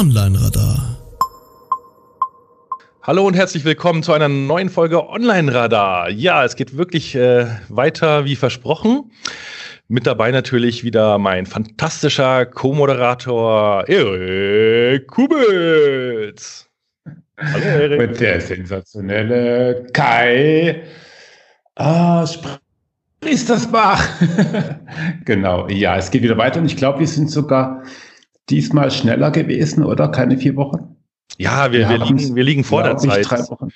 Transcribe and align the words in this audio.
Online-Radar. 0.00 0.96
Hallo 3.02 3.26
und 3.26 3.34
herzlich 3.34 3.66
willkommen 3.66 4.02
zu 4.02 4.14
einer 4.14 4.30
neuen 4.30 4.70
Folge 4.70 5.06
Online-Radar. 5.06 6.08
Ja, 6.08 6.42
es 6.42 6.56
geht 6.56 6.78
wirklich 6.78 7.14
äh, 7.14 7.44
weiter 7.68 8.24
wie 8.24 8.34
versprochen. 8.34 9.12
Mit 9.88 10.06
dabei 10.06 10.30
natürlich 10.30 10.84
wieder 10.84 11.18
mein 11.18 11.44
fantastischer 11.44 12.46
Co-Moderator 12.46 13.86
Erik 13.88 15.06
Kubitz. 15.06 16.66
Hallo 17.36 17.62
Erik. 17.62 18.00
Und 18.00 18.20
der 18.20 18.40
sensationelle 18.40 19.86
Kai. 19.92 20.82
Ah, 21.74 22.26
ist 23.20 23.50
das 23.50 23.70
wahr? 23.70 24.00
genau, 25.26 25.68
ja, 25.68 25.98
es 25.98 26.10
geht 26.10 26.22
wieder 26.22 26.38
weiter 26.38 26.58
und 26.58 26.64
ich 26.64 26.78
glaube, 26.78 27.00
wir 27.00 27.06
sind 27.06 27.30
sogar 27.30 27.82
diesmal 28.50 28.90
schneller 28.90 29.30
gewesen, 29.30 29.84
oder? 29.84 30.08
Keine 30.08 30.36
vier 30.36 30.56
Wochen? 30.56 30.96
Ja, 31.38 31.72
wir, 31.72 31.88
wir, 31.88 32.00
wir 32.00 32.06
liegen, 32.06 32.34
wir 32.34 32.44
liegen 32.44 32.64
vor 32.64 32.82
der 32.82 32.96
Zeit. 32.96 33.30
Drei 33.30 33.38
Wochen. 33.48 33.68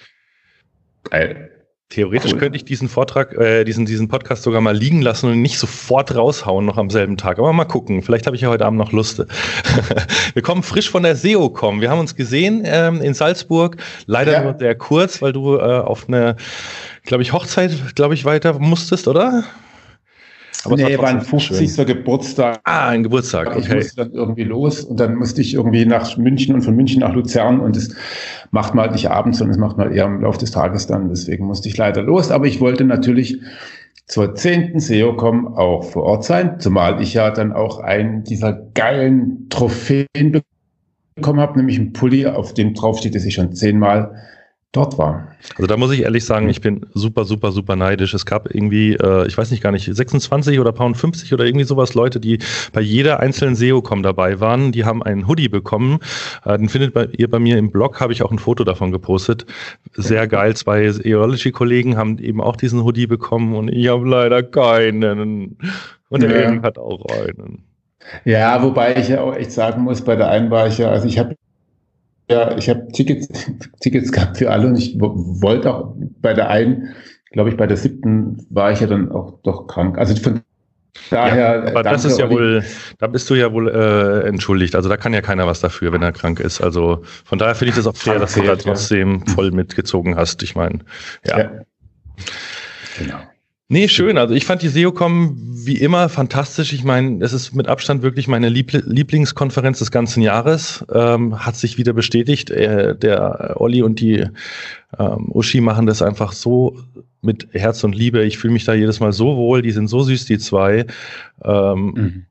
Geil. 1.11 1.51
Theoretisch 1.91 2.33
cool. 2.33 2.39
könnte 2.39 2.57
ich 2.57 2.65
diesen 2.65 2.89
Vortrag, 2.89 3.35
äh, 3.35 3.63
diesen, 3.63 3.87
diesen 3.87 4.09
Podcast 4.09 4.43
sogar 4.43 4.61
mal 4.61 4.75
liegen 4.77 5.01
lassen 5.01 5.31
und 5.31 5.43
nicht 5.43 5.59
sofort 5.59 6.15
raushauen 6.17 6.65
noch 6.65 6.77
am 6.77 6.91
selben 6.91 7.17
Tag. 7.17 7.39
Aber 7.39 7.53
mal 7.53 7.67
gucken. 7.67 8.03
Vielleicht 8.03 8.27
habe 8.27 8.35
ich 8.35 8.43
ja 8.43 8.49
heute 8.49 8.65
Abend 8.67 8.79
noch 8.79 8.91
Lust. 8.91 9.25
wir 10.35 10.43
kommen 10.43 10.63
frisch 10.63 10.91
von 10.91 11.05
der 11.05 11.15
SEO-Com. 11.15 11.81
Wir 11.81 11.91
haben 11.91 12.01
uns 12.01 12.17
gesehen 12.17 12.63
ähm, 12.65 13.01
in 13.01 13.15
Salzburg. 13.15 13.77
Leider 14.07 14.33
ja. 14.33 14.43
nur 14.43 14.59
sehr 14.59 14.75
kurz, 14.75 15.23
weil 15.23 15.33
du 15.33 15.57
äh, 15.57 15.61
auf 15.61 16.09
eine, 16.09 16.37
glaube 17.05 17.23
ich, 17.23 17.33
Hochzeit, 17.33 17.95
glaube 17.95 18.15
ich, 18.15 18.25
weiter 18.25 18.59
musstest, 18.59 19.07
oder? 19.07 19.45
Aber 20.65 20.77
nee, 20.77 20.99
war 20.99 21.09
ein 21.09 21.21
50. 21.21 21.75
Schön. 21.75 21.87
Geburtstag. 21.87 22.61
Ah, 22.65 22.89
ein 22.89 23.03
Geburtstag, 23.03 23.49
okay. 23.49 23.61
Ich 23.61 23.75
musste 23.75 23.97
dann 23.97 24.13
irgendwie 24.13 24.45
los 24.45 24.83
und 24.83 24.99
dann 24.99 25.17
musste 25.17 25.41
ich 25.41 25.55
irgendwie 25.55 25.85
nach 25.85 26.17
München 26.17 26.55
und 26.55 26.63
von 26.63 26.75
München 26.75 27.01
nach 27.01 27.13
Luzern 27.13 27.61
und 27.61 27.77
das 27.77 27.91
macht 28.51 28.75
man 28.75 28.85
halt 28.85 28.93
nicht 28.93 29.11
abends, 29.11 29.39
sondern 29.39 29.57
das 29.57 29.61
macht 29.61 29.77
man 29.79 29.93
eher 29.93 30.07
im 30.07 30.23
Laufe 30.23 30.39
des 30.39 30.53
Tages 30.53 30.87
dann. 30.87 31.09
Deswegen 31.09 31.47
musste 31.47 31.69
ich 31.69 31.77
leider 31.77 32.03
los. 32.03 32.31
Aber 32.31 32.47
ich 32.47 32.61
wollte 32.61 32.85
natürlich 32.85 33.41
zur 34.07 34.35
zehnten 34.35 34.81
SEOCom 34.81 35.55
auch 35.55 35.85
vor 35.85 36.03
Ort 36.05 36.25
sein, 36.25 36.61
zumal 36.61 37.01
ich 37.01 37.15
ja 37.15 37.31
dann 37.31 37.53
auch 37.53 37.81
einen 37.81 38.25
dieser 38.25 38.53
geilen 38.53 39.49
Trophäen 39.49 40.43
bekommen 41.15 41.41
habe, 41.41 41.59
nämlich 41.59 41.79
einen 41.79 41.93
Pulli, 41.93 42.27
auf 42.27 42.55
dem 42.55 42.75
drauf 42.75 42.99
steht, 42.99 43.15
dass 43.15 43.25
ich 43.25 43.35
schon 43.35 43.55
zehnmal 43.55 44.15
dort 44.75 44.99
war. 44.99 45.29
Also 45.57 45.67
da 45.67 45.77
muss 45.77 45.93
ich 45.93 46.03
ehrlich 46.03 46.25
sagen, 46.25 46.49
ich 46.49 46.61
bin 46.61 46.87
super, 46.95 47.25
super, 47.25 47.53
super 47.53 47.77
neidisch. 47.77 48.13
Es 48.13 48.27
gab 48.27 48.53
irgendwie, 48.53 48.95
äh, 48.95 49.27
ich 49.27 49.39
weiß 49.39 49.51
nicht 49.51 49.63
gar 49.63 49.73
nicht, 49.73 49.89
26 49.93 50.59
oder 50.59 50.73
Pound 50.73 50.97
50 50.97 51.33
oder 51.33 51.45
irgendwie 51.45 51.65
sowas 51.65 51.95
Leute, 51.95 52.21
die 52.21 52.39
bei 52.73 52.81
jeder 52.81 53.21
einzelnen 53.21 53.55
SEO-Com 53.55 54.03
dabei 54.03 54.41
waren. 54.41 54.73
Die 54.73 54.85
haben 54.85 55.03
einen 55.03 55.29
Hoodie 55.29 55.49
bekommen. 55.49 56.01
Äh, 56.45 56.59
den 56.59 56.69
findet 56.69 56.93
bei, 56.93 57.09
ihr 57.17 57.31
bei 57.31 57.39
mir 57.39 57.57
im 57.57 57.71
Blog, 57.71 58.01
habe 58.01 58.13
ich 58.13 58.23
auch 58.23 58.33
ein 58.33 58.39
Foto 58.39 58.65
davon 58.65 58.91
gepostet. 58.91 59.47
Sehr 59.93 60.27
geil. 60.27 60.57
Zwei 60.57 60.83
Eology-Kollegen 60.83 61.97
haben 61.97 62.19
eben 62.19 62.41
auch 62.41 62.57
diesen 62.57 62.83
Hoodie 62.83 63.07
bekommen 63.07 63.55
und 63.55 63.69
ich 63.69 63.89
habe 63.89 64.07
leider 64.09 64.43
keinen. 64.43 65.57
Und 66.09 66.23
der 66.23 66.55
ja. 66.55 66.63
hat 66.63 66.79
auch 66.79 67.05
einen. 67.07 67.65
Ja, 68.25 68.63
wobei 68.63 68.97
ich 68.97 69.09
ja 69.09 69.21
auch 69.21 69.35
echt 69.35 69.53
sagen 69.53 69.83
muss, 69.83 70.03
bei 70.03 70.17
der 70.17 70.29
einen 70.29 70.51
war 70.51 70.67
ich 70.67 70.79
ja, 70.79 70.91
also 70.91 71.09
ich 71.09 71.19
habe 71.19 71.37
ja, 72.31 72.57
ich 72.57 72.69
habe 72.69 72.89
Tickets, 72.93 73.29
Tickets 73.81 74.13
gehabt 74.13 74.39
für 74.39 74.51
alle 74.51 74.67
und 74.67 74.77
ich 74.77 74.99
wollte 74.99 75.75
auch 75.75 75.95
bei 76.21 76.35
der 76.35 76.49
einen, 76.49 76.95
glaube 77.33 77.51
ich, 77.51 77.57
bei 77.57 77.67
der 77.67 77.77
siebten 77.77 78.47
war 78.51 78.73
ich 78.73 78.81
ja 78.81 78.87
dann 78.87 79.11
auch 79.11 79.41
doch 79.43 79.67
krank. 79.67 79.99
Also 79.99 80.15
von 80.17 80.41
daher. 81.11 81.65
Ja, 81.65 81.71
aber 81.71 81.83
das 81.83 82.05
ist 82.05 82.19
ja 82.19 82.31
wohl, 82.31 82.65
da 82.99 83.07
bist 83.09 83.29
du 83.29 83.35
ja 83.35 83.53
wohl 83.53 83.69
äh, 83.69 84.27
entschuldigt. 84.29 84.75
Also 84.75 84.89
da 84.89 84.97
kann 84.97 85.13
ja 85.13 85.21
keiner 85.21 85.47
was 85.47 85.61
dafür, 85.61 85.93
wenn 85.93 86.03
er 86.03 86.13
krank 86.13 86.41
ist. 86.41 86.61
Also 86.61 87.03
von 87.25 87.39
daher 87.39 87.55
finde 87.55 87.71
ich 87.71 87.77
das 87.77 87.87
auch 87.87 87.97
fair, 87.97 88.19
dass 88.19 88.35
du 88.35 88.43
da 88.43 88.57
trotzdem 88.57 89.23
ja. 89.27 89.35
voll 89.35 89.51
mitgezogen 89.51 90.17
hast. 90.17 90.43
Ich 90.43 90.55
meine, 90.55 90.81
ja. 91.27 91.39
ja. 91.39 91.51
Genau. 92.99 93.19
Nee, 93.69 93.89
schön. 93.89 94.19
Also 94.19 94.35
ich 94.35 94.45
fand 94.45 94.61
die 94.61 94.69
SEOCom 94.69 95.37
wie 95.67 95.79
immer 95.79 96.11
fantastisch. 96.11 96.75
Ich 96.75 96.85
meine, 96.85 97.25
es 97.25 97.33
ist 97.33 97.55
mit 97.55 97.67
Abstand 97.67 98.03
wirklich 98.03 98.29
meine 98.29 98.51
Liebl 98.51 98.83
Lieblingskonferenz 98.87 99.79
des 99.79 99.91
ganzen 99.91 100.23
Jahres. 100.23 100.85
Ähm, 100.93 101.45
hat 101.45 101.57
sich 101.57 101.79
wieder 101.79 101.95
bestätigt. 101.95 102.51
Äh, 102.51 102.95
der 102.95 103.55
Olli 103.59 103.83
und 103.83 104.01
die 104.01 104.27
ähm, 104.99 105.31
Uschi 105.33 105.63
machen 105.63 105.87
das 105.87 106.03
einfach 106.03 106.33
so 106.33 106.79
mit 107.23 107.49
Herz 107.53 107.83
und 107.85 107.95
Liebe. 107.95 108.23
Ich 108.25 108.37
fühle 108.37 108.53
mich 108.53 108.65
da 108.65 108.75
jedes 108.75 109.01
Mal 109.01 109.13
so 109.13 109.37
wohl. 109.37 109.63
Die 109.63 109.73
sind 109.73 109.89
so 109.89 110.03
süß, 110.03 110.27
die 110.27 110.39
zwei. 110.39 110.87
Ähm, 111.43 111.85
mhm. 111.87 112.27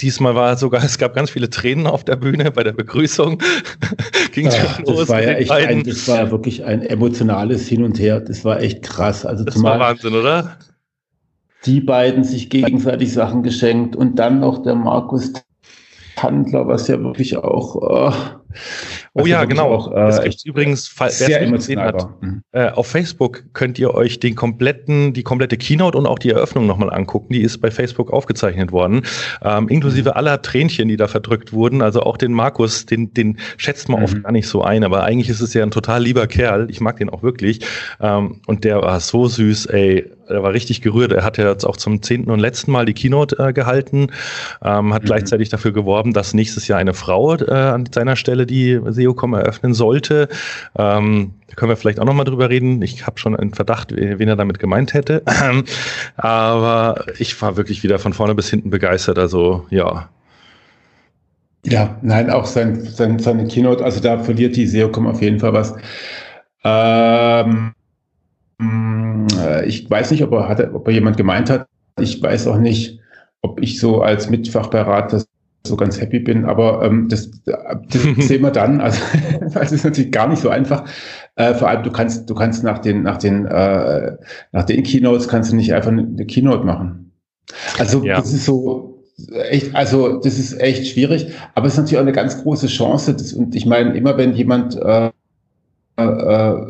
Diesmal 0.00 0.34
war 0.34 0.56
sogar, 0.56 0.82
es 0.84 0.98
gab 0.98 1.14
ganz 1.14 1.30
viele 1.30 1.50
Tränen 1.50 1.86
auf 1.86 2.04
der 2.04 2.16
Bühne 2.16 2.50
bei 2.50 2.64
der 2.64 2.72
Begrüßung. 2.72 3.40
Ging 4.32 4.48
Ach, 4.48 4.76
schon 4.76 4.84
los. 4.86 5.00
Das 5.00 5.08
war 5.08 5.22
ja 5.22 5.32
echt 5.32 5.50
ein, 5.50 5.84
das 5.84 6.08
war 6.08 6.30
wirklich 6.30 6.64
ein 6.64 6.82
emotionales 6.82 7.68
Hin 7.68 7.84
und 7.84 7.98
Her. 7.98 8.20
Das 8.20 8.44
war 8.44 8.60
echt 8.60 8.82
krass. 8.82 9.24
Also 9.24 9.44
das 9.44 9.62
war 9.62 9.78
Wahnsinn, 9.78 10.14
oder? 10.14 10.58
Die 11.64 11.80
beiden 11.80 12.24
sich 12.24 12.50
gegenseitig 12.50 13.12
Sachen 13.12 13.42
geschenkt 13.42 13.96
und 13.96 14.18
dann 14.18 14.40
noch 14.40 14.62
der 14.62 14.74
Markus 14.74 15.32
Handler, 16.16 16.68
was 16.68 16.88
ja 16.88 17.00
wirklich 17.00 17.36
auch. 17.36 17.74
Oh, 17.76 18.12
oh 19.14 19.26
ja, 19.26 19.44
genau. 19.44 19.72
Auch, 19.72 19.92
äh, 19.92 20.08
es 20.08 20.22
gibt 20.22 20.44
übrigens, 20.44 20.92
wer 20.98 21.08
es 21.08 21.50
gesehen 21.50 21.80
hat, 21.80 22.08
mhm. 22.20 22.42
äh, 22.52 22.70
auf 22.70 22.86
Facebook 22.86 23.44
könnt 23.52 23.78
ihr 23.78 23.94
euch 23.94 24.20
den 24.20 24.34
kompletten, 24.34 25.12
die 25.12 25.22
komplette 25.22 25.56
Keynote 25.56 25.96
und 25.96 26.06
auch 26.06 26.18
die 26.18 26.30
Eröffnung 26.30 26.66
nochmal 26.66 26.92
angucken. 26.92 27.32
Die 27.32 27.42
ist 27.42 27.60
bei 27.60 27.70
Facebook 27.70 28.12
aufgezeichnet 28.12 28.72
worden, 28.72 29.02
ähm, 29.42 29.68
inklusive 29.68 30.10
mhm. 30.10 30.16
aller 30.16 30.42
Tränchen, 30.42 30.88
die 30.88 30.96
da 30.96 31.08
verdrückt 31.08 31.52
wurden. 31.52 31.82
Also 31.82 32.02
auch 32.02 32.16
den 32.16 32.32
Markus, 32.32 32.86
den, 32.86 33.14
den 33.14 33.38
schätzt 33.56 33.88
man 33.88 34.00
mhm. 34.00 34.04
oft 34.04 34.22
gar 34.22 34.32
nicht 34.32 34.48
so 34.48 34.62
ein, 34.62 34.84
aber 34.84 35.04
eigentlich 35.04 35.28
ist 35.28 35.40
es 35.40 35.54
ja 35.54 35.62
ein 35.62 35.70
total 35.70 36.02
lieber 36.02 36.26
Kerl. 36.26 36.70
Ich 36.70 36.80
mag 36.80 36.96
den 36.96 37.10
auch 37.10 37.22
wirklich. 37.22 37.60
Ähm, 38.00 38.40
und 38.46 38.64
der 38.64 38.82
war 38.82 39.00
so 39.00 39.28
süß, 39.28 39.66
ey 39.66 40.10
er 40.28 40.42
war 40.42 40.52
richtig 40.52 40.80
gerührt. 40.80 41.12
Er 41.12 41.24
hat 41.24 41.38
ja 41.38 41.48
jetzt 41.48 41.64
auch 41.64 41.76
zum 41.76 42.02
zehnten 42.02 42.30
und 42.30 42.38
letzten 42.38 42.72
Mal 42.72 42.86
die 42.86 42.94
Keynote 42.94 43.38
äh, 43.38 43.52
gehalten, 43.52 44.08
ähm, 44.62 44.94
hat 44.94 45.02
mhm. 45.02 45.06
gleichzeitig 45.06 45.48
dafür 45.48 45.72
geworben, 45.72 46.12
dass 46.12 46.34
nächstes 46.34 46.68
Jahr 46.68 46.78
eine 46.78 46.94
Frau 46.94 47.34
äh, 47.34 47.50
an 47.50 47.88
seiner 47.92 48.16
Stelle 48.16 48.46
die 48.46 48.80
SEOCom 49.04 49.34
eröffnen 49.34 49.74
sollte. 49.74 50.28
Ähm, 50.76 51.34
da 51.48 51.54
können 51.54 51.70
wir 51.70 51.76
vielleicht 51.76 52.00
auch 52.00 52.04
nochmal 52.04 52.24
drüber 52.24 52.50
reden. 52.50 52.82
Ich 52.82 53.06
habe 53.06 53.18
schon 53.18 53.36
einen 53.36 53.54
Verdacht, 53.54 53.94
wen 53.94 54.28
er 54.28 54.36
damit 54.36 54.58
gemeint 54.58 54.94
hätte. 54.94 55.22
Aber 56.16 57.04
ich 57.18 57.40
war 57.40 57.56
wirklich 57.56 57.82
wieder 57.82 57.98
von 57.98 58.12
vorne 58.12 58.34
bis 58.34 58.50
hinten 58.50 58.70
begeistert. 58.70 59.18
Also 59.18 59.66
ja. 59.70 60.08
Ja, 61.66 61.96
nein, 62.02 62.30
auch 62.30 62.44
sein, 62.44 62.82
sein, 62.82 63.18
seine 63.18 63.46
Keynote, 63.46 63.82
also 63.82 63.98
da 64.00 64.18
verliert 64.18 64.54
die 64.56 64.66
SEOCom 64.66 65.06
auf 65.06 65.22
jeden 65.22 65.40
Fall 65.40 65.54
was. 65.54 65.74
Ähm, 66.62 67.72
äh, 68.60 69.64
ich 69.66 69.90
weiß 69.90 70.10
nicht, 70.10 70.22
ob 70.22 70.32
er, 70.32 70.48
hatte, 70.48 70.72
ob 70.74 70.86
er 70.88 70.94
jemand 70.94 71.16
gemeint 71.16 71.48
hat. 71.50 71.66
Ich 71.98 72.22
weiß 72.22 72.48
auch 72.48 72.58
nicht, 72.58 73.00
ob 73.40 73.60
ich 73.62 73.78
so 73.78 74.02
als 74.02 74.28
Mitfachberater 74.28 75.24
so 75.66 75.76
ganz 75.76 76.00
happy 76.00 76.20
bin, 76.20 76.44
aber 76.44 76.82
ähm, 76.82 77.08
das, 77.08 77.30
das 77.44 78.02
sehen 78.18 78.42
wir 78.42 78.50
dann. 78.50 78.80
Also 78.80 79.00
das 79.54 79.72
ist 79.72 79.84
natürlich 79.84 80.12
gar 80.12 80.28
nicht 80.28 80.42
so 80.42 80.50
einfach. 80.50 80.84
Äh, 81.36 81.54
vor 81.54 81.68
allem 81.68 81.82
du 81.82 81.90
kannst, 81.90 82.28
du 82.28 82.34
kannst 82.34 82.64
nach 82.64 82.78
den, 82.78 83.02
nach 83.02 83.18
den, 83.18 83.46
äh, 83.46 84.16
nach 84.52 84.64
den 84.64 84.82
Keynotes 84.82 85.28
kannst 85.28 85.52
du 85.52 85.56
nicht 85.56 85.72
einfach 85.72 85.90
eine 85.90 86.26
Keynote 86.26 86.64
machen. 86.64 87.12
Also 87.78 88.04
ja. 88.04 88.16
das 88.16 88.32
ist 88.32 88.44
so 88.44 89.02
echt, 89.48 89.74
also 89.74 90.18
das 90.18 90.38
ist 90.38 90.60
echt 90.60 90.86
schwierig, 90.86 91.28
aber 91.54 91.66
es 91.66 91.74
ist 91.74 91.78
natürlich 91.78 91.98
auch 91.98 92.02
eine 92.02 92.12
ganz 92.12 92.42
große 92.42 92.66
Chance. 92.66 93.14
Das, 93.14 93.32
und 93.32 93.54
ich 93.54 93.66
meine, 93.66 93.96
immer 93.96 94.16
wenn 94.16 94.34
jemand 94.34 94.76
äh, 94.76 95.10
äh, 95.96 96.02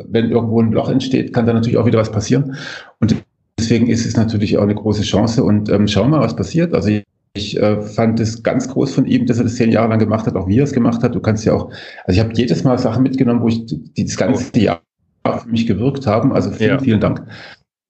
wenn 0.08 0.30
irgendwo 0.30 0.60
ein 0.60 0.72
Loch 0.72 0.90
entsteht, 0.90 1.32
kann 1.32 1.46
da 1.46 1.52
natürlich 1.52 1.78
auch 1.78 1.86
wieder 1.86 1.98
was 1.98 2.12
passieren. 2.12 2.56
Und 3.00 3.16
deswegen 3.58 3.86
ist 3.86 4.04
es 4.04 4.16
natürlich 4.16 4.58
auch 4.58 4.62
eine 4.62 4.74
große 4.74 5.02
Chance. 5.02 5.42
Und 5.42 5.68
ähm, 5.70 5.88
schauen 5.88 6.10
wir 6.10 6.18
mal, 6.18 6.24
was 6.24 6.36
passiert. 6.36 6.74
Also 6.74 6.90
ich, 7.36 7.60
äh, 7.60 7.82
fand 7.82 8.20
es 8.20 8.42
ganz 8.42 8.68
groß 8.68 8.94
von 8.94 9.06
ihm, 9.06 9.26
dass 9.26 9.38
er 9.38 9.44
das 9.44 9.56
zehn 9.56 9.72
Jahre 9.72 9.88
lang 9.88 9.98
gemacht 9.98 10.26
hat, 10.26 10.36
auch 10.36 10.46
wie 10.46 10.60
er 10.60 10.64
es 10.64 10.72
gemacht 10.72 11.02
hat. 11.02 11.14
Du 11.14 11.20
kannst 11.20 11.44
ja 11.44 11.52
auch, 11.52 11.70
also 12.04 12.18
ich 12.18 12.20
habe 12.20 12.32
jedes 12.34 12.62
Mal 12.62 12.78
Sachen 12.78 13.02
mitgenommen, 13.02 13.42
wo 13.42 13.48
ich 13.48 13.66
die, 13.66 14.04
das 14.04 14.16
ganze 14.16 14.52
oh. 14.54 14.58
Jahr 14.58 14.82
für 15.24 15.48
mich 15.48 15.66
gewirkt 15.66 16.06
haben. 16.06 16.32
Also 16.32 16.52
vielen, 16.52 16.70
ja. 16.70 16.78
vielen 16.78 17.00
Dank. 17.00 17.26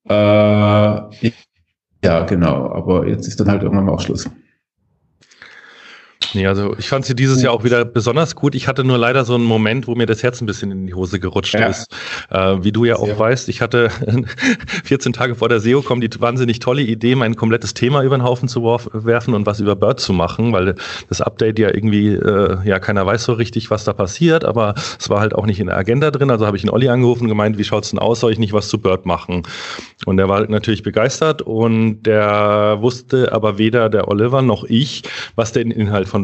Äh, 0.09 0.13
ja, 2.03 2.25
genau. 2.27 2.71
Aber 2.71 3.07
jetzt 3.07 3.27
ist 3.27 3.39
dann 3.39 3.49
halt 3.49 3.61
irgendwann 3.61 3.85
mal 3.85 3.93
auch 3.93 4.01
Schluss. 4.01 4.27
Nee, 6.33 6.47
also 6.47 6.75
ich 6.77 6.89
fand 6.89 7.05
sie 7.05 7.15
dieses 7.15 7.41
Jahr 7.41 7.53
auch 7.53 7.63
wieder 7.63 7.85
besonders 7.85 8.35
gut. 8.35 8.55
Ich 8.55 8.67
hatte 8.67 8.83
nur 8.83 8.97
leider 8.97 9.25
so 9.25 9.35
einen 9.35 9.43
Moment, 9.43 9.87
wo 9.87 9.95
mir 9.95 10.05
das 10.05 10.23
Herz 10.23 10.41
ein 10.41 10.45
bisschen 10.45 10.71
in 10.71 10.87
die 10.87 10.93
Hose 10.93 11.19
gerutscht 11.19 11.53
ja. 11.53 11.67
ist. 11.67 11.93
Äh, 12.29 12.63
wie 12.63 12.71
du 12.71 12.85
ja 12.85 12.95
auch 12.95 13.05
Sehr 13.05 13.19
weißt, 13.19 13.49
ich 13.49 13.61
hatte 13.61 13.89
14 14.83 15.13
Tage 15.13 15.35
vor 15.35 15.49
der 15.49 15.59
SEO-Com 15.59 16.01
die 16.01 16.09
wahnsinnig 16.19 16.59
tolle 16.59 16.81
Idee, 16.81 17.15
mein 17.15 17.35
komplettes 17.35 17.73
Thema 17.73 18.03
über 18.03 18.17
den 18.17 18.23
Haufen 18.23 18.47
zu 18.47 18.63
werfen 18.63 19.33
und 19.33 19.45
was 19.45 19.59
über 19.59 19.75
Bird 19.75 19.99
zu 19.99 20.13
machen, 20.13 20.53
weil 20.53 20.75
das 21.09 21.21
Update 21.21 21.59
ja 21.59 21.73
irgendwie, 21.73 22.13
äh, 22.13 22.57
ja, 22.65 22.79
keiner 22.79 23.05
weiß 23.05 23.23
so 23.23 23.33
richtig, 23.33 23.69
was 23.69 23.83
da 23.83 23.93
passiert, 23.93 24.45
aber 24.45 24.75
es 24.99 25.09
war 25.09 25.19
halt 25.19 25.35
auch 25.35 25.45
nicht 25.45 25.59
in 25.59 25.67
der 25.67 25.77
Agenda 25.77 26.11
drin. 26.11 26.31
Also 26.31 26.45
habe 26.45 26.57
ich 26.57 26.63
einen 26.63 26.71
Olli 26.71 26.89
angerufen 26.89 27.23
und 27.23 27.29
gemeint, 27.29 27.57
wie 27.57 27.63
schaut's 27.63 27.89
denn 27.89 27.99
aus, 27.99 28.19
soll 28.21 28.31
ich 28.31 28.39
nicht 28.39 28.53
was 28.53 28.67
zu 28.69 28.79
Bird 28.79 29.05
machen? 29.05 29.43
Und 30.05 30.17
der 30.17 30.29
war 30.29 30.47
natürlich 30.49 30.83
begeistert 30.83 31.41
und 31.41 32.03
der 32.03 32.77
wusste 32.79 33.31
aber 33.31 33.57
weder 33.57 33.89
der 33.89 34.07
Oliver 34.07 34.41
noch 34.41 34.63
ich, 34.63 35.03
was 35.35 35.51
der 35.51 35.63
Inhalt 35.63 36.07
von 36.07 36.14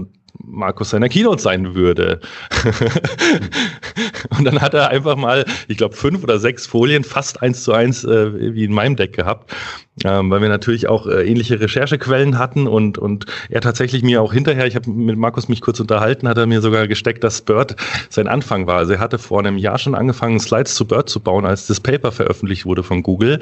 Markus 0.43 0.89
seiner 0.89 1.09
Keynote 1.09 1.41
sein 1.41 1.75
würde. 1.75 2.19
und 4.37 4.45
dann 4.45 4.61
hat 4.61 4.73
er 4.73 4.89
einfach 4.89 5.15
mal, 5.15 5.45
ich 5.67 5.77
glaube, 5.77 5.95
fünf 5.95 6.23
oder 6.23 6.39
sechs 6.39 6.65
Folien, 6.67 7.03
fast 7.03 7.41
eins 7.41 7.63
zu 7.63 7.73
eins 7.73 8.03
äh, 8.03 8.53
wie 8.55 8.63
in 8.63 8.73
meinem 8.73 8.95
Deck 8.95 9.13
gehabt, 9.13 9.53
ähm, 10.03 10.29
weil 10.29 10.41
wir 10.41 10.49
natürlich 10.49 10.87
auch 10.87 11.07
äh, 11.07 11.27
ähnliche 11.27 11.59
Recherchequellen 11.59 12.37
hatten 12.37 12.67
und, 12.67 12.97
und 12.97 13.25
er 13.49 13.61
tatsächlich 13.61 14.03
mir 14.03 14.21
auch 14.21 14.33
hinterher, 14.33 14.67
ich 14.67 14.75
habe 14.75 14.89
mit 14.89 15.17
Markus 15.17 15.47
mich 15.47 15.61
kurz 15.61 15.79
unterhalten, 15.79 16.27
hat 16.27 16.37
er 16.37 16.47
mir 16.47 16.61
sogar 16.61 16.87
gesteckt, 16.87 17.23
dass 17.23 17.41
Bird 17.41 17.75
sein 18.09 18.27
Anfang 18.27 18.67
war. 18.67 18.77
Also 18.77 18.93
er 18.93 18.99
hatte 18.99 19.19
vor 19.19 19.39
einem 19.39 19.57
Jahr 19.57 19.77
schon 19.77 19.95
angefangen, 19.95 20.39
Slides 20.39 20.75
zu 20.75 20.85
Bird 20.85 21.09
zu 21.09 21.19
bauen, 21.19 21.45
als 21.45 21.67
das 21.67 21.79
Paper 21.79 22.11
veröffentlicht 22.11 22.65
wurde 22.65 22.83
von 22.83 23.03
Google. 23.03 23.39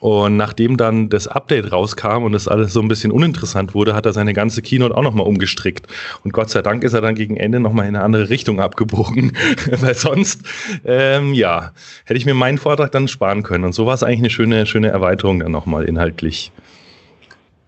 Und 0.00 0.36
nachdem 0.36 0.76
dann 0.76 1.08
das 1.08 1.26
Update 1.26 1.72
rauskam 1.72 2.24
und 2.24 2.32
das 2.32 2.48
alles 2.48 2.72
so 2.72 2.80
ein 2.80 2.88
bisschen 2.88 3.10
uninteressant 3.10 3.74
wurde, 3.74 3.94
hat 3.94 4.04
er 4.04 4.12
seine 4.12 4.34
ganze 4.34 4.60
Keynote 4.60 4.94
auch 4.94 5.02
nochmal 5.02 5.26
umgestrickt. 5.26 5.86
Und 6.22 6.32
Gott 6.32 6.50
sei 6.50 6.60
Dank 6.60 6.84
ist 6.84 6.92
er 6.92 7.00
dann 7.00 7.14
gegen 7.14 7.36
Ende 7.36 7.60
nochmal 7.60 7.86
in 7.86 7.96
eine 7.96 8.04
andere 8.04 8.28
Richtung 8.28 8.60
abgebogen, 8.60 9.32
weil 9.80 9.94
sonst, 9.94 10.42
ähm, 10.84 11.32
ja, 11.32 11.72
hätte 12.04 12.18
ich 12.18 12.26
mir 12.26 12.34
meinen 12.34 12.58
Vortrag 12.58 12.92
dann 12.92 13.08
sparen 13.08 13.42
können. 13.42 13.64
Und 13.64 13.74
so 13.74 13.86
war 13.86 13.94
es 13.94 14.02
eigentlich 14.02 14.20
eine 14.20 14.30
schöne, 14.30 14.66
schöne 14.66 14.88
Erweiterung 14.88 15.40
dann 15.40 15.52
nochmal 15.52 15.84
inhaltlich. 15.84 16.52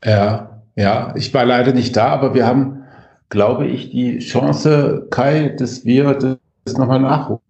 Ja, 0.04 0.60
ja, 0.76 1.14
ich 1.16 1.32
war 1.32 1.44
leider 1.44 1.72
nicht 1.72 1.96
da, 1.96 2.08
aber 2.08 2.34
wir 2.34 2.46
haben, 2.46 2.84
glaube 3.30 3.66
ich, 3.66 3.90
die 3.90 4.18
Chance, 4.18 5.06
Kai, 5.10 5.54
dass 5.58 5.84
wir 5.84 6.38
das 6.64 6.76
nochmal 6.76 7.00
nachholen. 7.00 7.40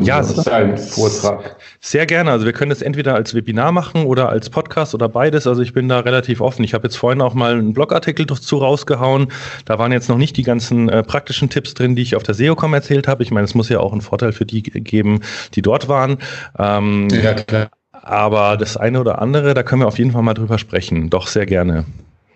Ja, 0.00 0.22
ein 0.50 0.78
Vortrag. 0.78 1.56
Sehr 1.80 2.06
gerne. 2.06 2.32
Also 2.32 2.44
wir 2.44 2.52
können 2.52 2.70
das 2.70 2.82
entweder 2.82 3.14
als 3.14 3.34
Webinar 3.34 3.70
machen 3.72 4.04
oder 4.04 4.28
als 4.28 4.50
Podcast 4.50 4.94
oder 4.94 5.08
beides. 5.08 5.46
Also 5.46 5.62
ich 5.62 5.72
bin 5.72 5.88
da 5.88 6.00
relativ 6.00 6.40
offen. 6.40 6.64
Ich 6.64 6.74
habe 6.74 6.88
jetzt 6.88 6.96
vorhin 6.96 7.20
auch 7.20 7.34
mal 7.34 7.52
einen 7.52 7.72
Blogartikel 7.72 8.26
dazu 8.26 8.58
rausgehauen. 8.58 9.28
Da 9.64 9.78
waren 9.78 9.92
jetzt 9.92 10.08
noch 10.08 10.18
nicht 10.18 10.36
die 10.36 10.42
ganzen 10.42 10.88
äh, 10.88 11.02
praktischen 11.02 11.50
Tipps 11.50 11.74
drin, 11.74 11.94
die 11.94 12.02
ich 12.02 12.16
auf 12.16 12.24
der 12.24 12.34
SEOCom 12.34 12.74
erzählt 12.74 13.06
habe. 13.06 13.22
Ich 13.22 13.30
meine, 13.30 13.44
es 13.44 13.54
muss 13.54 13.68
ja 13.68 13.78
auch 13.78 13.92
einen 13.92 14.00
Vorteil 14.00 14.32
für 14.32 14.44
die 14.44 14.62
geben, 14.62 15.20
die 15.54 15.62
dort 15.62 15.88
waren. 15.88 16.18
Ähm, 16.58 17.08
ja, 17.10 17.34
klar. 17.34 17.68
Aber 17.92 18.56
das 18.56 18.76
eine 18.76 19.00
oder 19.00 19.20
andere, 19.20 19.54
da 19.54 19.62
können 19.62 19.82
wir 19.82 19.88
auf 19.88 19.98
jeden 19.98 20.12
Fall 20.12 20.22
mal 20.22 20.34
drüber 20.34 20.58
sprechen. 20.58 21.10
Doch 21.10 21.28
sehr 21.28 21.46
gerne. 21.46 21.84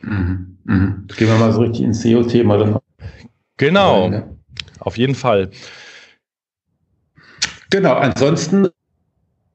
Mhm. 0.03 0.57
Mhm. 0.65 1.07
Gehen 1.17 1.29
wir 1.29 1.37
mal 1.37 1.53
so 1.53 1.61
richtig 1.61 1.85
ins 1.85 2.03
SEO-Thema 2.03 2.59
dann. 2.59 2.79
Genau. 3.57 4.11
Auf 4.81 4.97
jeden 4.97 5.15
Fall. 5.15 5.51
Genau, 7.71 7.95
ansonsten, 7.95 8.67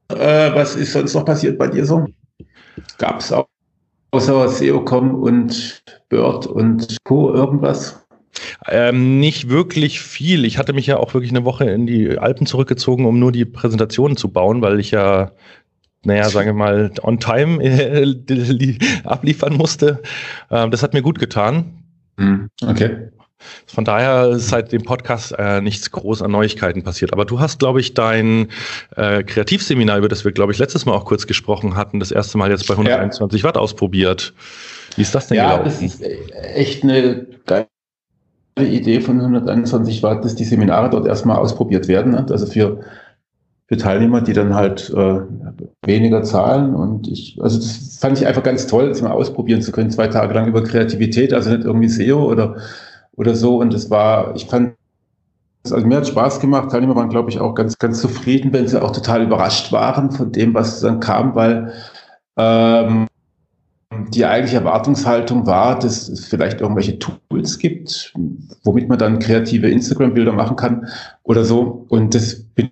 äh, 0.08 0.54
was 0.54 0.74
ist 0.74 0.92
sonst 0.92 1.14
noch 1.14 1.24
passiert 1.24 1.58
bei 1.58 1.68
dir 1.68 1.84
so? 1.84 2.06
Gab 2.98 3.20
es 3.20 3.32
auch 3.32 3.46
außer 4.10 4.48
SEOcom 4.48 5.14
und 5.14 5.82
Bird 6.08 6.46
und 6.46 6.96
Co. 7.04 7.34
irgendwas? 7.34 8.02
Ähm, 8.68 9.20
nicht 9.20 9.48
wirklich 9.48 10.00
viel. 10.00 10.44
Ich 10.44 10.58
hatte 10.58 10.72
mich 10.72 10.86
ja 10.86 10.98
auch 10.98 11.14
wirklich 11.14 11.30
eine 11.30 11.44
Woche 11.44 11.64
in 11.64 11.86
die 11.86 12.18
Alpen 12.18 12.46
zurückgezogen, 12.46 13.04
um 13.04 13.18
nur 13.18 13.32
die 13.32 13.44
Präsentationen 13.44 14.16
zu 14.16 14.30
bauen, 14.30 14.62
weil 14.62 14.80
ich 14.80 14.90
ja, 14.90 15.32
naja, 16.04 16.28
sagen 16.28 16.48
wir 16.48 16.54
mal, 16.54 16.90
on 17.02 17.18
time 17.18 17.62
äh, 17.62 18.78
abliefern 19.04 19.54
musste. 19.54 20.02
Ähm, 20.50 20.70
das 20.70 20.82
hat 20.82 20.94
mir 20.94 21.02
gut 21.02 21.18
getan. 21.18 21.82
Hm, 22.18 22.48
okay. 22.62 23.10
Von 23.66 23.84
daher 23.84 24.30
ist 24.30 24.48
seit 24.48 24.72
dem 24.72 24.82
Podcast 24.82 25.34
äh, 25.38 25.60
nichts 25.60 25.90
groß 25.90 26.22
an 26.22 26.30
Neuigkeiten 26.30 26.82
passiert. 26.82 27.12
Aber 27.12 27.24
du 27.24 27.40
hast, 27.40 27.58
glaube 27.58 27.80
ich, 27.80 27.94
dein 27.94 28.48
äh, 28.96 29.22
Kreativseminar, 29.22 29.98
über 29.98 30.08
das 30.08 30.24
wir, 30.24 30.32
glaube 30.32 30.52
ich, 30.52 30.58
letztes 30.58 30.86
Mal 30.86 30.92
auch 30.92 31.04
kurz 31.04 31.26
gesprochen 31.26 31.76
hatten, 31.76 32.00
das 32.00 32.10
erste 32.10 32.38
Mal 32.38 32.50
jetzt 32.50 32.66
bei 32.66 32.74
121 32.74 33.42
ja. 33.42 33.48
Watt 33.48 33.56
ausprobiert. 33.56 34.32
Wie 34.96 35.02
ist 35.02 35.14
das 35.14 35.28
denn 35.28 35.36
ja, 35.36 35.56
gelaufen? 35.56 35.82
Ja, 35.82 35.88
das 35.88 35.94
ist 35.94 36.02
echt 36.54 36.84
eine 36.84 37.26
geile 37.44 37.68
Idee 38.58 39.00
von 39.00 39.20
121 39.20 40.02
Watt, 40.02 40.24
dass 40.24 40.34
die 40.34 40.44
Seminare 40.44 40.88
dort 40.88 41.06
erstmal 41.06 41.36
ausprobiert 41.36 41.88
werden. 41.88 42.12
Ne? 42.12 42.26
Also 42.30 42.46
für, 42.46 42.80
für 43.66 43.76
Teilnehmer, 43.76 44.22
die 44.22 44.32
dann 44.32 44.54
halt 44.54 44.90
äh, 44.90 45.20
weniger 45.84 46.22
zahlen. 46.22 46.74
Und 46.74 47.08
ich, 47.08 47.38
also 47.42 47.58
das 47.58 47.98
fand 48.00 48.18
ich 48.18 48.26
einfach 48.26 48.42
ganz 48.42 48.66
toll, 48.66 48.88
das 48.88 49.02
mal 49.02 49.10
ausprobieren 49.10 49.60
zu 49.60 49.72
können, 49.72 49.90
zwei 49.90 50.08
Tage 50.08 50.32
lang 50.32 50.48
über 50.48 50.64
Kreativität, 50.64 51.34
also 51.34 51.50
nicht 51.50 51.64
irgendwie 51.64 51.88
SEO 51.88 52.24
oder 52.24 52.56
oder 53.16 53.34
so. 53.34 53.58
Und 53.58 53.74
es 53.74 53.90
war, 53.90 54.34
ich 54.36 54.46
fand, 54.46 54.74
also 55.64 55.86
mir 55.86 55.96
hat 55.98 56.06
Spaß 56.06 56.40
gemacht. 56.40 56.70
Teilnehmer 56.70 56.96
waren, 56.96 57.08
glaube 57.08 57.30
ich, 57.30 57.40
auch 57.40 57.54
ganz, 57.54 57.78
ganz 57.78 58.00
zufrieden, 58.00 58.52
wenn 58.52 58.68
sie 58.68 58.80
auch 58.80 58.92
total 58.92 59.22
überrascht 59.22 59.72
waren 59.72 60.10
von 60.12 60.32
dem, 60.32 60.54
was 60.54 60.80
dann 60.80 61.00
kam, 61.00 61.34
weil 61.34 61.72
ähm, 62.36 63.06
die 64.08 64.26
eigentliche 64.26 64.58
Erwartungshaltung 64.58 65.46
war, 65.46 65.78
dass 65.78 66.08
es 66.08 66.26
vielleicht 66.26 66.60
irgendwelche 66.60 66.98
Tools 66.98 67.58
gibt, 67.58 68.12
womit 68.64 68.88
man 68.88 68.98
dann 68.98 69.18
kreative 69.18 69.70
Instagram-Bilder 69.70 70.32
machen 70.32 70.56
kann 70.56 70.86
oder 71.22 71.44
so. 71.44 71.86
Und 71.88 72.14
das 72.14 72.42
bin 72.42 72.70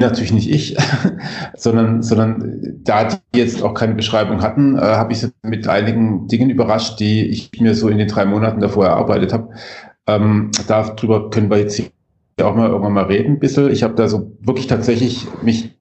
natürlich 0.00 0.32
nicht 0.32 0.50
ich, 0.50 0.76
sondern, 1.56 2.02
sondern 2.02 2.80
da 2.84 3.04
die 3.04 3.38
jetzt 3.38 3.62
auch 3.62 3.74
keine 3.74 3.94
Beschreibung 3.94 4.42
hatten, 4.42 4.76
äh, 4.76 4.80
habe 4.80 5.12
ich 5.12 5.20
sie 5.20 5.32
mit 5.42 5.68
einigen 5.68 6.28
Dingen 6.28 6.50
überrascht, 6.50 7.00
die 7.00 7.26
ich 7.26 7.50
mir 7.60 7.74
so 7.74 7.88
in 7.88 7.98
den 7.98 8.08
drei 8.08 8.24
Monaten 8.24 8.60
davor 8.60 8.86
erarbeitet 8.86 9.32
habe. 9.32 9.50
Ähm, 10.06 10.50
darüber 10.66 11.30
können 11.30 11.50
wir 11.50 11.58
jetzt 11.58 11.80
auch 12.42 12.56
mal 12.56 12.70
irgendwann 12.70 12.94
mal 12.94 13.04
reden, 13.04 13.34
ein 13.34 13.38
bisschen. 13.38 13.70
Ich 13.70 13.82
habe 13.82 13.94
da 13.94 14.08
so 14.08 14.32
wirklich 14.40 14.66
tatsächlich 14.66 15.26
mich 15.42 15.74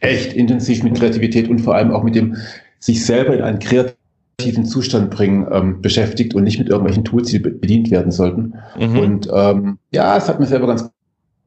echt 0.00 0.32
intensiv 0.32 0.82
mit 0.82 0.96
Kreativität 0.96 1.48
und 1.48 1.60
vor 1.60 1.74
allem 1.74 1.90
auch 1.90 2.02
mit 2.02 2.14
dem 2.14 2.36
sich 2.78 3.04
selber 3.04 3.34
in 3.34 3.42
einen 3.42 3.58
kreativen 3.58 4.64
Zustand 4.64 5.10
bringen 5.10 5.46
ähm, 5.50 5.80
beschäftigt 5.82 6.34
und 6.34 6.44
nicht 6.44 6.58
mit 6.58 6.68
irgendwelchen 6.68 7.04
Tools, 7.04 7.30
die 7.30 7.38
bedient 7.38 7.90
werden 7.90 8.12
sollten. 8.12 8.54
Mhm. 8.78 8.98
Und 8.98 9.28
ähm, 9.32 9.78
ja, 9.92 10.16
es 10.16 10.28
hat 10.28 10.40
mir 10.40 10.46
selber 10.46 10.66
ganz 10.66 10.90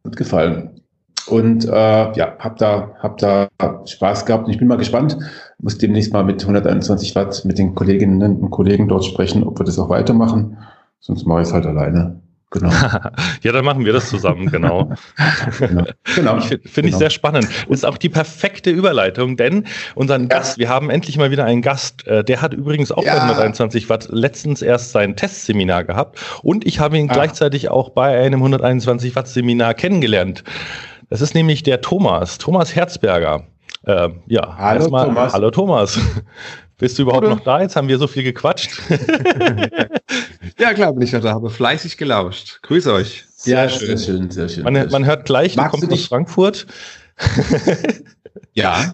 gut 0.04 0.16
gefallen. 0.16 0.77
Und 1.28 1.66
äh, 1.66 1.72
ja, 1.72 2.36
hab 2.40 2.58
da, 2.58 2.96
hab 3.00 3.18
da 3.18 3.50
Spaß 3.86 4.26
gehabt 4.26 4.46
und 4.46 4.52
ich 4.52 4.60
bin 4.60 4.68
mal 4.68 4.78
gespannt. 4.78 5.18
Muss 5.60 5.78
demnächst 5.78 6.14
mal 6.14 6.24
mit 6.24 6.42
121 6.42 7.16
Watt 7.16 7.44
mit 7.46 7.58
den 7.58 7.76
Kolleginnen 7.76 8.22
und 8.22 8.50
Kollegen 8.52 8.88
dort 8.88 9.06
sprechen, 9.06 9.44
ob 9.44 9.60
wir 9.60 9.66
das 9.66 9.80
auch 9.80 9.90
weitermachen. 9.90 10.58
Sonst 11.00 11.26
mache 11.26 11.42
ich 11.42 11.48
es 11.48 11.54
halt 11.54 11.66
alleine. 11.66 12.22
Genau. 12.50 12.70
ja, 13.44 13.52
dann 13.52 13.66
machen 13.66 13.84
wir 13.84 13.92
das 13.92 14.08
zusammen, 14.08 14.50
genau. 14.50 14.94
genau. 15.60 15.84
genau. 16.16 16.40
Finde 16.40 16.62
genau. 16.64 16.88
ich 16.88 16.96
sehr 16.96 17.10
spannend. 17.10 17.50
Ist 17.68 17.86
auch 17.86 17.98
die 17.98 18.08
perfekte 18.08 18.70
Überleitung, 18.70 19.36
denn 19.36 19.66
unseren 19.96 20.24
ja. 20.24 20.28
Gast, 20.30 20.58
wir 20.58 20.70
haben 20.70 20.90
endlich 20.90 21.18
mal 21.18 21.30
wieder 21.30 21.44
einen 21.44 21.62
Gast, 21.62 22.08
äh, 22.08 22.24
der 22.24 22.42
hat 22.42 22.54
übrigens 22.54 22.94
auch 22.94 23.04
ja. 23.04 23.16
bei 23.16 23.22
121 23.22 23.90
Watt 23.90 24.08
letztens 24.12 24.62
erst 24.62 24.92
sein 24.92 25.18
Testseminar 25.18 25.84
gehabt 25.84 26.20
und 26.42 26.66
ich 26.66 26.80
habe 26.80 26.98
ihn 26.98 27.10
ah. 27.10 27.14
gleichzeitig 27.14 27.70
auch 27.70 27.90
bei 27.90 28.18
einem 28.18 28.40
121 28.40 29.14
Watt 29.18 29.28
Seminar 29.28 29.74
kennengelernt. 29.74 30.46
Das 31.10 31.22
ist 31.22 31.34
nämlich 31.34 31.64
der 31.64 31.82
Thomas, 31.82 32.38
Thomas 32.38 32.76
Herzberger. 32.76 33.48
Äh, 33.84 34.10
ja, 34.28 34.58
hallo 34.58 34.80
erstmal, 34.80 35.06
Thomas. 35.06 35.34
Hallo 35.34 35.52
Thomas. 35.52 36.00
Bist 36.78 37.00
du 37.00 37.04
überhaupt 37.04 37.24
hallo. 37.24 37.36
noch 37.36 37.44
da? 37.44 37.62
Jetzt 37.62 37.76
haben 37.76 37.88
wir 37.88 37.98
so 37.98 38.08
viel 38.08 38.24
gequatscht. 38.24 38.82
ja, 40.60 40.74
klar 40.74 40.94
bin 40.94 41.02
ich 41.02 41.14
noch 41.14 41.22
da, 41.22 41.32
habe 41.34 41.50
fleißig 41.50 41.98
gelauscht. 41.98 42.60
Grüß 42.62 42.88
euch. 42.88 43.26
Sehr 43.36 43.64
ja, 43.64 43.70
schön. 43.70 43.98
sehr 43.98 43.98
schön, 43.98 44.32
sehr 44.32 44.50
schön. 44.50 44.64
Man, 44.64 44.90
man 44.90 45.06
hört 45.06 45.26
gleich, 45.26 45.56
Magst 45.56 45.76
du 45.76 45.88
kommst 45.88 45.94
aus 45.94 46.06
Frankfurt. 46.08 46.68
ja, 48.54 48.94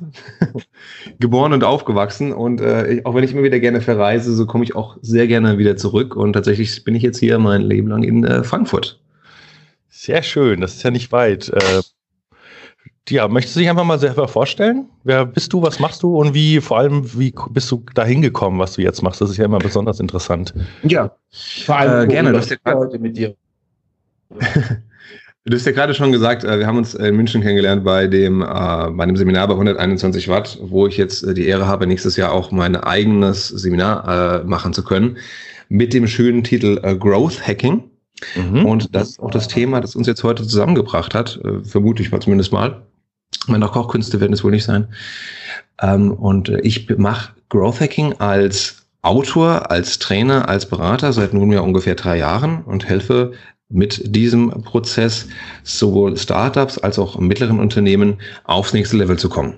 geboren 1.19 1.51
und 1.51 1.63
aufgewachsen 1.63 2.31
und 2.31 2.61
äh, 2.61 3.01
auch 3.03 3.15
wenn 3.15 3.23
ich 3.23 3.33
immer 3.33 3.43
wieder 3.43 3.59
gerne 3.59 3.81
verreise, 3.81 4.33
so 4.33 4.45
komme 4.45 4.63
ich 4.63 4.75
auch 4.75 4.97
sehr 5.01 5.27
gerne 5.27 5.57
wieder 5.57 5.75
zurück 5.75 6.15
und 6.15 6.33
tatsächlich 6.33 6.85
bin 6.85 6.95
ich 6.95 7.03
jetzt 7.03 7.19
hier 7.19 7.37
mein 7.39 7.63
Leben 7.63 7.89
lang 7.89 8.03
in 8.03 8.23
äh, 8.23 8.43
Frankfurt. 8.43 9.01
Sehr 9.89 10.23
schön, 10.23 10.61
das 10.61 10.75
ist 10.75 10.83
ja 10.83 10.91
nicht 10.91 11.11
weit. 11.11 11.49
Äh, 11.49 11.81
ja, 13.09 13.27
möchtest 13.27 13.55
du 13.55 13.59
dich 13.59 13.69
einfach 13.69 13.83
mal 13.83 13.99
selber 13.99 14.27
vorstellen? 14.27 14.87
Wer 15.03 15.25
bist 15.25 15.51
du, 15.51 15.61
was 15.61 15.79
machst 15.79 16.03
du 16.03 16.17
und 16.17 16.33
wie, 16.33 16.61
vor 16.61 16.77
allem, 16.77 17.03
wie 17.19 17.33
bist 17.49 17.69
du 17.69 17.83
dahin 17.93 18.21
gekommen, 18.21 18.59
was 18.59 18.73
du 18.73 18.81
jetzt 18.81 19.01
machst? 19.01 19.19
Das 19.19 19.29
ist 19.29 19.37
ja 19.37 19.45
immer 19.45 19.59
besonders 19.59 19.99
interessant. 19.99 20.53
Ja, 20.83 21.11
vor 21.65 21.77
allem 21.77 22.09
äh, 22.09 22.11
gerne. 22.11 22.31
Du 22.31 22.37
hast 22.37 22.49
ja 22.49 22.57
heute 22.65 22.99
mit 22.99 23.17
dir. 23.17 23.35
du 24.29 25.53
hast 25.53 25.65
ja 25.65 25.73
gerade 25.73 25.93
schon 25.93 26.13
gesagt, 26.13 26.45
äh, 26.45 26.59
wir 26.59 26.65
haben 26.65 26.77
uns 26.77 26.95
in 26.95 27.15
München 27.15 27.41
kennengelernt 27.41 27.83
bei 27.83 28.07
dem, 28.07 28.41
äh, 28.41 28.45
bei 28.45 29.05
dem 29.05 29.17
Seminar 29.17 29.47
bei 29.47 29.53
121 29.53 30.29
Watt, 30.29 30.57
wo 30.61 30.87
ich 30.87 30.95
jetzt 30.95 31.23
äh, 31.23 31.33
die 31.33 31.45
Ehre 31.45 31.67
habe, 31.67 31.85
nächstes 31.85 32.15
Jahr 32.15 32.31
auch 32.31 32.51
mein 32.51 32.77
eigenes 32.77 33.49
Seminar 33.49 34.45
machen 34.45 34.73
zu 34.73 34.83
können 34.83 35.17
mit 35.67 35.93
dem 35.93 36.07
schönen 36.07 36.43
Titel 36.43 36.79
Growth 36.97 37.45
Hacking. 37.45 37.83
Mhm. 38.35 38.65
Und 38.65 38.95
das 38.95 39.11
ist 39.11 39.19
auch 39.19 39.31
das 39.31 39.47
Thema, 39.47 39.81
das 39.81 39.95
uns 39.95 40.07
jetzt 40.07 40.23
heute 40.23 40.43
zusammengebracht 40.43 41.15
hat, 41.15 41.39
vermute 41.63 42.03
ich 42.03 42.11
mal 42.11 42.21
zumindest 42.21 42.53
mal. 42.53 42.83
Meine 43.47 43.67
Kochkünste 43.67 44.19
werden 44.19 44.33
es 44.33 44.43
wohl 44.43 44.51
nicht 44.51 44.63
sein. 44.63 44.87
Ähm, 45.81 46.11
und 46.11 46.49
ich 46.49 46.89
mache 46.97 47.33
Growth 47.49 47.81
Hacking 47.81 48.13
als 48.19 48.83
Autor, 49.01 49.69
als 49.69 49.99
Trainer, 49.99 50.47
als 50.47 50.67
Berater 50.67 51.11
seit 51.11 51.33
nunmehr 51.33 51.63
ungefähr 51.63 51.95
drei 51.95 52.17
Jahren 52.17 52.63
und 52.63 52.87
helfe 52.87 53.33
mit 53.69 54.15
diesem 54.15 54.49
Prozess 54.63 55.27
sowohl 55.63 56.15
Startups 56.15 56.77
als 56.77 56.99
auch 56.99 57.19
mittleren 57.19 57.59
Unternehmen 57.59 58.19
aufs 58.45 58.73
nächste 58.73 58.97
Level 58.97 59.17
zu 59.17 59.29
kommen. 59.29 59.55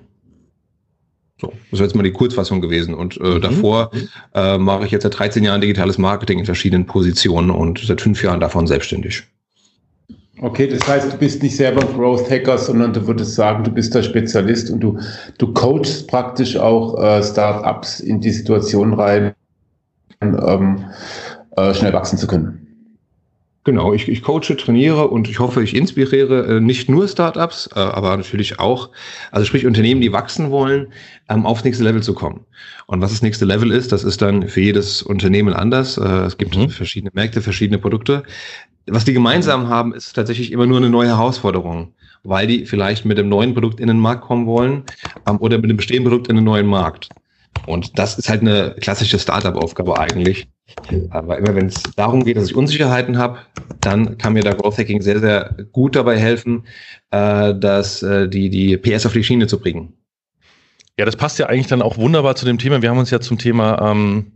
So, 1.39 1.51
das 1.70 1.80
wäre 1.80 1.88
jetzt 1.88 1.96
mal 1.96 2.04
die 2.04 2.13
Kurzfassung 2.13 2.62
gewesen. 2.62 2.94
Und 2.94 3.20
äh, 3.20 3.36
mhm. 3.36 3.42
davor 3.42 3.92
äh, 4.34 4.58
mache 4.58 4.86
ich 4.86 4.92
jetzt 4.92 5.04
seit 5.04 5.20
13 5.20 5.44
Jahren 5.44 5.62
digitales 5.62 5.98
Marketing 5.98 6.39
in 6.39 6.46
verschiedenen 6.46 6.86
Positionen 6.86 7.51
und 7.51 7.80
seit 7.80 8.01
fünf 8.01 8.24
Jahren 8.24 8.39
davon 8.39 8.68
selbstständig. 8.68 9.24
Okay, 10.42 10.68
das 10.68 10.86
heißt, 10.86 11.13
du 11.13 11.18
bist 11.18 11.42
nicht 11.42 11.56
selber 11.56 11.82
ein 11.82 11.94
Growth 11.94 12.30
Hacker, 12.30 12.58
sondern 12.58 12.92
du 12.92 13.08
würdest 13.08 13.36
sagen, 13.36 13.63
du 13.63 13.72
bist 13.72 13.96
der 13.96 14.04
Spezialist 14.04 14.70
und 14.70 14.82
du, 14.82 15.00
du 15.38 15.54
coachst 15.54 16.10
praktisch 16.10 16.58
auch 16.58 17.01
äh, 17.01 17.24
Startups 17.24 18.01
in 18.01 18.20
die 18.20 18.32
Situation 18.32 18.94
rein, 18.94 19.34
ähm, 20.22 20.86
äh, 21.56 21.74
schnell 21.74 21.94
wachsen 21.94 22.18
zu 22.18 22.27
können. 22.27 22.64
Genau, 23.65 23.93
ich, 23.93 24.07
ich 24.07 24.22
coache, 24.22 24.55
trainiere 24.55 25.07
und 25.07 25.27
ich 25.27 25.39
hoffe, 25.39 25.63
ich 25.63 25.75
inspiriere 25.75 26.57
äh, 26.57 26.60
nicht 26.60 26.88
nur 26.88 27.07
Startups, 27.07 27.67
äh, 27.75 27.79
aber 27.79 28.15
natürlich 28.15 28.60
auch, 28.60 28.91
also 29.31 29.43
sprich 29.43 29.65
Unternehmen, 29.65 30.01
die 30.01 30.13
wachsen 30.13 30.51
wollen, 30.51 30.93
ähm, 31.29 31.48
aufs 31.48 31.63
nächste 31.63 31.84
Level 31.84 32.03
zu 32.03 32.13
kommen. 32.13 32.41
Und 32.86 33.01
was 33.01 33.10
das 33.10 33.24
nächste 33.24 33.43
Level 33.43 33.72
ist, 33.72 33.91
das 33.91 34.03
ist 34.03 34.22
dann 34.22 34.48
für 34.48 34.62
jedes 34.62 35.01
Unternehmen 35.01 35.51
anders. 35.55 35.98
Äh, 35.98 36.03
es 36.03 36.38
gibt 36.38 36.55
mhm. 36.55 36.69
verschiedene 36.69 37.10
Märkte, 37.15 37.41
verschiedene 37.41 37.79
Produkte. 37.79 38.22
Was 38.86 39.03
die 39.03 39.13
gemeinsam 39.13 39.67
haben, 39.67 39.95
ist 39.95 40.13
tatsächlich 40.13 40.51
immer 40.51 40.67
nur 40.67 40.77
eine 40.77 40.91
neue 40.91 41.07
Herausforderung, 41.07 41.91
weil 42.24 42.45
die 42.45 42.67
vielleicht 42.67 43.03
mit 43.03 43.17
dem 43.17 43.29
neuen 43.29 43.55
Produkt 43.55 43.79
in 43.79 43.88
den 43.88 44.00
Markt 44.00 44.22
kommen 44.22 44.45
wollen 44.45 44.84
ähm, 45.27 45.38
oder 45.39 45.57
mit 45.57 45.72
dem 45.72 45.77
bestehenden 45.77 46.12
Produkt 46.12 46.27
in 46.27 46.36
den 46.36 46.45
neuen 46.45 46.67
Markt. 46.67 47.10
Und 47.65 47.97
das 47.97 48.17
ist 48.17 48.29
halt 48.29 48.41
eine 48.41 48.75
klassische 48.79 49.19
Startup-Aufgabe 49.19 49.97
eigentlich. 49.97 50.47
Aber 51.09 51.38
immer 51.38 51.55
wenn 51.55 51.67
es 51.67 51.81
darum 51.95 52.24
geht, 52.24 52.38
dass 52.38 52.50
ich 52.50 52.55
Unsicherheiten 52.55 53.17
habe, 53.17 53.39
dann 53.81 54.17
kann 54.17 54.33
mir 54.33 54.43
da 54.43 54.53
Growth 54.53 54.77
Hacking 54.77 55.01
sehr, 55.01 55.19
sehr 55.19 55.55
gut 55.71 55.95
dabei 55.95 56.17
helfen, 56.17 56.63
äh, 57.12 57.53
dass 57.55 58.03
äh, 58.03 58.27
die, 58.27 58.50
die 58.50 58.77
PS 58.77 59.05
auf 59.05 59.13
die 59.13 59.24
Schiene 59.24 59.47
zu 59.47 59.59
bringen. 59.59 59.93
Ja, 60.97 61.05
das 61.05 61.15
passt 61.15 61.39
ja 61.39 61.47
eigentlich 61.47 61.67
dann 61.67 61.81
auch 61.81 61.97
wunderbar 61.97 62.35
zu 62.35 62.45
dem 62.45 62.57
Thema. 62.57 62.81
Wir 62.81 62.89
haben 62.89 62.97
uns 62.97 63.12
ja 63.12 63.19
zum 63.19 63.38
Thema 63.38 63.91
ähm, 63.91 64.31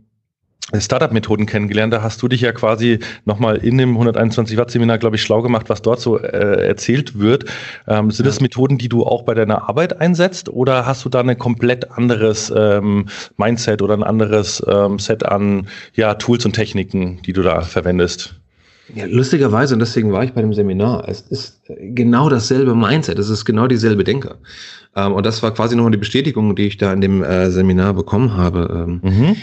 Startup-Methoden 0.78 1.46
kennengelernt. 1.46 1.92
Da 1.92 2.02
hast 2.02 2.22
du 2.22 2.28
dich 2.28 2.40
ja 2.40 2.52
quasi 2.52 3.00
nochmal 3.24 3.56
in 3.56 3.78
dem 3.78 3.90
121 3.90 4.56
Watt 4.56 4.70
Seminar, 4.70 4.98
glaube 4.98 5.16
ich, 5.16 5.22
schlau 5.22 5.42
gemacht, 5.42 5.68
was 5.68 5.82
dort 5.82 6.00
so 6.00 6.18
äh, 6.18 6.66
erzählt 6.66 7.18
wird. 7.18 7.44
Ähm, 7.88 8.10
sind 8.10 8.26
ja. 8.26 8.30
das 8.30 8.40
Methoden, 8.40 8.78
die 8.78 8.88
du 8.88 9.04
auch 9.04 9.22
bei 9.22 9.34
deiner 9.34 9.68
Arbeit 9.68 10.00
einsetzt 10.00 10.48
oder 10.48 10.86
hast 10.86 11.04
du 11.04 11.08
da 11.08 11.20
ein 11.20 11.38
komplett 11.38 11.90
anderes 11.90 12.52
ähm, 12.54 13.06
Mindset 13.36 13.82
oder 13.82 13.94
ein 13.94 14.02
anderes 14.02 14.62
ähm, 14.66 14.98
Set 14.98 15.24
an 15.24 15.66
ja, 15.94 16.14
Tools 16.14 16.44
und 16.44 16.52
Techniken, 16.52 17.20
die 17.22 17.32
du 17.32 17.42
da 17.42 17.62
verwendest? 17.62 18.40
Ja, 18.94 19.04
lustigerweise, 19.06 19.74
und 19.74 19.80
deswegen 19.80 20.12
war 20.12 20.24
ich 20.24 20.32
bei 20.32 20.40
dem 20.40 20.52
Seminar, 20.52 21.08
es 21.08 21.20
ist 21.20 21.60
genau 21.68 22.28
dasselbe 22.28 22.74
Mindset, 22.74 23.18
es 23.18 23.28
ist 23.28 23.44
genau 23.44 23.68
dieselbe 23.68 24.04
Denke. 24.04 24.38
Ähm, 24.96 25.12
und 25.12 25.24
das 25.26 25.42
war 25.42 25.54
quasi 25.54 25.76
nochmal 25.76 25.92
die 25.92 25.98
Bestätigung, 25.98 26.56
die 26.56 26.66
ich 26.66 26.76
da 26.76 26.92
in 26.92 27.00
dem 27.00 27.22
äh, 27.22 27.50
Seminar 27.50 27.94
bekommen 27.94 28.36
habe. 28.36 28.86
Ähm, 28.88 29.00
mhm. 29.02 29.36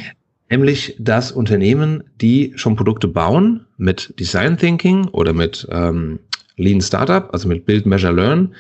Nämlich, 0.50 0.96
dass 0.98 1.32
Unternehmen, 1.32 2.04
die 2.22 2.54
schon 2.56 2.76
Produkte 2.76 3.08
bauen 3.08 3.66
mit 3.78 4.14
Design 4.20 4.58
Thinking 4.58 5.08
oder 5.10 5.34
mit 5.34 5.68
ähm, 5.72 6.20
Lean 6.56 6.82
Startup, 6.82 7.30
also 7.34 7.48
mit 7.48 7.66
Build, 7.66 7.86
Measure, 7.86 8.14
Learn, 8.14 8.56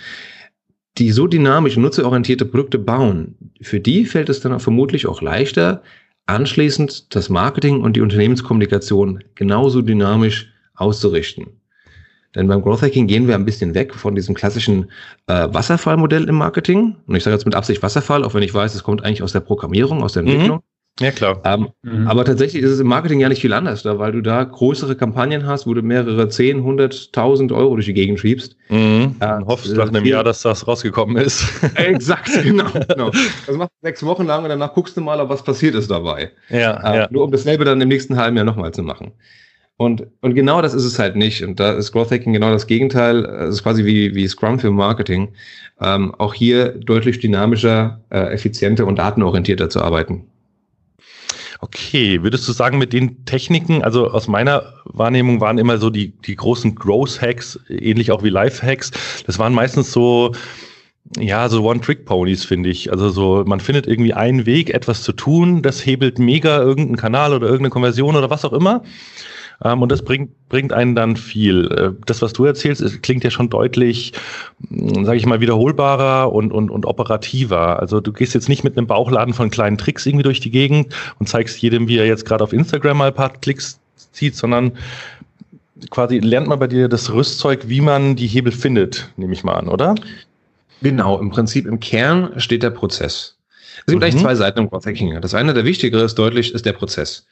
die 0.98 1.12
so 1.12 1.28
dynamisch 1.28 1.78
und 1.78 1.84
nutzerorientierte 1.84 2.46
Produkte 2.46 2.80
bauen, 2.80 3.36
für 3.62 3.80
die 3.80 4.06
fällt 4.06 4.30
es 4.30 4.42
dann 4.42 4.54
auch 4.54 4.62
vermutlich 4.62 5.08
auch 5.08 5.22
leichter, 5.22 5.82
anschließend 6.26 7.16
das 7.16 7.30
Marketing 7.30 7.82
und 7.82 7.96
die 7.96 8.02
Unternehmenskommunikation 8.02 9.24
genauso 9.36 9.82
dynamisch 9.82 10.52
auszurichten. 10.76 11.48
Denn 12.36 12.48
beim 12.48 12.62
Growth 12.62 12.82
Hacking 12.82 13.08
gehen 13.08 13.28
wir 13.28 13.36
ein 13.36 13.46
bisschen 13.46 13.74
weg 13.74 13.96
von 13.96 14.14
diesem 14.14 14.36
klassischen 14.36 14.92
äh, 15.28 15.48
Wasserfallmodell 15.52 16.26
im 16.26 16.36
Marketing. 16.36 16.98
Und 17.08 17.16
ich 17.16 17.24
sage 17.24 17.36
jetzt 17.36 17.46
mit 17.46 17.56
Absicht 17.56 17.82
Wasserfall, 17.82 18.24
auch 18.24 18.34
wenn 18.34 18.44
ich 18.44 18.54
weiß, 18.54 18.76
es 18.76 18.84
kommt 18.84 19.04
eigentlich 19.04 19.24
aus 19.24 19.32
der 19.32 19.40
Programmierung, 19.40 20.04
aus 20.04 20.14
der 20.14 20.24
mhm. 20.24 20.30
Entwicklung. 20.30 20.58
Mhm. 20.58 20.77
Ja, 21.00 21.12
klar. 21.12 21.42
Ähm, 21.46 21.70
mhm. 21.84 22.08
Aber 22.08 22.26
tatsächlich 22.26 22.64
ist 22.64 22.72
es 22.72 22.80
im 22.80 22.88
Marketing 22.88 23.20
ja 23.20 23.30
nicht 23.30 23.42
viel 23.42 23.54
anders, 23.54 23.84
da, 23.84 24.00
weil 24.00 24.12
du 24.12 24.22
da 24.22 24.44
größere 24.44 24.96
Kampagnen 24.96 25.46
hast, 25.46 25.68
wo 25.68 25.74
du 25.74 25.82
mehrere 25.82 26.28
10, 26.28 26.64
100.000 26.64 27.56
Euro 27.56 27.76
durch 27.76 27.86
die 27.86 27.94
Gegend 27.94 28.20
schiebst. 28.20 28.56
Mhm. 28.70 29.16
Äh, 29.20 29.40
hoffst 29.46 29.76
nach 29.76 29.90
einem 29.90 30.06
Jahr, 30.06 30.24
dass 30.24 30.42
das 30.42 30.68
rausgekommen 30.68 31.18
ist. 31.18 31.46
Exakt, 31.76 32.32
genau. 32.44 32.66
genau. 32.88 33.12
Das 33.46 33.56
machst 33.56 33.72
du 33.82 33.88
sechs 33.88 34.04
Wochen 34.04 34.26
lang 34.26 34.44
und 34.44 34.50
danach 34.50 34.74
guckst 34.74 34.98
du 34.98 35.02
mal, 35.02 35.18
was 35.30 35.44
passiert 35.44 35.76
ist 35.76 35.92
dabei. 35.92 36.32
Ja, 36.50 36.94
äh, 36.94 36.98
ja. 36.98 37.08
Nur 37.12 37.24
um 37.24 37.32
dasselbe 37.32 37.66
dann 37.66 37.80
im 37.80 37.90
nächsten 37.90 38.18
halben 38.18 38.36
Jahr 38.36 38.46
nochmal 38.46 38.74
zu 38.74 38.84
machen. 38.84 39.12
Und, 39.78 40.08
und 40.22 40.34
genau 40.34 40.62
das 40.64 40.74
ist 40.74 40.86
es 40.86 40.98
halt 40.98 41.16
nicht. 41.16 41.44
Und 41.44 41.60
da 41.60 41.74
ist 41.74 41.92
Growth 41.92 42.12
Hacking 42.12 42.34
genau 42.34 42.50
das 42.52 42.66
Gegenteil. 42.66 43.24
Es 43.26 43.56
ist 43.56 43.64
quasi 43.64 43.86
wie, 43.86 44.16
wie 44.16 44.28
Scrum 44.28 44.60
für 44.60 44.72
Marketing. 44.72 45.30
Ähm, 45.80 46.16
auch 46.16 46.34
hier 46.34 46.70
deutlich 46.70 47.20
dynamischer, 47.20 48.02
äh, 48.10 48.34
effizienter 48.34 48.88
und 48.88 48.98
datenorientierter 48.98 49.70
zu 49.70 49.82
arbeiten. 49.82 50.26
Okay, 51.60 52.22
würdest 52.22 52.48
du 52.48 52.52
sagen, 52.52 52.78
mit 52.78 52.94
den 52.94 53.26
Techniken, 53.26 53.84
also 53.84 54.12
aus 54.12 54.28
meiner 54.28 54.74
Wahrnehmung 54.86 55.42
waren 55.42 55.58
immer 55.58 55.80
so 55.80 55.90
die, 55.90 56.10
die 56.10 56.36
großen 56.36 56.76
Growth-Hacks, 56.76 57.60
ähnlich 57.70 58.12
auch 58.12 58.24
wie 58.24 58.30
Life-Hacks, 58.30 58.92
das 59.26 59.40
waren 59.40 59.54
meistens 59.54 59.92
so, 59.92 60.34
ja, 61.18 61.50
so 61.50 61.64
One-Trick-Ponys, 61.64 62.46
finde 62.46 62.70
ich. 62.70 62.92
Also 62.92 63.10
so, 63.10 63.44
man 63.46 63.60
findet 63.60 63.88
irgendwie 63.88 64.14
einen 64.14 64.46
Weg, 64.46 64.70
etwas 64.70 65.04
zu 65.04 65.14
tun, 65.14 65.62
das 65.62 65.84
hebelt 65.86 66.20
mega 66.20 66.60
irgendeinen 66.60 66.98
Kanal 66.98 67.34
oder 67.34 67.48
irgendeine 67.48 67.72
Konversion 67.72 68.16
oder 68.16 68.30
was 68.30 68.46
auch 68.46 68.54
immer. 68.54 68.84
Ähm, 69.64 69.82
und 69.82 69.92
das 69.92 70.04
bringt, 70.04 70.32
bringt 70.50 70.74
einen 70.74 70.96
dann 70.96 71.16
viel. 71.16 71.72
Äh, 71.72 72.04
das, 72.06 72.22
was 72.22 72.34
du 72.34 72.46
erzählst, 72.46 73.02
klingt 73.02 73.24
ja 73.24 73.32
schon 73.32 73.50
deutlich, 73.50 74.14
hm, 74.70 75.06
sage 75.06 75.18
ich 75.18 75.26
mal, 75.26 75.42
wiederholbarer 75.42 76.32
und, 76.32 76.52
und, 76.52 76.70
und 76.70 76.86
operativer. 76.86 77.80
Also 77.80 78.00
du 78.00 78.14
gehst 78.14 78.34
jetzt 78.34 78.50
nicht 78.50 78.64
mit 78.64 78.78
einem 78.78 78.88
Bauchladen 78.88 79.34
von 79.34 79.50
kleinen 79.50 79.78
Tricks 79.78 80.06
irgendwie 80.06 80.24
durch 80.24 80.40
die 80.40 80.52
Gegend 80.52 80.94
und 81.20 81.28
zeigst 81.28 81.62
jedem, 81.62 81.88
wie 81.88 81.98
er 81.98 82.06
jetzt 82.06 82.26
gerade 82.26 82.44
auf 82.44 82.54
Instagram 82.54 82.98
mal 82.98 83.08
ein 83.08 83.16
paar 83.16 83.34
Klicks 83.34 83.80
zieht, 84.12 84.36
sondern 84.36 84.74
quasi 85.90 86.20
lernt 86.20 86.48
man 86.48 86.60
bei 86.60 86.68
dir 86.68 86.88
das 86.88 87.12
Rüstzeug, 87.12 87.68
wie 87.68 87.82
man 87.82 88.16
die 88.16 88.28
Hebel 88.28 88.52
findet, 88.52 89.12
nehme 89.16 89.34
ich 89.34 89.44
mal 89.44 89.54
an, 89.54 89.68
oder? 89.68 89.96
Genau, 90.82 91.20
im 91.20 91.30
Prinzip 91.30 91.66
im 91.66 91.80
Kern 91.80 92.34
steht 92.38 92.64
der 92.64 92.70
Prozess. 92.70 93.36
Es 93.80 93.86
gibt 93.86 93.98
mhm. 93.98 94.04
eigentlich 94.04 94.22
zwei 94.22 94.36
Seiten 94.36 94.60
im 94.60 94.70
Growth 94.70 94.86
Hacking. 94.86 95.20
Das 95.22 95.34
eine, 95.34 95.54
der 95.54 95.66
wichtigere 95.66 96.04
ist 96.04 96.16
deutlich, 96.16 96.54
ist 96.54 96.66
der 96.66 96.74
Prozess. 96.74 97.26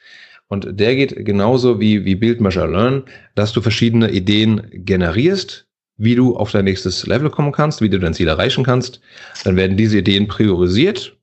Und 0.48 0.68
der 0.78 0.94
geht 0.94 1.24
genauso 1.24 1.80
wie, 1.80 2.04
wie 2.04 2.14
Build, 2.14 2.40
Measure, 2.40 2.70
Learn, 2.70 3.04
dass 3.34 3.52
du 3.52 3.60
verschiedene 3.60 4.10
Ideen 4.10 4.62
generierst, 4.72 5.66
wie 5.96 6.14
du 6.14 6.36
auf 6.36 6.52
dein 6.52 6.64
nächstes 6.66 7.06
Level 7.06 7.30
kommen 7.30 7.52
kannst, 7.52 7.80
wie 7.80 7.88
du 7.88 7.98
dein 7.98 8.14
Ziel 8.14 8.28
erreichen 8.28 8.64
kannst. 8.64 9.00
Dann 9.44 9.56
werden 9.56 9.76
diese 9.76 9.98
Ideen 9.98 10.28
priorisiert, 10.28 11.16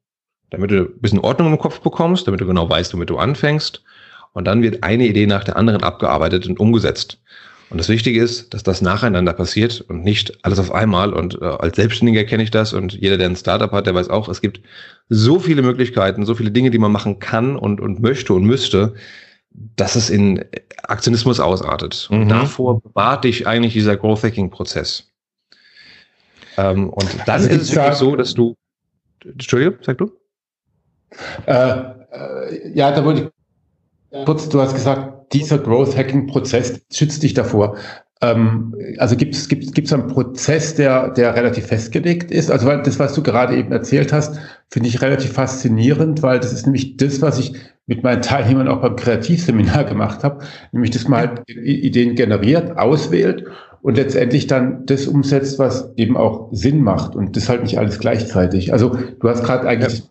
damit 0.50 0.72
du 0.72 0.82
ein 0.82 1.00
bisschen 1.00 1.20
Ordnung 1.20 1.53
im 1.53 1.60
Kopf 1.60 1.80
bekommst, 1.80 2.27
damit 2.27 2.42
du 2.42 2.46
genau 2.46 2.70
weißt, 2.70 2.94
womit 2.94 3.10
du 3.10 3.18
anfängst. 3.18 3.84
Und 4.34 4.46
dann 4.46 4.62
wird 4.62 4.84
eine 4.84 5.08
Idee 5.08 5.27
nach 5.27 5.44
der 5.44 5.58
anderen 5.58 5.84
abgearbeitet 5.84 6.48
und 6.48 6.60
umgesetzt. 6.60 7.22
Und 7.74 7.80
das 7.80 7.89
Wichtige 7.89 8.22
ist, 8.22 8.53
dass 8.53 8.62
das 8.62 8.84
nacheinander 8.84 9.34
passiert 9.34 9.82
und 9.82 10.03
nicht 10.03 10.46
alles 10.46 10.60
auf 10.60 10.72
einmal. 10.72 11.12
Und 11.12 11.42
äh, 11.42 11.46
als 11.46 11.75
Selbstständiger 11.75 12.24
kenne 12.24 12.44
ich 12.44 12.51
das 12.51 12.72
und 12.72 12.94
jeder, 12.94 13.18
der 13.18 13.27
ein 13.27 13.36
Startup 13.36 13.72
hat, 13.72 13.88
der 13.88 13.96
weiß 13.96 14.10
auch, 14.12 14.30
es 14.30 14.42
gibt 14.42 14.62
so 15.10 15.39
viele 15.39 15.63
Möglichkeiten, 15.63 16.24
so 16.24 16.36
viele 16.36 16.51
Dinge, 16.51 16.70
die 16.70 16.77
man 16.77 16.92
machen 16.92 17.18
kann 17.18 17.56
und, 17.56 17.82
und 17.82 18.00
möchte 18.00 18.36
und 18.36 18.44
müsste, 18.44 18.94
dass 19.75 19.96
es 19.96 20.12
in 20.12 20.46
Aktionismus 20.84 21.39
ausartet. 21.39 22.08
Und 22.12 22.25
mhm. 22.25 22.30
davor 22.30 22.80
bewahrt 22.80 23.24
dich 23.24 23.48
eigentlich 23.48 23.74
dieser 23.74 23.98
Growth 23.98 24.22
Hacking 24.22 24.51
Prozess. 24.51 25.12
Ähm, 26.58 26.92
und 26.92 27.10
dann 27.25 27.42
also 27.42 27.50
ist 27.50 27.62
es 27.63 27.75
wirklich 27.75 27.96
so, 27.96 28.15
dass 28.15 28.36
du, 28.36 28.56
Entschuldigung, 29.25 29.80
sag 29.82 29.98
du? 29.98 30.12
Äh, 31.48 31.70
äh, 32.12 32.72
ja, 32.75 32.92
da 32.92 33.03
wollte 33.03 33.32
ich 34.12 34.25
kurz, 34.25 34.48
du 34.48 34.62
hast 34.62 34.75
gesagt, 34.75 35.23
dieser 35.34 35.58
Growth 35.58 35.98
Hacking 35.98 36.28
Prozess 36.28 36.80
schützt 36.92 37.24
dich 37.24 37.34
davor. 37.34 37.75
Ähm, 38.22 38.75
also 38.98 39.16
gibt 39.16 39.36
es 39.36 39.50
gibt, 39.50 39.74
gibt's 39.75 39.92
einen 39.92 40.08
Prozess, 40.08 40.75
der, 40.75 41.10
der 41.10 41.36
relativ 41.36 41.68
festgelegt 41.68 42.32
ist? 42.32 42.50
Also 42.50 42.68
weil 42.68 42.82
das, 42.84 43.00
was 43.00 43.13
du 43.13 43.22
gerade 43.22 43.56
eben 43.58 43.72
erzählt 43.72 44.13
hast, 44.13 44.40
finde 44.70 44.90
ich 44.90 45.02
relativ 45.02 45.34
faszinierend, 45.34 46.24
weil 46.24 46.40
das 46.40 46.54
ist 46.54 46.66
nämlich 46.66 46.98
das, 46.98 47.22
was 47.22 47.40
ich 47.40 47.54
mit 47.86 48.04
meinen 48.04 48.22
Teilnehmern 48.22 48.70
auch 48.70 48.82
beim 48.82 48.96
Kreativseminar 48.96 49.84
gemacht 49.84 50.24
habe, 50.24 50.46
nämlich 50.72 50.92
dass 50.92 51.08
man 51.08 51.20
halt 51.20 51.50
Ideen 51.50 52.16
generiert, 52.16 52.78
auswählt 52.78 53.44
und 53.82 53.98
letztendlich 53.98 54.48
dann 54.48 54.86
das 54.86 55.08
umsetzt, 55.08 55.60
was 55.60 55.92
eben 55.98 56.16
auch 56.16 56.48
Sinn 56.54 56.82
macht 56.82 57.16
und 57.18 57.36
das 57.36 57.50
halt 57.50 57.63
nicht 57.63 57.78
alles 57.78 58.00
gleichzeitig. 58.00 58.72
Also 58.72 58.96
du 59.20 59.30
hast 59.30 59.44
gerade 59.44 59.68
eigentlich 59.68 60.04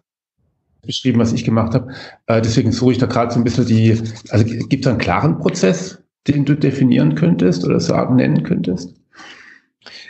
beschrieben, 0.84 1.20
was 1.20 1.32
ich 1.32 1.44
gemacht 1.44 1.74
habe. 1.74 1.92
Äh, 2.26 2.42
deswegen 2.42 2.72
suche 2.72 2.92
ich 2.92 2.98
da 2.98 3.06
gerade 3.06 3.32
so 3.32 3.40
ein 3.40 3.44
bisschen 3.44 3.66
die, 3.66 4.00
also 4.30 4.44
gibt 4.44 4.84
es 4.84 4.90
einen 4.90 4.98
klaren 4.98 5.38
Prozess, 5.38 6.02
den 6.26 6.44
du 6.44 6.54
definieren 6.54 7.14
könntest 7.14 7.64
oder 7.64 7.80
sagen, 7.80 8.16
nennen 8.16 8.42
könntest? 8.42 8.94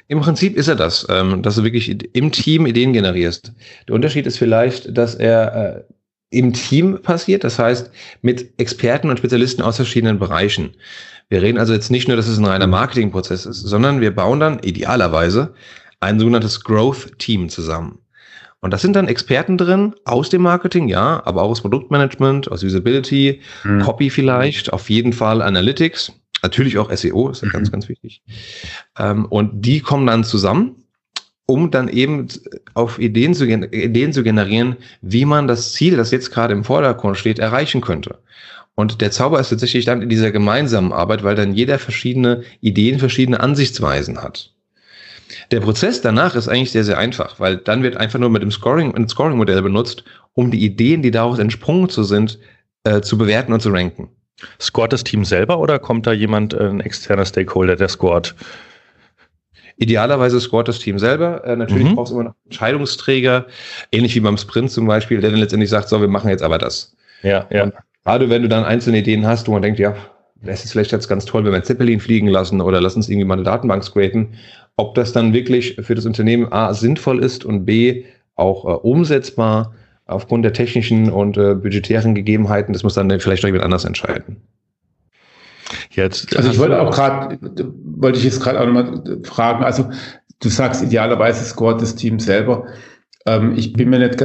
Im 0.09 0.21
Prinzip 0.21 0.57
ist 0.57 0.69
er 0.69 0.77
das, 0.77 1.07
ähm, 1.09 1.43
dass 1.43 1.57
du 1.57 1.65
wirklich 1.65 2.15
im 2.15 2.33
Team 2.33 2.67
Ideen 2.67 2.93
generierst. 2.93 3.53
Der 3.89 3.95
Unterschied 3.95 4.27
ist 4.27 4.39
vielleicht, 4.39 4.97
dass 4.97 5.15
er 5.15 5.55
äh, 5.55 5.83
im 6.31 6.53
Team 6.53 7.01
passiert, 7.03 7.45
das 7.45 7.59
heißt 7.59 7.91
mit 8.23 8.59
Experten 8.59 9.11
und 9.11 9.19
Spezialisten 9.19 9.63
aus 9.63 9.77
verschiedenen 9.77 10.19
Bereichen. 10.19 10.71
Wir 11.29 11.41
reden 11.41 11.59
also 11.59 11.73
jetzt 11.73 11.91
nicht 11.91 12.09
nur, 12.09 12.17
dass 12.17 12.29
es 12.29 12.39
ein 12.39 12.45
reiner 12.45 12.67
Marketingprozess 12.67 13.47
ist, 13.47 13.61
sondern 13.61 14.01
wir 14.01 14.15
bauen 14.15 14.41
dann 14.41 14.59
idealerweise 14.59 15.55
ein 16.01 16.19
sogenanntes 16.19 16.63
Growth 16.63 17.19
Team 17.19 17.49
zusammen. 17.49 18.02
Und 18.63 18.73
das 18.73 18.81
sind 18.81 18.95
dann 18.97 19.09
Experten 19.09 19.59
drin 19.59 19.95
aus 20.05 20.31
dem 20.31 20.43
Marketing, 20.43 20.89
ja, 20.89 21.21
aber 21.27 21.43
auch 21.43 21.51
aus 21.51 21.61
Produktmanagement, 21.61 22.51
aus 22.51 22.63
Usability, 22.63 23.41
mhm. 23.65 23.81
Copy 23.81 24.09
vielleicht, 24.09 24.73
auf 24.73 24.89
jeden 24.89 25.13
Fall 25.13 25.43
Analytics, 25.43 26.13
natürlich 26.43 26.79
auch 26.79 26.91
SEO, 26.91 27.29
ist 27.29 27.43
ja 27.43 27.49
mhm. 27.49 27.53
ganz, 27.53 27.73
ganz 27.73 27.89
wichtig. 27.89 28.23
Ähm, 28.99 29.27
und 29.27 29.67
die 29.67 29.81
kommen 29.81 30.07
dann 30.07 30.25
zusammen 30.25 30.77
um 31.45 31.71
dann 31.71 31.89
eben 31.89 32.29
auf 32.75 32.99
Ideen 32.99 33.35
zu, 33.35 33.45
Ideen 33.45 34.13
zu 34.13 34.23
generieren, 34.23 34.77
wie 35.03 35.25
man 35.25 35.49
das 35.49 35.73
Ziel, 35.73 35.97
das 35.97 36.11
jetzt 36.11 36.31
gerade 36.31 36.55
im 36.55 36.65
Vordergrund 36.65 37.19
steht, 37.19 37.39
erreichen 37.39 37.81
könnte. 37.81 38.21
Und 38.75 39.01
der 39.01 39.11
Zauber 39.11 39.39
ist 39.39 39.51
tatsächlich 39.51 39.85
dann 39.85 40.03
in 40.03 40.09
dieser 40.09 40.31
gemeinsamen 40.31 40.93
Arbeit, 40.93 41.25
weil 41.25 41.35
dann 41.35 41.53
jeder 41.53 41.79
verschiedene 41.79 42.43
Ideen, 42.61 42.99
verschiedene 42.99 43.41
Ansichtsweisen 43.41 44.23
hat. 44.23 44.55
Der 45.51 45.61
Prozess 45.61 46.01
danach 46.01 46.35
ist 46.35 46.49
eigentlich 46.49 46.73
sehr, 46.73 46.85
sehr 46.85 46.99
einfach, 46.99 47.41
weil 47.41 47.57
dann 47.57 47.83
wird 47.83 47.97
einfach 47.97 48.19
nur 48.19 48.31
mit 48.31 48.43
dem 48.43 48.51
Scoring, 48.51 48.95
ein 48.95 49.09
Scoring-Modell 49.09 49.63
benutzt, 49.63 50.05
um 50.35 50.51
die 50.51 50.65
Ideen, 50.65 51.03
die 51.03 51.11
daraus 51.11 51.39
entsprungen 51.39 51.89
zu 51.89 52.05
sind, 52.05 52.39
äh, 52.85 53.01
zu 53.01 53.19
bewerten 53.19 53.53
und 53.53 53.61
zu 53.61 53.71
ranken. 53.71 54.09
Scoret 54.61 54.93
das 54.93 55.05
Team 55.05 55.25
selber 55.25 55.59
oder 55.59 55.79
kommt 55.79 56.07
da 56.07 56.13
jemand, 56.13 56.55
äh, 56.55 56.69
ein 56.69 56.81
externer 56.81 57.25
Stakeholder, 57.25 57.77
der 57.77 57.89
scoret? 57.89 58.35
Idealerweise 59.77 60.41
scoret 60.41 60.69
das 60.69 60.79
Team 60.79 60.99
selber. 60.99 61.45
Äh, 61.45 61.57
natürlich 61.57 61.89
mhm. 61.89 61.95
brauchst 61.95 62.13
du 62.13 62.17
immer 62.17 62.31
noch 62.31 62.35
Entscheidungsträger, 62.45 63.47
ähnlich 63.91 64.15
wie 64.15 64.21
beim 64.21 64.37
Sprint 64.37 64.71
zum 64.71 64.87
Beispiel, 64.87 65.21
der 65.21 65.31
dann 65.31 65.41
letztendlich 65.41 65.71
sagt, 65.71 65.89
so, 65.89 66.01
wir 66.01 66.09
machen 66.09 66.31
jetzt 66.31 66.43
aber 66.43 66.59
das. 66.59 66.95
Ja, 67.23 67.47
ja. 67.51 67.65
Und 67.65 67.75
gerade 68.05 68.29
wenn 68.31 68.43
du 68.43 68.49
dann 68.49 68.65
einzelne 68.65 68.99
Ideen 68.99 69.27
hast, 69.27 69.49
wo 69.49 69.53
man 69.53 69.63
denkt, 69.63 69.79
ja, 69.79 69.95
das 70.43 70.65
ist 70.65 70.73
vielleicht 70.73 70.93
jetzt 70.93 71.09
ganz 71.09 71.25
toll, 71.25 71.45
wenn 71.45 71.53
wir 71.53 71.63
Zeppelin 71.63 72.01
fliegen 72.01 72.27
lassen 72.27 72.61
oder 72.61 72.81
lass 72.81 72.97
uns 72.97 73.09
irgendwie 73.09 73.27
mal 73.27 73.35
eine 73.35 73.45
Datenbank 73.45 73.85
scrapen, 73.85 74.35
ob 74.77 74.95
das 74.95 75.13
dann 75.13 75.33
wirklich 75.33 75.77
für 75.81 75.95
das 75.95 76.07
Unternehmen 76.07 76.53
A 76.53 76.75
sinnvoll 76.75 77.23
ist 77.23 77.45
und 77.45 77.65
B 77.65 78.05
auch 78.35 78.65
äh, 78.65 78.69
umsetzbar 78.69 79.75
aufgrund 80.07 80.45
der 80.45 80.53
technischen 80.53 81.11
und 81.11 81.37
äh, 81.37 81.55
budgetären 81.55 82.15
Gegebenheiten, 82.15 82.73
das 82.73 82.83
muss 82.83 82.95
dann 82.95 83.09
vielleicht 83.21 83.45
auch 83.45 83.49
jemand 83.49 83.65
anders 83.65 83.85
entscheiden. 83.85 84.39
Jetzt, 85.91 86.37
also 86.37 86.51
ich 86.51 86.59
wollte 86.59 86.81
auch 86.81 86.91
gerade, 86.91 87.39
wollte 87.85 88.19
ich 88.19 88.25
jetzt 88.25 88.41
gerade 88.41 88.61
auch 88.61 88.67
nochmal 88.67 89.03
fragen, 89.25 89.65
also 89.65 89.91
du 90.41 90.49
sagst 90.49 90.83
idealerweise 90.83 91.45
scoret 91.45 91.81
das 91.81 91.95
Team 91.95 92.19
selber. 92.19 92.67
Ähm, 93.27 93.55
ich 93.57 93.73
bin 93.73 93.91
mir 93.91 93.99
nicht, 93.99 94.23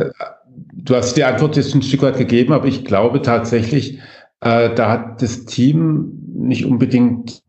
du 0.74 0.96
hast 0.96 1.16
die 1.16 1.24
Antwort 1.24 1.56
jetzt 1.56 1.74
ein 1.75 1.82
Stück 1.82 2.01
weit 2.01 2.18
gegeben, 2.18 2.54
aber 2.54 2.66
ich 2.66 2.86
glaube 2.86 3.22
tatsächlich, 3.22 4.00
äh, 4.42 4.74
da 4.74 4.89
hat 4.89 5.22
das 5.22 5.46
Team 5.46 6.12
nicht 6.34 6.66
unbedingt 6.66 7.44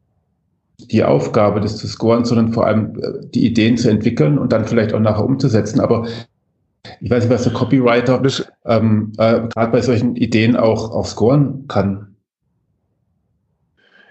die 0.79 1.05
Aufgabe, 1.05 1.61
das 1.61 1.77
zu 1.77 1.87
scoren, 1.87 2.25
sondern 2.25 2.53
vor 2.53 2.67
allem 2.67 2.99
äh, 3.01 3.27
die 3.35 3.47
Ideen 3.47 3.77
zu 3.77 3.91
entwickeln 3.91 4.39
und 4.39 4.53
dann 4.53 4.65
vielleicht 4.65 4.95
auch 4.95 5.01
nachher 5.01 5.25
umzusetzen. 5.25 5.81
Aber 5.81 6.07
ich 7.01 7.11
weiß 7.11 7.25
nicht, 7.25 7.33
was 7.33 7.43
der 7.43 7.53
Copywriter 7.53 8.23
ähm, 8.65 9.13
äh, 9.19 9.41
gerade 9.49 9.73
bei 9.73 9.83
solchen 9.83 10.17
Ideen 10.17 10.57
auch, 10.57 10.91
auch 10.93 11.07
scoren 11.07 11.67
kann. 11.69 12.15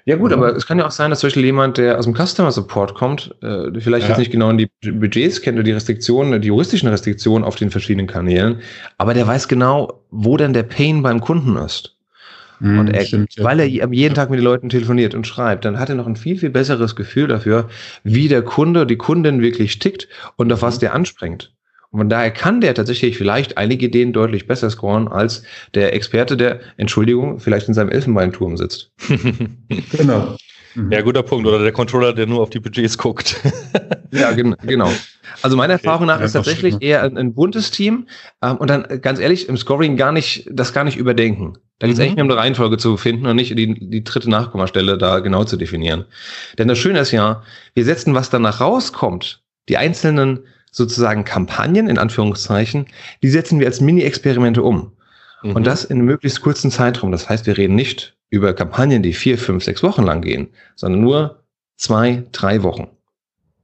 Ja 0.07 0.15
gut, 0.15 0.31
aber 0.31 0.55
es 0.55 0.65
kann 0.65 0.79
ja 0.79 0.88
auch 0.88 0.91
sein, 0.91 1.09
dass 1.09 1.19
zum 1.19 1.27
Beispiel 1.27 1.43
jemand, 1.43 1.77
der 1.77 2.00
aus 2.00 2.05
dem 2.05 2.15
Customer 2.15 2.50
Support 2.53 2.95
kommt, 2.95 3.36
äh, 3.41 3.77
vielleicht 3.77 4.03
ja. 4.03 4.09
jetzt 4.09 4.19
nicht 4.19 4.31
genau 4.31 4.50
in 4.50 4.57
die 4.57 4.71
Budgets 4.89 5.41
kennt 5.41 5.57
oder 5.57 5.65
die 5.65 5.74
Restriktionen, 5.74 6.41
die 6.41 6.47
juristischen 6.47 6.88
Restriktionen 6.88 7.43
auf 7.43 7.57
den 7.57 7.71
verschiedenen 7.71 8.07
Kanälen, 8.07 8.62
aber 8.97 9.13
der 9.13 9.27
weiß 9.27 9.50
genau, 9.50 10.05
wo 10.09 10.38
denn 10.38 10.53
der 10.53 10.63
Pain 10.63 11.03
beim 11.03 11.19
Kunden 11.19 11.57
ist. 11.57 11.97
Mm, 12.59 12.79
und 12.79 12.87
er, 12.89 13.05
stimmt, 13.05 13.35
weil 13.39 13.59
er 13.59 13.67
jeden 13.67 14.15
Tag 14.15 14.29
mit 14.29 14.39
den 14.39 14.43
Leuten 14.43 14.69
telefoniert 14.69 15.15
und 15.15 15.27
schreibt, 15.27 15.65
dann 15.65 15.79
hat 15.79 15.89
er 15.89 15.95
noch 15.95 16.07
ein 16.07 16.15
viel, 16.15 16.37
viel 16.37 16.49
besseres 16.49 16.95
Gefühl 16.95 17.27
dafür, 17.27 17.69
wie 18.03 18.27
der 18.27 18.41
Kunde, 18.41 18.85
die 18.85 18.97
Kundin 18.97 19.41
wirklich 19.41 19.79
tickt 19.79 20.07
und 20.35 20.51
auf 20.51 20.61
was 20.61 20.75
mhm. 20.75 20.79
der 20.81 20.93
anspringt. 20.93 21.53
Und 21.91 21.99
von 21.99 22.09
daher 22.09 22.31
kann 22.31 22.59
der 22.61 22.73
tatsächlich 22.73 23.17
vielleicht 23.17 23.57
einige 23.57 23.85
Ideen 23.85 24.11
deutlich 24.11 24.47
besser 24.47 24.69
scoren 24.69 25.07
als 25.07 25.43
der 25.73 25.93
Experte, 25.93 26.35
der, 26.35 26.59
Entschuldigung, 26.75 27.39
vielleicht 27.39 27.67
in 27.67 27.73
seinem 27.73 27.89
Elfenbeinturm 27.89 28.57
sitzt. 28.57 28.91
genau. 29.91 30.35
Mhm. 30.75 30.91
Ja, 30.91 31.01
guter 31.01 31.24
Punkt. 31.24 31.48
Oder 31.48 31.59
der 31.59 31.72
Controller, 31.72 32.13
der 32.13 32.27
nur 32.27 32.41
auf 32.41 32.50
die 32.50 32.59
Budgets 32.59 32.98
guckt. 32.98 33.37
ja, 34.11 34.31
gen 34.33 34.55
genau. 34.63 34.91
Also 35.41 35.57
meiner 35.57 35.73
Erfahrung 35.73 36.07
nach 36.07 36.21
ist 36.21 36.33
tatsächlich 36.33 36.77
eher 36.81 37.03
ein, 37.03 37.17
ein 37.17 37.33
buntes 37.33 37.71
Team 37.71 38.07
ähm, 38.41 38.57
und 38.57 38.69
dann 38.69 39.01
ganz 39.01 39.19
ehrlich 39.19 39.50
im 39.50 39.57
Scoring 39.57 39.97
gar 39.97 40.11
nicht, 40.11 40.47
das 40.51 40.73
gar 40.73 40.83
nicht 40.83 40.97
überdenken. 40.97 41.57
Da 41.79 41.87
geht 41.87 41.93
es 41.93 42.00
mhm. 42.00 42.05
echt 42.05 42.17
nur 42.17 42.25
um 42.25 42.31
eine 42.31 42.39
Reihenfolge 42.39 42.77
zu 42.77 42.97
finden 42.97 43.27
und 43.27 43.35
nicht 43.35 43.57
die, 43.57 43.89
die 43.89 44.03
dritte 44.03 44.29
Nachkommastelle 44.29 44.97
da 44.97 45.19
genau 45.19 45.43
zu 45.43 45.57
definieren. 45.57 46.05
Denn 46.57 46.67
das 46.67 46.77
Schöne 46.77 47.00
ist 47.00 47.11
ja, 47.11 47.43
wir 47.75 47.85
setzen, 47.85 48.13
was 48.15 48.29
danach 48.29 48.61
rauskommt, 48.61 49.43
die 49.69 49.77
einzelnen 49.77 50.39
sozusagen 50.71 51.23
Kampagnen, 51.23 51.87
in 51.87 51.97
Anführungszeichen, 51.97 52.87
die 53.21 53.29
setzen 53.29 53.59
wir 53.59 53.67
als 53.67 53.81
Mini-Experimente 53.81 54.63
um. 54.63 54.93
Mhm. 55.43 55.51
Und 55.51 55.67
das 55.67 55.85
in 55.85 55.97
einem 55.97 56.05
möglichst 56.05 56.41
kurzen 56.41 56.71
Zeitraum. 56.71 57.11
Das 57.11 57.29
heißt, 57.29 57.45
wir 57.45 57.57
reden 57.57 57.75
nicht 57.75 58.15
über 58.29 58.53
Kampagnen, 58.53 59.03
die 59.03 59.13
vier, 59.13 59.37
fünf, 59.37 59.63
sechs 59.63 59.83
Wochen 59.83 60.03
lang 60.03 60.21
gehen, 60.21 60.50
sondern 60.75 61.01
nur 61.01 61.43
zwei, 61.77 62.23
drei 62.31 62.63
Wochen. 62.63 62.87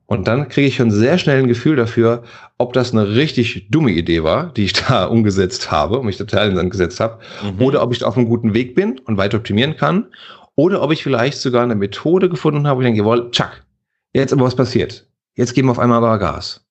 Und 0.06 0.28
dann 0.28 0.50
kriege 0.50 0.68
ich 0.68 0.76
schon 0.76 0.92
sehr 0.92 1.18
schnell 1.18 1.40
ein 1.40 1.48
Gefühl 1.48 1.76
dafür, 1.76 2.24
ob 2.58 2.74
das 2.74 2.92
eine 2.92 3.16
richtig 3.16 3.68
dumme 3.70 3.92
Idee 3.92 4.24
war, 4.24 4.52
die 4.54 4.66
ich 4.66 4.74
da 4.88 5.06
umgesetzt 5.06 5.72
habe 5.72 6.00
und 6.00 6.06
mich 6.06 6.18
total 6.18 6.46
in 6.46 6.52
den 6.52 6.58
Sand 6.58 6.72
gesetzt 6.72 7.00
habe, 7.00 7.20
mhm. 7.44 7.62
oder 7.62 7.82
ob 7.82 7.94
ich 7.94 8.04
auf 8.04 8.18
einem 8.18 8.28
guten 8.28 8.54
Weg 8.54 8.76
bin 8.76 9.00
und 9.00 9.18
weiter 9.18 9.38
optimieren 9.38 9.76
kann, 9.76 10.08
oder 10.56 10.82
ob 10.82 10.92
ich 10.92 11.02
vielleicht 11.04 11.40
sogar 11.40 11.64
eine 11.64 11.76
Methode 11.76 12.30
gefunden 12.30 12.68
habe, 12.68 12.78
wo 12.78 12.82
ich 12.82 12.86
denke, 12.86 13.00
jawohl, 13.00 13.32
tschack, 13.32 13.66
jetzt 14.14 14.34
aber 14.34 14.46
was 14.46 14.56
passiert. 14.56 15.08
Jetzt 15.36 15.54
geben 15.56 15.68
wir 15.68 15.72
auf 15.72 15.80
einmal 15.80 15.98
aber 15.98 16.20
Gas. 16.20 16.64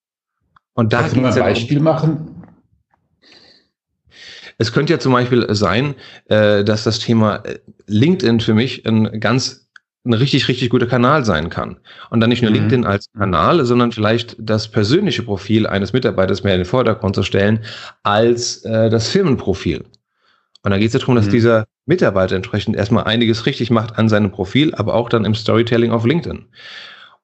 Und 0.73 0.93
da 0.93 1.01
Kannst 1.01 1.15
du 1.15 1.21
mal 1.21 1.33
ein 1.33 1.39
Beispiel 1.39 1.77
um, 1.79 1.83
machen? 1.83 2.43
Es 4.57 4.71
könnte 4.71 4.93
ja 4.93 4.99
zum 4.99 5.11
Beispiel 5.11 5.45
sein, 5.53 5.95
äh, 6.25 6.63
dass 6.63 6.83
das 6.83 6.99
Thema 6.99 7.37
äh, 7.37 7.59
LinkedIn 7.87 8.39
für 8.39 8.53
mich 8.53 8.85
ein 8.85 9.19
ganz 9.19 9.62
ein 10.05 10.13
richtig, 10.13 10.47
richtig 10.47 10.69
guter 10.69 10.85
Kanal 10.85 11.23
sein 11.23 11.49
kann. 11.49 11.77
Und 12.09 12.19
dann 12.19 12.29
nicht 12.29 12.41
nur 12.41 12.51
mhm. 12.51 12.57
LinkedIn 12.57 12.85
als 12.85 13.11
Kanal, 13.13 13.63
sondern 13.65 13.91
vielleicht 13.91 14.35
das 14.37 14.67
persönliche 14.67 15.23
Profil 15.23 15.65
eines 15.65 15.93
Mitarbeiters 15.93 16.43
mehr 16.43 16.53
in 16.55 16.61
den 16.61 16.65
Vordergrund 16.65 17.15
zu 17.15 17.23
stellen 17.23 17.59
als 18.03 18.65
äh, 18.65 18.89
das 18.89 19.07
Firmenprofil. 19.09 19.85
Und 20.63 20.71
da 20.71 20.77
geht 20.77 20.87
es 20.87 20.93
ja 20.93 20.99
darum, 20.99 21.15
dass 21.15 21.27
mhm. 21.27 21.31
dieser 21.31 21.65
Mitarbeiter 21.85 22.35
entsprechend 22.35 22.75
erstmal 22.75 23.05
einiges 23.05 23.45
richtig 23.45 23.69
macht 23.69 23.97
an 23.97 24.09
seinem 24.09 24.31
Profil, 24.31 24.73
aber 24.75 24.93
auch 24.93 25.09
dann 25.09 25.25
im 25.25 25.35
Storytelling 25.35 25.91
auf 25.91 26.05
LinkedIn. 26.05 26.45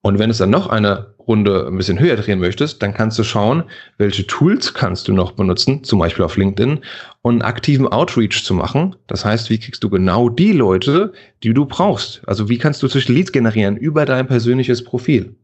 Und 0.02 0.18
wenn 0.18 0.30
es 0.30 0.38
dann 0.38 0.50
noch 0.50 0.68
eine 0.68 1.14
Runde 1.20 1.68
ein 1.68 1.78
bisschen 1.78 2.00
höher 2.00 2.16
drehen 2.16 2.40
möchtest, 2.40 2.82
dann 2.82 2.94
kannst 2.94 3.20
du 3.20 3.24
schauen, 3.24 3.64
welche 3.98 4.26
Tools 4.26 4.74
kannst 4.74 5.08
du 5.08 5.14
noch 5.14 5.34
benutzen, 5.34 5.84
zum 5.84 6.00
Beispiel 6.00 6.24
auf 6.24 6.38
LinkedIn, 6.38 6.80
um 7.22 7.32
einen 7.32 7.42
aktiven 7.42 7.88
Outreach 7.88 8.44
zu 8.44 8.54
machen. 8.54 8.96
Das 9.08 9.26
heißt, 9.26 9.50
wie 9.50 9.60
kriegst 9.60 9.84
du 9.84 9.90
genau 9.90 10.30
die 10.30 10.54
Leute, 10.54 11.12
die 11.44 11.54
du 11.54 11.66
brauchst? 11.66 12.22
Also 12.26 12.48
wie 12.48 12.58
kannst 12.58 12.82
du 12.82 12.88
zwischen 12.88 13.14
Leads 13.14 13.32
generieren 13.32 13.76
über 13.76 14.06
dein 14.06 14.26
persönliches 14.28 14.84
Profil? 14.84 15.36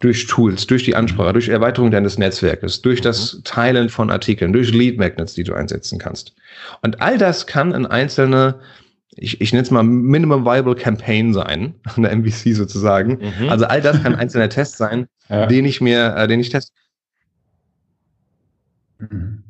Durch 0.00 0.26
Tools, 0.26 0.66
durch 0.66 0.84
die 0.84 0.94
Ansprache, 0.94 1.32
durch 1.32 1.48
Erweiterung 1.48 1.90
deines 1.90 2.18
Netzwerkes, 2.18 2.82
durch 2.82 3.00
das 3.00 3.34
mhm. 3.34 3.44
Teilen 3.44 3.88
von 3.88 4.10
Artikeln, 4.10 4.52
durch 4.52 4.72
Lead 4.72 4.98
Magnets, 4.98 5.34
die 5.34 5.44
du 5.44 5.54
einsetzen 5.54 5.98
kannst. 5.98 6.34
Und 6.82 7.00
all 7.00 7.18
das 7.18 7.46
kann 7.46 7.72
ein 7.72 7.86
einzelne 7.86 8.60
ich, 9.20 9.40
ich 9.40 9.52
nenne 9.52 9.62
es 9.62 9.70
mal 9.70 9.82
Minimum 9.82 10.44
Viable 10.44 10.74
Campaign 10.74 11.32
sein, 11.32 11.74
an 11.96 12.02
der 12.02 12.16
MVC 12.16 12.54
sozusagen. 12.54 13.18
Mhm. 13.40 13.48
Also 13.48 13.66
all 13.66 13.80
das 13.80 14.02
kann 14.02 14.12
ein 14.14 14.20
einzelner 14.20 14.48
Test 14.48 14.76
sein, 14.76 15.06
ja. 15.28 15.46
den 15.46 15.64
ich 15.64 15.80
mir, 15.80 16.14
äh, 16.16 16.28
den 16.28 16.40
ich 16.40 16.50
teste. 16.50 16.72
Mhm. 18.98 19.44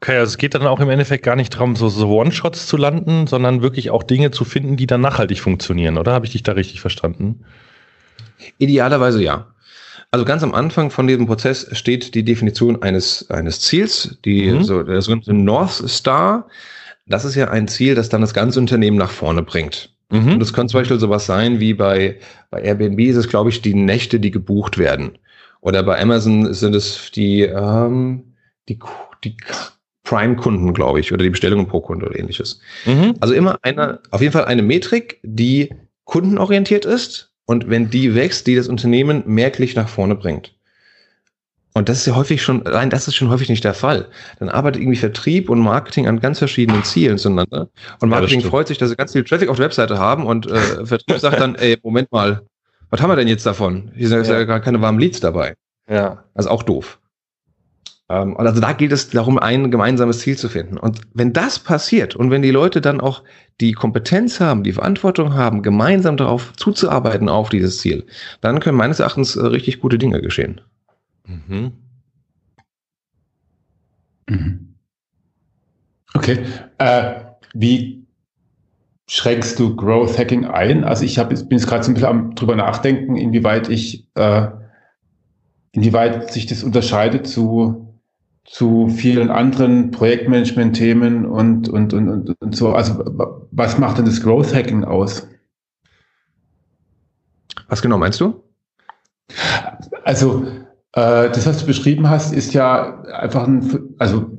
Okay, 0.00 0.16
also 0.16 0.30
es 0.30 0.38
geht 0.38 0.54
dann 0.54 0.62
auch 0.62 0.78
im 0.78 0.90
Endeffekt 0.90 1.24
gar 1.24 1.34
nicht 1.34 1.54
darum, 1.54 1.74
so, 1.74 1.88
so 1.88 2.08
One-Shots 2.08 2.68
zu 2.68 2.76
landen, 2.76 3.26
sondern 3.26 3.62
wirklich 3.62 3.90
auch 3.90 4.04
Dinge 4.04 4.30
zu 4.30 4.44
finden, 4.44 4.76
die 4.76 4.86
dann 4.86 5.00
nachhaltig 5.00 5.40
funktionieren, 5.40 5.98
oder? 5.98 6.12
Habe 6.12 6.24
ich 6.24 6.32
dich 6.32 6.44
da 6.44 6.52
richtig 6.52 6.80
verstanden? 6.80 7.44
Idealerweise 8.58 9.20
ja. 9.20 9.48
Also 10.12 10.24
ganz 10.24 10.44
am 10.44 10.54
Anfang 10.54 10.92
von 10.92 11.08
diesem 11.08 11.26
Prozess 11.26 11.68
steht 11.72 12.14
die 12.14 12.22
Definition 12.22 12.80
eines, 12.80 13.28
eines 13.28 13.60
Ziels, 13.60 14.18
die 14.24 14.52
mhm. 14.52 14.62
so, 14.62 14.84
der 14.84 15.02
sogenannte 15.02 15.34
North 15.34 15.88
Star. 15.88 16.46
Das 17.08 17.24
ist 17.24 17.34
ja 17.34 17.48
ein 17.48 17.68
Ziel, 17.68 17.94
das 17.94 18.08
dann 18.08 18.20
das 18.20 18.34
ganze 18.34 18.60
Unternehmen 18.60 18.96
nach 18.96 19.10
vorne 19.10 19.42
bringt. 19.42 19.94
Mhm. 20.10 20.34
Und 20.34 20.40
das 20.40 20.52
kann 20.52 20.68
zum 20.68 20.80
Beispiel 20.80 20.98
sowas 20.98 21.26
sein 21.26 21.60
wie 21.60 21.74
bei, 21.74 22.18
bei 22.50 22.62
Airbnb 22.62 23.00
ist 23.00 23.16
es, 23.16 23.28
glaube 23.28 23.50
ich, 23.50 23.62
die 23.62 23.74
Nächte, 23.74 24.20
die 24.20 24.30
gebucht 24.30 24.78
werden. 24.78 25.18
Oder 25.60 25.82
bei 25.82 26.00
Amazon 26.00 26.52
sind 26.54 26.74
es 26.74 27.10
die, 27.14 27.42
ähm, 27.42 28.34
die, 28.68 28.78
die 29.24 29.36
Prime-Kunden, 30.04 30.72
glaube 30.72 31.00
ich, 31.00 31.12
oder 31.12 31.22
die 31.22 31.30
Bestellungen 31.30 31.66
pro 31.66 31.80
Kunde 31.80 32.06
oder 32.06 32.18
ähnliches. 32.18 32.60
Mhm. 32.86 33.14
Also 33.20 33.34
immer 33.34 33.58
eine, 33.62 34.00
auf 34.10 34.20
jeden 34.20 34.32
Fall 34.32 34.46
eine 34.46 34.62
Metrik, 34.62 35.18
die 35.22 35.74
kundenorientiert 36.04 36.84
ist 36.84 37.32
und 37.44 37.68
wenn 37.68 37.90
die 37.90 38.14
wächst, 38.14 38.46
die 38.46 38.54
das 38.54 38.68
Unternehmen 38.68 39.22
merklich 39.26 39.74
nach 39.74 39.88
vorne 39.88 40.14
bringt. 40.14 40.54
Und 41.78 41.88
das 41.88 41.98
ist 41.98 42.06
ja 42.06 42.16
häufig 42.16 42.42
schon, 42.42 42.64
nein, 42.64 42.90
das 42.90 43.06
ist 43.06 43.14
schon 43.14 43.30
häufig 43.30 43.48
nicht 43.48 43.62
der 43.62 43.72
Fall. 43.72 44.08
Dann 44.40 44.48
arbeitet 44.48 44.82
irgendwie 44.82 44.98
Vertrieb 44.98 45.48
und 45.48 45.60
Marketing 45.60 46.08
an 46.08 46.18
ganz 46.18 46.40
verschiedenen 46.40 46.82
Zielen 46.82 47.18
zueinander. 47.18 47.68
Und 48.00 48.08
Marketing 48.08 48.40
ja, 48.40 48.48
freut 48.48 48.66
sich, 48.66 48.78
dass 48.78 48.90
sie 48.90 48.96
ganz 48.96 49.12
viel 49.12 49.22
Traffic 49.22 49.48
auf 49.48 49.58
der 49.58 49.66
Webseite 49.66 49.96
haben 49.96 50.26
und 50.26 50.50
äh, 50.50 50.84
Vertrieb 50.84 51.18
sagt 51.20 51.38
dann, 51.38 51.54
ey, 51.54 51.78
Moment 51.84 52.10
mal, 52.10 52.42
was 52.90 53.00
haben 53.00 53.10
wir 53.10 53.14
denn 53.14 53.28
jetzt 53.28 53.46
davon? 53.46 53.92
Hier 53.94 54.08
sind 54.08 54.26
ja, 54.26 54.40
ja 54.40 54.44
gar 54.44 54.58
keine 54.58 54.80
warmen 54.80 54.98
Leads 54.98 55.20
dabei. 55.20 55.54
Ja, 55.88 56.24
also 56.34 56.50
auch 56.50 56.64
doof. 56.64 56.98
Ähm, 58.08 58.36
also 58.36 58.60
da 58.60 58.72
geht 58.72 58.90
es 58.90 59.10
darum, 59.10 59.38
ein 59.38 59.70
gemeinsames 59.70 60.18
Ziel 60.18 60.36
zu 60.36 60.48
finden. 60.48 60.78
Und 60.78 61.02
wenn 61.14 61.32
das 61.32 61.60
passiert 61.60 62.16
und 62.16 62.32
wenn 62.32 62.42
die 62.42 62.50
Leute 62.50 62.80
dann 62.80 63.00
auch 63.00 63.22
die 63.60 63.70
Kompetenz 63.70 64.40
haben, 64.40 64.64
die 64.64 64.72
Verantwortung 64.72 65.34
haben, 65.34 65.62
gemeinsam 65.62 66.16
darauf 66.16 66.52
zuzuarbeiten 66.54 67.28
auf 67.28 67.50
dieses 67.50 67.78
Ziel, 67.78 68.04
dann 68.40 68.58
können 68.58 68.76
meines 68.76 68.98
Erachtens 68.98 69.36
äh, 69.36 69.46
richtig 69.46 69.78
gute 69.78 69.96
Dinge 69.98 70.20
geschehen. 70.20 70.60
Mhm. 71.28 71.72
Mhm. 74.28 74.74
Okay. 76.14 76.44
Äh, 76.78 77.24
wie 77.54 78.06
schränkst 79.08 79.58
du 79.58 79.74
Growth 79.76 80.18
Hacking 80.18 80.44
ein? 80.46 80.84
Also 80.84 81.04
ich 81.04 81.18
hab, 81.18 81.30
bin 81.30 81.38
jetzt 81.50 81.66
gerade 81.66 81.82
so 81.82 81.90
ein 81.90 81.94
bisschen 81.94 82.08
am 82.08 82.34
drüber 82.34 82.56
nachdenken, 82.56 83.16
inwieweit 83.16 83.68
ich, 83.68 84.08
äh, 84.14 84.48
inwieweit 85.72 86.32
sich 86.32 86.46
das 86.46 86.62
unterscheidet 86.64 87.26
zu 87.26 87.84
zu 88.44 88.88
vielen 88.88 89.28
anderen 89.30 89.90
Projektmanagement-Themen 89.90 91.26
und, 91.26 91.68
und, 91.68 91.92
und, 91.92 92.08
und, 92.08 92.34
und 92.40 92.56
so. 92.56 92.72
Also 92.72 93.04
was 93.50 93.78
macht 93.78 93.98
denn 93.98 94.06
das 94.06 94.22
Growth 94.22 94.54
Hacking 94.54 94.84
aus? 94.84 95.28
Was 97.68 97.82
genau 97.82 97.98
meinst 97.98 98.20
du? 98.20 98.42
Also 100.04 100.46
das, 100.92 101.46
was 101.46 101.58
du 101.58 101.66
beschrieben 101.66 102.08
hast, 102.08 102.32
ist 102.32 102.54
ja 102.54 103.02
einfach 103.02 103.46
ein, 103.46 103.62
also 103.98 104.30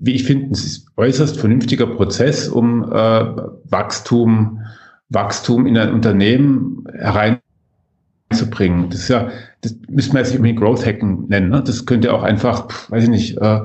wie 0.00 0.14
ich 0.14 0.24
finde, 0.24 0.52
es 0.52 0.64
ist 0.64 0.86
äußerst 0.96 1.38
vernünftiger 1.38 1.86
Prozess, 1.86 2.48
um 2.48 2.84
äh, 2.84 3.24
Wachstum, 3.64 4.62
Wachstum 5.10 5.66
in 5.66 5.76
ein 5.76 5.92
Unternehmen 5.92 6.84
hereinzubringen. 6.92 8.88
Das 8.90 9.00
ist 9.00 9.08
ja, 9.08 9.28
das 9.60 9.76
müssen 9.88 10.14
wir 10.14 10.20
jetzt 10.20 10.30
nicht 10.30 10.38
unbedingt 10.38 10.60
Growth 10.60 10.86
Hacken 10.86 11.28
nennen. 11.28 11.50
Ne? 11.50 11.62
Das 11.62 11.84
könnte 11.84 12.12
auch 12.12 12.22
einfach, 12.22 12.90
weiß 12.90 13.04
ich 13.04 13.10
nicht, 13.10 13.38
äh, 13.38 13.60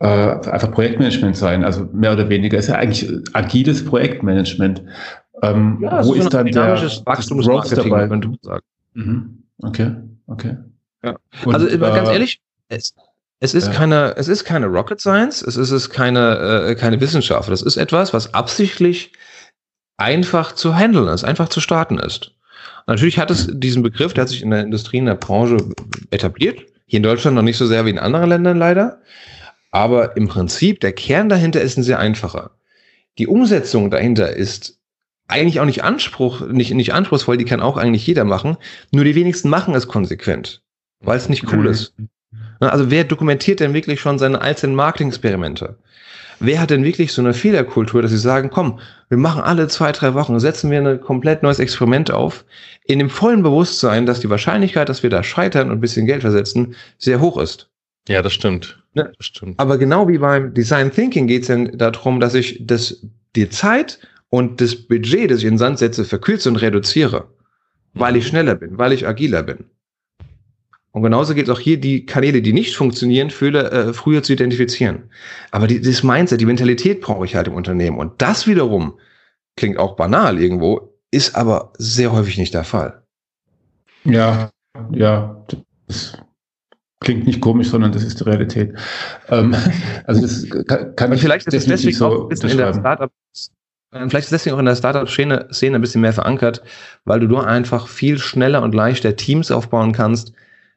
äh, 0.00 0.06
einfach 0.06 0.70
Projektmanagement 0.70 1.36
sein. 1.36 1.64
Also 1.64 1.88
mehr 1.92 2.12
oder 2.12 2.28
weniger 2.28 2.58
ist 2.58 2.68
ja 2.68 2.76
eigentlich 2.76 3.10
agiles 3.32 3.84
Projektmanagement. 3.84 4.82
Ähm, 5.42 5.78
ja, 5.80 6.04
wo 6.04 6.14
ist 6.14 6.32
dann 6.32 6.46
der 6.46 6.76
Growth 6.76 7.76
dabei? 7.76 8.08
Wenn 8.08 8.20
du 8.20 8.36
sagst. 8.42 8.68
Mhm. 8.94 9.42
Okay, 9.62 9.92
okay. 10.26 10.56
Ja. 11.04 11.16
Und, 11.44 11.54
also 11.54 11.78
ganz 11.78 12.08
äh, 12.08 12.12
ehrlich, 12.12 12.40
es, 12.68 12.94
es 13.40 13.54
ist 13.54 13.68
ja. 13.68 13.72
keine, 13.72 14.14
es 14.16 14.28
ist 14.28 14.44
keine 14.44 14.66
Rocket 14.66 15.00
Science, 15.00 15.42
es 15.42 15.56
ist, 15.56 15.70
es 15.70 15.90
keine, 15.90 16.66
äh, 16.68 16.74
keine 16.74 17.00
Wissenschaft. 17.00 17.50
Das 17.50 17.62
ist 17.62 17.76
etwas, 17.76 18.14
was 18.14 18.32
absichtlich 18.32 19.12
einfach 19.96 20.52
zu 20.52 20.74
handeln 20.74 21.08
ist, 21.08 21.24
einfach 21.24 21.48
zu 21.48 21.60
starten 21.60 21.98
ist. 21.98 22.32
Natürlich 22.86 23.18
hat 23.18 23.30
es 23.30 23.48
diesen 23.50 23.82
Begriff, 23.82 24.14
der 24.14 24.22
hat 24.22 24.28
sich 24.28 24.42
in 24.42 24.50
der 24.50 24.62
Industrie, 24.62 24.98
in 24.98 25.06
der 25.06 25.14
Branche 25.14 25.58
etabliert. 26.10 26.60
Hier 26.86 26.98
in 26.98 27.02
Deutschland 27.02 27.34
noch 27.34 27.42
nicht 27.42 27.56
so 27.56 27.66
sehr 27.66 27.86
wie 27.86 27.90
in 27.90 27.98
anderen 27.98 28.28
Ländern 28.28 28.58
leider. 28.58 29.00
Aber 29.70 30.16
im 30.16 30.28
Prinzip, 30.28 30.80
der 30.80 30.92
Kern 30.92 31.28
dahinter 31.28 31.60
ist 31.60 31.76
ein 31.76 31.82
sehr 31.82 31.98
einfacher. 31.98 32.52
Die 33.18 33.26
Umsetzung 33.26 33.90
dahinter 33.90 34.34
ist 34.34 34.78
eigentlich 35.28 35.60
auch 35.60 35.64
nicht 35.64 35.82
Anspruch, 35.82 36.42
nicht, 36.42 36.74
nicht 36.74 36.92
anspruchsvoll, 36.92 37.36
die 37.36 37.44
kann 37.44 37.60
auch 37.60 37.76
eigentlich 37.76 38.06
jeder 38.06 38.24
machen. 38.24 38.56
Nur 38.92 39.04
die 39.04 39.14
wenigsten 39.14 39.48
machen 39.48 39.74
es 39.74 39.88
konsequent, 39.88 40.62
weil 41.04 41.16
es 41.16 41.28
nicht 41.28 41.50
cool 41.52 41.60
mhm. 41.60 41.66
ist. 41.66 41.94
Also 42.60 42.90
wer 42.90 43.04
dokumentiert 43.04 43.60
denn 43.60 43.74
wirklich 43.74 44.00
schon 44.00 44.18
seine 44.18 44.40
einzelnen 44.40 44.76
Marketing-Experimente? 44.76 45.76
wer 46.40 46.60
hat 46.60 46.70
denn 46.70 46.84
wirklich 46.84 47.12
so 47.12 47.22
eine 47.22 47.34
Fehlerkultur, 47.34 48.02
dass 48.02 48.10
sie 48.10 48.18
sagen, 48.18 48.50
komm, 48.50 48.80
wir 49.08 49.18
machen 49.18 49.42
alle 49.42 49.68
zwei, 49.68 49.92
drei 49.92 50.14
Wochen, 50.14 50.38
setzen 50.40 50.70
wir 50.70 50.80
ein 50.80 51.00
komplett 51.00 51.42
neues 51.42 51.58
Experiment 51.58 52.10
auf, 52.10 52.44
in 52.84 52.98
dem 52.98 53.10
vollen 53.10 53.42
Bewusstsein, 53.42 54.06
dass 54.06 54.20
die 54.20 54.30
Wahrscheinlichkeit, 54.30 54.88
dass 54.88 55.02
wir 55.02 55.10
da 55.10 55.22
scheitern 55.22 55.70
und 55.70 55.78
ein 55.78 55.80
bisschen 55.80 56.06
Geld 56.06 56.22
versetzen, 56.22 56.74
sehr 56.98 57.20
hoch 57.20 57.38
ist. 57.38 57.70
Ja, 58.08 58.22
das 58.22 58.34
stimmt. 58.34 58.82
Ne? 58.94 59.12
Das 59.16 59.26
stimmt. 59.26 59.58
Aber 59.58 59.78
genau 59.78 60.08
wie 60.08 60.18
beim 60.18 60.52
Design 60.52 60.92
Thinking 60.92 61.26
geht 61.26 61.42
es 61.42 61.48
dann 61.48 61.76
darum, 61.78 62.20
dass 62.20 62.34
ich 62.34 62.58
das, 62.66 63.06
die 63.34 63.48
Zeit 63.48 63.98
und 64.28 64.60
das 64.60 64.74
Budget, 64.74 65.30
das 65.30 65.38
ich 65.38 65.44
in 65.44 65.54
den 65.54 65.58
Sand 65.58 65.78
setze, 65.78 66.04
verkürze 66.04 66.48
und 66.50 66.56
reduziere. 66.56 67.28
Weil 67.94 68.16
ich 68.16 68.24
mhm. 68.24 68.28
schneller 68.28 68.54
bin, 68.56 68.76
weil 68.76 68.92
ich 68.92 69.06
agiler 69.06 69.42
bin. 69.42 69.64
Und 70.94 71.02
genauso 71.02 71.34
geht 71.34 71.48
es 71.48 71.50
auch 71.50 71.58
hier, 71.58 71.80
die 71.80 72.06
Kanäle, 72.06 72.40
die 72.40 72.52
nicht 72.52 72.76
funktionieren, 72.76 73.30
früher, 73.30 73.72
äh, 73.72 73.92
früher 73.92 74.22
zu 74.22 74.32
identifizieren. 74.32 75.10
Aber 75.50 75.66
die, 75.66 75.80
das 75.80 76.04
Mindset, 76.04 76.40
die 76.40 76.46
Mentalität 76.46 77.00
brauche 77.00 77.24
ich 77.24 77.34
halt 77.34 77.48
im 77.48 77.54
Unternehmen. 77.54 77.98
Und 77.98 78.22
das 78.22 78.46
wiederum 78.46 78.96
klingt 79.56 79.76
auch 79.76 79.96
banal 79.96 80.40
irgendwo, 80.40 80.94
ist 81.10 81.34
aber 81.34 81.72
sehr 81.78 82.12
häufig 82.12 82.38
nicht 82.38 82.54
der 82.54 82.62
Fall. 82.62 83.02
Ja, 84.04 84.50
ja, 84.92 85.44
das 85.88 86.16
klingt 87.00 87.26
nicht 87.26 87.40
komisch, 87.40 87.70
sondern 87.70 87.90
das 87.90 88.04
ist 88.04 88.20
die 88.20 88.24
Realität. 88.24 88.74
Ähm, 89.30 89.52
also 90.04 90.20
das 90.20 90.48
kann, 90.68 90.94
kann 90.94 91.12
ich 91.12 91.20
vielleicht 91.20 91.48
ist 91.48 91.54
es 91.54 91.66
deswegen 91.66 91.96
so 91.96 92.06
auch 92.06 92.30
in 92.30 92.56
der 92.56 92.72
Startup 92.72 93.10
äh, 93.90 94.08
Vielleicht 94.08 94.26
ist 94.26 94.32
deswegen 94.32 94.54
auch 94.54 94.60
in 94.60 94.66
der 94.66 94.76
Startup-Szene 94.76 95.48
ein 95.74 95.80
bisschen 95.80 96.02
mehr 96.02 96.12
verankert, 96.12 96.62
weil 97.04 97.18
du 97.18 97.26
nur 97.26 97.48
einfach 97.48 97.88
viel 97.88 98.18
schneller 98.18 98.62
und 98.62 98.76
leichter 98.76 99.16
Teams 99.16 99.50
aufbauen 99.50 99.90
kannst, 99.90 100.32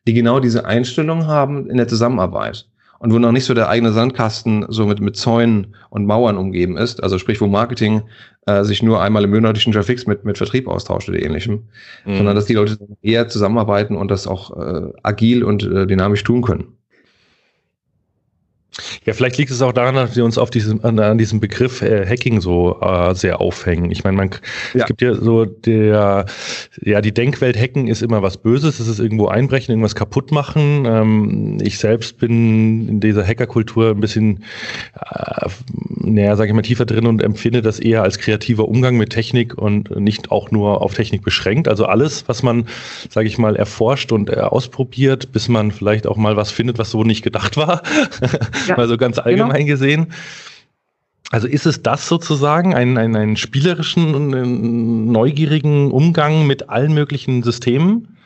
die 0.08 0.14
genau 0.14 0.40
diese 0.40 0.66
Einstellung 0.66 1.28
haben 1.28 1.70
in 1.70 1.78
der 1.78 1.88
Zusammenarbeit. 1.88 2.66
Und 3.00 3.14
wo 3.14 3.20
noch 3.20 3.32
nicht 3.32 3.46
so 3.46 3.54
der 3.54 3.70
eigene 3.70 3.92
Sandkasten 3.92 4.66
so 4.70 4.88
mit, 4.88 5.00
mit 5.00 5.16
Zäunen 5.16 5.76
und 5.92 6.08
Mauern 6.08 6.38
umgeben 6.38 6.78
ist, 6.78 7.04
also 7.04 7.20
sprich, 7.20 7.40
wo 7.40 7.46
Marketing 7.46 8.02
äh, 8.48 8.64
sich 8.64 8.82
nur 8.82 9.02
einmal 9.02 9.24
im 9.24 9.30
monatlichen 9.30 9.74
Fix 9.84 10.08
mit, 10.08 10.26
mit 10.26 10.38
Vertrieb 10.38 10.68
austauscht 10.68 11.08
oder 11.08 11.22
ähnlichem, 11.22 11.68
mhm. 12.06 12.18
sondern 12.18 12.36
dass 12.36 12.46
die 12.46 12.54
Leute 12.54 12.78
eher 13.04 13.28
zusammenarbeiten 13.28 13.96
und 13.96 14.10
das 14.10 14.26
auch 14.26 14.58
äh, 14.58 14.92
agil 15.04 15.44
und 15.44 15.64
äh, 15.64 15.86
dynamisch 15.86 16.24
tun 16.24 16.42
können. 16.42 16.77
Ja, 19.06 19.14
vielleicht 19.14 19.38
liegt 19.38 19.52
es 19.52 19.62
auch 19.62 19.72
daran, 19.72 19.96
dass 19.96 20.16
wir 20.16 20.26
uns 20.26 20.38
auf 20.38 20.50
diesem, 20.50 20.84
an, 20.84 21.00
an 21.00 21.18
diesem 21.18 21.40
Begriff 21.40 21.82
äh, 21.82 22.06
Hacking 22.06 22.42
so 22.42 22.80
äh, 22.82 23.16
sehr 23.16 23.42
aufhängen. 23.42 23.92
Ich 23.92 24.04
meine, 24.04 24.18
man 24.18 24.30
ja. 24.74 24.82
es 24.82 24.86
gibt 24.86 25.02
ja 25.02 25.16
so 25.16 25.46
der, 25.46 26.26
ja, 26.82 27.02
die 27.02 27.14
Denkwelt 27.14 27.58
Hacken 27.58 27.88
ist 27.88 28.02
immer 28.02 28.22
was 28.22 28.38
Böses, 28.38 28.80
es 28.80 28.88
ist 28.88 29.00
irgendwo 29.00 29.28
einbrechen, 29.28 29.72
irgendwas 29.72 29.96
kaputt 29.96 30.32
machen. 30.32 30.86
Ähm, 30.86 31.58
ich 31.62 31.80
selbst 31.80 32.18
bin 32.20 32.88
in 32.88 33.00
dieser 33.00 33.26
Hackerkultur 33.26 33.92
ein 33.92 34.00
bisschen, 34.00 34.44
äh, 34.94 35.50
naja, 35.88 36.36
sage 36.36 36.50
ich 36.50 36.56
mal, 36.56 36.62
tiefer 36.62 36.86
drin 36.86 37.06
und 37.08 37.24
empfinde 37.24 37.62
das 37.62 37.80
eher 37.80 38.04
als 38.04 38.20
kreativer 38.20 38.68
Umgang 38.68 38.98
mit 38.98 39.10
Technik 39.12 39.58
und 39.58 39.98
nicht 40.00 40.32
auch 40.32 40.52
nur 40.52 40.82
auf 40.82 40.94
Technik 40.94 41.24
beschränkt. 41.24 41.68
Also 41.68 41.86
alles, 41.86 42.28
was 42.28 42.44
man, 42.44 42.68
sage 43.10 43.28
ich 43.28 43.38
mal, 43.38 43.56
erforscht 43.56 44.12
und 44.12 44.30
äh, 44.30 44.36
ausprobiert, 44.36 45.32
bis 45.32 45.48
man 45.48 45.72
vielleicht 45.72 46.08
auch 46.08 46.18
mal 46.18 46.36
was 46.36 46.52
findet, 46.52 46.78
was 46.78 46.92
so 46.92 47.04
nicht 47.04 47.24
gedacht 47.24 47.58
war. 47.58 47.82
ja, 48.70 48.78
mal 48.78 48.88
so 48.88 48.98
ganz 48.98 49.18
genau. 49.18 49.28
allgemein 49.28 49.66
genau. 49.66 49.72
gesehen. 49.72 50.08
Also 51.30 51.48
ist 51.48 51.66
es 51.66 51.82
das 51.82 52.08
sozusagen, 52.08 52.74
einen, 52.74 52.98
einen, 52.98 53.16
einen 53.16 53.38
spielerischen, 53.38 55.12
neugierigen 55.12 55.92
Umgang 55.92 56.48
mit 56.48 56.70
allen 56.70 56.94
möglichen 56.94 57.44
Systemen? 57.44 58.18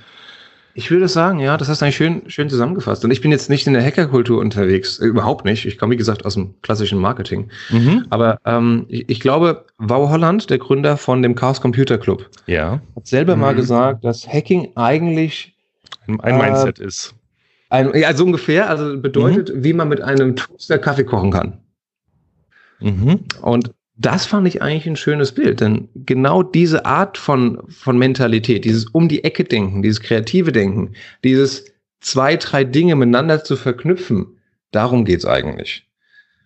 Ich 0.73 0.89
würde 0.89 1.07
sagen, 1.07 1.39
ja, 1.39 1.57
das 1.57 1.67
hast 1.67 1.81
du 1.81 1.85
eigentlich 1.85 1.97
schön, 1.97 2.29
schön 2.29 2.49
zusammengefasst. 2.49 3.03
Und 3.03 3.11
ich 3.11 3.19
bin 3.19 3.31
jetzt 3.31 3.49
nicht 3.49 3.67
in 3.67 3.73
der 3.73 3.83
Hackerkultur 3.83 4.39
unterwegs, 4.39 4.99
äh, 4.99 5.05
überhaupt 5.05 5.43
nicht. 5.43 5.65
Ich 5.65 5.77
komme, 5.77 5.93
wie 5.93 5.97
gesagt, 5.97 6.25
aus 6.25 6.35
dem 6.35 6.53
klassischen 6.61 6.99
Marketing. 6.99 7.49
Mhm. 7.69 8.05
Aber 8.09 8.39
ähm, 8.45 8.85
ich, 8.87 9.09
ich, 9.09 9.19
glaube, 9.19 9.65
Wow 9.79 10.09
Holland, 10.09 10.49
der 10.49 10.59
Gründer 10.59 10.95
von 10.95 11.21
dem 11.21 11.35
Chaos 11.35 11.59
Computer 11.59 11.97
Club, 11.97 12.29
ja. 12.45 12.79
hat 12.95 13.07
selber 13.07 13.35
mhm. 13.35 13.41
mal 13.41 13.55
gesagt, 13.55 14.05
dass 14.05 14.25
Hacking 14.27 14.69
eigentlich 14.75 15.55
ein, 16.07 16.19
ein 16.21 16.37
Mindset 16.37 16.79
äh, 16.79 16.85
ist. 16.85 17.15
Ein, 17.71 17.95
ja, 17.95 18.13
so 18.13 18.25
ungefähr, 18.25 18.69
also 18.69 18.97
bedeutet, 18.97 19.55
mhm. 19.55 19.63
wie 19.63 19.71
man 19.71 19.87
mit 19.87 20.01
einem 20.01 20.35
Toaster 20.35 20.77
Kaffee 20.77 21.05
kochen 21.05 21.31
kann. 21.31 21.57
Mhm. 22.81 23.21
Und 23.41 23.71
das 23.95 24.25
fand 24.25 24.45
ich 24.45 24.61
eigentlich 24.61 24.87
ein 24.87 24.97
schönes 24.97 25.31
Bild, 25.31 25.61
denn 25.61 25.87
genau 25.95 26.43
diese 26.43 26.85
Art 26.85 27.17
von, 27.17 27.61
von 27.69 27.97
Mentalität, 27.97 28.65
dieses 28.65 28.87
um 28.87 29.07
die 29.07 29.23
Ecke 29.23 29.45
denken, 29.45 29.83
dieses 29.83 30.01
kreative 30.01 30.51
Denken, 30.51 30.95
dieses 31.23 31.63
zwei, 32.01 32.35
drei 32.35 32.65
Dinge 32.65 32.97
miteinander 32.97 33.41
zu 33.41 33.55
verknüpfen, 33.55 34.37
darum 34.71 35.05
geht's 35.05 35.25
eigentlich. 35.25 35.87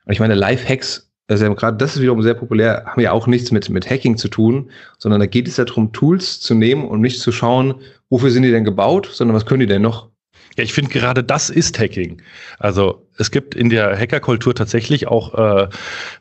Und 0.05 0.13
ich 0.13 0.19
meine, 0.19 0.35
Live-Hacks, 0.35 1.11
also 1.27 1.55
gerade 1.55 1.77
das 1.77 1.95
ist 1.95 2.03
wiederum 2.03 2.21
sehr 2.21 2.35
populär, 2.35 2.83
haben 2.85 3.01
ja 3.01 3.13
auch 3.13 3.25
nichts 3.25 3.51
mit, 3.51 3.67
mit 3.71 3.89
Hacking 3.89 4.17
zu 4.17 4.27
tun, 4.27 4.69
sondern 4.99 5.21
da 5.21 5.25
geht 5.25 5.47
es 5.47 5.57
ja 5.57 5.65
darum, 5.65 5.91
Tools 5.91 6.39
zu 6.39 6.53
nehmen 6.53 6.85
und 6.85 7.01
nicht 7.01 7.19
zu 7.19 7.31
schauen, 7.31 7.81
wofür 8.11 8.29
sind 8.29 8.43
die 8.43 8.51
denn 8.51 8.63
gebaut, 8.63 9.09
sondern 9.11 9.33
was 9.33 9.47
können 9.47 9.61
die 9.61 9.65
denn 9.65 9.81
noch? 9.81 10.11
Ja, 10.57 10.63
ich 10.63 10.73
finde 10.73 10.91
gerade 10.91 11.23
das 11.23 11.49
ist 11.49 11.79
Hacking. 11.79 12.21
Also 12.59 13.05
es 13.17 13.31
gibt 13.31 13.55
in 13.55 13.69
der 13.69 13.97
Hackerkultur 13.97 14.55
tatsächlich 14.55 15.07
auch 15.07 15.33
äh, 15.33 15.67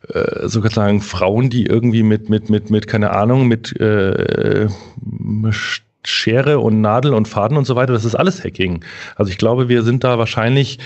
äh, 0.09 0.49
sozusagen 0.49 1.01
Frauen, 1.01 1.51
die 1.51 1.67
irgendwie 1.67 2.03
mit 2.03 2.29
mit 2.29 2.51
mit 2.51 2.71
mit 2.71 2.87
keine 2.87 3.11
Ahnung 3.11 3.47
mit 3.47 3.79
äh, 3.81 4.69
Schere 6.07 6.59
und 6.59 6.81
Nadel 6.81 7.15
und 7.15 7.29
Faden 7.29 7.57
und 7.57 7.65
so 7.65 7.77
weiter, 7.77 7.93
das 7.93 8.05
ist 8.05 8.15
alles 8.15 8.45
Hacking. 8.45 8.85
Also 9.17 9.31
ich 9.31 9.39
glaube, 9.39 9.69
wir 9.69 9.83
sind 9.83 10.05
da 10.05 10.19
wahrscheinlich 10.19 10.79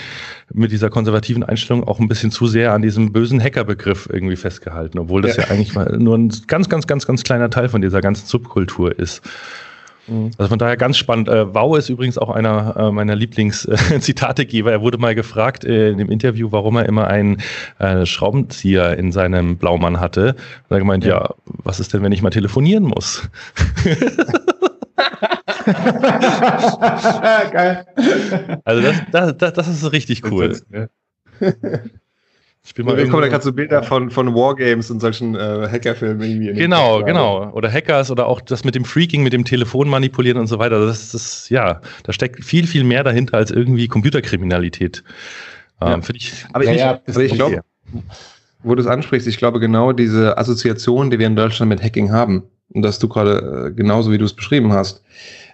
mit 0.53 0.71
dieser 0.71 0.91
konservativen 0.91 1.43
Einstellung 1.43 1.85
auch 1.85 1.99
ein 1.99 2.09
bisschen 2.09 2.31
zu 2.31 2.47
sehr 2.47 2.73
an 2.73 2.83
diesem 2.83 3.13
bösen 3.13 3.43
Hackerbegriff 3.43 4.09
irgendwie 4.11 4.37
festgehalten, 4.37 4.99
obwohl 4.99 5.23
das 5.23 5.37
ja, 5.37 5.45
ja 5.45 5.51
eigentlich 5.51 5.75
mal 5.75 5.97
nur 5.99 6.17
ein 6.17 6.33
ganz, 6.47 6.69
ganz, 6.69 6.87
ganz, 6.87 7.07
ganz 7.07 7.25
kleiner 7.25 7.51
Teil 7.51 7.69
von 7.69 7.83
dieser 7.83 8.01
ganzen 8.01 8.27
Subkultur 8.27 8.97
ist. 8.97 9.23
Mhm. 10.09 10.31
Also 10.39 10.49
von 10.49 10.59
daher 10.59 10.77
ganz 10.77 10.97
spannend. 10.97 11.29
Äh, 11.29 11.55
wow 11.55 11.77
ist 11.77 11.89
übrigens 11.89 12.19
auch 12.19 12.31
einer 12.31 12.77
äh, 12.77 12.91
meiner 12.91 13.15
Lieblings-Zitategeber. 13.15 14.73
er 14.79 14.81
wurde 14.81 14.99
mal 14.99 15.15
gefragt 15.15 15.65
äh, 15.65 15.91
in 15.91 15.99
dem 15.99 16.11
Interview, 16.11 16.51
warum 16.51 16.77
er 16.77 16.87
immer 16.87 17.07
einen 17.07 17.41
äh, 17.79 18.07
Schraubenzieher 18.07 18.99
in 18.99 19.13
seinem 19.13 19.57
Blaumann 19.57 20.01
hatte. 20.01 20.31
Und 20.31 20.71
er 20.71 20.77
hat 20.77 20.81
gemeint, 20.81 21.05
ja. 21.05 21.23
ja, 21.23 21.35
was 21.45 21.81
ist 21.81 21.95
denn, 21.95 22.03
wenn 22.03 22.13
ich 22.13 22.23
mal 22.23 22.31
telefonieren 22.31 22.85
muss? 22.85 23.29
Geil. 27.53 27.87
Also 28.65 28.83
das, 28.83 28.97
das, 29.13 29.37
das, 29.37 29.53
das 29.53 29.69
ist 29.69 29.93
richtig 29.93 30.25
cool. 30.31 30.59
Ich 32.65 32.75
bin 32.75 32.85
mal 32.85 32.99
ja, 32.99 33.07
komm, 33.07 33.23
da 33.23 33.29
kannst 33.29 33.47
du 33.47 33.53
Bilder 33.53 33.83
von, 33.83 34.11
von 34.11 34.35
Wargames 34.35 34.91
und 34.91 35.01
solchen 35.01 35.35
äh, 35.35 35.69
Hackerfilmen 35.71 36.23
irgendwie. 36.23 36.53
Genau, 36.53 37.03
genau. 37.03 37.51
Oder 37.53 37.73
Hackers 37.73 38.11
oder 38.11 38.27
auch 38.27 38.41
das 38.41 38.65
mit 38.65 38.75
dem 38.75 38.85
Freaking, 38.85 39.23
mit 39.23 39.33
dem 39.33 39.45
Telefon 39.45 39.89
manipulieren 39.89 40.39
und 40.39 40.49
so 40.49 40.59
weiter. 40.59 40.85
Das 40.85 41.15
ist, 41.15 41.49
ja, 41.49 41.81
da 42.03 42.13
steckt 42.13 42.45
viel, 42.45 42.67
viel 42.67 42.85
mehr 42.85 43.05
dahinter 43.05 43.39
als 43.39 43.51
irgendwie 43.51 43.89
Computerkriminalität. 43.89 45.03
Ähm, 45.81 46.03
ja. 46.03 46.15
ich, 46.15 46.45
aber 46.53 46.65
ich, 46.65 46.79
ja, 46.79 47.01
also 47.07 47.21
ich 47.21 47.33
glaube, 47.33 47.61
wo 48.63 48.75
du 48.75 48.83
es 48.83 48.87
ansprichst, 48.87 49.29
ich 49.29 49.39
glaube 49.39 49.61
genau 49.61 49.93
diese 49.93 50.37
Assoziation, 50.37 51.11
die 51.11 51.19
wir 51.19 51.27
in 51.27 51.37
Deutschland 51.37 51.71
mit 51.71 51.83
Hacking 51.83 52.13
haben, 52.13 52.45
und 52.71 52.83
dass 52.83 52.99
du 52.99 53.09
gerade 53.09 53.69
äh, 53.69 53.75
genauso 53.75 54.13
wie 54.13 54.19
du 54.19 54.25
es 54.25 54.35
beschrieben 54.35 54.73
hast, 54.73 55.03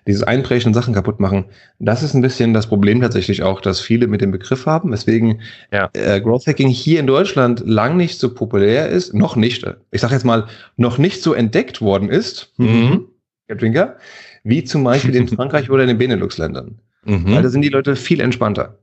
dieses 0.06 0.22
Einbrechen 0.22 0.68
und 0.68 0.74
Sachen 0.74 0.94
kaputt 0.94 1.20
machen, 1.20 1.46
das 1.78 2.02
ist 2.02 2.14
ein 2.14 2.22
bisschen 2.22 2.54
das 2.54 2.66
Problem 2.66 3.00
tatsächlich 3.00 3.42
auch, 3.42 3.60
dass 3.60 3.80
viele 3.80 4.06
mit 4.06 4.20
dem 4.20 4.30
Begriff 4.30 4.66
haben, 4.66 4.92
weswegen 4.92 5.40
ja. 5.72 5.88
äh, 5.92 6.20
Growth 6.20 6.46
Hacking 6.46 6.68
hier 6.68 7.00
in 7.00 7.06
Deutschland 7.06 7.62
lang 7.66 7.96
nicht 7.96 8.18
so 8.18 8.34
populär 8.34 8.88
ist, 8.88 9.14
noch 9.14 9.36
nicht, 9.36 9.66
ich 9.90 10.00
sage 10.00 10.14
jetzt 10.14 10.24
mal, 10.24 10.46
noch 10.76 10.98
nicht 10.98 11.22
so 11.22 11.32
entdeckt 11.32 11.80
worden 11.80 12.10
ist, 12.10 12.52
mhm. 12.56 13.06
Trinker, 13.48 13.96
wie 14.42 14.64
zum 14.64 14.84
Beispiel 14.84 15.14
in 15.14 15.28
Frankreich 15.36 15.70
oder 15.70 15.82
in 15.82 15.88
den 15.88 15.98
Benelux-Ländern. 15.98 16.78
Mhm. 17.04 17.34
Weil 17.34 17.42
da 17.42 17.48
sind 17.48 17.62
die 17.62 17.68
Leute 17.68 17.96
viel 17.96 18.20
entspannter 18.20 18.78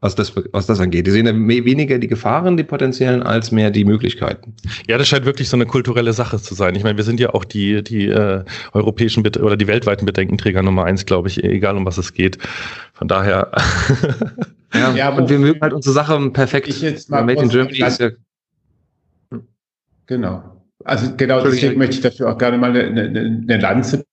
was 0.00 0.14
das, 0.14 0.32
was 0.52 0.66
das 0.66 0.80
angeht. 0.80 1.06
Die 1.06 1.10
sehen 1.10 1.26
ja 1.26 1.34
weniger 1.34 1.98
die 1.98 2.08
Gefahren, 2.08 2.56
die 2.56 2.64
potenziellen, 2.64 3.22
als 3.22 3.52
mehr 3.52 3.70
die 3.70 3.84
Möglichkeiten. 3.84 4.54
Ja, 4.88 4.96
das 4.96 5.08
scheint 5.08 5.26
wirklich 5.26 5.48
so 5.48 5.56
eine 5.56 5.66
kulturelle 5.66 6.12
Sache 6.12 6.38
zu 6.40 6.54
sein. 6.54 6.74
Ich 6.74 6.84
meine, 6.84 6.96
wir 6.96 7.04
sind 7.04 7.20
ja 7.20 7.34
auch 7.34 7.44
die, 7.44 7.82
die 7.84 8.08
äh, 8.08 8.44
europäischen 8.72 9.22
Bet 9.22 9.36
oder 9.36 9.56
die 9.56 9.66
weltweiten 9.66 10.06
Bedenkenträger 10.06 10.62
Nummer 10.62 10.84
eins, 10.84 11.04
glaube 11.04 11.28
ich, 11.28 11.44
egal 11.44 11.76
um 11.76 11.84
was 11.84 11.98
es 11.98 12.14
geht. 12.14 12.38
Von 12.94 13.08
daher. 13.08 13.52
ja, 14.74 14.94
ja 14.94 15.08
und 15.10 15.28
wir 15.28 15.38
mögen 15.38 15.60
halt 15.60 15.74
unsere 15.74 15.94
Sache 15.94 16.30
perfekt. 16.30 16.68
Ich 16.68 16.80
jetzt 16.80 17.10
mal 17.10 17.22
Made 17.24 17.42
in 17.42 17.48
Germany 17.50 17.82
ist 17.82 18.00
ja. 18.00 18.10
Genau. 20.06 20.56
Also 20.84 21.14
genau 21.14 21.42
deswegen 21.42 21.78
möchte 21.78 21.96
ich 21.96 22.00
dafür 22.00 22.32
auch 22.32 22.38
gerne 22.38 22.56
mal 22.56 22.70
eine, 22.70 22.84
eine, 22.84 23.20
eine 23.20 23.58
Lanze 23.58 24.04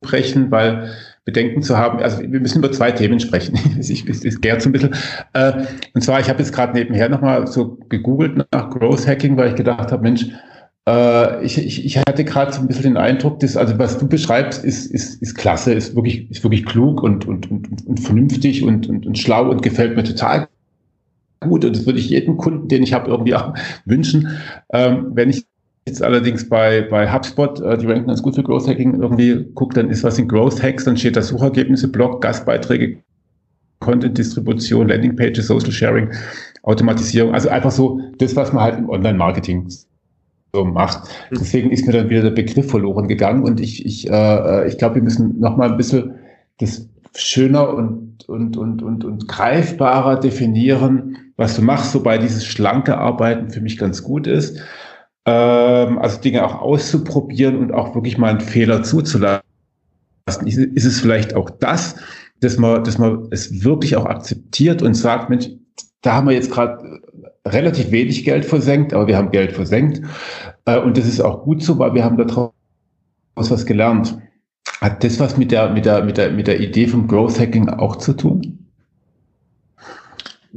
brechen, 0.00 0.50
weil 0.50 0.90
Bedenken 1.26 1.60
zu 1.60 1.76
haben. 1.76 1.98
Also 1.98 2.20
wir 2.20 2.40
müssen 2.40 2.60
über 2.60 2.72
zwei 2.72 2.92
Themen 2.92 3.20
sprechen. 3.20 3.58
ich, 3.80 4.08
ich 4.08 4.40
gärt 4.40 4.62
so 4.62 4.70
ein 4.70 4.72
bisschen. 4.72 4.94
Äh, 5.34 5.64
und 5.92 6.00
zwar, 6.00 6.20
ich 6.20 6.30
habe 6.30 6.38
jetzt 6.38 6.52
gerade 6.52 6.72
nebenher 6.72 7.10
nochmal 7.10 7.46
so 7.46 7.78
gegoogelt 7.88 8.46
nach 8.52 8.70
Growth 8.70 9.06
Hacking, 9.06 9.36
weil 9.36 9.50
ich 9.50 9.56
gedacht 9.56 9.92
habe, 9.92 10.02
Mensch, 10.02 10.26
äh, 10.88 11.44
ich, 11.44 11.58
ich, 11.58 11.84
ich 11.84 11.98
hatte 11.98 12.24
gerade 12.24 12.52
so 12.52 12.60
ein 12.60 12.68
bisschen 12.68 12.84
den 12.84 12.96
Eindruck, 12.96 13.40
dass, 13.40 13.56
also 13.56 13.76
was 13.76 13.98
du 13.98 14.06
beschreibst, 14.06 14.64
ist, 14.64 14.86
ist, 14.86 15.20
ist 15.20 15.34
klasse, 15.34 15.74
ist 15.74 15.96
wirklich, 15.96 16.30
ist 16.30 16.44
wirklich 16.44 16.64
klug 16.64 17.02
und, 17.02 17.26
und, 17.26 17.50
und, 17.50 17.86
und 17.86 18.00
vernünftig 18.00 18.62
und, 18.62 18.88
und, 18.88 19.04
und 19.04 19.18
schlau 19.18 19.50
und 19.50 19.62
gefällt 19.62 19.96
mir 19.96 20.04
total 20.04 20.46
gut. 21.40 21.64
Und 21.64 21.76
das 21.76 21.86
würde 21.86 21.98
ich 21.98 22.08
jedem 22.08 22.36
Kunden, 22.36 22.68
den 22.68 22.84
ich 22.84 22.92
habe, 22.92 23.10
irgendwie 23.10 23.34
auch 23.34 23.52
wünschen. 23.84 24.28
Ähm, 24.72 25.08
wenn 25.12 25.30
ich 25.30 25.44
jetzt 25.86 26.02
allerdings 26.02 26.48
bei, 26.48 26.82
bei 26.82 27.10
HubSpot, 27.10 27.60
äh, 27.60 27.78
die 27.78 27.86
ranken 27.86 28.08
ganz 28.08 28.22
gut 28.22 28.34
für 28.34 28.42
Growth 28.42 28.68
Hacking, 28.68 29.00
irgendwie 29.00 29.46
guckt, 29.54 29.76
dann 29.76 29.88
ist 29.88 30.04
was 30.04 30.18
in 30.18 30.28
Growth 30.28 30.62
Hacks, 30.62 30.84
dann 30.84 30.96
steht 30.96 31.16
da 31.16 31.22
Suchergebnisse, 31.22 31.88
Blog, 31.88 32.20
Gastbeiträge, 32.20 32.98
Content-Distribution, 33.80 34.88
Landingpages, 34.88 35.46
Social 35.46 35.70
Sharing, 35.70 36.10
Automatisierung, 36.62 37.34
also 37.34 37.48
einfach 37.48 37.70
so 37.70 38.00
das, 38.18 38.34
was 38.34 38.52
man 38.52 38.64
halt 38.64 38.78
im 38.78 38.88
Online-Marketing 38.88 39.68
so 40.52 40.64
macht. 40.64 41.04
Mhm. 41.30 41.36
Deswegen 41.38 41.70
ist 41.70 41.86
mir 41.86 41.92
dann 41.92 42.10
wieder 42.10 42.22
der 42.22 42.30
Begriff 42.30 42.68
verloren 42.68 43.06
gegangen 43.06 43.44
und 43.44 43.60
ich, 43.60 43.86
ich, 43.86 44.10
äh, 44.10 44.66
ich 44.66 44.78
glaube, 44.78 44.96
wir 44.96 45.02
müssen 45.02 45.38
noch 45.38 45.56
mal 45.56 45.70
ein 45.70 45.76
bisschen 45.76 46.14
das 46.58 46.88
schöner 47.14 47.72
und, 47.72 48.28
und, 48.28 48.56
und, 48.56 48.82
und, 48.82 49.04
und 49.04 49.28
greifbarer 49.28 50.18
definieren, 50.18 51.16
was 51.36 51.54
du 51.54 51.62
machst, 51.62 51.94
wobei 51.94 52.18
dieses 52.18 52.44
schlanke 52.44 52.98
Arbeiten 52.98 53.50
für 53.50 53.60
mich 53.60 53.78
ganz 53.78 54.02
gut 54.02 54.26
ist 54.26 54.60
ähm, 55.26 55.98
also 55.98 56.20
Dinge 56.20 56.44
auch 56.44 56.60
auszuprobieren 56.60 57.58
und 57.58 57.72
auch 57.72 57.94
wirklich 57.94 58.16
mal 58.16 58.30
einen 58.30 58.40
Fehler 58.40 58.82
zuzulassen. 58.82 59.42
Ist, 60.44 60.58
ist 60.58 60.84
es 60.84 61.00
vielleicht 61.00 61.34
auch 61.34 61.50
das, 61.50 61.96
dass 62.40 62.58
man, 62.58 62.84
dass 62.84 62.98
man 62.98 63.28
es 63.30 63.64
wirklich 63.64 63.96
auch 63.96 64.06
akzeptiert 64.06 64.82
und 64.82 64.94
sagt, 64.94 65.28
Mensch, 65.28 65.48
da 66.02 66.14
haben 66.14 66.28
wir 66.28 66.34
jetzt 66.34 66.50
gerade 66.50 67.00
relativ 67.46 67.90
wenig 67.90 68.24
Geld 68.24 68.44
versenkt, 68.44 68.92
aber 68.94 69.06
wir 69.08 69.16
haben 69.16 69.30
Geld 69.30 69.52
versenkt. 69.52 70.02
Äh, 70.64 70.78
und 70.78 70.96
das 70.96 71.06
ist 71.06 71.20
auch 71.20 71.42
gut 71.42 71.62
so, 71.62 71.78
weil 71.78 71.94
wir 71.94 72.04
haben 72.04 72.16
daraus 72.16 72.52
was 73.34 73.66
gelernt. 73.66 74.18
Hat 74.80 75.02
das 75.02 75.18
was 75.18 75.36
mit 75.36 75.52
der, 75.52 75.70
mit 75.70 75.86
der, 75.86 76.04
mit 76.04 76.16
der, 76.18 76.30
mit 76.30 76.46
der 76.46 76.60
Idee 76.60 76.86
vom 76.86 77.08
Growth 77.08 77.40
Hacking 77.40 77.68
auch 77.68 77.96
zu 77.96 78.12
tun? 78.12 78.65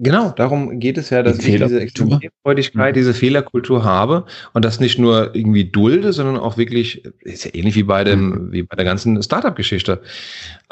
Genau, 0.01 0.29
darum 0.29 0.79
geht 0.79 0.97
es 0.97 1.09
ja, 1.09 1.23
dass 1.23 1.39
die 1.39 1.55
ich 1.55 1.61
diese 1.61 1.81
Extremfreudigkeit, 1.81 2.93
mhm. 2.93 2.99
diese 2.99 3.13
Fehlerkultur 3.13 3.83
habe 3.83 4.25
und 4.53 4.63
das 4.63 4.79
nicht 4.79 4.97
nur 4.97 5.35
irgendwie 5.35 5.65
dulde, 5.65 6.13
sondern 6.13 6.37
auch 6.37 6.57
wirklich, 6.57 7.03
ist 7.21 7.43
ja 7.43 7.51
ähnlich 7.53 7.75
wie 7.75 7.83
bei 7.83 8.03
dem, 8.03 8.29
mhm. 8.29 8.51
wie 8.51 8.63
bei 8.63 8.75
der 8.75 8.85
ganzen 8.85 9.21
Startup-Geschichte, 9.21 10.01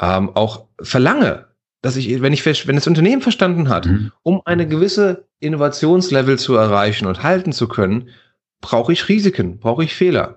ähm, 0.00 0.30
auch 0.34 0.66
verlange, 0.80 1.46
dass 1.82 1.96
ich, 1.96 2.22
wenn 2.22 2.32
ich, 2.32 2.44
wenn 2.66 2.76
das 2.76 2.86
Unternehmen 2.86 3.20
verstanden 3.20 3.68
hat, 3.68 3.86
mhm. 3.86 4.12
um 4.22 4.40
eine 4.44 4.66
gewisse 4.66 5.26
Innovationslevel 5.40 6.38
zu 6.38 6.54
erreichen 6.54 7.06
und 7.06 7.22
halten 7.22 7.52
zu 7.52 7.68
können, 7.68 8.08
brauche 8.60 8.92
ich 8.92 9.08
Risiken, 9.08 9.58
brauche 9.58 9.84
ich 9.84 9.94
Fehler. 9.94 10.36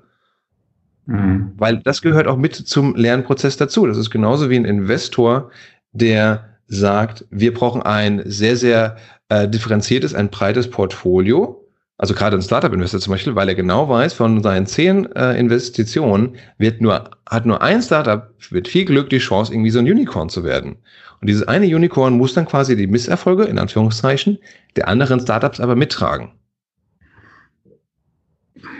Mhm. 1.06 1.54
Weil 1.56 1.78
das 1.78 2.02
gehört 2.02 2.28
auch 2.28 2.38
mit 2.38 2.56
zum 2.56 2.96
Lernprozess 2.96 3.58
dazu. 3.58 3.88
Das 3.88 3.98
ist 3.98 4.10
genauso 4.10 4.50
wie 4.50 4.58
ein 4.58 4.66
Investor, 4.66 5.50
der 5.94 6.51
sagt, 6.72 7.26
wir 7.30 7.54
brauchen 7.54 7.82
ein 7.82 8.22
sehr, 8.26 8.56
sehr 8.56 8.96
äh, 9.30 9.48
differenziertes, 9.48 10.16
ein 10.16 10.30
breites 10.30 10.70
Portfolio. 10.70 11.58
Also 11.98 12.16
gerade 12.16 12.38
ein 12.38 12.42
Startup-Investor 12.42 13.00
zum 13.00 13.12
Beispiel, 13.12 13.36
weil 13.36 13.50
er 13.50 13.56
genau 13.56 13.88
weiß, 13.88 14.14
von 14.14 14.42
seinen 14.42 14.66
zehn 14.66 15.12
äh, 15.16 15.38
Investitionen 15.38 16.38
wird 16.58 16.82
nur, 16.82 17.12
hat 17.30 17.46
nur 17.46 17.62
ein 17.62 17.82
Startup 17.82 18.34
mit 18.50 18.68
viel 18.68 18.86
Glück 18.86 19.10
die 19.10 19.20
Chance, 19.20 19.54
irgendwie 19.54 19.70
so 19.70 19.80
ein 19.80 19.86
Unicorn 19.86 20.30
zu 20.30 20.44
werden. 20.44 20.78
Und 21.20 21.30
dieses 21.30 21.48
eine 21.48 21.68
Unicorn 21.68 22.18
muss 22.18 22.34
dann 22.34 22.48
quasi 22.48 22.76
die 22.76 22.88
Misserfolge, 22.88 23.44
in 23.44 23.60
Anführungszeichen, 23.60 24.40
der 24.76 24.88
anderen 24.88 25.20
Startups 25.20 25.60
aber 25.60 25.76
mittragen. 25.76 26.32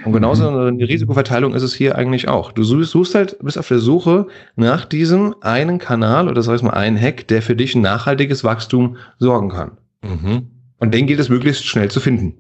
Und 0.04 0.14
genauso 0.14 0.50
mhm. 0.50 0.68
eine 0.68 0.88
Risikoverteilung 0.88 1.54
ist 1.54 1.64
es 1.64 1.74
hier 1.74 1.96
eigentlich 1.96 2.28
auch. 2.28 2.52
Du 2.52 2.64
suchst 2.64 3.16
halt, 3.16 3.38
bist 3.40 3.58
auf 3.58 3.68
der 3.68 3.80
Suche 3.80 4.28
nach 4.56 4.86
diesem 4.86 5.36
einen 5.42 5.80
Kanal 5.80 6.28
oder 6.28 6.42
sag 6.42 6.56
ich 6.56 6.64
mal 6.64 6.72
einen 6.72 7.00
Hack, 7.00 7.28
der 7.28 7.42
für 7.42 7.56
dich 7.56 7.76
ein 7.76 7.82
nachhaltiges 7.82 8.44
Wachstum 8.44 8.98
sorgen 9.20 9.50
kann. 9.50 9.78
Mhm. 10.02 10.48
Und 10.80 10.94
den 10.94 11.08
gilt 11.08 11.20
es 11.20 11.30
möglichst 11.30 11.66
schnell 11.66 11.92
zu 11.92 12.00
finden. 12.00 12.38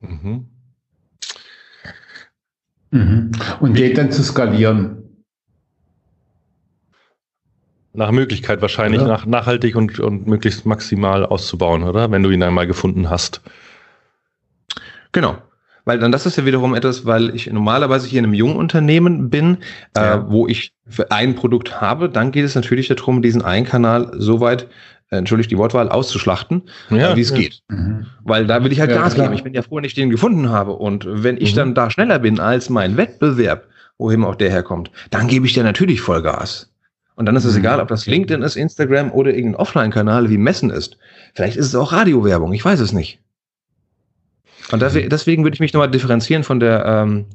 Mhm. 0.00 0.46
Mhm. 2.90 3.32
Und 3.60 3.74
geht 3.74 3.98
dann 3.98 4.10
zu 4.10 4.22
skalieren. 4.22 5.02
Nach 7.92 8.10
Möglichkeit 8.10 8.60
wahrscheinlich, 8.60 9.02
nach, 9.02 9.26
nachhaltig 9.26 9.76
und, 9.76 10.00
und 10.00 10.26
möglichst 10.26 10.66
maximal 10.66 11.24
auszubauen, 11.24 11.84
oder? 11.84 12.10
Wenn 12.10 12.22
du 12.22 12.30
ihn 12.30 12.42
einmal 12.42 12.66
gefunden 12.66 13.10
hast. 13.10 13.42
Genau. 15.12 15.38
Weil 15.84 15.98
dann 15.98 16.12
das 16.12 16.24
ist 16.26 16.36
ja 16.36 16.46
wiederum 16.46 16.74
etwas, 16.74 17.04
weil 17.04 17.34
ich 17.34 17.50
normalerweise 17.50 18.08
hier 18.08 18.20
in 18.20 18.24
einem 18.24 18.34
jungen 18.34 18.56
Unternehmen 18.56 19.28
bin, 19.28 19.58
äh, 19.96 20.00
ja. 20.00 20.14
äh, 20.14 20.30
wo 20.30 20.46
ich 20.48 20.72
ein 21.10 21.34
Produkt 21.34 21.80
habe, 21.80 22.08
dann 22.08 22.32
geht 22.32 22.44
es 22.44 22.54
natürlich 22.54 22.88
darum, 22.88 23.22
diesen 23.22 23.42
einen 23.42 23.66
Kanal 23.66 24.10
so 24.16 24.40
weit, 24.40 24.66
äh, 25.10 25.16
entschuldigt 25.16 25.50
die 25.50 25.58
Wortwahl, 25.58 25.90
auszuschlachten, 25.90 26.62
ja, 26.90 27.12
äh, 27.12 27.16
wie 27.16 27.20
es 27.20 27.30
ja. 27.30 27.36
geht. 27.36 27.60
Mhm. 27.68 28.06
Weil 28.22 28.46
da 28.46 28.64
will 28.64 28.72
ich 28.72 28.80
halt 28.80 28.90
ja, 28.90 28.98
Gas 28.98 29.14
geben. 29.14 29.32
Ich 29.34 29.44
bin 29.44 29.52
ja 29.52 29.62
froh, 29.62 29.76
wenn 29.76 29.84
ich 29.84 29.94
den 29.94 30.10
gefunden 30.10 30.48
habe. 30.48 30.72
Und 30.72 31.06
wenn 31.08 31.36
ich 31.36 31.52
mhm. 31.52 31.56
dann 31.56 31.74
da 31.74 31.90
schneller 31.90 32.18
bin 32.18 32.40
als 32.40 32.70
mein 32.70 32.96
Wettbewerb, 32.96 33.66
wohin 33.98 34.24
auch 34.24 34.34
der 34.34 34.50
herkommt, 34.50 34.90
dann 35.10 35.28
gebe 35.28 35.46
ich 35.46 35.52
dir 35.52 35.64
natürlich 35.64 36.00
Vollgas. 36.00 36.70
Und 37.16 37.26
dann 37.26 37.36
ist 37.36 37.44
es 37.44 37.52
mhm. 37.52 37.60
egal, 37.60 37.80
ob 37.80 37.88
das 37.88 38.06
LinkedIn 38.06 38.42
ist, 38.42 38.56
Instagram 38.56 39.12
oder 39.12 39.32
irgendein 39.32 39.60
Offline-Kanal 39.60 40.30
wie 40.30 40.38
Messen 40.38 40.70
ist. 40.70 40.96
Vielleicht 41.34 41.56
ist 41.56 41.66
es 41.66 41.74
auch 41.74 41.92
Radiowerbung, 41.92 42.52
ich 42.52 42.64
weiß 42.64 42.80
es 42.80 42.92
nicht. 42.92 43.20
Und 44.70 44.82
mhm. 44.82 45.08
deswegen 45.08 45.44
würde 45.44 45.54
ich 45.54 45.60
mich 45.60 45.72
nochmal 45.72 45.90
differenzieren 45.90 46.42
von 46.42 46.60
der, 46.60 46.84
ähm, 46.86 47.26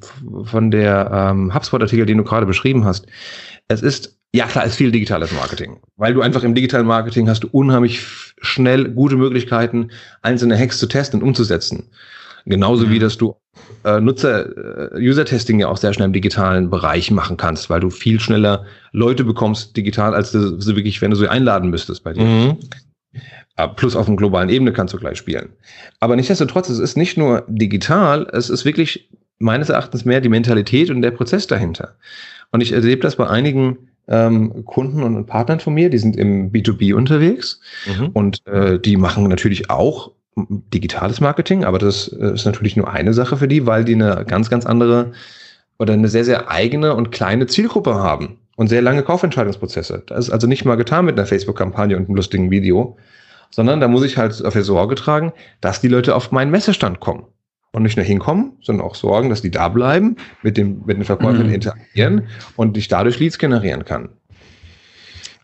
von 0.46 0.72
der 0.72 1.10
ähm, 1.32 1.54
HubSpot-Artikel, 1.54 2.06
den 2.06 2.18
du 2.18 2.24
gerade 2.24 2.46
beschrieben 2.46 2.86
hast. 2.86 3.06
Es 3.68 3.82
ist, 3.82 4.18
ja 4.34 4.46
klar, 4.46 4.66
es 4.66 4.72
ist 4.72 4.78
viel 4.78 4.92
digitales 4.92 5.32
Marketing, 5.32 5.78
weil 5.98 6.14
du 6.14 6.22
einfach 6.22 6.44
im 6.44 6.56
digitalen 6.56 6.88
Marketing 6.88 7.30
hast 7.30 7.44
du 7.44 7.48
unheimlich 7.52 8.02
schnell 8.42 8.90
gute 8.90 9.16
Möglichkeiten, 9.16 9.92
einzelne 10.22 10.58
Hacks 10.58 10.80
zu 10.80 10.88
testen 10.88 11.22
und 11.22 11.28
umzusetzen. 11.28 11.90
Genauso 12.46 12.88
mhm. 12.88 12.92
wie, 12.92 13.00
dass 13.00 13.18
du 13.18 13.36
äh, 13.84 14.00
Nutzer, 14.00 14.94
äh, 14.96 15.00
User-Testing 15.00 15.60
ja 15.60 15.68
auch 15.68 15.78
sehr 15.78 15.94
schnell 15.94 16.08
im 16.08 16.14
digitalen 16.14 16.70
Bereich 16.70 17.12
machen 17.12 17.38
kannst, 17.38 17.70
weil 17.70 17.80
du 17.80 17.90
viel 17.90 18.20
schneller 18.20 18.66
Leute 18.92 19.24
bekommst 19.24 19.78
digital, 19.78 20.16
als 20.16 20.32
du 20.32 20.60
sie 20.60 20.76
wirklich, 20.76 21.02
wenn 21.02 21.12
du 21.12 21.18
sie 21.18 21.28
einladen 21.28 21.70
müsstest 21.70 22.04
bei 22.04 22.14
dir. 22.14 22.24
Mhm. 22.24 22.58
Äh, 23.56 23.68
plus 23.70 23.96
auf 23.96 24.08
einer 24.08 24.18
globalen 24.18 24.50
Ebene 24.50 24.72
kannst 24.72 24.94
du 24.94 24.98
gleich 24.98 25.18
spielen. 25.18 25.50
Aber 26.00 26.16
nichtsdestotrotz, 26.16 26.70
es 26.70 26.80
ist 26.80 26.98
nicht 26.98 27.18
nur 27.18 27.44
digital, 27.48 28.28
es 28.32 28.50
ist 28.50 28.66
wirklich 28.66 29.10
meines 29.40 29.70
Erachtens 29.70 30.06
mehr 30.06 30.22
die 30.22 30.30
Mentalität 30.30 30.90
und 30.90 31.02
der 31.02 31.12
Prozess 31.12 31.48
dahinter. 31.48 31.96
Und 32.52 32.62
ich 32.62 32.72
erlebe 32.72 33.02
das 33.02 33.16
bei 33.16 33.28
einigen 33.28 33.90
ähm, 34.08 34.66
Kunden 34.66 35.04
und 35.04 35.26
Partnern 35.26 35.60
von 35.60 35.74
mir, 35.74 35.90
die 35.90 35.98
sind 35.98 36.16
im 36.16 36.52
B2B 36.52 36.94
unterwegs 36.94 37.62
mhm. 37.86 38.08
und 38.10 38.46
äh, 38.48 38.80
die 38.80 38.98
machen 38.98 39.28
natürlich 39.28 39.70
auch 39.70 40.12
digitales 40.36 41.22
Marketing, 41.22 41.64
aber 41.64 41.80
das 41.80 42.08
äh, 42.08 42.34
ist 42.34 42.46
natürlich 42.46 42.76
nur 42.76 42.92
eine 42.92 43.14
Sache 43.14 43.38
für 43.38 43.48
die, 43.48 43.66
weil 43.66 43.86
die 43.86 43.96
eine 43.96 44.26
ganz, 44.26 44.50
ganz 44.50 44.66
andere 44.66 45.12
oder 45.78 45.94
eine 45.94 46.08
sehr, 46.08 46.26
sehr 46.26 46.50
eigene 46.50 46.96
und 46.96 47.12
kleine 47.12 47.48
Zielgruppe 47.48 47.96
haben 47.96 48.40
und 48.60 48.68
sehr 48.68 48.82
lange 48.82 49.04
Kaufentscheidungsprozesse. 49.04 50.04
Das 50.08 50.28
ist 50.28 50.32
also 50.32 50.46
nicht 50.46 50.66
mal 50.66 50.76
getan 50.76 51.06
mit 51.06 51.18
einer 51.18 51.26
Facebook-Kampagne 51.26 51.96
und 51.96 52.08
einem 52.08 52.16
lustigen 52.18 52.52
Video, 52.52 52.98
sondern 53.52 53.80
da 53.80 53.88
muss 53.88 54.04
ich 54.04 54.18
halt 54.18 54.38
dafür 54.44 54.66
Sorge 54.66 54.96
tragen, 54.96 55.32
dass 55.62 55.80
die 55.80 55.88
Leute 55.88 56.14
auf 56.14 56.34
meinen 56.34 56.52
Messestand 56.52 57.00
kommen 57.00 57.24
und 57.72 57.84
nicht 57.84 57.96
nur 57.96 58.06
hinkommen, 58.06 58.58
sondern 58.62 58.86
auch 58.86 58.96
sorgen, 58.96 59.30
dass 59.30 59.42
die 59.42 59.50
da 59.50 59.70
bleiben, 59.70 60.18
mit, 60.44 60.58
dem, 60.58 60.82
mit 60.86 60.98
den 60.98 61.06
Verkäufern 61.06 61.48
mhm. 61.48 61.54
interagieren 61.54 62.28
und 62.58 62.76
ich 62.76 62.90
dadurch 62.90 63.18
Leads 63.18 63.38
generieren 63.38 63.86
kann. 63.86 64.10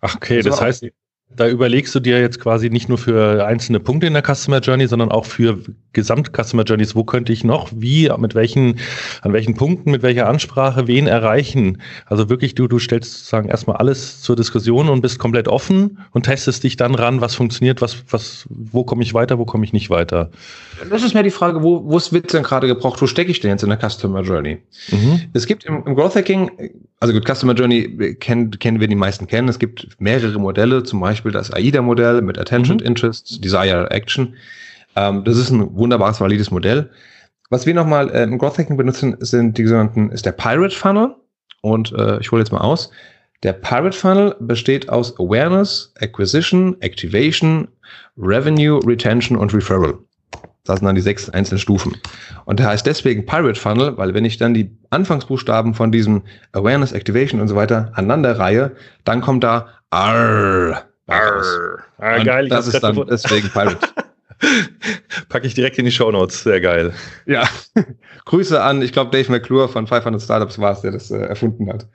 Ach, 0.02 0.18
okay, 0.18 0.42
das, 0.42 0.58
das 0.58 0.62
heißt, 0.62 0.86
da 1.36 1.48
überlegst 1.50 1.94
du 1.94 2.00
dir 2.00 2.20
jetzt 2.22 2.40
quasi 2.40 2.70
nicht 2.70 2.88
nur 2.88 2.98
für 2.98 3.46
einzelne 3.46 3.80
Punkte 3.80 4.08
in 4.08 4.14
der 4.14 4.24
Customer 4.24 4.60
Journey, 4.60 4.88
sondern 4.88 5.12
auch 5.12 5.26
für 5.26 5.60
Gesamt-Customer 5.94 6.64
Journeys. 6.64 6.96
Wo 6.96 7.04
könnte 7.04 7.34
ich 7.34 7.44
noch, 7.44 7.70
wie, 7.76 8.10
mit 8.18 8.36
welchen, 8.36 8.80
an 9.22 9.34
welchen 9.34 9.56
Punkten, 9.56 9.92
mit 9.92 10.02
welcher 10.02 10.28
Ansprache, 10.28 10.88
wen 10.88 11.08
erreichen? 11.08 11.82
Also 12.06 12.30
wirklich, 12.30 12.56
du, 12.56 12.68
du 12.68 12.80
stellst 12.80 13.12
sozusagen 13.12 13.50
erstmal 13.50 13.78
alles 13.78 14.22
zur 14.22 14.36
Diskussion 14.36 14.88
und 14.88 15.02
bist 15.02 15.20
komplett 15.20 15.48
offen 15.48 16.00
und 16.12 16.24
testest 16.24 16.64
dich 16.64 16.78
dann 16.78 16.96
ran, 16.96 17.22
was 17.22 17.36
funktioniert, 17.36 17.82
was, 17.82 18.04
was, 18.10 18.46
wo 18.50 18.84
komme 18.84 19.04
ich 19.04 19.14
weiter, 19.14 19.38
wo 19.38 19.46
komme 19.46 19.66
ich 19.66 19.74
nicht 19.74 19.90
weiter. 19.90 20.32
Das 20.90 21.04
ist 21.04 21.14
mehr 21.14 21.24
die 21.24 21.32
Frage, 21.32 21.64
wo, 21.64 21.84
wo 21.86 22.00
wird 22.12 22.34
denn 22.34 22.44
gerade 22.44 22.68
gebraucht? 22.68 23.02
Wo 23.02 23.08
stecke 23.08 23.32
ich 23.32 23.40
denn 23.40 23.52
jetzt 23.52 23.64
in 23.64 23.70
der 23.70 23.90
Customer 23.90 24.22
Journey? 24.22 24.60
Mhm. 24.90 25.22
Es 25.34 25.46
gibt 25.48 25.66
im, 25.66 25.84
im 25.86 25.96
Growth 25.96 26.16
Hacking, 26.16 26.52
also 27.00 27.14
gut, 27.14 27.26
Customer 27.28 27.54
Journey 27.54 28.16
kennen, 28.20 28.52
kennen 28.52 28.80
wir 28.80 28.88
die 28.88 28.96
meisten 28.96 29.28
kennen. 29.28 29.50
Es 29.50 29.60
gibt 29.60 29.88
mehrere 30.00 30.40
Modelle, 30.40 30.84
zum 30.84 31.02
Beispiel 31.02 31.15
das 31.24 31.52
AIDA-Modell 31.52 32.22
mit 32.22 32.38
Attention, 32.38 32.78
mhm. 32.78 32.86
Interest, 32.86 33.44
Desire, 33.44 33.90
Action. 33.92 34.36
Ähm, 34.96 35.24
das 35.24 35.38
ist 35.38 35.50
ein 35.50 35.76
wunderbares, 35.76 36.20
valides 36.20 36.52
Modell. 36.52 36.90
Was 37.50 37.66
wir 37.66 37.74
nochmal 37.74 38.10
äh, 38.10 38.24
im 38.24 38.38
Growth 38.38 38.58
Hacking 38.58 38.78
benutzen, 38.78 39.16
sind 39.20 39.58
die 39.58 39.66
sogenannten, 39.66 40.10
ist 40.10 40.26
der 40.26 40.32
Pirate 40.32 40.76
Funnel. 40.76 41.16
Und 41.62 41.92
äh, 41.94 42.20
ich 42.20 42.32
hole 42.32 42.42
jetzt 42.42 42.52
mal 42.52 42.62
aus. 42.62 42.92
Der 43.44 43.54
Pirate 43.54 43.98
Funnel 43.98 44.36
besteht 44.40 44.90
aus 44.90 45.20
Awareness, 45.20 45.94
Acquisition, 46.00 46.76
Activation, 46.82 47.68
Revenue, 48.18 48.80
Retention 48.86 49.38
und 49.38 49.54
Referral. 49.54 49.96
Das 50.64 50.80
sind 50.80 50.88
dann 50.88 50.96
die 50.96 51.02
sechs 51.02 51.30
einzelnen 51.30 51.60
Stufen. 51.60 51.96
Und 52.46 52.60
der 52.60 52.68
heißt 52.68 52.86
deswegen 52.88 53.26
Pirate 53.26 53.60
Funnel, 53.60 53.98
weil 53.98 54.14
wenn 54.16 54.26
ich 54.26 54.38
dann 54.38 54.56
die 54.56 54.76
Anfangsbuchstaben 54.90 55.76
von 55.76 55.92
diesem 55.92 56.24
Awareness, 56.54 56.92
Activation 56.92 57.40
und 57.40 57.48
so 57.48 57.56
weiter 57.56 57.92
aneinander 57.94 58.40
reihe, 58.40 58.72
dann 59.04 59.22
kommt 59.22 59.44
da 59.44 59.68
R. 59.92 60.84
R. 61.08 61.84
Ah, 61.98 62.24
geil. 62.24 62.50
Das 62.50 62.68
ist 62.68 62.82
dann 62.82 63.06
deswegen 63.08 63.50
Pirate. 63.50 63.88
Packe 65.30 65.48
ich 65.48 65.54
direkt 65.54 65.78
in 65.78 65.86
die 65.86 65.92
Show 65.92 66.12
Notes. 66.12 66.44
Sehr 66.44 66.60
geil. 66.62 66.94
Ja. 67.26 67.48
Grüße 68.26 68.62
an, 68.62 68.82
ich 68.82 68.92
glaube, 68.92 69.12
Dave 69.12 69.32
McClure 69.32 69.70
von 69.70 69.88
500 69.88 70.22
Startups 70.22 70.60
war 70.60 70.74
es, 70.74 70.82
der 70.82 70.92
das 70.92 71.12
äh, 71.12 71.18
erfunden 71.18 71.72
hat. 71.72 71.88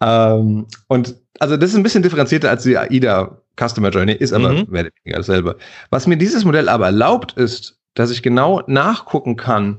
Ähm, 0.00 0.66
und 0.88 1.16
also 1.38 1.56
das 1.56 1.70
ist 1.70 1.76
ein 1.76 1.82
bisschen 1.82 2.02
differenzierter 2.02 2.50
als 2.50 2.62
die 2.62 2.76
AIDA 2.76 3.42
Customer 3.58 3.90
Journey, 3.90 4.12
ist 4.12 4.32
aber 4.32 4.50
mhm. 4.50 4.66
mehr 4.68 4.82
oder 4.82 4.90
weniger 5.02 5.18
dasselbe. 5.18 5.56
Was 5.90 6.06
mir 6.06 6.16
dieses 6.16 6.44
Modell 6.44 6.68
aber 6.68 6.86
erlaubt, 6.86 7.32
ist, 7.32 7.78
dass 7.94 8.10
ich 8.10 8.22
genau 8.22 8.62
nachgucken 8.66 9.36
kann, 9.36 9.78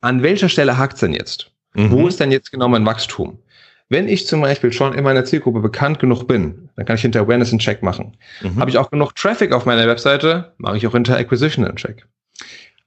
an 0.00 0.22
welcher 0.22 0.48
Stelle 0.48 0.78
hakt 0.78 0.94
es 0.94 1.00
denn 1.00 1.12
jetzt? 1.12 1.50
Mhm. 1.74 1.90
Wo 1.90 2.06
ist 2.06 2.20
denn 2.20 2.30
jetzt 2.30 2.52
genau 2.52 2.68
mein 2.68 2.86
Wachstum? 2.86 3.40
Wenn 3.90 4.08
ich 4.08 4.26
zum 4.26 4.42
Beispiel 4.42 4.72
schon 4.72 4.92
in 4.92 5.04
meiner 5.04 5.24
Zielgruppe 5.24 5.60
bekannt 5.60 5.98
genug 5.98 6.24
bin, 6.28 6.68
dann 6.76 6.84
kann 6.84 6.96
ich 6.96 7.02
hinter 7.02 7.20
Awareness 7.20 7.50
einen 7.50 7.58
Check 7.58 7.82
machen. 7.82 8.16
Mhm. 8.42 8.60
Habe 8.60 8.70
ich 8.70 8.76
auch 8.78 8.90
genug 8.90 9.14
Traffic 9.14 9.52
auf 9.52 9.64
meiner 9.64 9.86
Webseite, 9.86 10.52
mache 10.58 10.76
ich 10.76 10.86
auch 10.86 10.92
hinter 10.92 11.16
Acquisition 11.16 11.64
einen 11.64 11.76
Check. 11.76 12.06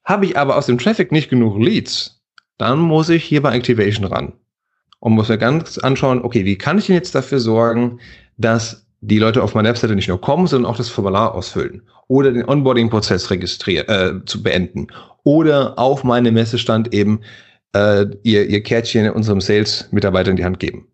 Habe 0.05 0.25
ich 0.25 0.37
aber 0.37 0.57
aus 0.57 0.67
dem 0.67 0.77
Traffic 0.77 1.11
nicht 1.11 1.29
genug 1.29 1.59
Leads, 1.59 2.21
dann 2.57 2.79
muss 2.79 3.09
ich 3.09 3.23
hier 3.23 3.41
bei 3.41 3.55
Activation 3.55 4.05
ran 4.05 4.33
und 4.99 5.13
muss 5.13 5.29
mir 5.29 5.39
ganz 5.39 5.79
anschauen, 5.79 6.23
okay, 6.23 6.45
wie 6.45 6.57
kann 6.57 6.77
ich 6.77 6.85
denn 6.85 6.95
jetzt 6.95 7.15
dafür 7.15 7.39
sorgen, 7.39 7.99
dass 8.37 8.85
die 9.01 9.17
Leute 9.17 9.41
auf 9.41 9.55
meine 9.55 9.69
Webseite 9.69 9.95
nicht 9.95 10.07
nur 10.07 10.21
kommen, 10.21 10.45
sondern 10.45 10.71
auch 10.71 10.77
das 10.77 10.89
Formular 10.89 11.33
ausfüllen 11.33 11.81
oder 12.07 12.31
den 12.31 12.47
Onboarding-Prozess 12.47 13.31
registrieren, 13.31 13.87
äh, 13.87 14.25
zu 14.25 14.43
beenden 14.43 14.87
oder 15.23 15.77
auf 15.79 16.03
meinem 16.03 16.35
Messestand 16.35 16.93
eben 16.93 17.21
äh, 17.73 18.05
ihr, 18.21 18.47
ihr 18.47 18.61
Kärtchen 18.61 19.09
unserem 19.09 19.41
Sales-Mitarbeiter 19.41 20.29
in 20.29 20.37
die 20.37 20.45
Hand 20.45 20.59
geben. 20.59 20.87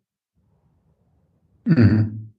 Mhm. 1.67 2.29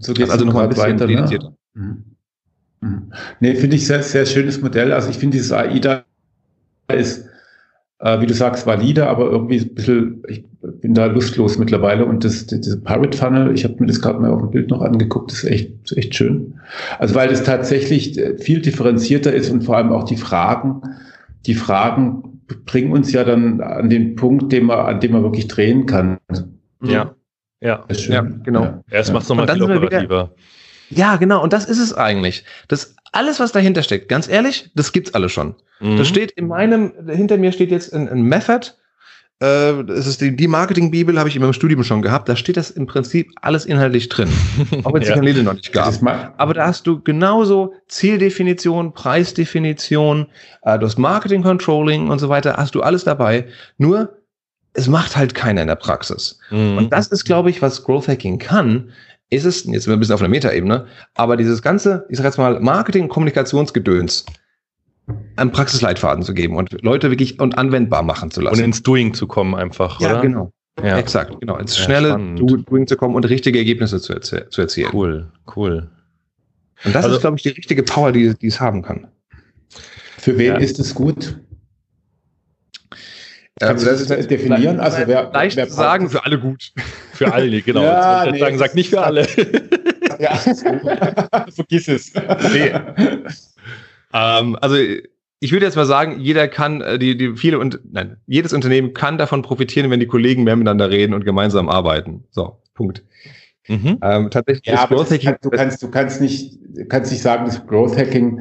So 0.00 0.12
geht 0.12 0.30
also 0.30 0.44
nochmal 0.44 0.64
ein 0.64 0.68
bisschen 0.70 1.00
weiter. 1.00 1.06
Ne? 1.06 1.54
Mhm. 1.74 2.04
Mhm. 2.80 3.12
Nee, 3.40 3.54
finde 3.54 3.76
ich 3.76 3.86
sehr, 3.86 4.02
sehr 4.02 4.26
schönes 4.26 4.60
Modell. 4.60 4.92
Also 4.92 5.10
ich 5.10 5.18
finde 5.18 5.36
dieses 5.36 5.52
AIDA 5.52 6.04
ist 6.92 7.28
äh, 8.00 8.20
wie 8.20 8.26
du 8.26 8.34
sagst, 8.34 8.66
valide, 8.66 9.08
aber 9.08 9.30
irgendwie 9.30 9.58
ein 9.58 9.74
bisschen, 9.74 10.22
ich 10.28 10.44
bin 10.80 10.94
da 10.94 11.06
lustlos 11.06 11.58
mittlerweile. 11.58 12.06
Und 12.06 12.24
das, 12.24 12.46
diese 12.46 12.80
Pirate 12.80 13.16
Funnel, 13.16 13.52
ich 13.54 13.64
habe 13.64 13.76
mir 13.80 13.86
das 13.86 14.00
gerade 14.00 14.20
mal 14.20 14.30
auf 14.30 14.40
dem 14.40 14.50
Bild 14.50 14.70
noch 14.70 14.82
angeguckt, 14.82 15.32
das 15.32 15.42
ist 15.44 15.50
echt, 15.50 15.72
ist 15.84 15.96
echt 15.96 16.14
schön. 16.14 16.60
Also 16.98 17.14
weil 17.14 17.30
es 17.30 17.42
tatsächlich 17.42 18.18
äh, 18.18 18.38
viel 18.38 18.60
differenzierter 18.60 19.32
ist 19.32 19.50
und 19.50 19.62
vor 19.62 19.76
allem 19.76 19.92
auch 19.92 20.04
die 20.04 20.16
Fragen, 20.16 20.82
die 21.46 21.54
Fragen 21.54 22.40
bringen 22.64 22.92
uns 22.92 23.12
ja 23.12 23.24
dann 23.24 23.60
an 23.60 23.90
den 23.90 24.14
Punkt, 24.16 24.52
den 24.52 24.66
man, 24.66 24.78
an 24.78 25.00
dem 25.00 25.12
man 25.12 25.22
wirklich 25.22 25.48
drehen 25.48 25.86
kann. 25.86 26.18
Ja. 26.82 27.14
Ja, 27.60 27.84
ja 27.90 28.20
genau. 28.20 28.62
Ja. 28.62 28.82
Erst 28.90 29.12
macht 29.12 29.24
es 29.24 29.28
nochmal 29.28 29.48
viel 29.48 29.62
operativer. 29.62 30.30
Ja, 30.90 31.16
genau. 31.16 31.42
Und 31.42 31.52
das 31.52 31.64
ist 31.66 31.78
es 31.78 31.92
eigentlich. 31.92 32.44
Das 32.68 32.94
alles, 33.12 33.40
was 33.40 33.52
dahinter 33.52 33.82
steckt, 33.82 34.08
ganz 34.08 34.28
ehrlich, 34.28 34.70
das 34.74 34.92
gibt's 34.92 35.14
alle 35.14 35.28
schon. 35.28 35.54
Mhm. 35.80 35.98
Das 35.98 36.08
steht 36.08 36.30
in 36.32 36.48
meinem, 36.48 36.92
hinter 37.08 37.36
mir 37.36 37.52
steht 37.52 37.70
jetzt 37.70 37.92
ein, 37.92 38.08
ein 38.08 38.22
Method. 38.22 38.72
Äh, 39.40 39.84
das 39.84 40.06
ist 40.06 40.20
die, 40.20 40.34
die 40.34 40.48
Marketing-Bibel, 40.48 41.18
habe 41.18 41.28
ich 41.28 41.36
in 41.36 41.42
meinem 41.42 41.52
Studium 41.52 41.84
schon 41.84 42.02
gehabt. 42.02 42.28
Da 42.28 42.36
steht 42.36 42.56
das 42.56 42.70
im 42.70 42.86
Prinzip 42.86 43.30
alles 43.40 43.66
inhaltlich 43.66 44.08
drin. 44.08 44.28
Auch 44.84 44.92
wenn 44.92 45.02
es 45.02 45.08
ja. 45.08 45.14
die 45.14 45.20
Kanäle 45.20 45.42
noch 45.42 45.54
nicht 45.54 45.72
gab. 45.72 45.94
Aber 46.36 46.54
da 46.54 46.66
hast 46.66 46.86
du 46.86 47.00
genauso 47.00 47.74
Zieldefinition, 47.86 48.92
Preisdefinition, 48.92 50.26
äh, 50.62 50.78
du 50.78 50.86
hast 50.86 50.98
Marketing-Controlling 50.98 52.08
und 52.08 52.18
so 52.18 52.28
weiter, 52.28 52.56
hast 52.56 52.74
du 52.74 52.82
alles 52.82 53.04
dabei. 53.04 53.46
Nur, 53.76 54.17
es 54.78 54.88
macht 54.88 55.16
halt 55.16 55.34
keiner 55.34 55.62
in 55.62 55.66
der 55.66 55.74
Praxis. 55.74 56.38
Mhm. 56.50 56.78
Und 56.78 56.92
das 56.92 57.08
ist, 57.08 57.24
glaube 57.24 57.50
ich, 57.50 57.60
was 57.60 57.82
Growth 57.82 58.08
Hacking 58.08 58.38
kann, 58.38 58.90
ist 59.28 59.44
es, 59.44 59.64
jetzt 59.64 59.84
sind 59.84 59.86
wir 59.88 59.94
ein 59.94 60.00
bisschen 60.00 60.14
auf 60.14 60.20
einer 60.20 60.30
Metaebene, 60.30 60.86
aber 61.14 61.36
dieses 61.36 61.60
ganze, 61.60 62.06
ich 62.08 62.16
sag 62.16 62.24
jetzt 62.24 62.38
mal, 62.38 62.60
Marketing- 62.60 63.08
Kommunikationsgedöns 63.08 64.24
einen 65.36 65.52
Praxisleitfaden 65.52 66.22
zu 66.22 66.32
geben 66.32 66.56
und 66.56 66.82
Leute 66.82 67.10
wirklich 67.10 67.40
und 67.40 67.58
anwendbar 67.58 68.02
machen 68.02 68.30
zu 68.30 68.40
lassen. 68.40 68.58
Und 68.58 68.64
ins 68.64 68.82
Doing 68.82 69.14
zu 69.14 69.26
kommen 69.26 69.54
einfach, 69.54 70.00
ja, 70.00 70.12
oder? 70.12 70.20
Genau. 70.20 70.52
Ja, 70.82 70.96
Exakt, 70.96 71.40
genau. 71.40 71.56
Ins 71.56 71.76
schnelle 71.76 72.10
ja, 72.10 72.16
Doing 72.16 72.86
zu 72.86 72.96
kommen 72.96 73.16
und 73.16 73.24
richtige 73.24 73.58
Ergebnisse 73.58 74.00
zu, 74.00 74.12
erzie 74.12 74.48
zu 74.48 74.60
erzielen. 74.60 74.90
Cool, 74.92 75.32
cool. 75.56 75.90
Und 76.84 76.94
das 76.94 77.04
also, 77.04 77.16
ist, 77.16 77.22
glaube 77.22 77.36
ich, 77.36 77.42
die 77.42 77.48
richtige 77.48 77.82
Power, 77.82 78.12
die, 78.12 78.34
die 78.34 78.46
es 78.46 78.60
haben 78.60 78.82
kann. 78.82 79.08
Für 80.18 80.38
wen 80.38 80.54
ja. 80.54 80.56
ist 80.56 80.78
es 80.78 80.94
gut? 80.94 81.36
Kannst 83.60 83.84
du 83.84 83.90
das 83.90 84.26
definieren? 84.26 84.80
Also 84.80 84.98
wer, 85.06 85.30
leicht 85.32 85.56
wer 85.56 85.68
zu 85.68 85.74
sagen, 85.74 86.10
für 86.10 86.24
alle 86.24 86.38
gut. 86.38 86.72
Für 87.12 87.32
alle, 87.32 87.62
genau. 87.62 87.82
ja, 87.82 88.30
nee, 88.30 88.38
sagen, 88.38 88.58
sag 88.58 88.76
nicht 88.76 88.90
für 88.90 89.02
alle. 89.02 89.26
ja, 90.20 90.36
vergiss 91.50 91.88
es. 91.88 92.12
Nee. 92.14 92.72
ähm, 94.14 94.56
also 94.60 94.76
ich 95.40 95.52
würde 95.52 95.66
jetzt 95.66 95.74
mal 95.74 95.84
sagen, 95.84 96.20
jeder 96.20 96.46
kann, 96.46 96.80
äh, 96.80 96.96
die, 96.96 97.16
die 97.16 97.36
viele 97.36 97.58
und 97.58 97.80
nein, 97.90 98.18
jedes 98.28 98.52
Unternehmen 98.52 98.94
kann 98.94 99.18
davon 99.18 99.42
profitieren, 99.42 99.90
wenn 99.90 99.98
die 99.98 100.06
Kollegen 100.06 100.44
mehr 100.44 100.54
miteinander 100.54 100.90
reden 100.90 101.12
und 101.12 101.24
gemeinsam 101.24 101.68
arbeiten. 101.68 102.22
So, 102.30 102.60
Punkt. 102.74 103.02
Mhm. 103.66 103.98
Ähm, 104.00 104.30
tatsächlich 104.30 104.66
ja, 104.66 104.84
ist 104.84 104.88
Growth 104.88 105.10
Hacking. 105.10 105.34
Du 105.42 105.50
kannst, 105.50 105.82
du 105.82 105.90
kannst 105.90 106.20
nicht, 106.20 106.58
kannst 106.88 107.10
nicht 107.10 107.22
sagen, 107.22 107.44
dass 107.46 107.66
Growth 107.66 107.96
Hacking 107.96 108.40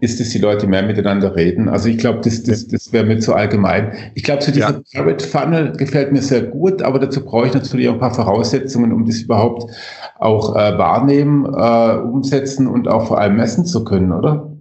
ist 0.00 0.20
es, 0.20 0.30
die 0.30 0.38
Leute 0.38 0.66
mehr 0.66 0.82
miteinander 0.82 1.34
reden. 1.34 1.68
Also 1.68 1.88
ich 1.88 1.98
glaube, 1.98 2.20
das, 2.22 2.42
das, 2.44 2.68
das 2.68 2.92
wäre 2.92 3.04
mir 3.04 3.18
zu 3.18 3.34
allgemein. 3.34 3.92
Ich 4.14 4.22
glaube, 4.22 4.42
so 4.42 4.52
dieser 4.52 4.70
ja. 4.70 4.80
Pirate 4.92 5.26
Funnel 5.26 5.72
gefällt 5.72 6.12
mir 6.12 6.22
sehr 6.22 6.42
gut, 6.42 6.82
aber 6.82 7.00
dazu 7.00 7.24
brauche 7.24 7.48
ich 7.48 7.54
natürlich 7.54 7.88
auch 7.88 7.94
ein 7.94 8.00
paar 8.00 8.14
Voraussetzungen, 8.14 8.92
um 8.92 9.04
das 9.06 9.20
überhaupt 9.20 9.70
auch 10.18 10.54
äh, 10.54 10.78
wahrnehmen, 10.78 11.46
äh, 11.46 11.96
umsetzen 11.96 12.68
und 12.68 12.86
auch 12.86 13.08
vor 13.08 13.18
allem 13.18 13.36
messen 13.36 13.64
zu 13.64 13.84
können, 13.84 14.12
oder? 14.12 14.52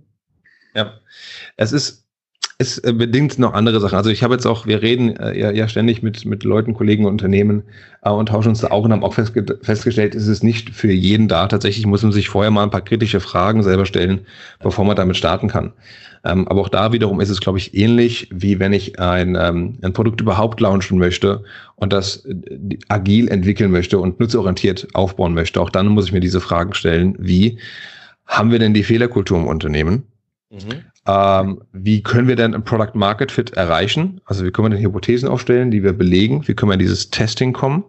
Ja, 0.74 0.94
es 1.58 1.72
ist 1.72 2.01
es 2.62 2.78
äh, 2.78 2.94
bedingt 2.94 3.40
noch 3.40 3.54
andere 3.54 3.80
Sachen. 3.80 3.96
Also 3.96 4.10
ich 4.10 4.24
habe 4.24 4.36
jetzt 4.36 4.46
auch, 4.46 4.66
wir 4.66 4.82
reden 4.82 5.16
äh, 5.18 5.38
ja, 5.38 5.52
ja 5.52 5.68
ständig 5.68 6.02
mit, 6.04 6.26
mit 6.26 6.44
Leuten, 6.44 6.74
Kollegen 6.74 7.06
Unternehmen 7.06 7.64
äh, 8.04 8.10
und 8.10 8.28
tauschen 8.28 8.50
uns 8.50 8.62
da 8.62 8.68
auch 8.68 8.86
und 8.86 8.92
haben 8.92 9.04
auch 9.04 9.14
festge 9.14 9.46
festgestellt, 9.62 10.16
ist 10.16 10.28
es 10.28 10.44
nicht 10.44 10.70
für 10.70 10.92
jeden 10.92 11.28
da. 11.28 11.48
Tatsächlich 11.48 11.86
muss 11.86 12.04
man 12.04 12.12
sich 12.12 12.30
vorher 12.30 12.52
mal 12.52 12.64
ein 12.64 12.70
paar 12.70 12.82
kritische 12.82 13.20
Fragen 13.20 13.64
selber 13.64 13.86
stellen, 13.86 14.22
bevor 14.62 14.86
man 14.86 14.96
damit 14.96 15.18
starten 15.18 15.48
kann. 15.48 15.74
Ähm, 16.24 16.48
aber 16.48 16.62
auch 16.62 16.70
da 16.70 16.94
wiederum 16.94 17.20
ist 17.20 17.30
es, 17.30 17.42
glaube 17.42 17.58
ich, 17.58 17.76
ähnlich, 17.76 18.30
wie 18.32 18.60
wenn 18.60 18.74
ich 18.74 19.00
ein, 19.00 19.36
ähm, 19.36 19.80
ein 19.82 19.94
Produkt 19.94 20.22
überhaupt 20.22 20.60
launchen 20.60 21.00
möchte 21.00 21.44
und 21.76 21.92
das 21.92 22.26
äh, 22.26 22.78
agil 22.90 23.28
entwickeln 23.28 23.72
möchte 23.72 23.98
und 23.98 24.20
nutzorientiert 24.20 24.88
aufbauen 24.94 25.34
möchte. 25.34 25.60
Auch 25.60 25.72
dann 25.72 25.88
muss 25.88 26.06
ich 26.06 26.12
mir 26.12 26.20
diese 26.20 26.40
Fragen 26.40 26.76
stellen, 26.76 27.16
wie 27.18 27.58
haben 28.28 28.52
wir 28.52 28.60
denn 28.60 28.76
die 28.76 28.84
Fehlerkultur 28.84 29.40
im 29.40 29.48
Unternehmen? 29.48 30.04
Mhm. 30.52 30.91
Ähm, 31.08 31.64
wie 31.72 32.04
können 32.04 32.28
wir 32.28 32.36
denn 32.36 32.54
ein 32.54 32.64
Product 32.64 32.94
Market 32.94 33.32
Fit 33.32 33.52
erreichen? 33.54 34.22
Also 34.26 34.46
wie 34.46 34.52
können 34.52 34.72
wir 34.72 34.78
denn 34.78 34.86
Hypothesen 34.86 35.28
aufstellen, 35.28 35.72
die 35.72 35.84
wir 35.84 35.94
belegen? 35.94 36.48
Wie 36.48 36.54
können 36.54 36.70
wir 36.70 36.76
in 36.76 36.80
dieses 36.80 37.10
Testing 37.10 37.54
kommen? 37.54 37.84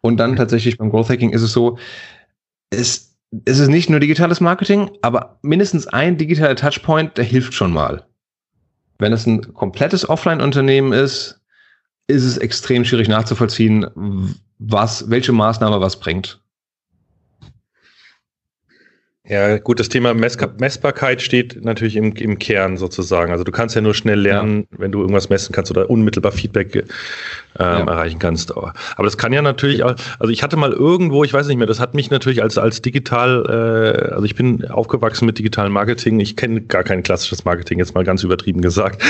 Und 0.00 0.18
dann 0.18 0.36
tatsächlich 0.36 0.78
beim 0.78 0.90
Growth 0.90 1.08
Hacking 1.08 1.32
ist 1.32 1.42
es 1.42 1.52
so, 1.52 1.78
es, 2.70 3.16
es 3.44 3.58
ist 3.58 3.68
nicht 3.68 3.90
nur 3.90 4.00
digitales 4.00 4.40
Marketing, 4.40 4.90
aber 5.02 5.38
mindestens 5.42 5.86
ein 5.86 6.16
digitaler 6.16 6.56
Touchpoint, 6.56 7.16
der 7.16 7.24
hilft 7.24 7.54
schon 7.54 7.72
mal. 7.72 8.06
Wenn 8.98 9.12
es 9.12 9.26
ein 9.26 9.54
komplettes 9.54 10.08
Offline-Unternehmen 10.08 10.92
ist, 10.92 11.40
ist 12.06 12.24
es 12.24 12.38
extrem 12.38 12.84
schwierig 12.84 13.08
nachzuvollziehen, 13.08 14.34
was, 14.58 15.08
welche 15.10 15.32
Maßnahme 15.32 15.80
was 15.80 15.98
bringt. 15.98 16.40
Ja, 19.26 19.56
gut, 19.56 19.80
das 19.80 19.88
Thema 19.88 20.12
Mess 20.12 20.36
Messbarkeit 20.58 21.22
steht 21.22 21.64
natürlich 21.64 21.96
im, 21.96 22.14
im 22.14 22.38
Kern 22.38 22.76
sozusagen. 22.76 23.32
Also 23.32 23.42
du 23.42 23.52
kannst 23.52 23.74
ja 23.74 23.80
nur 23.80 23.94
schnell 23.94 24.20
lernen, 24.20 24.66
ja. 24.70 24.78
wenn 24.80 24.92
du 24.92 25.00
irgendwas 25.00 25.30
messen 25.30 25.54
kannst 25.54 25.70
oder 25.70 25.88
unmittelbar 25.88 26.30
Feedback 26.30 26.74
ähm, 26.76 26.84
ja. 27.58 27.78
erreichen 27.78 28.18
kannst. 28.18 28.54
Aber, 28.54 28.74
aber 28.96 29.04
das 29.04 29.16
kann 29.16 29.32
ja 29.32 29.40
natürlich 29.40 29.82
auch, 29.82 29.94
also 30.18 30.30
ich 30.30 30.42
hatte 30.42 30.58
mal 30.58 30.72
irgendwo, 30.72 31.24
ich 31.24 31.32
weiß 31.32 31.46
nicht 31.46 31.56
mehr, 31.56 31.66
das 31.66 31.80
hat 31.80 31.94
mich 31.94 32.10
natürlich 32.10 32.42
als, 32.42 32.58
als 32.58 32.82
digital, 32.82 33.46
äh, 33.48 34.12
also 34.12 34.26
ich 34.26 34.34
bin 34.34 34.66
aufgewachsen 34.66 35.24
mit 35.24 35.38
digitalem 35.38 35.72
Marketing, 35.72 36.20
ich 36.20 36.36
kenne 36.36 36.60
gar 36.60 36.84
kein 36.84 37.02
klassisches 37.02 37.46
Marketing, 37.46 37.78
jetzt 37.78 37.94
mal 37.94 38.04
ganz 38.04 38.24
übertrieben 38.24 38.60
gesagt. 38.60 39.02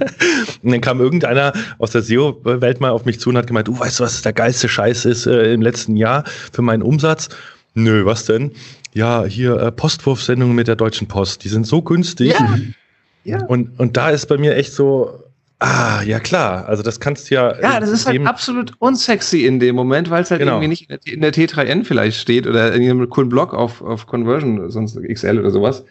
und 0.64 0.72
dann 0.72 0.80
kam 0.80 1.00
irgendeiner 1.00 1.52
aus 1.78 1.92
der 1.92 2.02
SEO-Welt 2.02 2.80
mal 2.80 2.90
auf 2.90 3.04
mich 3.04 3.20
zu 3.20 3.30
und 3.30 3.36
hat 3.36 3.46
gemeint, 3.46 3.68
du 3.68 3.78
weißt, 3.78 4.00
was 4.00 4.22
der 4.22 4.32
geilste 4.32 4.68
Scheiß 4.68 5.04
ist 5.04 5.26
äh, 5.26 5.52
im 5.52 5.62
letzten 5.62 5.96
Jahr 5.96 6.24
für 6.52 6.62
meinen 6.62 6.82
Umsatz? 6.82 7.28
Nö, 7.74 8.04
was 8.04 8.26
denn? 8.26 8.50
Ja, 8.94 9.24
hier 9.24 9.56
äh, 9.58 9.72
Postwurfsendungen 9.72 10.54
mit 10.54 10.68
der 10.68 10.76
Deutschen 10.76 11.08
Post, 11.08 11.44
die 11.44 11.48
sind 11.48 11.66
so 11.66 11.82
günstig. 11.82 12.32
Ja. 12.32 12.58
ja. 13.24 13.44
Und, 13.46 13.78
und 13.78 13.96
da 13.96 14.10
ist 14.10 14.26
bei 14.26 14.36
mir 14.36 14.56
echt 14.56 14.72
so, 14.72 15.22
ah, 15.58 16.02
ja 16.02 16.20
klar, 16.20 16.66
also 16.66 16.82
das 16.82 17.00
kannst 17.00 17.30
du 17.30 17.36
ja. 17.36 17.60
Ja, 17.60 17.80
das 17.80 17.90
ist 17.90 18.06
halt 18.06 18.26
absolut 18.26 18.72
unsexy 18.78 19.46
in 19.46 19.60
dem 19.60 19.76
Moment, 19.76 20.10
weil 20.10 20.22
es 20.22 20.30
halt 20.30 20.40
genau. 20.40 20.54
irgendwie 20.54 20.68
nicht 20.68 20.90
in 21.06 21.20
der, 21.20 21.32
T3N 21.32 21.84
vielleicht 21.84 22.18
steht 22.18 22.46
oder 22.46 22.72
in 22.74 22.82
einem 22.82 23.08
coolen 23.08 23.28
Blog 23.28 23.54
auf, 23.54 23.80
auf 23.82 24.06
Conversion, 24.06 24.70
sonst 24.70 24.98
XL 25.00 25.38
oder 25.38 25.50
sowas. 25.50 25.84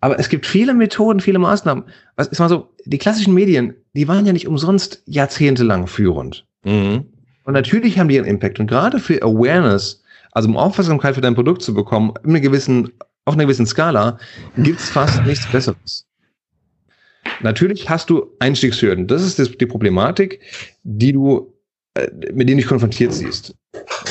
Aber 0.00 0.18
es 0.18 0.28
gibt 0.28 0.44
viele 0.44 0.74
Methoden, 0.74 1.20
viele 1.20 1.38
Maßnahmen. 1.38 1.84
Was 2.16 2.26
ist 2.26 2.38
mal 2.38 2.50
so, 2.50 2.68
die 2.84 2.98
klassischen 2.98 3.32
Medien, 3.32 3.74
die 3.94 4.06
waren 4.06 4.26
ja 4.26 4.34
nicht 4.34 4.46
umsonst 4.46 5.02
jahrzehntelang 5.06 5.86
führend. 5.86 6.44
Mhm. 6.64 7.06
Und 7.44 7.54
natürlich 7.54 7.98
haben 7.98 8.08
die 8.08 8.18
einen 8.18 8.26
Impact. 8.26 8.60
Und 8.60 8.66
gerade 8.66 8.98
für 8.98 9.22
Awareness 9.22 10.03
also 10.34 10.48
um 10.48 10.56
Aufmerksamkeit 10.56 11.14
für 11.14 11.20
dein 11.20 11.34
Produkt 11.34 11.62
zu 11.62 11.72
bekommen, 11.72 12.12
in 12.24 12.30
einer 12.30 12.40
gewissen, 12.40 12.92
auf 13.24 13.34
einer 13.34 13.44
gewissen 13.44 13.66
Skala, 13.66 14.18
gibt 14.58 14.80
es 14.80 14.90
fast 14.90 15.24
nichts 15.24 15.46
Besseres. 15.46 16.06
Natürlich 17.40 17.88
hast 17.88 18.10
du 18.10 18.30
Einstiegshürden. 18.40 19.06
Das 19.06 19.22
ist 19.22 19.60
die 19.60 19.66
Problematik, 19.66 20.40
die 20.82 21.12
du, 21.12 21.54
äh, 21.94 22.08
mit 22.32 22.48
denen 22.48 22.48
du 22.48 22.56
dich 22.56 22.66
konfrontiert 22.66 23.12
siehst. 23.12 23.54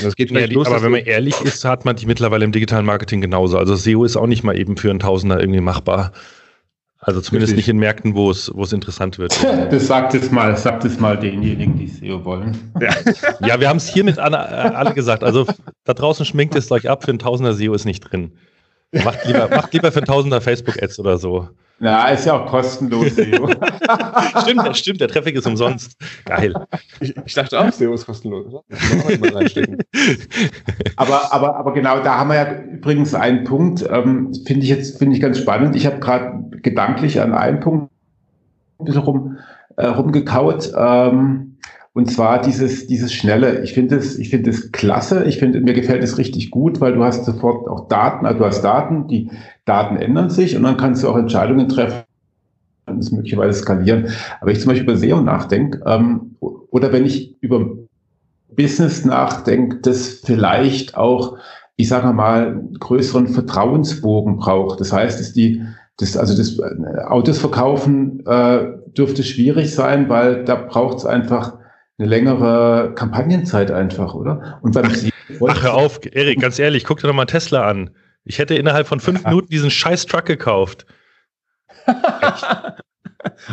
Das 0.01 0.15
geht 0.15 0.31
ja, 0.31 0.47
die, 0.47 0.53
los, 0.53 0.67
aber 0.67 0.81
wenn 0.81 0.91
man 0.91 1.01
ehrlich 1.01 1.39
ist, 1.41 1.63
hat 1.63 1.85
man 1.85 1.95
die 1.95 2.05
mittlerweile 2.05 2.43
im 2.43 2.51
digitalen 2.51 2.85
Marketing 2.85 3.21
genauso. 3.21 3.57
Also 3.57 3.75
SEO 3.75 4.03
ist 4.03 4.17
auch 4.17 4.27
nicht 4.27 4.43
mal 4.43 4.57
eben 4.57 4.77
für 4.77 4.89
einen 4.89 4.99
Tausender 4.99 5.39
irgendwie 5.39 5.61
machbar. 5.61 6.11
Also 7.05 7.19
zumindest 7.19 7.51
Richtig. 7.51 7.67
nicht 7.67 7.69
in 7.69 7.79
Märkten, 7.79 8.15
wo 8.15 8.31
es, 8.31 8.49
wo 8.53 8.63
es 8.63 8.71
interessant 8.71 9.17
wird. 9.17 9.37
Das 9.69 9.87
sagt 9.87 10.13
es 10.13 10.31
mal, 10.31 10.55
sagt 10.55 10.85
es 10.85 10.99
mal 10.99 11.17
denjenigen, 11.17 11.77
die 11.77 11.87
SEO 11.87 12.23
wollen. 12.23 12.71
Ja, 12.79 12.93
ja 13.45 13.59
wir 13.59 13.67
haben 13.67 13.77
es 13.77 13.89
hiermit 13.89 14.19
alle, 14.19 14.37
äh, 14.37 14.39
alle 14.39 14.93
gesagt. 14.93 15.23
Also 15.23 15.45
da 15.83 15.93
draußen 15.93 16.25
schminkt 16.25 16.55
es 16.55 16.71
euch 16.71 16.89
ab, 16.89 17.03
für 17.03 17.11
ein 17.11 17.19
Tausender 17.19 17.53
SEO 17.53 17.73
ist 17.73 17.85
nicht 17.85 18.01
drin. 18.01 18.31
Macht 18.91 19.25
lieber, 19.25 19.49
macht 19.49 19.73
lieber 19.73 19.91
für 19.91 19.99
ein 19.99 20.05
Tausender 20.05 20.39
Facebook-Ads 20.39 20.99
oder 20.99 21.17
so. 21.17 21.49
Ja, 21.83 22.07
ist 22.07 22.25
ja 22.25 22.33
auch 22.33 22.45
kostenlos 22.45 23.15
SEO. 23.15 23.49
stimmt, 24.41 24.77
stimmt, 24.77 25.01
der 25.01 25.09
Traffic 25.09 25.35
ist 25.35 25.45
umsonst. 25.45 25.97
Geil. 26.23 26.53
Ich, 27.01 27.13
ich 27.25 27.33
dachte 27.33 27.59
auch, 27.59 27.69
SEO 27.73 27.93
ist 27.93 28.05
kostenlos. 28.05 28.53
aber, 30.95 31.33
aber, 31.33 31.57
aber 31.57 31.73
genau, 31.73 31.99
da 31.99 32.19
haben 32.19 32.29
wir 32.29 32.35
ja 32.35 32.61
übrigens 32.61 33.13
einen 33.13 33.43
Punkt, 33.43 33.85
ähm, 33.89 34.33
finde 34.45 34.63
ich 34.63 34.69
jetzt 34.69 34.97
finde 34.97 35.15
ich 35.15 35.21
ganz 35.21 35.37
spannend. 35.39 35.75
Ich 35.75 35.85
habe 35.85 35.99
gerade 35.99 36.45
gedanklich 36.61 37.19
an 37.19 37.33
einen 37.33 37.59
Punkt 37.59 37.91
ein 38.79 38.85
bisschen 38.85 39.01
rum, 39.01 39.37
äh, 39.75 39.87
rumgekaut. 39.87 40.71
Ähm, 40.77 41.57
und 41.95 42.09
zwar 42.09 42.41
dieses, 42.41 42.87
dieses 42.87 43.13
Schnelle. 43.13 43.61
Ich 43.61 43.73
finde 43.73 43.97
es, 43.97 44.17
ich 44.17 44.29
finde 44.29 44.49
es 44.49 44.71
klasse. 44.71 45.25
Ich 45.25 45.37
finde, 45.37 45.59
mir 45.59 45.73
gefällt 45.73 46.03
es 46.03 46.17
richtig 46.17 46.49
gut, 46.49 46.81
weil 46.81 46.93
du 46.93 47.03
hast 47.03 47.25
sofort 47.25 47.67
auch 47.67 47.87
Daten, 47.87 48.25
also 48.25 48.39
du 48.39 48.45
hast 48.45 48.61
Daten, 48.63 49.07
die 49.07 49.29
Daten 49.65 49.97
ändern 49.97 50.29
sich 50.29 50.55
und 50.55 50.63
dann 50.63 50.77
kannst 50.77 51.03
du 51.03 51.09
auch 51.09 51.17
Entscheidungen 51.17 51.69
treffen 51.69 52.03
und 52.85 52.99
es 52.99 53.11
möglicherweise 53.11 53.59
skalieren. 53.59 54.09
Aber 54.41 54.51
ich 54.51 54.59
zum 54.59 54.69
Beispiel 54.69 54.83
über 54.83 54.97
SEO 54.97 55.21
nachdenke, 55.21 55.81
ähm, 55.85 56.35
oder 56.39 56.91
wenn 56.91 57.05
ich 57.05 57.35
über 57.41 57.65
Business 58.49 59.05
nachdenke, 59.05 59.77
das 59.77 60.21
vielleicht 60.23 60.97
auch, 60.97 61.37
ich 61.75 61.87
sage 61.87 62.13
mal, 62.13 62.61
größeren 62.79 63.27
Vertrauensbogen 63.27 64.37
braucht. 64.37 64.79
Das 64.79 64.91
heißt, 64.91 65.19
dass 65.19 65.33
die, 65.33 65.63
das, 65.97 66.17
also 66.17 66.35
das 66.35 66.59
äh, 66.59 66.99
Autos 67.05 67.39
verkaufen 67.39 68.25
äh, 68.25 68.65
dürfte 68.97 69.23
schwierig 69.23 69.73
sein, 69.73 70.09
weil 70.09 70.43
da 70.43 70.55
braucht 70.55 70.99
es 70.99 71.05
einfach 71.05 71.57
eine 71.97 72.07
längere 72.07 72.93
Kampagnenzeit 72.95 73.71
einfach, 73.71 74.13
oder? 74.13 74.59
Und 74.61 74.73
beim 74.73 74.85
Ach, 74.85 75.47
Ach, 75.47 75.63
hör 75.63 75.73
auf, 75.75 75.99
Erik, 76.11 76.41
ganz 76.41 76.59
ehrlich, 76.59 76.83
guck 76.83 76.99
dir 76.99 77.07
doch 77.07 77.13
mal 77.13 77.25
Tesla 77.25 77.67
an. 77.67 77.91
Ich 78.25 78.39
hätte 78.39 78.55
innerhalb 78.55 78.87
von 78.87 78.99
fünf 78.99 79.23
Minuten 79.25 79.49
diesen 79.49 79.71
scheiß 79.71 80.05
Truck 80.05 80.25
gekauft. 80.25 80.85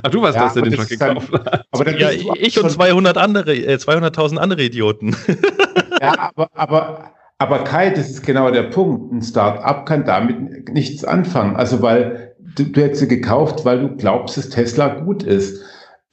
Ach, 0.03 0.11
du 0.11 0.23
warst 0.23 0.37
ja, 0.37 0.45
das, 0.45 0.55
der 0.55 0.63
den 0.65 0.75
Truck 0.75 0.89
gekauft 0.89 1.33
hat. 1.33 1.65
Aber 1.71 1.99
ja, 1.99 2.11
ich 2.11 2.63
und 2.63 2.71
200 2.71 3.17
andere, 3.17 3.55
äh, 3.55 3.77
200.000 3.77 4.37
andere 4.37 4.63
Idioten. 4.63 5.17
Ja, 6.03 6.31
aber, 6.35 6.49
aber, 6.55 7.11
aber 7.37 7.59
Kai, 7.65 7.91
das 7.91 8.09
ist 8.09 8.23
genau 8.23 8.51
der 8.51 8.63
Punkt. 8.63 9.13
Ein 9.13 9.21
Start-up 9.21 9.85
kann 9.85 10.07
damit 10.07 10.71
nichts 10.71 11.05
anfangen. 11.05 11.57
Also, 11.57 11.83
weil 11.83 12.35
du, 12.57 12.65
du 12.65 12.81
hättest 12.81 13.01
sie 13.01 13.09
gekauft, 13.09 13.67
weil 13.67 13.81
du 13.81 13.97
glaubst, 13.97 14.39
dass 14.39 14.49
Tesla 14.49 14.89
gut 15.01 15.23
ist. 15.23 15.63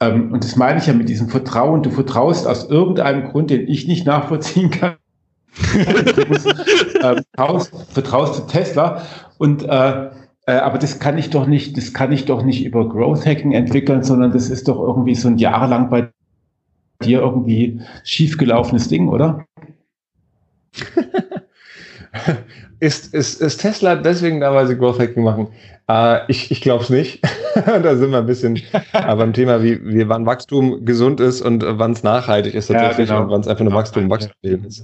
Ähm, 0.00 0.30
und 0.30 0.44
das 0.44 0.56
meine 0.56 0.78
ich 0.78 0.86
ja 0.86 0.92
mit 0.92 1.08
diesem 1.08 1.30
Vertrauen. 1.30 1.82
Du 1.82 1.90
vertraust 1.90 2.46
aus 2.46 2.68
irgendeinem 2.68 3.30
Grund, 3.30 3.48
den 3.48 3.66
ich 3.66 3.88
nicht 3.88 4.06
nachvollziehen 4.06 4.70
kann. 4.70 4.96
du 6.14 6.26
musst, 6.28 6.46
äh, 6.46 7.22
vertraust, 7.34 7.72
vertraust 7.90 8.38
du 8.38 8.46
Tesla 8.46 9.02
und 9.38 9.64
äh, 9.64 10.10
äh, 10.48 10.52
aber 10.52 10.78
das 10.78 10.98
kann 10.98 11.18
ich 11.18 11.28
doch 11.28 11.46
nicht, 11.46 11.76
das 11.76 11.92
kann 11.92 12.10
ich 12.10 12.24
doch 12.24 12.42
nicht 12.42 12.64
über 12.64 12.88
Growth 12.88 13.26
Hacking 13.26 13.52
entwickeln, 13.52 14.02
sondern 14.02 14.32
das 14.32 14.48
ist 14.48 14.66
doch 14.66 14.80
irgendwie 14.80 15.14
so 15.14 15.28
ein 15.28 15.36
jahrelang 15.36 15.90
bei 15.90 16.08
dir 17.02 17.20
irgendwie 17.20 17.82
schiefgelaufenes 18.02 18.88
Ding, 18.88 19.10
oder? 19.10 19.44
ist, 22.80 23.12
ist, 23.12 23.42
ist 23.42 23.58
Tesla 23.58 23.96
deswegen 23.96 24.40
da, 24.40 24.54
weil 24.54 24.66
sie 24.66 24.78
Growth 24.78 24.98
Hacking 24.98 25.22
machen? 25.22 25.48
Äh, 25.86 26.20
ich 26.28 26.50
ich 26.50 26.62
glaube 26.62 26.82
es 26.82 26.88
nicht. 26.88 27.22
da 27.54 27.96
sind 27.96 28.10
wir 28.10 28.18
ein 28.18 28.26
bisschen 28.26 28.56
äh, 28.72 29.16
beim 29.16 29.34
Thema, 29.34 29.62
wie, 29.62 29.84
wie 29.84 30.08
wann 30.08 30.24
Wachstum 30.24 30.86
gesund 30.86 31.20
ist 31.20 31.42
und 31.42 31.62
wann 31.66 31.92
es 31.92 32.02
nachhaltig 32.02 32.54
ist 32.54 32.68
tatsächlich 32.68 33.10
ja, 33.10 33.16
genau. 33.16 33.26
und 33.26 33.32
wann 33.32 33.40
es 33.42 33.48
einfach 33.48 33.64
nur 33.64 33.74
Wachstum, 33.74 34.08
Wachstum 34.08 34.64
ist. 34.64 34.82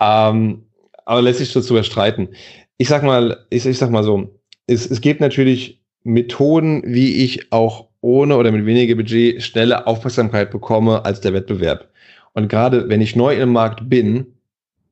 Ähm, 0.00 0.64
aber 1.04 1.22
lässt 1.22 1.38
sich 1.38 1.52
dazu 1.52 1.76
erstreiten. 1.76 2.28
Ich 2.76 2.88
sag 2.88 3.02
mal, 3.02 3.46
ich, 3.50 3.66
ich 3.66 3.78
sag 3.78 3.90
mal 3.90 4.04
so, 4.04 4.38
es, 4.66 4.90
es 4.90 5.00
gibt 5.00 5.20
natürlich 5.20 5.80
Methoden, 6.04 6.82
wie 6.86 7.24
ich 7.24 7.52
auch 7.52 7.88
ohne 8.00 8.36
oder 8.36 8.52
mit 8.52 8.66
weniger 8.66 8.94
Budget 8.94 9.42
schnelle 9.42 9.86
Aufmerksamkeit 9.86 10.50
bekomme 10.50 11.04
als 11.04 11.20
der 11.20 11.32
Wettbewerb. 11.32 11.88
Und 12.34 12.48
gerade 12.48 12.88
wenn 12.88 13.00
ich 13.00 13.16
neu 13.16 13.34
im 13.36 13.52
Markt 13.52 13.88
bin 13.88 14.26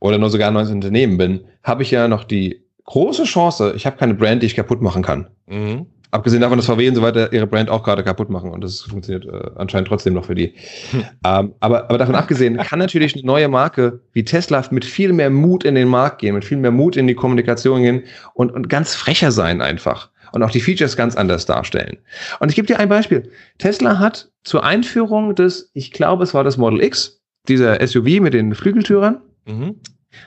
oder 0.00 0.18
nur 0.18 0.30
sogar 0.30 0.48
ein 0.48 0.54
neues 0.54 0.70
Unternehmen 0.70 1.16
bin, 1.16 1.44
habe 1.62 1.82
ich 1.82 1.90
ja 1.90 2.08
noch 2.08 2.24
die 2.24 2.64
große 2.84 3.24
Chance, 3.24 3.74
ich 3.76 3.86
habe 3.86 3.96
keine 3.96 4.14
Brand, 4.14 4.42
die 4.42 4.46
ich 4.46 4.56
kaputt 4.56 4.80
machen 4.80 5.02
kann. 5.02 5.28
Mhm. 5.46 5.86
Abgesehen 6.16 6.40
davon, 6.40 6.56
dass 6.56 6.66
VW 6.66 6.88
und 6.88 6.94
so 6.94 7.02
weiter 7.02 7.30
ihre 7.30 7.46
Brand 7.46 7.68
auch 7.68 7.82
gerade 7.82 8.02
kaputt 8.02 8.30
machen 8.30 8.50
und 8.50 8.64
das 8.64 8.80
funktioniert 8.80 9.26
äh, 9.26 9.50
anscheinend 9.56 9.88
trotzdem 9.88 10.14
noch 10.14 10.24
für 10.24 10.34
die. 10.34 10.54
Hm. 10.90 11.04
Ähm, 11.24 11.54
aber, 11.60 11.90
aber 11.90 11.98
davon 11.98 12.14
abgesehen 12.14 12.56
kann 12.56 12.78
natürlich 12.78 13.14
eine 13.14 13.24
neue 13.24 13.48
Marke 13.48 14.00
wie 14.14 14.24
Tesla 14.24 14.64
mit 14.70 14.86
viel 14.86 15.12
mehr 15.12 15.28
Mut 15.28 15.64
in 15.64 15.74
den 15.74 15.88
Markt 15.88 16.20
gehen, 16.20 16.34
mit 16.34 16.46
viel 16.46 16.56
mehr 16.56 16.70
Mut 16.70 16.96
in 16.96 17.06
die 17.06 17.14
Kommunikation 17.14 17.82
gehen 17.82 18.04
und, 18.32 18.50
und 18.50 18.70
ganz 18.70 18.94
frecher 18.94 19.30
sein 19.30 19.60
einfach. 19.60 20.10
und 20.32 20.42
auch 20.42 20.50
die 20.50 20.60
Features 20.60 20.96
ganz 20.96 21.16
anders 21.16 21.44
darstellen. 21.44 21.98
Und 22.40 22.48
ich 22.48 22.56
gebe 22.56 22.66
dir 22.66 22.78
ein 22.78 22.88
Beispiel. 22.88 23.30
Tesla 23.58 23.98
hat 23.98 24.30
zur 24.42 24.64
Einführung 24.64 25.34
des, 25.34 25.70
ich 25.74 25.92
glaube, 25.92 26.24
es 26.24 26.32
war 26.32 26.44
das 26.44 26.56
Model 26.56 26.82
X, 26.82 27.20
dieser 27.46 27.86
SUV 27.86 28.20
mit 28.20 28.32
den 28.32 28.54
Flügeltürern, 28.54 29.20
mhm. 29.44 29.76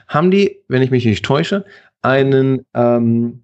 haben 0.06 0.30
die, 0.30 0.62
wenn 0.68 0.82
ich 0.82 0.92
mich 0.92 1.04
nicht 1.04 1.24
täusche, 1.24 1.64
einen 2.02 2.64
ähm, 2.74 3.42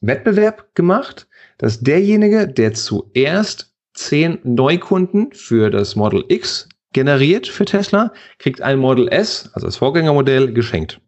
Wettbewerb 0.00 0.74
gemacht, 0.74 1.26
dass 1.58 1.80
derjenige, 1.80 2.48
der 2.48 2.72
zuerst 2.74 3.72
zehn 3.94 4.38
Neukunden 4.44 5.32
für 5.32 5.70
das 5.70 5.96
Model 5.96 6.24
X 6.28 6.68
generiert 6.92 7.46
für 7.46 7.64
Tesla, 7.64 8.12
kriegt 8.38 8.62
ein 8.62 8.78
Model 8.78 9.08
S, 9.08 9.50
also 9.52 9.66
das 9.66 9.76
Vorgängermodell, 9.76 10.52
geschenkt. 10.52 11.00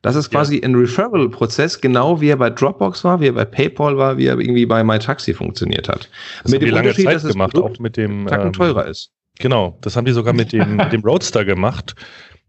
Das 0.00 0.16
ist 0.16 0.30
quasi 0.30 0.56
ja. 0.56 0.62
ein 0.62 0.74
Referral-Prozess, 0.74 1.80
genau 1.80 2.20
wie 2.20 2.28
er 2.28 2.36
bei 2.36 2.48
Dropbox 2.48 3.04
war, 3.04 3.20
wie 3.20 3.28
er 3.28 3.32
bei 3.32 3.44
PayPal 3.44 3.98
war, 3.98 4.16
wie 4.16 4.26
er 4.26 4.38
irgendwie 4.38 4.64
bei 4.64 4.82
MyTaxi 4.82 5.34
funktioniert 5.34 5.88
hat. 5.88 6.08
Das 6.42 6.52
mit 6.52 6.62
dem 6.62 6.70
lange 6.70 6.88
Unterschied, 6.88 7.04
Zeit 7.04 7.14
dass 7.16 7.24
gemacht, 7.24 7.52
Produkt 7.52 7.76
auch 7.76 7.80
mit 7.80 7.96
dem 7.96 8.26
ähm, 8.28 8.52
teurer 8.52 8.86
ist. 8.86 9.10
Genau, 9.38 9.76
das 9.82 9.96
haben 9.96 10.06
die 10.06 10.12
sogar 10.12 10.32
mit 10.32 10.52
dem, 10.52 10.76
mit 10.76 10.92
dem 10.92 11.02
Roadster 11.02 11.44
gemacht. 11.44 11.94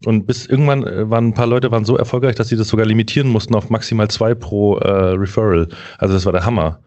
Und 0.06 0.28
bis 0.28 0.46
irgendwann 0.46 0.86
äh, 0.86 1.10
waren 1.10 1.30
ein 1.30 1.34
paar 1.34 1.48
Leute 1.48 1.72
waren 1.72 1.86
so 1.86 1.98
erfolgreich, 1.98 2.36
dass 2.36 2.50
sie 2.50 2.58
das 2.58 2.68
sogar 2.68 2.86
limitieren 2.86 3.30
mussten 3.30 3.56
auf 3.56 3.70
maximal 3.70 4.08
zwei 4.10 4.36
pro 4.36 4.78
äh, 4.78 4.90
Referral. 4.90 5.68
Also 5.98 6.14
das 6.14 6.26
war 6.26 6.34
der 6.34 6.46
Hammer. 6.46 6.80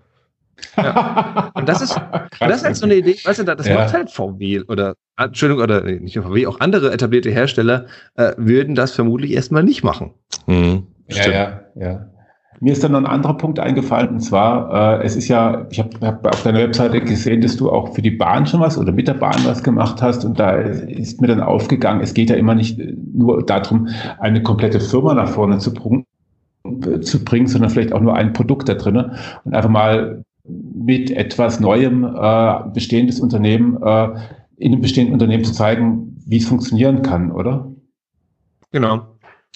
Ja. 0.77 1.51
Und 1.55 1.69
das 1.69 1.81
ist, 1.81 1.99
das 2.39 2.59
ist 2.59 2.65
halt 2.65 2.77
so 2.77 2.85
eine 2.85 2.97
Idee, 2.97 3.17
weißt 3.25 3.41
du, 3.41 3.45
das 3.45 3.67
ja. 3.67 3.75
macht 3.75 3.93
halt 3.93 4.11
VW 4.11 4.61
oder, 4.69 4.95
Entschuldigung, 5.17 5.63
oder 5.63 5.83
nicht 5.83 6.17
nur 6.17 6.27
VW, 6.27 6.47
auch 6.47 6.61
andere 6.61 6.93
etablierte 6.93 7.31
Hersteller 7.31 7.87
äh, 8.17 8.33
würden 8.37 8.75
das 8.75 8.93
vermutlich 8.93 9.33
erstmal 9.33 9.63
nicht 9.63 9.83
machen. 9.83 10.13
Mhm. 10.47 10.87
Ja, 11.09 11.31
ja, 11.31 11.61
ja. 11.75 12.10
Mir 12.63 12.75
ist 12.75 12.85
dann 12.85 12.93
noch 12.93 12.99
ein 12.99 13.07
anderer 13.07 13.39
Punkt 13.39 13.59
eingefallen, 13.59 14.11
und 14.11 14.21
zwar, 14.21 15.01
äh, 15.01 15.05
es 15.05 15.17
ist 15.17 15.29
ja, 15.29 15.67
ich 15.71 15.79
habe 15.79 15.91
hab 16.03 16.27
auf 16.27 16.43
deiner 16.43 16.59
Webseite 16.59 17.01
gesehen, 17.01 17.41
dass 17.41 17.57
du 17.57 17.71
auch 17.71 17.95
für 17.95 18.03
die 18.03 18.11
Bahn 18.11 18.47
schon 18.47 18.61
was 18.61 18.77
oder 18.77 18.93
mit 18.93 19.09
der 19.09 19.15
Bahn 19.15 19.43
was 19.45 19.63
gemacht 19.63 20.03
hast 20.03 20.27
und 20.27 20.39
da 20.39 20.51
ist 20.53 21.23
mir 21.23 21.29
dann 21.29 21.41
aufgegangen, 21.41 22.03
es 22.03 22.13
geht 22.13 22.29
ja 22.29 22.37
immer 22.37 22.55
nicht 22.55 22.79
nur 23.15 23.45
darum, 23.45 23.89
eine 24.19 24.43
komplette 24.43 24.79
Firma 24.79 25.15
nach 25.15 25.29
vorne 25.29 25.59
zu 25.59 25.73
bringen, 25.73 26.05
zu 27.01 27.25
bringen, 27.25 27.47
sondern 27.47 27.71
vielleicht 27.71 27.95
auch 27.95 28.01
nur 28.01 28.15
ein 28.15 28.35
Produkt 28.35 28.69
da 28.69 28.75
drinnen 28.75 29.13
und 29.45 29.55
einfach 29.55 29.71
mal 29.71 30.23
mit 30.45 31.11
etwas 31.11 31.61
Neuem 31.61 32.05
äh, 32.05 32.55
bestehendes 32.75 33.21
Unternehmen 33.21 33.83
äh, 33.83 34.09
in 34.57 34.73
einem 34.73 34.83
bestehenden 34.83 35.15
Unternehmen 35.15 35.45
zu 35.45 35.53
zeigen, 35.55 36.23
wie 36.27 36.37
es 36.37 36.47
funktionieren 36.47 37.01
kann, 37.01 37.33
oder? 37.33 37.73
Genau. 38.71 39.07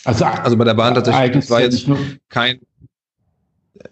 Also, 0.04 0.24
also 0.24 0.56
bei 0.56 0.64
der 0.64 0.74
Bahn 0.74 0.94
tatsächlich, 0.94 1.32
das 1.32 1.50
war 1.50 1.60
jetzt 1.60 1.88
kein. 2.28 2.58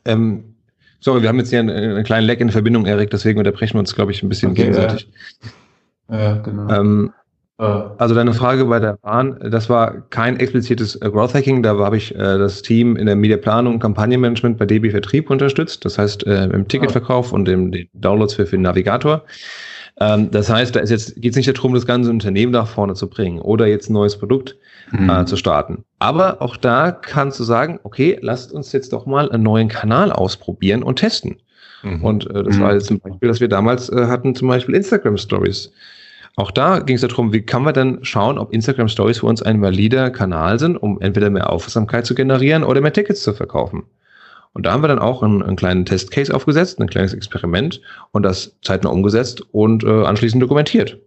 Ähm, 0.05 0.55
sorry, 1.01 1.23
wir 1.23 1.29
haben 1.29 1.39
jetzt 1.39 1.51
hier 1.51 1.61
einen, 1.61 1.71
einen 1.71 2.05
kleinen 2.05 2.27
Leck 2.27 2.41
in 2.41 2.49
der 2.49 2.53
Verbindung, 2.53 2.87
Erik, 2.87 3.11
deswegen 3.11 3.39
unterbrechen 3.39 3.75
wir 3.75 3.81
uns, 3.81 3.95
glaube 3.95 4.13
ich, 4.13 4.23
ein 4.23 4.29
bisschen 4.29 4.53
okay, 4.53 4.63
gegenseitig. 4.63 5.09
Ja, 6.09 6.19
ja 6.19 6.35
genau. 6.39 6.69
Ähm, 6.73 7.13
also 7.59 8.15
deine 8.15 8.35
Frage 8.35 8.65
bei 8.65 8.81
der 8.81 8.99
Bahn, 9.03 9.39
das 9.41 9.71
war 9.71 10.01
kein 10.11 10.41
explizites 10.41 10.97
äh, 10.97 11.11
Growth 11.11 11.35
Hacking, 11.35 11.63
da 11.63 11.79
habe 11.79 11.97
ich 11.97 12.13
äh, 12.13 12.19
das 12.19 12.63
Team 12.63 12.97
in 12.97 13.07
der 13.07 13.15
Mediaplanung 13.15 13.75
und 13.75 13.81
Kampagnenmanagement 13.81 14.59
bei 14.59 14.67
DB 14.67 14.91
Vertrieb 14.91 15.31
unterstützt, 15.31 15.85
das 15.85 15.97
heißt 15.97 16.27
äh, 16.27 16.47
im 16.47 16.67
Ticketverkauf 16.67 17.33
und 17.33 17.49
im 17.49 17.71
den 17.71 17.89
Downloads 17.93 18.35
für, 18.35 18.47
für 18.47 18.57
den 18.57 18.63
Navigator. 18.63 19.25
Ähm, 20.01 20.31
das 20.31 20.49
heißt, 20.49 20.75
da 20.75 20.81
ist 20.81 20.91
jetzt 20.91 21.21
geht 21.21 21.33
es 21.33 21.37
nicht 21.37 21.55
darum, 21.57 21.75
das 21.75 21.87
ganze 21.87 22.11
Unternehmen 22.11 22.53
nach 22.53 22.67
vorne 22.67 22.95
zu 22.95 23.09
bringen 23.09 23.41
oder 23.41 23.67
jetzt 23.67 23.91
ein 23.91 23.93
neues 23.93 24.19
Produkt 24.19 24.57
mhm. 24.91 25.11
äh, 25.11 25.25
zu 25.27 25.37
starten. 25.37 25.85
Aber 25.99 26.41
auch 26.41 26.57
da 26.57 26.91
kannst 26.91 27.39
du 27.39 27.45
sagen, 27.45 27.79
okay, 27.83 28.19
lasst 28.23 28.53
uns 28.53 28.73
jetzt 28.73 28.93
doch 28.93 29.07
mal 29.07 29.31
einen 29.31 29.43
neuen 29.43 29.69
Kanal 29.69 30.11
ausprobieren 30.11 30.83
und 30.83 30.97
testen. 30.97 31.37
Mhm. 31.83 32.05
Und 32.05 32.31
äh, 32.31 32.43
das 32.43 32.57
mhm. 32.57 32.61
war 32.61 32.75
jetzt 32.75 32.87
zum 32.87 33.01
Beispiel, 33.01 33.29
dass 33.29 33.41
wir 33.41 33.49
damals 33.49 33.89
äh, 33.91 34.07
hatten, 34.07 34.35
zum 34.35 34.49
Beispiel 34.49 34.75
Instagram 34.75 35.19
Stories. 35.19 35.73
Auch 36.37 36.51
da 36.51 36.79
ging 36.79 36.97
es 36.97 37.03
darum, 37.03 37.33
wie 37.33 37.43
kann 37.43 37.63
man 37.63 37.75
dann 37.75 37.99
schauen, 38.03 38.39
ob 38.39 38.55
Instagram 38.55 38.89
Stories 38.89 39.19
für 39.19 39.27
uns 39.27 39.43
ein 39.43 39.61
valider 39.61 40.11
Kanal 40.11 40.59
sind, 40.59 40.77
um 40.77 40.99
entweder 41.01 41.29
mehr 41.29 41.51
Aufmerksamkeit 41.51 42.07
zu 42.07 42.15
generieren 42.15 42.65
oder 42.65 42.81
mehr 42.81 42.93
Tickets 42.93 43.23
zu 43.23 43.35
verkaufen. 43.35 43.85
Und 44.55 44.67
da 44.67 44.73
haben 44.73 44.83
wir 44.83 44.89
dann 44.89 44.99
auch 44.99 45.23
einen, 45.23 45.43
einen 45.43 45.57
kleinen 45.57 45.87
Testcase 45.87 46.35
aufgesetzt, 46.35 46.81
ein 46.81 46.89
kleines 46.89 47.15
Experiment 47.15 47.81
und 48.11 48.23
das 48.23 48.59
zeitnah 48.63 48.91
umgesetzt 48.91 49.43
und 49.53 49.83
äh, 49.85 50.05
anschließend 50.05 50.43
dokumentiert. 50.43 51.01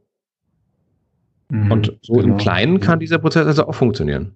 Mhm, 1.49 1.71
und 1.71 1.97
so 2.01 2.13
genau. 2.13 2.33
im 2.33 2.37
Kleinen 2.37 2.79
kann 2.79 2.99
dieser 2.99 3.19
Prozess 3.19 3.45
also 3.45 3.67
auch 3.67 3.75
funktionieren. 3.75 4.35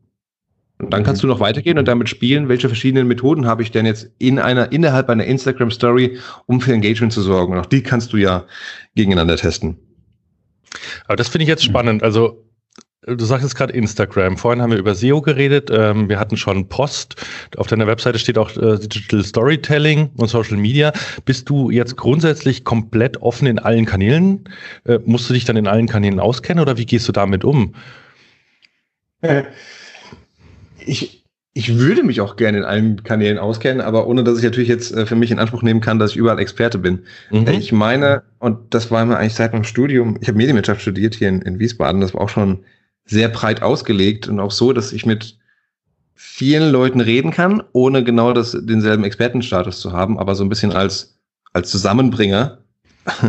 Und 0.78 0.94
dann 0.94 1.04
kannst 1.04 1.24
mhm. 1.24 1.28
du 1.28 1.34
noch 1.34 1.40
weitergehen 1.40 1.78
und 1.78 1.88
damit 1.88 2.08
spielen, 2.08 2.48
welche 2.50 2.70
verschiedenen 2.70 3.08
Methoden 3.08 3.46
habe 3.46 3.64
ich 3.64 3.72
denn 3.72 3.86
jetzt 3.86 4.12
in 4.20 4.40
einer, 4.40 4.72
innerhalb 4.72 5.10
einer 5.10 5.26
Instagram 5.26 5.72
Story, 5.72 6.20
um 6.46 6.62
für 6.62 6.72
Engagement 6.72 7.12
zu 7.12 7.22
sorgen. 7.22 7.54
Und 7.54 7.60
auch 7.60 7.66
die 7.66 7.84
kannst 7.84 8.14
du 8.14 8.18
ja 8.18 8.46
gegeneinander 8.96 9.36
testen. 9.36 9.78
Aber 11.06 11.16
das 11.16 11.28
finde 11.28 11.44
ich 11.44 11.50
jetzt 11.50 11.66
spannend. 11.66 12.04
Also 12.04 12.46
Du 13.16 13.26
sagst 13.26 13.44
jetzt 13.44 13.56
gerade 13.56 13.74
Instagram. 13.74 14.38
Vorhin 14.38 14.62
haben 14.62 14.72
wir 14.72 14.78
über 14.78 14.94
SEO 14.94 15.22
geredet. 15.22 15.70
Ähm, 15.72 16.10
wir 16.10 16.20
hatten 16.20 16.38
schon 16.38 16.68
Post. 16.68 17.16
Auf 17.58 17.68
deiner 17.68 17.88
Webseite 17.88 18.20
steht 18.20 18.38
auch 18.38 18.56
äh, 18.56 18.78
Digital 18.78 19.24
Storytelling 19.24 20.12
und 20.18 20.28
Social 20.28 20.58
Media. 20.58 20.94
Bist 21.26 21.50
du 21.50 21.72
jetzt 21.72 21.98
grundsätzlich 21.98 22.64
komplett 22.64 23.22
offen 23.22 23.48
in 23.48 23.58
allen 23.58 23.86
Kanälen? 23.86 24.44
Äh, 24.86 25.00
musst 25.06 25.30
du 25.30 25.34
dich 25.34 25.46
dann 25.46 25.58
in 25.58 25.68
allen 25.68 25.88
Kanälen 25.88 26.20
auskennen 26.20 26.62
oder 26.62 26.78
wie 26.78 26.86
gehst 26.86 27.08
du 27.08 27.12
damit 27.12 27.44
um? 27.44 27.74
Äh, 29.22 29.44
ich, 30.86 31.26
ich 31.54 31.78
würde 31.78 32.04
mich 32.04 32.22
auch 32.22 32.36
gerne 32.36 32.60
in 32.60 32.64
allen 32.64 33.04
Kanälen 33.04 33.38
auskennen, 33.38 33.82
aber 33.82 34.08
ohne 34.08 34.24
dass 34.24 34.38
ich 34.38 34.44
natürlich 34.44 34.70
jetzt 34.70 34.94
äh, 34.94 35.06
für 35.06 35.16
mich 35.16 35.32
in 35.32 35.40
Anspruch 35.40 35.64
nehmen 35.64 35.82
kann, 35.82 36.00
dass 36.00 36.12
ich 36.12 36.18
überall 36.18 36.40
Experte 36.40 36.78
bin. 36.78 37.00
Mhm. 37.32 37.48
Ich 37.48 37.72
meine, 37.72 38.24
und 38.38 38.74
das 38.74 38.92
war 38.92 39.06
mir 39.06 39.18
eigentlich 39.18 39.34
seit 39.34 39.54
meinem 39.54 39.64
Studium, 39.64 40.18
ich 40.22 40.28
habe 40.28 40.38
Medienwirtschaft 40.38 40.82
studiert 40.82 41.16
hier 41.16 41.30
in, 41.30 41.42
in 41.42 41.60
Wiesbaden, 41.60 42.02
das 42.02 42.14
war 42.14 42.22
auch 42.22 42.30
schon 42.30 42.64
sehr 43.10 43.30
breit 43.30 43.62
ausgelegt 43.62 44.28
und 44.28 44.40
auch 44.40 44.52
so, 44.52 44.74
dass 44.74 44.94
ich 44.94 45.06
mit 45.06 45.38
vielen 46.14 46.72
Leuten 46.72 47.02
reden 47.02 47.32
kann, 47.32 47.64
ohne 47.74 48.04
genau 48.04 48.34
das, 48.34 48.58
denselben 48.60 49.04
Expertenstatus 49.04 49.80
zu 49.80 49.94
haben, 49.94 50.20
aber 50.20 50.36
so 50.36 50.44
ein 50.44 50.50
bisschen 50.50 50.72
als, 50.72 51.18
als 51.54 51.72
Zusammenbringer, 51.72 52.60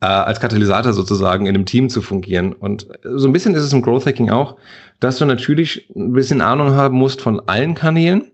äh, 0.00 0.06
als 0.06 0.40
Katalysator 0.40 0.92
sozusagen 0.92 1.46
in 1.46 1.54
einem 1.54 1.66
Team 1.66 1.88
zu 1.88 2.02
fungieren. 2.02 2.52
Und 2.52 2.88
so 3.04 3.28
ein 3.28 3.32
bisschen 3.32 3.54
ist 3.54 3.62
es 3.62 3.72
im 3.72 3.82
Growth 3.82 4.06
Hacking 4.06 4.30
auch 4.30 4.56
dass 5.00 5.16
du 5.16 5.24
natürlich 5.24 5.90
ein 5.96 6.12
bisschen 6.12 6.40
Ahnung 6.42 6.70
haben 6.72 6.96
musst 6.96 7.20
von 7.22 7.40
allen 7.48 7.74
Kanälen 7.74 8.30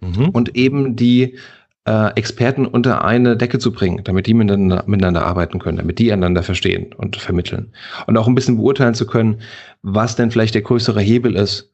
mhm. 0.00 0.28
und 0.28 0.54
eben 0.54 0.94
die 0.94 1.38
äh, 1.86 2.14
Experten 2.14 2.66
unter 2.66 3.04
eine 3.04 3.36
Decke 3.36 3.58
zu 3.58 3.72
bringen, 3.72 4.02
damit 4.04 4.26
die 4.26 4.34
miteinander, 4.34 4.84
miteinander 4.86 5.24
arbeiten 5.24 5.58
können, 5.58 5.78
damit 5.78 5.98
die 5.98 6.12
einander 6.12 6.42
verstehen 6.42 6.92
und 6.94 7.16
vermitteln. 7.16 7.72
Und 8.06 8.16
auch 8.16 8.28
ein 8.28 8.34
bisschen 8.34 8.56
beurteilen 8.56 8.94
zu 8.94 9.06
können, 9.06 9.40
was 9.82 10.16
denn 10.16 10.30
vielleicht 10.30 10.54
der 10.54 10.62
größere 10.62 11.00
Hebel 11.00 11.36
ist, 11.36 11.70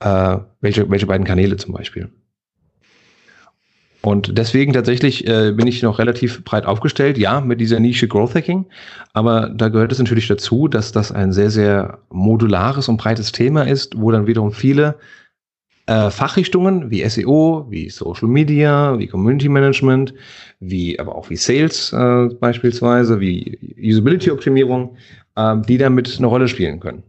äh, 0.00 0.38
welche, 0.60 0.88
welche 0.90 1.06
beiden 1.06 1.26
Kanäle 1.26 1.56
zum 1.56 1.74
Beispiel. 1.74 2.08
Und 4.00 4.38
deswegen 4.38 4.72
tatsächlich 4.72 5.26
äh, 5.26 5.52
bin 5.52 5.66
ich 5.66 5.82
noch 5.82 5.98
relativ 5.98 6.44
breit 6.44 6.66
aufgestellt, 6.66 7.18
ja, 7.18 7.40
mit 7.40 7.60
dieser 7.60 7.80
Nische 7.80 8.06
Growth 8.06 8.34
Hacking. 8.34 8.66
Aber 9.12 9.50
da 9.50 9.68
gehört 9.68 9.90
es 9.90 9.98
natürlich 9.98 10.28
dazu, 10.28 10.68
dass 10.68 10.92
das 10.92 11.10
ein 11.10 11.32
sehr, 11.32 11.50
sehr 11.50 11.98
modulares 12.08 12.88
und 12.88 12.96
breites 12.96 13.32
Thema 13.32 13.66
ist, 13.66 14.00
wo 14.00 14.12
dann 14.12 14.28
wiederum 14.28 14.52
viele 14.52 14.94
äh, 15.88 16.10
Fachrichtungen 16.10 16.90
wie 16.90 17.08
SEO, 17.08 17.66
wie 17.70 17.88
Social 17.88 18.28
Media, 18.28 18.98
wie 18.98 19.06
Community 19.06 19.48
Management, 19.48 20.12
wie 20.60 21.00
aber 21.00 21.16
auch 21.16 21.30
wie 21.30 21.36
Sales 21.36 21.94
äh, 21.94 22.28
beispielsweise, 22.38 23.20
wie 23.20 23.58
Usability 23.82 24.30
Optimierung, 24.30 24.96
äh, 25.36 25.56
die 25.66 25.78
damit 25.78 26.16
eine 26.18 26.26
Rolle 26.26 26.46
spielen 26.46 26.78
können. 26.78 27.02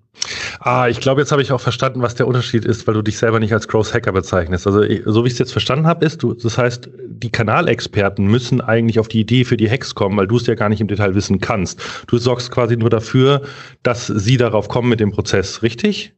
Ah, 0.62 0.88
ich 0.88 1.02
glaube, 1.02 1.20
jetzt 1.22 1.32
habe 1.32 1.42
ich 1.42 1.52
auch 1.52 1.60
verstanden, 1.60 2.02
was 2.02 2.16
der 2.16 2.28
Unterschied 2.28 2.64
ist, 2.64 2.88
weil 2.88 2.94
du 2.94 3.02
dich 3.02 3.18
selber 3.18 3.40
nicht 3.40 3.54
als 3.54 3.68
Growth 3.68 3.94
Hacker 3.94 4.14
bezeichnest. 4.14 4.66
Also, 4.66 4.82
so 5.06 5.24
wie 5.24 5.28
ich 5.28 5.34
es 5.34 5.40
jetzt 5.40 5.52
verstanden 5.52 5.86
habe, 5.86 6.06
ist, 6.06 6.24
du, 6.24 6.34
das 6.34 6.58
heißt, 6.58 6.90
die 7.06 7.30
Kanalexperten 7.30 8.28
müssen 8.28 8.62
eigentlich 8.62 9.00
auf 9.00 9.10
die 9.10 9.22
Idee 9.22 9.44
für 9.44 9.58
die 9.58 9.70
Hacks 9.70 9.94
kommen, 9.94 10.18
weil 10.18 10.28
du 10.28 10.38
es 10.38 10.48
ja 10.48 10.56
gar 10.56 10.70
nicht 10.70 10.82
im 10.82 10.88
Detail 10.88 11.16
wissen 11.16 11.40
kannst. 11.40 11.82
Du 12.08 12.18
sorgst 12.18 12.52
quasi 12.52 12.78
nur 12.78 12.90
dafür, 12.90 13.42
dass 13.84 14.08
sie 14.08 14.38
darauf 14.38 14.70
kommen 14.70 14.90
mit 14.90 15.00
dem 15.02 15.12
Prozess, 15.12 15.64
richtig? 15.64 16.14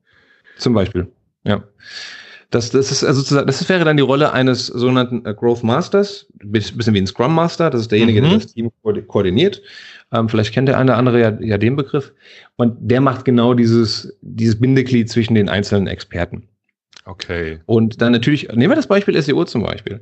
Zum 0.58 0.74
Beispiel, 0.74 1.08
ja. 1.44 1.64
Das, 2.52 2.70
das 2.70 2.92
ist 2.92 3.04
also 3.04 3.44
das 3.44 3.70
wäre 3.70 3.86
dann 3.86 3.98
die 3.98 4.04
Rolle 4.04 4.34
eines 4.34 4.68
sogenannten 4.68 5.26
äh, 5.26 5.34
Growth 5.34 5.64
Masters, 5.64 6.28
bisschen 6.44 6.94
wie 6.94 7.00
ein 7.00 7.08
Scrum 7.08 7.34
Master. 7.34 7.70
Das 7.70 7.82
ist 7.82 7.92
derjenige, 7.92 8.22
mhm. 8.22 8.26
der 8.26 8.34
das 8.40 8.54
Team 8.54 8.72
koordiniert 9.08 9.62
ähm, 10.12 10.30
vielleicht 10.30 10.54
kennt 10.54 10.68
der 10.68 10.78
eine 10.78 10.92
oder 10.92 10.98
andere 10.98 11.20
ja, 11.20 11.38
ja 11.40 11.58
den 11.58 11.76
Begriff. 11.76 12.14
Und 12.58 12.78
der 12.80 13.02
macht 13.02 13.26
genau 13.26 13.54
dieses, 13.54 14.18
dieses 14.22 14.60
Bindeglied 14.60 15.10
zwischen 15.10 15.36
den 15.36 15.50
einzelnen 15.50 15.88
Experten. 15.88 16.48
Okay. 17.06 17.60
Und 17.66 18.02
dann 18.02 18.12
natürlich, 18.12 18.50
nehmen 18.50 18.72
wir 18.72 18.76
das 18.76 18.88
Beispiel 18.88 19.20
SEO 19.20 19.46
zum 19.46 19.64
Beispiel. 19.64 20.02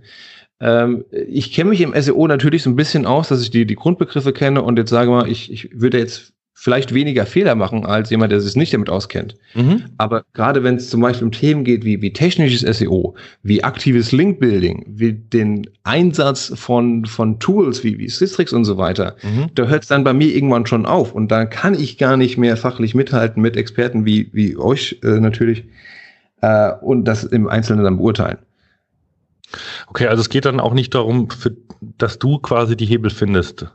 Ähm, 0.59 1.05
ich 1.11 1.53
kenne 1.53 1.69
mich 1.69 1.81
im 1.81 1.93
SEO 1.99 2.27
natürlich 2.27 2.63
so 2.63 2.69
ein 2.69 2.75
bisschen 2.75 3.05
aus, 3.05 3.29
dass 3.29 3.41
ich 3.41 3.51
die, 3.51 3.65
die 3.65 3.75
Grundbegriffe 3.75 4.33
kenne 4.33 4.61
und 4.63 4.77
jetzt 4.77 4.89
sage 4.89 5.11
mal, 5.11 5.29
ich, 5.29 5.51
ich 5.51 5.69
würde 5.79 5.99
jetzt 5.99 6.33
vielleicht 6.61 6.93
weniger 6.93 7.25
Fehler 7.25 7.55
machen 7.55 7.85
als 7.85 8.09
jemand, 8.09 8.33
der 8.33 8.41
sich 8.41 8.57
nicht 8.57 8.73
damit 8.73 8.89
auskennt. 8.89 9.37
Mhm. 9.55 9.85
Aber 9.97 10.25
gerade 10.33 10.61
wenn 10.61 10.75
es 10.75 10.89
zum 10.89 10.99
Beispiel 10.99 11.25
um 11.25 11.31
Themen 11.31 11.63
geht 11.63 11.85
wie, 11.85 12.01
wie 12.01 12.11
technisches 12.11 12.77
SEO, 12.77 13.15
wie 13.43 13.63
aktives 13.63 14.11
Linkbuilding, 14.11 14.85
wie 14.89 15.13
den 15.13 15.69
Einsatz 15.83 16.51
von, 16.55 17.05
von 17.05 17.39
Tools 17.39 17.85
wie, 17.85 17.97
wie 17.97 18.09
Systrix 18.09 18.51
und 18.51 18.65
so 18.65 18.77
weiter, 18.77 19.15
mhm. 19.23 19.47
da 19.55 19.67
hört 19.67 19.83
es 19.83 19.87
dann 19.87 20.03
bei 20.03 20.11
mir 20.11 20.35
irgendwann 20.35 20.65
schon 20.65 20.85
auf. 20.85 21.13
Und 21.13 21.31
da 21.31 21.45
kann 21.45 21.75
ich 21.75 21.97
gar 21.97 22.17
nicht 22.17 22.37
mehr 22.37 22.57
fachlich 22.57 22.93
mithalten 22.93 23.41
mit 23.41 23.55
Experten 23.55 24.05
wie, 24.05 24.29
wie 24.33 24.57
euch 24.57 24.99
äh, 25.01 25.21
natürlich 25.21 25.63
äh, 26.41 26.73
und 26.81 27.05
das 27.05 27.23
im 27.23 27.47
Einzelnen 27.47 27.85
dann 27.85 27.95
beurteilen. 27.95 28.37
Okay, 29.87 30.07
also 30.07 30.21
es 30.21 30.29
geht 30.29 30.45
dann 30.45 30.59
auch 30.59 30.73
nicht 30.73 30.93
darum, 30.93 31.29
für, 31.29 31.55
dass 31.97 32.19
du 32.19 32.37
quasi 32.37 32.77
die 32.77 32.85
Hebel 32.85 33.09
findest. 33.09 33.65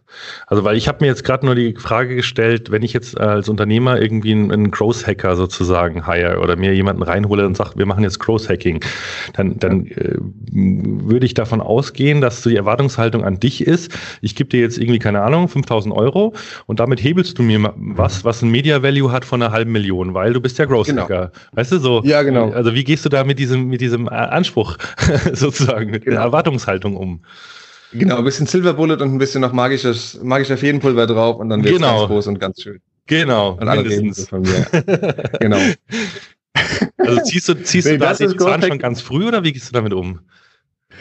Also 0.47 0.63
weil 0.63 0.77
ich 0.77 0.87
habe 0.87 0.99
mir 1.01 1.07
jetzt 1.07 1.25
gerade 1.25 1.45
nur 1.45 1.55
die 1.55 1.75
Frage 1.75 2.15
gestellt, 2.15 2.71
wenn 2.71 2.83
ich 2.83 2.93
jetzt 2.93 3.19
als 3.19 3.49
Unternehmer 3.49 4.01
irgendwie 4.01 4.33
einen, 4.33 4.53
einen 4.53 4.71
Growth 4.71 5.07
Hacker 5.07 5.37
sozusagen 5.37 6.07
hire 6.07 6.39
oder 6.39 6.57
mir 6.57 6.75
jemanden 6.75 7.03
reinhole 7.03 7.45
und 7.47 7.57
sage, 7.57 7.73
wir 7.77 7.87
machen 7.87 8.05
jetzt 8.05 8.21
Growth 8.21 8.49
Hacking, 8.49 8.85
dann, 9.33 9.59
dann 9.59 9.87
äh, 9.87 10.17
würde 10.53 11.27
ich 11.27 11.35
davon 11.35 11.61
ausgehen, 11.61 12.21
dass 12.21 12.43
die 12.43 12.57
Erwartungshaltung 12.57 13.25
an 13.25 13.41
dich 13.41 13.67
ist, 13.67 13.93
ich 14.21 14.37
gebe 14.37 14.51
dir 14.51 14.61
jetzt 14.61 14.79
irgendwie, 14.79 15.01
keine 15.01 15.23
Ahnung, 15.23 15.49
5000 15.49 15.95
Euro 15.95 16.35
und 16.67 16.79
damit 16.79 17.03
hebelst 17.03 17.39
du 17.39 17.43
mir 17.43 17.73
was, 17.77 18.25
was 18.25 18.43
ein 18.43 18.51
Media 18.51 18.83
Value 18.83 19.11
hat 19.11 19.25
von 19.25 19.43
einer 19.43 19.51
halben 19.51 19.73
Million, 19.73 20.15
weil 20.15 20.33
du 20.33 20.41
bist 20.41 20.59
ja 20.59 20.67
Growth 20.67 20.89
Hacker. 20.89 21.07
Genau. 21.07 21.31
Weißt 21.53 21.73
du 21.73 21.79
so? 21.79 22.03
Ja, 22.05 22.23
genau. 22.23 22.51
Also 22.51 22.75
wie 22.75 22.85
gehst 22.85 23.05
du 23.05 23.09
da 23.09 23.25
mit 23.25 23.39
diesem, 23.39 23.69
mit 23.69 23.81
diesem 23.81 24.09
Anspruch 24.09 24.77
sozusagen 25.33 25.64
sozusagen 25.65 25.91
mit 25.91 26.05
genau. 26.05 26.17
der 26.17 26.25
Erwartungshaltung 26.25 26.97
um. 26.97 27.25
Genau, 27.93 28.19
ein 28.19 28.25
bisschen 28.25 28.47
Silver 28.47 28.75
Bullet 28.75 28.95
und 28.95 29.15
ein 29.15 29.19
bisschen 29.19 29.41
noch 29.41 29.53
magisches, 29.53 30.19
magischer 30.23 30.57
Feenpulver 30.57 31.07
drauf 31.07 31.37
und 31.39 31.49
dann 31.49 31.63
wird 31.63 31.75
es 31.75 31.81
genau. 31.81 31.99
ganz 31.99 32.09
groß 32.09 32.27
und 32.27 32.41
ganz 32.41 32.61
schön. 32.61 32.81
Genau. 33.07 33.53
Und 33.53 33.69
alle 33.69 34.13
so 34.13 34.27
von 34.27 34.43
mir. 34.43 34.67
genau. 35.41 35.59
Also 36.97 37.21
ziehst 37.23 37.49
du, 37.49 37.55
ziehst 37.55 37.87
nee, 37.87 37.95
du 37.95 37.99
da 37.99 38.15
den 38.15 38.39
Zahn 38.39 38.63
schon 38.63 38.79
ganz 38.79 39.01
früh 39.01 39.27
oder 39.27 39.43
wie 39.43 39.53
gehst 39.53 39.69
du 39.69 39.73
damit 39.73 39.93
um? 39.93 40.21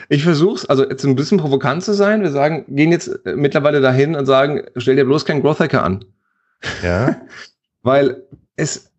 Ich 0.09 0.23
versuch's, 0.23 0.65
also 0.65 0.87
jetzt 0.89 1.05
ein 1.05 1.15
bisschen 1.15 1.37
provokant 1.37 1.83
zu 1.83 1.93
sein. 1.93 2.23
Wir 2.23 2.31
sagen, 2.31 2.65
gehen 2.67 2.91
jetzt 2.91 3.07
äh, 3.25 3.35
mittlerweile 3.35 3.79
dahin 3.79 4.15
und 4.15 4.25
sagen, 4.25 4.63
stell 4.75 4.95
dir 4.95 5.05
bloß 5.05 5.25
keinen 5.25 5.41
Growth 5.41 5.59
Hacker 5.59 5.83
an. 5.83 6.03
Ja. 6.81 7.21
Weil 7.83 8.23
es, 8.55 8.91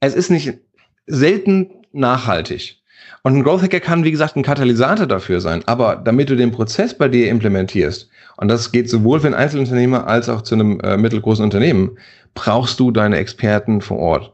es 0.00 0.14
ist 0.14 0.30
nicht 0.30 0.58
selten 1.06 1.70
nachhaltig. 1.92 2.81
Und 3.24 3.36
ein 3.36 3.44
Growth 3.44 3.62
Hacker 3.62 3.80
kann, 3.80 4.04
wie 4.04 4.10
gesagt, 4.10 4.36
ein 4.36 4.42
Katalysator 4.42 5.06
dafür 5.06 5.40
sein. 5.40 5.62
Aber 5.66 5.96
damit 5.96 6.28
du 6.28 6.36
den 6.36 6.50
Prozess 6.50 6.92
bei 6.96 7.08
dir 7.08 7.30
implementierst, 7.30 8.08
und 8.36 8.48
das 8.48 8.72
geht 8.72 8.90
sowohl 8.90 9.20
für 9.20 9.26
einen 9.26 9.36
Einzelunternehmer 9.36 10.06
als 10.08 10.28
auch 10.28 10.42
zu 10.42 10.54
einem 10.56 10.80
äh, 10.80 10.96
mittelgroßen 10.96 11.44
Unternehmen, 11.44 11.98
brauchst 12.34 12.80
du 12.80 12.90
deine 12.90 13.18
Experten 13.18 13.80
vor 13.80 13.98
Ort. 13.98 14.32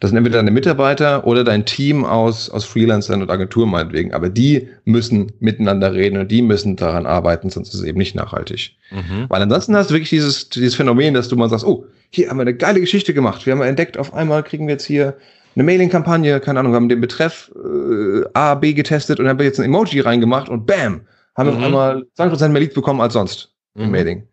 Das 0.00 0.10
sind 0.10 0.18
entweder 0.18 0.38
deine 0.38 0.50
Mitarbeiter 0.50 1.26
oder 1.26 1.44
dein 1.44 1.64
Team 1.64 2.04
aus, 2.04 2.50
aus 2.50 2.64
Freelancern 2.64 3.22
und 3.22 3.30
Agenturen 3.30 3.70
meinetwegen. 3.70 4.12
Aber 4.12 4.28
die 4.28 4.68
müssen 4.84 5.32
miteinander 5.38 5.94
reden 5.94 6.18
und 6.18 6.30
die 6.30 6.42
müssen 6.42 6.74
daran 6.76 7.06
arbeiten, 7.06 7.48
sonst 7.48 7.68
ist 7.68 7.80
es 7.80 7.82
eben 7.84 7.98
nicht 7.98 8.16
nachhaltig. 8.16 8.76
Mhm. 8.90 9.26
Weil 9.28 9.42
ansonsten 9.42 9.76
hast 9.76 9.90
du 9.90 9.94
wirklich 9.94 10.10
dieses, 10.10 10.48
dieses 10.48 10.74
Phänomen, 10.74 11.14
dass 11.14 11.28
du 11.28 11.36
mal 11.36 11.48
sagst, 11.48 11.64
oh, 11.64 11.86
hier 12.10 12.28
haben 12.28 12.38
wir 12.38 12.42
eine 12.42 12.54
geile 12.54 12.80
Geschichte 12.80 13.14
gemacht. 13.14 13.46
Wir 13.46 13.52
haben 13.52 13.62
entdeckt, 13.62 13.96
auf 13.96 14.12
einmal 14.12 14.42
kriegen 14.42 14.66
wir 14.66 14.74
jetzt 14.74 14.84
hier 14.84 15.16
eine 15.54 15.64
Mailing-Kampagne, 15.64 16.40
keine 16.40 16.60
Ahnung, 16.60 16.74
haben 16.74 16.88
den 16.88 17.00
Betreff 17.00 17.52
äh, 17.54 18.24
A, 18.34 18.54
B 18.54 18.72
getestet 18.72 19.20
und 19.20 19.28
haben 19.28 19.40
jetzt 19.40 19.60
ein 19.60 19.64
Emoji 19.64 20.00
reingemacht 20.00 20.48
und 20.48 20.66
bam, 20.66 21.02
haben 21.36 21.50
mhm. 21.50 21.58
wir 21.58 21.66
einmal 21.66 22.06
20% 22.18 22.48
mehr 22.48 22.62
Leads 22.62 22.74
bekommen 22.74 23.00
als 23.00 23.12
sonst 23.12 23.54
im 23.74 23.86
mhm. 23.86 23.90
Mailing. 23.90 24.28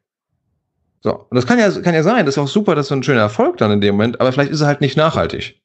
So, 1.04 1.14
und 1.14 1.36
das 1.36 1.48
kann 1.48 1.58
ja, 1.58 1.72
kann 1.82 1.96
ja 1.96 2.04
sein, 2.04 2.26
das 2.26 2.36
ist 2.36 2.40
auch 2.40 2.48
super, 2.48 2.76
das 2.76 2.86
ist 2.88 2.92
ein 2.92 3.04
schöner 3.04 3.22
Erfolg 3.22 3.58
dann 3.58 3.72
in 3.72 3.82
dem 3.82 3.96
Moment, 3.96 4.22
aber 4.22 4.32
vielleicht 4.32 4.52
ist 4.52 4.62
er 4.62 4.68
halt 4.68 4.82
nicht 4.82 4.98
nachhaltig. 4.98 5.62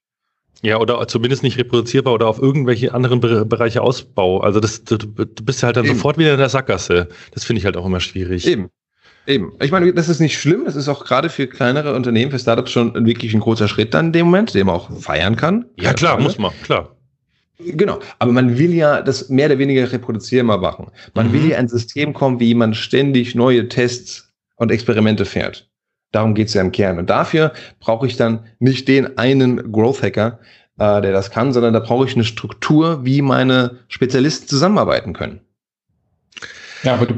Ja, 0.63 0.79
oder 0.79 1.07
zumindest 1.07 1.43
nicht 1.43 1.59
reproduzierbar 1.59 2.15
oder 2.15 2.29
auf 2.29 2.41
irgendwelche 2.41 2.95
anderen 2.95 3.21
Bereiche 3.21 3.83
Ausbau. 3.83 4.41
Also 4.41 4.59
das, 4.59 4.85
du, 4.85 4.97
du 4.97 5.45
bist 5.45 5.61
ja 5.61 5.67
halt 5.67 5.77
dann 5.77 5.85
Eben. 5.85 5.95
sofort 5.95 6.17
wieder 6.17 6.33
in 6.33 6.39
der 6.39 6.49
Sackgasse. 6.49 7.09
Das 7.33 7.45
finde 7.45 7.59
ich 7.59 7.67
halt 7.67 7.77
auch 7.77 7.85
immer 7.85 8.01
schwierig. 8.01 8.47
Eben. 8.47 8.71
Eben. 9.27 9.53
Ich 9.61 9.73
meine, 9.73 9.93
das 9.93 10.09
ist 10.09 10.21
nicht 10.21 10.39
schlimm. 10.39 10.65
Das 10.65 10.77
ist 10.77 10.89
auch 10.89 11.05
gerade 11.05 11.29
für 11.29 11.47
kleinere 11.47 11.95
Unternehmen, 11.95 12.31
für 12.31 12.39
Startups 12.39 12.71
schon 12.71 13.07
wirklich 13.07 13.35
ein 13.35 13.41
großer 13.41 13.67
Schritt 13.67 13.93
dann 13.93 14.07
in 14.07 14.13
dem 14.13 14.27
Moment, 14.27 14.55
den 14.55 14.67
man 14.67 14.77
auch 14.77 14.91
feiern 15.01 15.37
kann. 15.37 15.67
Ja, 15.77 15.93
klar, 15.93 16.13
Frage. 16.13 16.23
muss 16.23 16.39
man, 16.39 16.53
klar. 16.63 16.97
Genau. 17.59 17.99
Aber 18.19 18.33
man 18.33 18.59
will 18.59 18.73
ja 18.73 19.03
das 19.03 19.29
mehr 19.29 19.47
oder 19.47 19.59
weniger 19.59 19.91
reproduzierbar 19.91 20.59
machen. 20.59 20.91
Man 21.15 21.29
mhm. 21.29 21.33
will 21.33 21.51
ja 21.51 21.59
ein 21.59 21.69
System 21.69 22.13
kommen, 22.13 22.39
wie 22.39 22.55
man 22.55 22.75
ständig 22.75 23.35
neue 23.35 23.69
Tests 23.69 24.33
und 24.57 24.71
Experimente 24.71 25.25
fährt. 25.25 25.69
Darum 26.13 26.35
geht's 26.35 26.55
ja 26.55 26.61
im 26.61 26.73
Kern. 26.73 26.99
Und 26.99 27.11
dafür 27.11 27.53
brauche 27.81 28.07
ich 28.07 28.17
dann 28.17 28.47
nicht 28.59 28.87
den 28.89 29.19
einen 29.19 29.73
Growth 29.73 30.03
Hacker, 30.03 30.39
äh, 30.79 31.01
der 31.01 31.13
das 31.13 31.31
kann, 31.31 31.53
sondern 31.53 31.73
da 31.73 31.81
brauche 31.81 32.07
ich 32.07 32.15
eine 32.15 32.25
Struktur, 32.25 33.05
wie 33.05 33.23
meine 33.23 33.81
Spezialisten 33.89 34.47
zusammenarbeiten 34.47 35.15
können. 35.15 35.41
Ja, 36.83 36.95
aber 36.95 37.07
du 37.07 37.15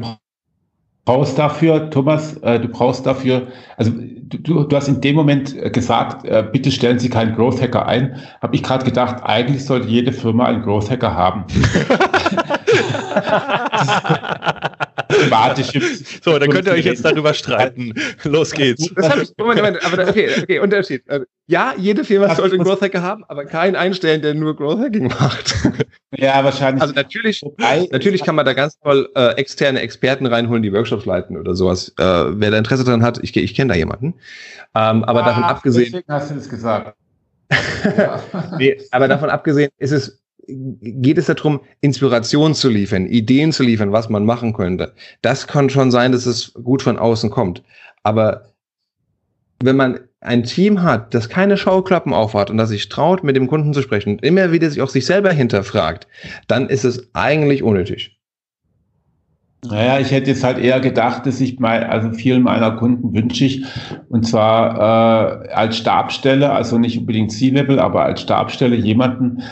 brauchst 1.08 1.38
dafür, 1.38 1.88
Thomas, 1.88 2.36
äh, 2.42 2.60
du 2.60 2.68
brauchst 2.68 3.06
dafür, 3.06 3.46
also 3.78 3.90
du, 3.94 4.64
du 4.64 4.76
hast 4.76 4.88
in 4.88 5.00
dem 5.00 5.16
Moment 5.16 5.56
äh, 5.56 5.70
gesagt, 5.70 6.26
äh, 6.26 6.44
bitte 6.52 6.70
stellen 6.70 6.98
Sie 6.98 7.08
keinen 7.08 7.34
Growth 7.34 7.62
Hacker 7.62 7.86
ein. 7.86 8.16
Habe 8.42 8.54
ich 8.54 8.62
gerade 8.62 8.84
gedacht, 8.84 9.22
eigentlich 9.22 9.64
sollte 9.64 9.88
jede 9.88 10.12
Firma 10.12 10.44
einen 10.44 10.62
Growth 10.62 10.90
Hacker 10.90 11.14
haben. 11.14 11.46
so, 16.22 16.38
dann 16.38 16.50
könnt 16.50 16.66
ihr 16.66 16.72
euch 16.72 16.84
jetzt 16.84 17.04
darüber 17.04 17.34
streiten. 17.34 17.94
Los 18.24 18.52
geht's. 18.52 18.88
Das 18.94 19.16
ich, 19.16 19.30
Moment, 19.38 19.58
Moment, 19.60 19.84
aber 19.84 20.08
okay, 20.08 20.30
okay, 20.42 20.58
Unterschied. 20.58 21.02
Also, 21.08 21.24
ja, 21.46 21.74
jede 21.76 22.04
Firma 22.04 22.34
sollte 22.34 22.56
einen 22.56 22.64
Growth 22.64 22.82
Hacker 22.82 23.02
haben, 23.02 23.24
aber 23.28 23.44
keinen 23.44 23.74
einstellen, 23.74 24.20
der 24.22 24.34
nur 24.34 24.54
Growth 24.54 24.80
Hacking 24.80 25.08
macht. 25.08 25.54
Ja, 26.16 26.42
wahrscheinlich. 26.42 26.80
Also 26.80 26.94
natürlich, 26.94 27.44
natürlich 27.90 28.24
kann 28.24 28.34
man 28.34 28.46
da 28.46 28.54
ganz 28.54 28.78
toll 28.80 29.10
äh, 29.14 29.34
externe 29.34 29.80
Experten 29.80 30.24
reinholen, 30.24 30.62
die 30.62 30.72
Workshops 30.72 31.04
leiten 31.04 31.36
oder 31.36 31.54
sowas. 31.54 31.90
Äh, 31.98 32.02
wer 32.02 32.50
da 32.50 32.56
Interesse 32.56 32.82
daran 32.82 33.02
hat, 33.02 33.18
ich, 33.22 33.36
ich 33.36 33.54
kenne 33.54 33.74
da 33.74 33.78
jemanden. 33.78 34.14
Ähm, 34.74 35.04
aber 35.04 35.22
ah, 35.22 35.26
davon 35.26 35.44
abgesehen. 35.44 35.92
Deswegen 35.92 36.10
hast 36.10 36.30
du 36.30 36.34
das 36.36 36.48
gesagt. 36.48 36.96
nee, 38.58 38.80
aber 38.90 39.06
davon 39.06 39.28
abgesehen 39.28 39.70
ist 39.76 39.92
es 39.92 40.18
geht 40.48 41.18
es 41.18 41.26
darum, 41.26 41.60
Inspiration 41.80 42.54
zu 42.54 42.68
liefern, 42.68 43.06
Ideen 43.06 43.52
zu 43.52 43.62
liefern, 43.62 43.92
was 43.92 44.08
man 44.08 44.24
machen 44.24 44.52
könnte. 44.52 44.94
Das 45.22 45.46
kann 45.46 45.70
schon 45.70 45.90
sein, 45.90 46.12
dass 46.12 46.26
es 46.26 46.54
gut 46.54 46.82
von 46.82 46.98
außen 46.98 47.30
kommt. 47.30 47.62
Aber 48.02 48.52
wenn 49.62 49.76
man 49.76 50.00
ein 50.20 50.44
Team 50.44 50.82
hat, 50.82 51.14
das 51.14 51.28
keine 51.28 51.56
Schauklappen 51.56 52.12
aufhat 52.12 52.50
und 52.50 52.56
das 52.56 52.70
sich 52.70 52.88
traut, 52.88 53.22
mit 53.22 53.36
dem 53.36 53.46
Kunden 53.46 53.72
zu 53.72 53.82
sprechen 53.82 54.10
und 54.10 54.24
immer 54.24 54.50
wieder 54.52 54.68
sich 54.68 54.82
auch 54.82 54.88
sich 54.88 55.06
selber 55.06 55.30
hinterfragt, 55.30 56.08
dann 56.48 56.68
ist 56.68 56.84
es 56.84 57.10
eigentlich 57.14 57.62
unnötig. 57.62 58.18
Naja, 59.64 59.98
ich 59.98 60.12
hätte 60.12 60.30
jetzt 60.30 60.44
halt 60.44 60.58
eher 60.58 60.78
gedacht, 60.78 61.26
dass 61.26 61.40
ich 61.40 61.58
mal, 61.58 61.82
also 61.82 62.12
vielen 62.12 62.42
meiner 62.42 62.76
Kunden 62.76 63.12
wünsche 63.12 63.44
ich, 63.44 63.64
und 64.08 64.24
zwar 64.24 65.44
äh, 65.44 65.48
als 65.48 65.76
Stabstelle, 65.78 66.52
also 66.52 66.78
nicht 66.78 66.96
unbedingt 66.96 67.32
C-Level, 67.32 67.80
aber 67.80 68.04
als 68.04 68.20
Stabstelle 68.20 68.76
jemanden, 68.76 69.42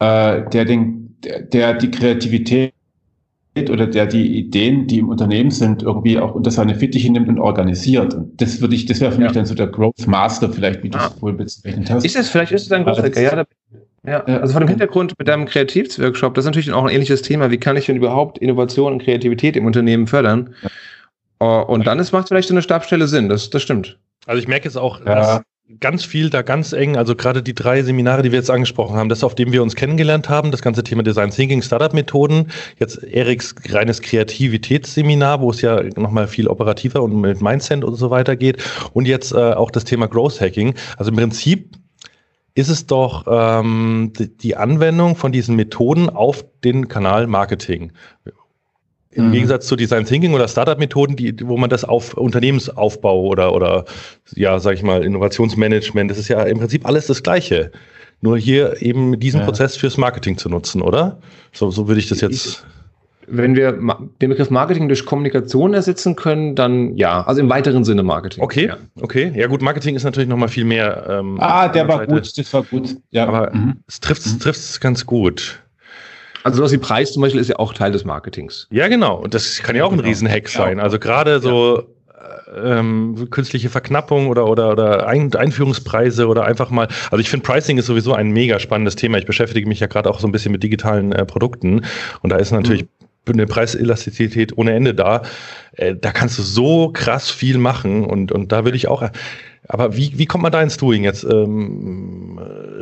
äh, 0.00 0.48
der, 0.50 0.64
den, 0.64 1.16
der 1.52 1.74
die 1.74 1.90
Kreativität 1.90 2.72
oder 3.68 3.86
der 3.86 4.06
die 4.06 4.38
Ideen, 4.38 4.86
die 4.86 4.98
im 4.98 5.08
Unternehmen 5.08 5.50
sind, 5.50 5.82
irgendwie 5.82 6.18
auch 6.18 6.34
unter 6.34 6.50
seine 6.50 6.74
Fittiche 6.74 7.10
nimmt 7.12 7.28
und 7.28 7.38
organisiert. 7.38 8.14
Und 8.14 8.40
das 8.40 8.60
würde 8.60 8.74
ich, 8.74 8.86
das 8.86 9.00
wäre 9.00 9.12
für 9.12 9.20
ja. 9.20 9.24
mich 9.24 9.32
dann 9.32 9.46
so 9.46 9.54
der 9.54 9.66
Growth 9.66 10.06
Master, 10.06 10.50
vielleicht, 10.50 10.82
wie 10.82 10.90
du 10.90 10.98
es 10.98 11.04
ah. 11.04 11.14
wohl 11.20 11.32
bezeichnet 11.32 11.90
hast. 11.90 12.04
Ist 12.04 12.16
es, 12.16 12.28
vielleicht 12.30 12.52
ist 12.52 12.66
es 12.66 12.72
ein 12.72 12.84
Growth 12.84 13.02
Hacker, 13.02 13.20
ja. 13.20 13.44
Ja, 14.02 14.24
also 14.24 14.52
vor 14.52 14.60
dem 14.60 14.68
Hintergrund 14.68 15.12
mit 15.18 15.28
deinem 15.28 15.44
Kreativworkshop, 15.44 16.32
das 16.32 16.44
ist 16.44 16.46
natürlich 16.46 16.72
auch 16.72 16.84
ein 16.84 16.90
ähnliches 16.94 17.20
Thema. 17.20 17.50
Wie 17.50 17.58
kann 17.58 17.76
ich 17.76 17.84
denn 17.84 17.96
überhaupt 17.96 18.38
Innovation 18.38 18.94
und 18.94 19.02
Kreativität 19.02 19.56
im 19.56 19.66
Unternehmen 19.66 20.06
fördern? 20.06 20.54
Ja. 20.62 21.60
Äh, 21.60 21.64
und 21.64 21.86
dann 21.86 21.98
ist, 21.98 22.12
macht 22.12 22.28
vielleicht 22.28 22.48
so 22.48 22.54
eine 22.54 22.62
Stabstelle 22.62 23.06
Sinn, 23.08 23.28
das, 23.28 23.50
das 23.50 23.62
stimmt. 23.62 23.98
Also 24.26 24.40
ich 24.40 24.48
merke 24.48 24.64
jetzt 24.64 24.76
auch, 24.76 25.00
ja. 25.00 25.14
dass 25.14 25.42
ganz 25.78 26.04
viel 26.04 26.30
da 26.30 26.42
ganz 26.42 26.72
eng, 26.72 26.96
also 26.96 27.14
gerade 27.14 27.42
die 27.42 27.54
drei 27.54 27.82
Seminare, 27.82 28.22
die 28.22 28.32
wir 28.32 28.38
jetzt 28.38 28.50
angesprochen 28.50 28.96
haben, 28.96 29.08
das, 29.08 29.22
auf 29.22 29.34
dem 29.34 29.52
wir 29.52 29.62
uns 29.62 29.76
kennengelernt 29.76 30.28
haben, 30.28 30.50
das 30.50 30.62
ganze 30.62 30.82
Thema 30.82 31.02
Design 31.02 31.30
Thinking, 31.30 31.62
Startup 31.62 31.92
Methoden, 31.92 32.48
jetzt 32.78 33.02
Eriks 33.04 33.54
reines 33.68 34.00
Kreativitätsseminar, 34.00 35.40
wo 35.40 35.50
es 35.50 35.60
ja 35.60 35.82
nochmal 35.96 36.26
viel 36.26 36.48
operativer 36.48 37.02
und 37.02 37.20
mit 37.20 37.40
Mindset 37.40 37.84
und 37.84 37.94
so 37.94 38.10
weiter 38.10 38.36
geht 38.36 38.62
und 38.92 39.06
jetzt 39.06 39.32
äh, 39.32 39.36
auch 39.52 39.70
das 39.70 39.84
Thema 39.84 40.08
Growth 40.08 40.40
Hacking. 40.40 40.74
Also 40.96 41.10
im 41.10 41.16
Prinzip 41.16 41.76
ist 42.54 42.68
es 42.68 42.86
doch 42.86 43.26
ähm, 43.28 44.12
die 44.42 44.56
Anwendung 44.56 45.14
von 45.14 45.30
diesen 45.30 45.56
Methoden 45.56 46.10
auf 46.10 46.44
den 46.64 46.88
Kanal 46.88 47.26
Marketing. 47.26 47.92
Im 49.12 49.28
mhm. 49.28 49.32
Gegensatz 49.32 49.66
zu 49.66 49.74
Design 49.74 50.04
Thinking 50.04 50.34
oder 50.34 50.46
Startup-Methoden, 50.46 51.16
die, 51.16 51.34
wo 51.42 51.56
man 51.56 51.68
das 51.68 51.84
auf 51.84 52.14
Unternehmensaufbau 52.14 53.22
oder, 53.22 53.52
oder 53.54 53.84
ja, 54.36 54.60
sag 54.60 54.74
ich 54.74 54.84
mal, 54.84 55.02
Innovationsmanagement, 55.04 56.10
das 56.10 56.18
ist 56.18 56.28
ja 56.28 56.42
im 56.44 56.58
Prinzip 56.58 56.86
alles 56.86 57.06
das 57.06 57.22
Gleiche. 57.22 57.72
Nur 58.20 58.38
hier 58.38 58.80
eben 58.82 59.18
diesen 59.18 59.40
ja. 59.40 59.46
Prozess 59.46 59.76
fürs 59.76 59.96
Marketing 59.96 60.36
zu 60.36 60.48
nutzen, 60.48 60.80
oder? 60.80 61.18
So, 61.52 61.70
so 61.70 61.88
würde 61.88 62.00
ich 62.00 62.08
das 62.08 62.20
jetzt. 62.20 62.64
wenn 63.26 63.56
wir 63.56 63.72
den 63.72 64.30
Begriff 64.30 64.50
Marketing 64.50 64.86
durch 64.86 65.04
Kommunikation 65.06 65.74
ersetzen 65.74 66.14
können, 66.14 66.54
dann 66.54 66.96
ja, 66.96 67.22
also 67.22 67.40
im 67.40 67.48
weiteren 67.48 67.82
Sinne 67.82 68.04
Marketing. 68.04 68.44
Okay, 68.44 68.66
ja. 68.66 68.76
okay. 69.00 69.32
Ja 69.34 69.48
gut, 69.48 69.62
Marketing 69.62 69.96
ist 69.96 70.04
natürlich 70.04 70.28
nochmal 70.28 70.48
viel 70.48 70.64
mehr. 70.64 71.06
Ähm, 71.08 71.36
ah, 71.40 71.66
der 71.68 71.88
war 71.88 71.98
Seite. 71.98 72.12
gut, 72.12 72.38
das 72.38 72.52
war 72.52 72.62
gut. 72.62 72.96
Ja. 73.10 73.26
Aber 73.26 73.52
mhm. 73.52 73.78
es 73.88 73.98
trifft 73.98 74.26
es 74.26 74.78
mhm. 74.78 74.80
ganz 74.80 75.06
gut. 75.06 75.60
Also 76.42 76.58
sowas 76.58 76.72
wie 76.72 76.78
Preis 76.78 77.12
zum 77.12 77.22
Beispiel 77.22 77.40
ist 77.40 77.48
ja 77.48 77.58
auch 77.58 77.74
Teil 77.74 77.92
des 77.92 78.04
Marketings. 78.04 78.66
Ja, 78.70 78.88
genau. 78.88 79.16
Und 79.16 79.34
das 79.34 79.58
kann 79.62 79.76
ja 79.76 79.84
auch 79.84 79.92
ein 79.92 79.98
genau. 79.98 80.08
Riesenhack 80.08 80.48
sein. 80.48 80.80
Also 80.80 80.98
gerade 80.98 81.40
so 81.40 81.86
ähm, 82.56 83.28
künstliche 83.30 83.68
Verknappung 83.68 84.28
oder, 84.28 84.46
oder, 84.46 84.70
oder 84.70 85.06
Ein 85.06 85.34
Einführungspreise 85.34 86.26
oder 86.26 86.44
einfach 86.44 86.70
mal, 86.70 86.88
also 87.10 87.18
ich 87.18 87.30
finde 87.30 87.46
Pricing 87.46 87.78
ist 87.78 87.86
sowieso 87.86 88.14
ein 88.14 88.30
mega 88.30 88.58
spannendes 88.58 88.96
Thema. 88.96 89.18
Ich 89.18 89.26
beschäftige 89.26 89.68
mich 89.68 89.80
ja 89.80 89.86
gerade 89.86 90.10
auch 90.10 90.20
so 90.20 90.26
ein 90.26 90.32
bisschen 90.32 90.52
mit 90.52 90.62
digitalen 90.62 91.12
äh, 91.12 91.24
Produkten 91.24 91.84
und 92.22 92.30
da 92.30 92.36
ist 92.36 92.50
natürlich 92.52 92.82
mhm 92.82 92.88
eine 93.28 93.46
Preiselastizität 93.46 94.56
ohne 94.56 94.72
Ende 94.72 94.94
da. 94.94 95.22
Äh, 95.72 95.94
da 95.94 96.12
kannst 96.12 96.38
du 96.38 96.42
so 96.42 96.90
krass 96.92 97.30
viel 97.30 97.58
machen 97.58 98.04
und, 98.04 98.32
und 98.32 98.52
da 98.52 98.64
würde 98.64 98.76
ich 98.76 98.88
auch. 98.88 99.08
Aber 99.68 99.96
wie, 99.96 100.12
wie 100.16 100.26
kommt 100.26 100.42
man 100.42 100.52
da 100.52 100.62
ins 100.62 100.78
Doing 100.78 101.04
jetzt? 101.04 101.24
Ähm, 101.24 102.40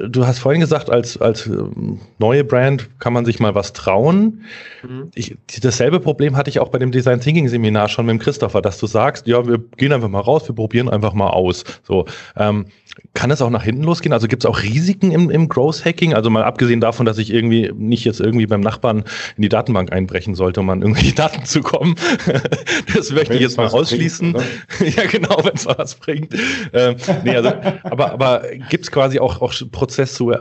du 0.08 0.26
hast 0.26 0.38
vorhin 0.38 0.60
gesagt, 0.60 0.90
als, 0.90 1.20
als 1.20 1.46
ähm, 1.46 2.00
neue 2.18 2.44
Brand 2.44 2.88
kann 3.00 3.12
man 3.12 3.24
sich 3.24 3.40
mal 3.40 3.54
was 3.54 3.72
trauen. 3.72 4.44
Mhm. 4.82 5.10
Ich, 5.14 5.36
dasselbe 5.60 6.00
Problem 6.00 6.36
hatte 6.36 6.50
ich 6.50 6.60
auch 6.60 6.68
bei 6.68 6.78
dem 6.78 6.92
Design 6.92 7.20
Thinking 7.20 7.48
Seminar 7.48 7.88
schon 7.88 8.06
mit 8.06 8.14
dem 8.14 8.18
Christopher, 8.20 8.62
dass 8.62 8.78
du 8.78 8.86
sagst, 8.86 9.26
ja, 9.26 9.46
wir 9.46 9.58
gehen 9.76 9.92
einfach 9.92 10.08
mal 10.08 10.20
raus, 10.20 10.48
wir 10.48 10.54
probieren 10.54 10.88
einfach 10.88 11.14
mal 11.14 11.30
aus. 11.30 11.64
So, 11.82 12.06
ähm, 12.36 12.66
kann 13.14 13.30
es 13.30 13.42
auch 13.42 13.50
nach 13.50 13.62
hinten 13.62 13.82
losgehen? 13.82 14.12
Also 14.12 14.28
gibt 14.28 14.44
es 14.44 14.46
auch 14.46 14.62
Risiken 14.62 15.10
im, 15.10 15.30
im 15.30 15.48
Growth 15.48 15.84
Hacking? 15.84 16.14
Also 16.14 16.30
mal 16.30 16.44
abgesehen 16.44 16.80
davon, 16.80 17.06
dass 17.06 17.18
ich 17.18 17.32
irgendwie 17.32 17.72
nicht 17.74 18.04
jetzt 18.04 18.20
irgendwie 18.20 18.46
beim 18.46 18.60
Nachbarn 18.60 19.04
in 19.36 19.42
die 19.42 19.48
Datenbank 19.48 19.92
einbrechen 19.92 20.34
sollte, 20.34 20.60
um 20.60 20.70
an 20.70 20.82
irgendwelche 20.82 21.14
Daten 21.16 21.44
zu 21.44 21.60
kommen. 21.60 21.96
das 22.94 23.12
möchte 23.12 23.34
ich 23.34 23.40
jetzt 23.40 23.56
mal 23.56 23.68
ausschließen. 23.68 24.32
Bringt, 24.32 24.96
ja, 24.96 25.06
genau, 25.06 25.38
wenn 25.44 25.54
es 25.54 25.66
was 25.66 25.96
bringt. 25.96 26.34
Ähm, 26.72 26.96
nee, 27.24 27.36
also, 27.36 27.52
aber 27.84 28.12
aber 28.12 28.42
gibt 28.70 28.84
es 28.84 28.90
quasi 28.90 29.18
auch, 29.18 29.40
auch 29.40 29.52
Prozessu 29.72 30.32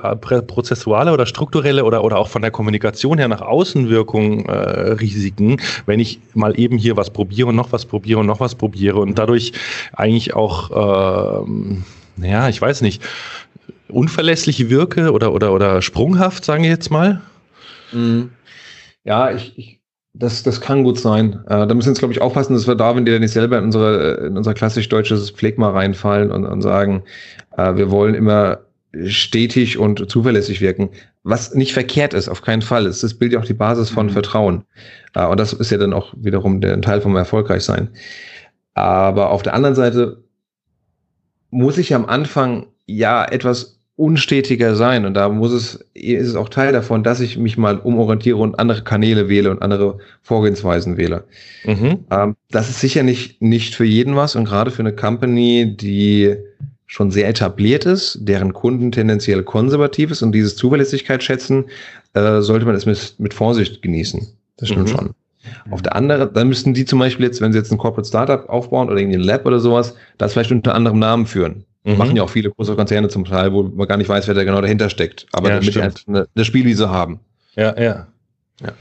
prozessuale 0.47 1.11
oder 1.13 1.25
strukturelle 1.25 1.83
oder, 1.83 2.03
oder 2.03 2.17
auch 2.17 2.27
von 2.27 2.41
der 2.41 2.51
Kommunikation 2.51 3.17
her 3.17 3.27
nach 3.27 3.41
Außenwirkung 3.41 4.45
äh, 4.45 4.51
Risiken, 4.91 5.61
wenn 5.85 5.99
ich 5.99 6.19
mal 6.33 6.59
eben 6.59 6.77
hier 6.77 6.97
was 6.97 7.09
probiere 7.09 7.49
und 7.49 7.55
noch 7.55 7.71
was 7.71 7.85
probiere 7.85 8.19
und 8.19 8.25
noch 8.25 8.39
was 8.39 8.55
probiere 8.55 8.99
und 8.99 9.17
dadurch 9.17 9.53
eigentlich 9.93 10.35
auch 10.35 11.43
ähm, 11.43 11.83
naja, 12.17 12.49
ich 12.49 12.61
weiß 12.61 12.81
nicht, 12.81 13.01
unverlässlich 13.87 14.69
wirke 14.69 15.11
oder, 15.11 15.33
oder, 15.33 15.53
oder 15.53 15.81
sprunghaft, 15.81 16.43
sagen 16.43 16.63
wir 16.63 16.69
jetzt 16.69 16.89
mal? 16.89 17.21
Mhm. 17.91 18.31
Ja, 19.03 19.31
ich, 19.31 19.57
ich, 19.57 19.76
das, 20.19 20.43
das 20.43 20.61
kann 20.61 20.83
gut 20.83 20.99
sein. 20.99 21.43
Äh, 21.45 21.67
da 21.67 21.73
müssen 21.73 21.87
wir 21.87 21.91
jetzt, 21.91 21.99
glaube 21.99 22.13
ich, 22.13 22.21
aufpassen, 22.21 22.53
dass 22.53 22.67
wir 22.67 22.75
da, 22.75 22.95
wenn 22.95 23.05
die 23.05 23.19
nicht 23.19 23.31
selber 23.31 23.57
in 23.57 23.65
unsere, 23.65 24.27
in 24.27 24.37
unser 24.37 24.53
klassisch 24.53 24.89
deutsches 24.89 25.29
Pflegma 25.31 25.69
reinfallen 25.69 26.31
und, 26.31 26.45
und 26.45 26.61
sagen, 26.61 27.03
äh, 27.57 27.75
wir 27.75 27.91
wollen 27.91 28.15
immer 28.15 28.59
stetig 29.05 29.77
und 29.77 30.09
zuverlässig 30.09 30.61
wirken, 30.61 30.89
was 31.23 31.53
nicht 31.53 31.73
verkehrt 31.73 32.13
ist, 32.13 32.29
auf 32.29 32.41
keinen 32.41 32.61
Fall. 32.61 32.85
Es 32.87 33.01
bildet 33.13 33.35
ja 33.35 33.39
auch 33.41 33.47
die 33.47 33.53
Basis 33.53 33.89
von 33.89 34.07
mhm. 34.07 34.11
Vertrauen. 34.11 34.63
Äh, 35.13 35.25
und 35.25 35.39
das 35.39 35.53
ist 35.53 35.71
ja 35.71 35.77
dann 35.77 35.93
auch 35.93 36.13
wiederum 36.17 36.61
der 36.61 36.79
Teil 36.81 37.01
vom 37.01 37.15
Erfolgreichsein. 37.15 37.89
Aber 38.73 39.31
auf 39.31 39.43
der 39.43 39.53
anderen 39.53 39.75
Seite 39.75 40.23
muss 41.49 41.77
ich 41.77 41.93
am 41.93 42.05
Anfang 42.05 42.67
ja 42.85 43.25
etwas 43.25 43.76
unstetiger 43.97 44.75
sein 44.75 45.05
und 45.05 45.15
da 45.15 45.27
muss 45.27 45.51
es, 45.51 45.85
ist 45.95 46.27
es 46.27 46.35
auch 46.35 46.49
Teil 46.49 46.71
davon, 46.71 47.03
dass 47.03 47.19
ich 47.19 47.37
mich 47.37 47.57
mal 47.57 47.79
umorientiere 47.79 48.37
und 48.37 48.59
andere 48.59 48.83
Kanäle 48.83 49.27
wähle 49.27 49.49
und 49.49 49.63
andere 49.63 49.97
Vorgehensweisen 50.21 50.97
wähle. 50.97 51.23
Mhm. 51.65 52.05
Ähm, 52.11 52.35
das 52.51 52.69
ist 52.69 52.79
sicher 52.79 53.01
nicht, 53.01 53.41
nicht 53.41 53.73
für 53.73 53.85
jeden 53.85 54.15
was 54.15 54.35
und 54.35 54.45
gerade 54.45 54.69
für 54.69 54.83
eine 54.83 54.93
Company, 54.93 55.75
die 55.75 56.35
schon 56.85 57.09
sehr 57.09 57.27
etabliert 57.27 57.85
ist, 57.85 58.19
deren 58.21 58.53
Kunden 58.53 58.91
tendenziell 58.91 59.41
konservativ 59.41 60.11
ist 60.11 60.21
und 60.21 60.31
dieses 60.31 60.55
Zuverlässigkeit 60.55 61.23
schätzen, 61.23 61.65
äh, 62.13 62.41
sollte 62.41 62.67
man 62.67 62.75
es 62.75 62.85
mit, 62.85 63.15
mit 63.17 63.33
Vorsicht 63.33 63.81
genießen. 63.81 64.27
Das 64.57 64.69
stimmt 64.69 64.89
mhm. 64.89 64.95
schon. 64.95 65.09
Auf 65.71 65.81
der 65.81 65.95
anderen, 65.95 66.33
dann 66.33 66.49
müssten 66.49 66.73
die 66.73 66.85
zum 66.85 66.99
Beispiel 66.99 67.25
jetzt, 67.25 67.41
wenn 67.41 67.51
sie 67.51 67.57
jetzt 67.57 67.71
ein 67.71 67.77
Corporate 67.77 68.07
Startup 68.07 68.47
aufbauen 68.47 68.89
oder 68.89 68.99
irgendwie 68.99 69.17
ein 69.17 69.23
Lab 69.23 69.45
oder 69.45 69.59
sowas, 69.59 69.95
das 70.17 70.33
vielleicht 70.33 70.51
unter 70.51 70.75
anderem 70.75 70.99
Namen 70.99 71.25
führen. 71.25 71.65
Mhm. 71.87 71.97
Machen 71.97 72.15
ja 72.17 72.23
auch 72.23 72.29
viele 72.29 72.51
große 72.51 72.75
Konzerne 72.75 73.07
zum 73.07 73.23
Teil, 73.23 73.53
wo 73.53 73.63
man 73.63 73.87
gar 73.87 73.95
nicht 73.97 74.09
weiß, 74.09 74.27
wer 74.27 74.35
da 74.35 74.43
genau 74.43 74.59
dahinter 74.59 74.89
steckt. 74.89 75.25
Aber 75.31 75.49
ja, 75.49 75.55
damit 75.55 75.73
die 75.73 75.81
halt 75.81 76.03
eine, 76.07 76.27
eine 76.35 76.45
Spielwiese 76.45 76.89
haben. 76.89 77.21
Ja, 77.55 77.79
ja. 77.81 78.07
Ja. 78.61 78.73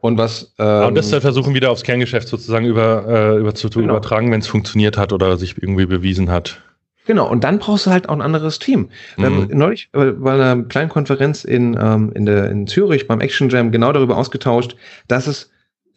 Und 0.00 0.16
was. 0.16 0.54
Ähm, 0.58 0.88
und 0.88 0.94
das 0.94 1.10
dann 1.10 1.20
versuchen 1.20 1.52
wieder 1.52 1.70
aufs 1.70 1.82
Kerngeschäft 1.82 2.28
sozusagen 2.28 2.64
über, 2.64 3.06
äh, 3.06 3.38
über 3.38 3.54
zu, 3.54 3.68
genau. 3.68 3.90
übertragen, 3.90 4.32
wenn 4.32 4.40
es 4.40 4.46
funktioniert 4.46 4.96
hat 4.96 5.12
oder 5.12 5.36
sich 5.36 5.60
irgendwie 5.60 5.84
bewiesen 5.84 6.30
hat. 6.30 6.62
Genau, 7.06 7.28
und 7.28 7.44
dann 7.44 7.58
brauchst 7.58 7.86
du 7.86 7.90
halt 7.90 8.08
auch 8.08 8.14
ein 8.14 8.22
anderes 8.22 8.58
Team. 8.58 8.88
Mhm. 9.18 9.48
neulich 9.52 9.90
äh, 9.92 10.12
bei 10.12 10.32
einer 10.32 10.62
kleinen 10.64 10.88
Konferenz 10.88 11.44
in, 11.44 11.76
ähm, 11.78 12.12
in, 12.14 12.24
der, 12.24 12.50
in 12.50 12.66
Zürich 12.66 13.06
beim 13.06 13.20
Action 13.20 13.50
Jam 13.50 13.72
genau 13.72 13.92
darüber 13.92 14.16
ausgetauscht, 14.16 14.76
dass 15.08 15.26
es 15.26 15.50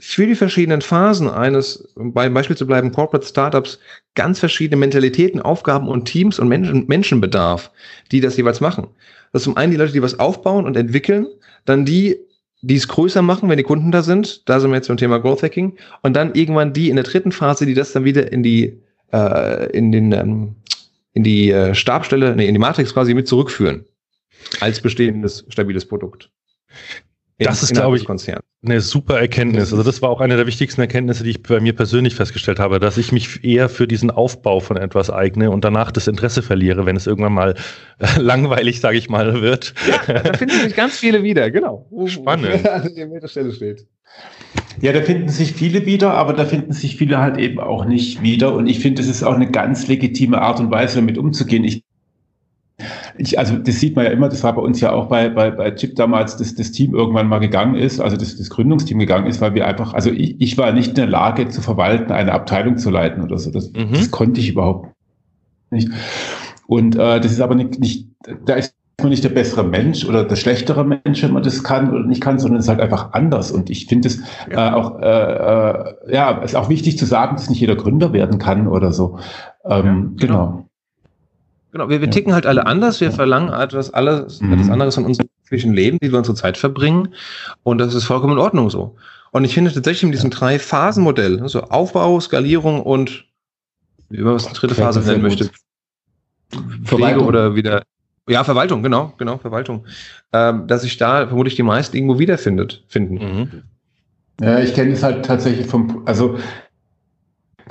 für 0.06 0.28
die 0.28 0.36
verschiedenen 0.36 0.82
Phasen 0.82 1.30
eines, 1.30 1.88
beim 1.96 2.34
Beispiel 2.34 2.58
zu 2.58 2.68
bleiben, 2.68 2.92
Corporate 2.92 3.26
Startups, 3.26 3.80
ganz 4.16 4.38
verschiedene 4.38 4.78
Mentalitäten, 4.78 5.42
Aufgaben 5.42 5.88
und 5.88 6.04
Teams 6.04 6.40
und 6.40 6.50
Menschen, 6.50 6.86
Menschenbedarf, 6.88 7.72
die 8.12 8.20
das 8.20 8.36
jeweils 8.36 8.60
machen. 8.60 8.88
Das 9.32 9.42
ist 9.42 9.46
zum 9.46 9.56
einen 9.56 9.72
die 9.72 9.78
Leute, 9.78 9.94
die 9.94 10.02
was 10.02 10.20
aufbauen 10.20 10.66
und 10.66 10.76
entwickeln, 10.76 11.28
dann 11.64 11.86
die, 11.86 12.18
die 12.62 12.76
es 12.76 12.90
größer 12.90 13.22
machen, 13.22 13.48
wenn 13.48 13.56
die 13.56 13.64
Kunden 13.64 13.94
da 13.94 14.04
sind. 14.04 14.48
Da 14.50 14.60
sind 14.60 14.72
wir 14.72 14.76
jetzt 14.76 14.90
beim 14.90 14.98
Thema 14.98 15.20
Growth 15.20 15.42
Hacking. 15.42 15.78
Und 16.02 16.18
dann 16.18 16.36
irgendwann 16.36 16.74
die 16.74 16.90
in 16.90 16.98
der 16.98 17.06
dritten 17.06 17.32
Phase, 17.32 17.66
die 17.66 17.74
das 17.74 17.94
dann 17.94 18.04
wieder 18.04 18.30
in 18.30 18.44
die, 18.44 18.78
äh, 19.14 19.72
in 19.72 19.94
den, 19.94 20.12
ähm, 20.12 20.56
in 21.14 21.24
die 21.24 21.50
äh, 21.50 21.74
Stabstelle, 21.74 22.36
nee, 22.36 22.48
in 22.48 22.54
die 22.54 22.60
Matrix 22.60 22.94
quasi 22.94 23.14
mit 23.14 23.30
zurückführen. 23.30 23.86
Als 24.60 24.82
bestehendes, 24.82 25.46
stabiles 25.48 25.86
Produkt. 25.86 26.30
In, 27.38 27.46
das 27.46 27.64
ist, 27.64 27.74
glaube 27.74 27.96
ich, 27.96 28.06
eine 28.64 28.80
super 28.82 29.20
Erkenntnis. 29.20 29.72
Also 29.72 29.84
das 29.84 30.02
war 30.02 30.10
auch 30.10 30.22
eine 30.22 30.38
der 30.38 30.48
wichtigsten 30.48 30.80
Erkenntnisse, 30.82 31.24
die 31.24 31.32
ich 31.32 31.44
bei 31.44 31.60
mir 31.60 31.76
persönlich 31.76 32.16
festgestellt 32.16 32.60
habe, 32.60 32.80
dass 32.80 32.98
ich 32.98 33.12
mich 33.12 33.44
eher 33.44 33.68
für 33.68 33.88
diesen 33.88 34.10
Aufbau 34.10 34.60
von 34.60 34.78
etwas 34.78 35.10
eigne 35.10 35.52
und 35.52 35.66
danach 35.66 35.92
das 35.92 36.08
Interesse 36.08 36.42
verliere, 36.42 36.86
wenn 36.86 36.96
es 36.96 37.06
irgendwann 37.06 37.34
mal 37.34 37.56
äh, 38.00 38.20
langweilig, 38.20 38.80
sage 38.80 38.98
ich 38.98 39.10
mal, 39.10 39.42
wird. 39.42 39.74
Ja, 40.08 40.20
da 40.20 40.34
finden 40.34 40.60
sich 40.62 40.76
ganz 40.76 40.98
viele 40.98 41.24
wieder, 41.24 41.52
genau. 41.52 41.90
Spannend. 42.06 42.68
An 42.70 42.90
der 42.96 43.28
Stelle 43.28 43.52
steht. 43.52 43.86
Ja, 44.82 44.94
da 44.94 45.02
finden 45.02 45.30
sich 45.30 45.54
viele 45.54 45.86
wieder, 45.86 46.14
aber 46.14 46.34
da 46.34 46.46
finden 46.46 46.72
sich 46.74 46.98
viele 46.98 47.20
halt 47.20 47.38
eben 47.38 47.60
auch 47.60 47.86
nicht 47.86 48.22
wieder. 48.22 48.54
Und 48.54 48.68
ich 48.68 48.80
finde, 48.80 49.02
es 49.02 49.08
ist 49.08 49.24
auch 49.24 49.36
eine 49.36 49.50
ganz 49.50 49.88
legitime 49.88 50.42
Art 50.42 50.60
und 50.60 50.72
Weise, 50.72 50.96
damit 50.96 51.18
umzugehen. 51.18 51.64
Ich 51.64 51.84
ich, 53.18 53.38
also 53.38 53.56
das 53.58 53.80
sieht 53.80 53.96
man 53.96 54.06
ja 54.06 54.12
immer, 54.12 54.30
das 54.30 54.44
war 54.44 54.54
bei 54.54 54.62
uns 54.62 54.82
ja 54.82 54.92
auch 54.92 55.08
bei, 55.08 55.30
bei, 55.30 55.52
bei 55.52 55.72
Chip 55.72 55.96
damals, 55.96 56.38
dass 56.38 56.56
das 56.56 56.72
Team 56.72 56.96
irgendwann 56.96 57.28
mal 57.28 57.40
gegangen 57.40 57.76
ist, 57.76 58.00
also 58.00 58.18
das, 58.18 58.36
das 58.36 58.50
Gründungsteam 58.50 59.00
gegangen 59.00 59.28
ist, 59.28 59.42
weil 59.42 59.54
wir 59.54 59.68
einfach, 59.68 59.94
also 59.94 60.10
ich, 60.10 60.40
ich 60.42 60.58
war 60.58 60.72
nicht 60.72 60.90
in 60.90 60.96
der 60.96 61.08
Lage 61.08 61.50
zu 61.50 61.62
verwalten, 61.62 62.12
eine 62.12 62.32
Abteilung 62.32 62.78
zu 62.78 62.90
leiten 62.90 63.24
oder 63.24 63.38
so. 63.38 63.52
Das, 63.52 63.72
mhm. 63.72 63.94
das 63.94 64.12
konnte 64.12 64.40
ich 64.40 64.50
überhaupt 64.50 64.90
nicht. 65.70 65.90
Und 66.68 66.96
äh, 66.96 67.20
das 67.20 67.32
ist 67.32 67.42
aber 67.42 67.56
nicht, 67.56 67.80
nicht, 67.80 68.08
da 68.46 68.56
ist 68.56 68.76
man 69.02 69.10
nicht 69.10 69.24
der 69.24 69.30
bessere 69.30 69.64
Mensch 69.64 70.06
oder 70.06 70.24
der 70.24 70.36
schlechtere 70.36 70.84
Mensch, 70.84 71.22
wenn 71.24 71.34
man 71.34 71.44
das 71.44 71.64
kann 71.64 71.92
oder 71.92 72.06
nicht 72.06 72.22
kann, 72.22 72.40
sondern 72.40 72.60
es 72.60 72.66
ist 72.66 72.70
halt 72.70 72.80
einfach 72.80 73.14
anders. 73.14 73.52
Und 73.52 73.70
ich 73.70 73.86
finde 73.86 74.08
es 74.08 74.22
ja. 74.52 74.70
äh, 74.70 74.74
auch, 74.74 75.00
äh, 75.00 75.06
äh, 75.06 76.14
ja, 76.14 76.32
ist 76.40 76.56
auch 76.56 76.70
wichtig 76.70 76.98
zu 76.98 77.06
sagen, 77.06 77.36
dass 77.36 77.50
nicht 77.50 77.60
jeder 77.60 77.76
Gründer 77.76 78.14
werden 78.14 78.40
kann 78.40 78.68
oder 78.68 78.92
so. 78.92 79.20
Ähm, 79.66 80.16
ja, 80.20 80.28
genau. 80.28 80.48
genau. 80.48 80.70
Genau, 81.74 81.90
wir, 81.90 82.02
wir 82.02 82.12
ticken 82.12 82.34
halt 82.36 82.46
alle 82.46 82.68
anders, 82.68 83.02
wir 83.02 83.12
verlangen 83.12 83.52
etwas 83.52 83.92
alles, 83.92 84.40
mhm. 84.42 84.54
etwas 84.54 84.70
anderes 84.70 84.96
von 84.96 85.06
unserem 85.06 85.28
zwischen 85.48 85.74
Leben, 85.74 85.98
wie 86.02 86.12
wir 86.12 86.20
unsere 86.20 86.38
Zeit 86.38 86.56
verbringen. 86.56 87.16
Und 87.64 87.80
das 87.80 87.96
ist 87.96 88.04
vollkommen 88.04 88.34
in 88.34 88.40
Ordnung 88.40 88.70
so. 88.70 88.96
Und 89.32 89.44
ich 89.44 89.56
finde 89.56 89.74
tatsächlich 89.74 90.04
in 90.04 90.12
diesem 90.12 90.30
drei 90.30 90.60
Phasen-Modell, 90.60 91.42
also 91.42 91.64
Aufbau, 91.64 92.20
Skalierung 92.20 92.84
und 92.84 93.26
wie 94.10 94.22
man 94.22 94.36
was 94.36 94.48
die 94.48 94.54
dritte 94.54 94.76
Phase 94.76 95.00
nennen 95.02 95.24
möchte. 95.24 95.50
Pflege 96.84 97.24
oder 97.24 97.56
wieder. 97.56 97.82
Ja, 98.30 98.44
Verwaltung, 98.44 98.84
genau, 98.84 99.14
genau, 99.18 99.40
Verwaltung. 99.40 99.88
Ähm, 100.32 100.68
dass 100.68 100.84
sich 100.84 100.98
da 100.98 101.26
vermutlich 101.26 101.56
die 101.56 101.64
meisten 101.64 101.98
irgendwo 101.98 102.20
wiederfindet, 102.20 102.84
finden. 102.88 103.16
Mhm. 103.16 103.64
Ja, 104.42 104.60
ich 104.60 104.76
kenne 104.76 104.92
es 104.92 105.02
halt 105.02 105.26
tatsächlich 105.26 105.66
vom, 105.66 106.04
also 106.06 106.38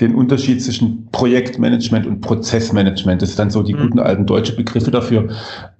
den 0.01 0.15
Unterschied 0.15 0.63
zwischen 0.63 1.09
Projektmanagement 1.13 2.07
und 2.07 2.21
Prozessmanagement. 2.21 3.23
Das 3.23 3.31
sind 3.31 3.39
dann 3.39 3.51
so 3.51 3.63
die 3.63 3.75
mhm. 3.75 3.81
guten 3.81 3.99
alten 3.99 4.27
deutschen 4.27 4.57
Begriffe 4.57 4.91
dafür, 4.91 5.29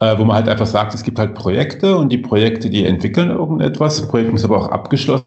äh, 0.01 0.19
wo 0.19 0.25
man 0.25 0.37
halt 0.37 0.49
einfach 0.49 0.67
sagt, 0.67 0.95
es 0.95 1.03
gibt 1.03 1.19
halt 1.19 1.35
Projekte 1.35 1.97
und 1.97 2.11
die 2.11 2.19
Projekte, 2.19 2.71
die 2.71 2.85
entwickeln 2.85 3.31
irgendetwas. 3.31 3.99
Das 3.99 4.09
Projekt 4.09 4.33
muss 4.33 4.45
aber 4.45 4.59
auch 4.59 4.69
abgeschlossen 4.69 5.27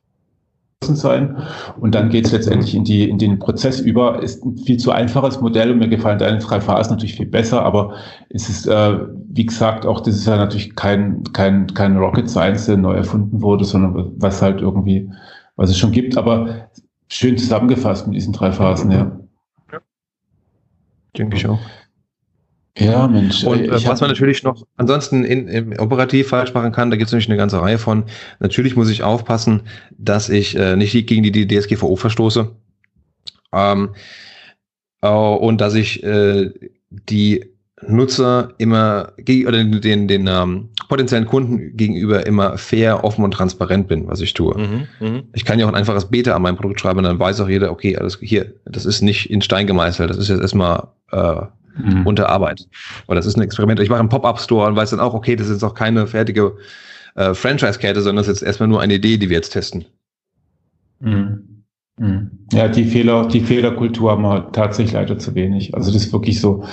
sein. 0.82 1.38
Und 1.80 1.96
dann 1.96 2.10
geht 2.10 2.28
es 2.28 2.32
letztendlich 2.32 2.76
in, 2.76 2.84
die, 2.84 3.10
in 3.10 3.18
den 3.18 3.40
Prozess 3.40 3.80
über. 3.80 4.22
Ist 4.22 4.46
ein 4.46 4.58
viel 4.58 4.78
zu 4.78 4.92
einfaches 4.92 5.42
Modell 5.42 5.72
und 5.72 5.80
mir 5.80 5.88
gefallen 5.88 6.20
deine 6.20 6.38
drei 6.38 6.62
Phasen 6.62 6.94
natürlich 6.94 7.16
viel 7.16 7.26
besser, 7.26 7.64
aber 7.64 7.94
es 8.30 8.50
ist, 8.50 8.68
äh, 8.68 9.00
wie 9.30 9.46
gesagt, 9.46 9.86
auch 9.86 10.02
das 10.02 10.16
ist 10.16 10.28
ja 10.28 10.38
natürlich 10.38 10.76
kein, 10.76 11.24
kein, 11.34 11.68
kein 11.74 11.98
Rocket 11.98 12.30
Science, 12.30 12.68
der 12.68 12.78
neu 12.78 12.94
erfunden 12.94 13.42
wurde, 13.42 13.66
sondern 13.66 14.12
was 14.18 14.42
halt 14.42 14.62
irgendwie 14.62 15.10
was 15.56 15.70
es 15.70 15.78
schon 15.78 15.92
gibt. 15.92 16.18
Aber 16.18 16.68
schön 17.10 17.38
zusammengefasst 17.38 18.08
mit 18.08 18.16
diesen 18.16 18.34
drei 18.34 18.52
Phasen, 18.52 18.92
ja. 18.92 19.20
ja. 19.72 19.80
Denke 21.18 21.38
ich 21.38 21.48
auch. 21.48 21.60
Ja, 22.78 23.08
Mensch. 23.08 23.44
Und 23.46 23.62
äh, 23.62 23.86
was 23.86 24.02
man 24.02 24.10
natürlich 24.10 24.44
noch 24.44 24.62
ansonsten 24.76 25.24
in, 25.24 25.48
in, 25.48 25.80
operativ 25.80 26.28
falsch 26.28 26.54
machen 26.54 26.74
kann, 26.74 26.90
da 26.90 26.98
gibt 26.98 27.08
es 27.08 27.14
nämlich 27.14 27.30
eine 27.30 27.38
ganze 27.38 27.62
Reihe 27.62 27.78
von. 27.78 28.04
Natürlich 28.40 28.76
muss 28.76 28.90
ich 28.90 29.02
aufpassen, 29.02 29.62
dass 29.98 30.30
ich 30.30 30.58
äh, 30.58 30.76
nicht 30.76 30.92
gegen 31.08 31.24
die, 31.24 31.32
die 31.32 31.48
DSGVO 31.48 31.96
verstoße. 31.96 32.54
Ähm, 33.54 33.96
äh, 35.02 35.08
und 35.08 35.62
dass 35.62 35.74
ich 35.76 36.04
äh, 36.04 36.52
die 36.90 37.55
Nutzer 37.82 38.54
immer 38.58 39.12
oder 39.18 39.52
den, 39.52 39.82
den, 39.82 40.08
den 40.08 40.28
ähm, 40.28 40.70
potenziellen 40.88 41.26
Kunden 41.26 41.76
gegenüber 41.76 42.26
immer 42.26 42.58
fair, 42.58 43.04
offen 43.04 43.24
und 43.26 43.32
transparent 43.32 43.88
bin, 43.88 44.08
was 44.08 44.22
ich 44.22 44.34
tue. 44.34 44.58
Mhm, 44.58 44.88
mh. 45.00 45.24
Ich 45.34 45.44
kann 45.44 45.60
ja 45.60 45.66
auch 45.66 45.70
ein 45.70 45.76
einfaches 45.76 46.06
Beta 46.06 46.34
an 46.34 46.42
meinem 46.42 46.56
Produkt 46.56 46.80
schreiben, 46.80 47.04
dann 47.04 47.20
weiß 47.20 47.42
auch 47.42 47.50
jeder, 47.50 47.72
okay, 47.72 47.98
alles 47.98 48.18
hier, 48.22 48.54
das 48.66 48.86
ist 48.86 49.02
nicht 49.02 49.30
in 49.30 49.42
Stein 49.42 49.68
gemeißelt, 49.68 50.10
das 50.10 50.18
ist 50.18 50.30
jetzt 50.30 50.42
erstmal 50.42 50.88
äh, 51.12 51.42
mhm. 51.78 52.08
unter 52.08 52.30
Arbeit. 52.30 52.66
Oder 53.08 53.18
das 53.18 53.26
ist 53.26 53.36
ein 53.36 53.42
Experiment. 53.42 53.80
Ich 53.82 53.90
mache 53.90 54.00
einen 54.00 54.10
Pop-Up-Store 54.10 54.68
und 54.68 54.76
weiß 54.76 54.92
dann 54.92 55.02
auch, 55.02 55.14
okay, 55.14 55.36
das 55.36 55.48
ist 55.48 55.54
jetzt 55.54 55.64
auch 55.64 55.76
keine 55.76 56.08
fertige 56.08 56.56
äh, 57.16 57.34
Franchise-Kette, 57.34 58.02
sondern 58.02 58.24
das 58.24 58.28
ist 58.28 58.40
jetzt 58.40 58.48
erstmal 58.48 58.70
nur 58.70 58.82
eine 58.82 58.96
Idee, 58.96 59.18
die 59.18 59.30
wir 59.30 59.36
jetzt 59.36 59.52
testen. 59.52 59.86
Mhm. 61.02 61.45
Mhm. 61.98 62.32
Ja, 62.52 62.68
die 62.68 62.86
Fehler, 62.86 63.28
die 63.28 63.42
Fehlerkultur 63.42 64.12
haben 64.12 64.24
wir 64.24 64.52
tatsächlich 64.52 64.94
leider 64.94 65.18
zu 65.18 65.36
wenig. 65.36 65.74
Also 65.76 65.92
das 65.92 66.06
ist 66.06 66.14
wirklich 66.14 66.40
so, 66.40 66.64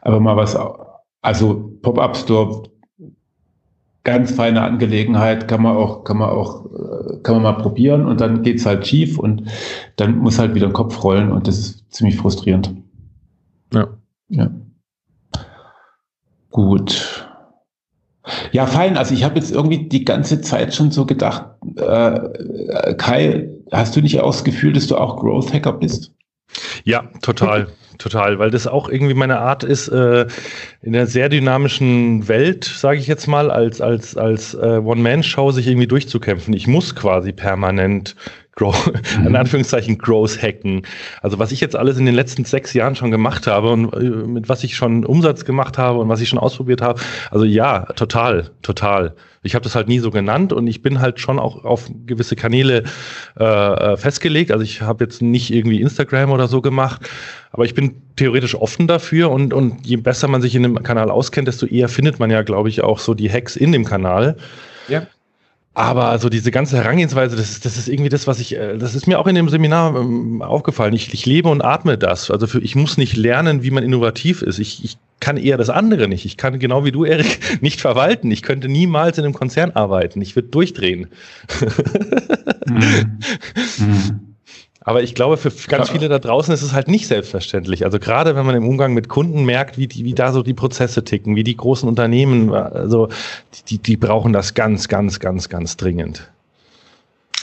aber 0.00 0.20
mal 0.20 0.36
was, 0.36 0.56
also 1.20 1.72
Pop-Up 1.82 2.16
Store, 2.16 2.62
ganz 4.04 4.30
feine 4.30 4.62
Angelegenheit, 4.62 5.48
kann 5.48 5.62
man 5.62 5.76
auch, 5.76 6.04
kann 6.04 6.16
man 6.16 6.30
auch, 6.30 6.64
äh, 6.64 7.18
kann 7.22 7.34
man 7.34 7.42
mal 7.42 7.62
probieren 7.62 8.06
und 8.06 8.22
dann 8.22 8.42
geht's 8.42 8.64
halt 8.64 8.86
schief 8.86 9.18
und 9.18 9.42
dann 9.96 10.18
muss 10.18 10.38
halt 10.38 10.54
wieder 10.54 10.66
den 10.66 10.72
Kopf 10.72 11.04
rollen 11.04 11.30
und 11.30 11.46
das 11.46 11.58
ist 11.58 11.92
ziemlich 11.92 12.16
frustrierend. 12.16 12.74
Ja. 13.74 13.88
Ja. 14.30 14.50
Gut. 16.50 17.28
Ja, 18.52 18.66
fein. 18.66 18.96
Also 18.96 19.14
ich 19.14 19.24
habe 19.24 19.36
jetzt 19.36 19.50
irgendwie 19.50 19.88
die 19.88 20.04
ganze 20.04 20.40
Zeit 20.40 20.74
schon 20.74 20.90
so 20.90 21.06
gedacht, 21.06 21.44
äh, 21.76 22.94
Kai, 22.94 23.48
hast 23.72 23.96
du 23.96 24.00
nicht 24.00 24.20
auch 24.20 24.32
das 24.32 24.44
Gefühl, 24.44 24.72
dass 24.72 24.86
du 24.86 24.96
auch 24.96 25.16
Growth 25.16 25.52
Hacker 25.52 25.72
bist? 25.72 26.12
Ja, 26.84 27.10
total, 27.22 27.68
total, 27.98 28.38
weil 28.38 28.50
das 28.50 28.66
auch 28.66 28.88
irgendwie 28.88 29.14
meine 29.14 29.38
Art 29.38 29.64
ist, 29.64 29.88
äh, 29.88 30.26
in 30.82 30.92
der 30.92 31.06
sehr 31.06 31.28
dynamischen 31.28 32.28
Welt, 32.28 32.64
sage 32.64 32.98
ich 32.98 33.06
jetzt 33.06 33.26
mal, 33.26 33.50
als 33.50 33.80
als 33.80 34.16
als 34.16 34.54
äh, 34.54 34.80
One-Man-Show 34.82 35.50
sich 35.50 35.66
irgendwie 35.66 35.86
durchzukämpfen. 35.86 36.54
Ich 36.54 36.66
muss 36.66 36.94
quasi 36.94 37.32
permanent 37.32 38.16
Grow, 38.58 38.74
mhm. 39.18 39.26
in 39.28 39.36
Anführungszeichen 39.36 39.98
Growth 39.98 40.42
hacken. 40.42 40.82
Also 41.22 41.38
was 41.38 41.52
ich 41.52 41.60
jetzt 41.60 41.76
alles 41.76 41.96
in 41.96 42.06
den 42.06 42.14
letzten 42.14 42.44
sechs 42.44 42.74
Jahren 42.74 42.96
schon 42.96 43.12
gemacht 43.12 43.46
habe 43.46 43.70
und 43.70 43.92
äh, 43.94 44.10
mit 44.10 44.48
was 44.48 44.64
ich 44.64 44.74
schon 44.74 45.04
Umsatz 45.06 45.44
gemacht 45.44 45.78
habe 45.78 46.00
und 46.00 46.08
was 46.08 46.20
ich 46.20 46.28
schon 46.28 46.40
ausprobiert 46.40 46.82
habe. 46.82 47.00
Also 47.30 47.44
ja, 47.44 47.84
total, 47.94 48.50
total. 48.62 49.14
Ich 49.44 49.54
habe 49.54 49.62
das 49.62 49.76
halt 49.76 49.86
nie 49.86 50.00
so 50.00 50.10
genannt 50.10 50.52
und 50.52 50.66
ich 50.66 50.82
bin 50.82 51.00
halt 51.00 51.20
schon 51.20 51.38
auch 51.38 51.64
auf 51.64 51.88
gewisse 52.04 52.34
Kanäle 52.34 52.82
äh, 53.38 53.44
äh 53.44 53.96
festgelegt. 53.96 54.50
Also 54.50 54.64
ich 54.64 54.82
habe 54.82 55.04
jetzt 55.04 55.22
nicht 55.22 55.52
irgendwie 55.52 55.80
Instagram 55.80 56.32
oder 56.32 56.48
so 56.48 56.60
gemacht, 56.60 57.08
aber 57.52 57.64
ich 57.64 57.74
bin 57.74 58.02
theoretisch 58.16 58.56
offen 58.56 58.88
dafür 58.88 59.30
und, 59.30 59.54
und 59.54 59.86
je 59.86 59.96
besser 59.96 60.26
man 60.26 60.42
sich 60.42 60.56
in 60.56 60.64
dem 60.64 60.82
Kanal 60.82 61.10
auskennt, 61.10 61.46
desto 61.46 61.66
eher 61.66 61.88
findet 61.88 62.18
man 62.18 62.30
ja, 62.30 62.42
glaube 62.42 62.68
ich, 62.68 62.82
auch 62.82 62.98
so 62.98 63.14
die 63.14 63.30
Hacks 63.30 63.54
in 63.54 63.70
dem 63.70 63.84
Kanal. 63.84 64.36
Ja. 64.88 65.06
Aber 65.78 66.18
so 66.18 66.28
diese 66.28 66.50
ganze 66.50 66.76
Herangehensweise, 66.76 67.36
das 67.36 67.50
ist, 67.50 67.64
das 67.64 67.76
ist 67.78 67.88
irgendwie 67.88 68.08
das, 68.08 68.26
was 68.26 68.40
ich, 68.40 68.56
äh, 68.56 68.76
das 68.76 68.96
ist 68.96 69.06
mir 69.06 69.20
auch 69.20 69.28
in 69.28 69.36
dem 69.36 69.48
Seminar 69.48 69.94
ähm, 69.94 70.42
aufgefallen. 70.42 70.92
Ich, 70.92 71.14
ich 71.14 71.24
lebe 71.24 71.48
und 71.48 71.62
atme 71.62 71.96
das. 71.96 72.32
Also 72.32 72.48
für, 72.48 72.58
ich 72.58 72.74
muss 72.74 72.96
nicht 72.96 73.16
lernen, 73.16 73.62
wie 73.62 73.70
man 73.70 73.84
innovativ 73.84 74.42
ist. 74.42 74.58
Ich, 74.58 74.82
ich 74.82 74.96
kann 75.20 75.36
eher 75.36 75.56
das 75.56 75.70
andere 75.70 76.08
nicht. 76.08 76.24
Ich 76.24 76.36
kann 76.36 76.58
genau 76.58 76.84
wie 76.84 76.90
du, 76.90 77.04
Erik, 77.04 77.38
nicht 77.62 77.80
verwalten. 77.80 78.32
Ich 78.32 78.42
könnte 78.42 78.68
niemals 78.68 79.18
in 79.18 79.24
einem 79.24 79.34
Konzern 79.34 79.70
arbeiten. 79.70 80.20
Ich 80.20 80.34
würde 80.34 80.48
durchdrehen. 80.48 81.10
mhm. 82.66 83.20
Mhm. 83.78 84.27
Aber 84.88 85.02
ich 85.02 85.14
glaube, 85.14 85.36
für 85.36 85.50
ganz 85.68 85.90
viele 85.90 86.08
da 86.08 86.18
draußen 86.18 86.54
ist 86.54 86.62
es 86.62 86.72
halt 86.72 86.88
nicht 86.88 87.08
selbstverständlich. 87.08 87.84
Also 87.84 87.98
gerade 87.98 88.34
wenn 88.36 88.46
man 88.46 88.54
im 88.54 88.66
Umgang 88.66 88.94
mit 88.94 89.10
Kunden 89.10 89.44
merkt, 89.44 89.76
wie, 89.76 89.86
die, 89.86 90.06
wie 90.06 90.14
da 90.14 90.32
so 90.32 90.42
die 90.42 90.54
Prozesse 90.54 91.04
ticken, 91.04 91.36
wie 91.36 91.44
die 91.44 91.58
großen 91.58 91.86
Unternehmen, 91.86 92.54
also 92.54 93.10
die, 93.68 93.76
die 93.76 93.98
brauchen 93.98 94.32
das 94.32 94.54
ganz, 94.54 94.88
ganz, 94.88 95.20
ganz, 95.20 95.50
ganz 95.50 95.76
dringend. 95.76 96.30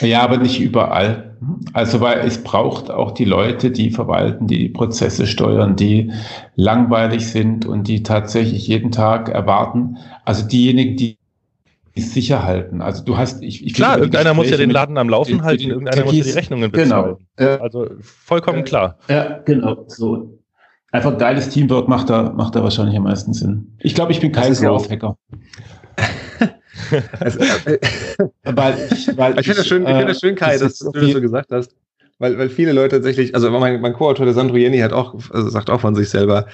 Ja, 0.00 0.22
aber 0.22 0.38
nicht 0.38 0.58
überall. 0.58 1.36
Also, 1.72 2.00
weil 2.00 2.18
es 2.26 2.42
braucht 2.42 2.90
auch 2.90 3.12
die 3.12 3.24
Leute, 3.24 3.70
die 3.70 3.92
verwalten, 3.92 4.48
die 4.48 4.68
Prozesse 4.68 5.28
steuern, 5.28 5.76
die 5.76 6.10
langweilig 6.56 7.28
sind 7.28 7.64
und 7.64 7.86
die 7.86 8.02
tatsächlich 8.02 8.66
jeden 8.66 8.90
Tag 8.90 9.28
erwarten. 9.28 9.98
Also 10.24 10.44
diejenigen, 10.44 10.96
die 10.96 11.16
sicher 11.96 12.44
halten. 12.44 12.82
Also 12.82 13.04
du 13.04 13.16
hast, 13.16 13.42
ich, 13.42 13.64
ich 13.64 13.74
klar, 13.74 13.98
irgendeiner 13.98 14.34
muss 14.34 14.50
ja 14.50 14.56
den 14.56 14.70
Laden 14.70 14.98
am 14.98 15.08
Laufen 15.08 15.42
halten, 15.42 15.70
irgendeiner 15.70 16.04
muss 16.04 16.14
ja 16.14 16.24
die 16.24 16.30
Rechnungen 16.30 16.70
bezahlen. 16.70 17.16
Genau. 17.36 17.62
also 17.62 17.88
vollkommen 18.00 18.64
klar. 18.64 18.98
Ja, 19.08 19.40
genau. 19.44 19.84
So 19.88 20.38
einfach 20.92 21.16
geiles 21.18 21.48
Teamwork 21.48 21.88
macht 21.88 22.10
da 22.10 22.32
macht 22.34 22.54
da 22.54 22.62
wahrscheinlich 22.62 22.96
am 22.96 23.04
meisten 23.04 23.32
Sinn. 23.32 23.76
Ich 23.78 23.94
glaube, 23.94 24.12
ich 24.12 24.20
bin 24.20 24.32
kein 24.32 24.52
Growth-Hacker. 24.52 25.16
also, 27.20 27.38
äh, 27.38 27.78
weil 28.44 28.88
ich, 28.90 29.16
weil 29.16 29.38
ich 29.38 29.46
finde 29.46 29.58
das 29.58 29.66
schön, 29.66 29.82
ich 29.82 29.88
finde 29.88 30.06
das 30.06 30.20
schön, 30.20 30.34
Kai, 30.34 30.58
dass 30.58 30.78
du 30.78 30.90
das 30.90 31.10
so 31.10 31.20
gesagt 31.20 31.50
hast. 31.50 31.74
Weil, 32.18 32.38
weil 32.38 32.48
viele 32.48 32.72
Leute 32.72 32.96
tatsächlich, 32.96 33.34
also 33.34 33.50
mein, 33.50 33.80
mein 33.82 33.92
Co-Autor, 33.92 34.24
der 34.24 34.34
Sandro 34.34 34.56
Jenny, 34.56 34.78
hat 34.78 34.94
auch, 34.94 35.14
also 35.30 35.50
sagt 35.50 35.68
auch 35.68 35.82
von 35.82 35.94
sich 35.94 36.08
selber, 36.08 36.46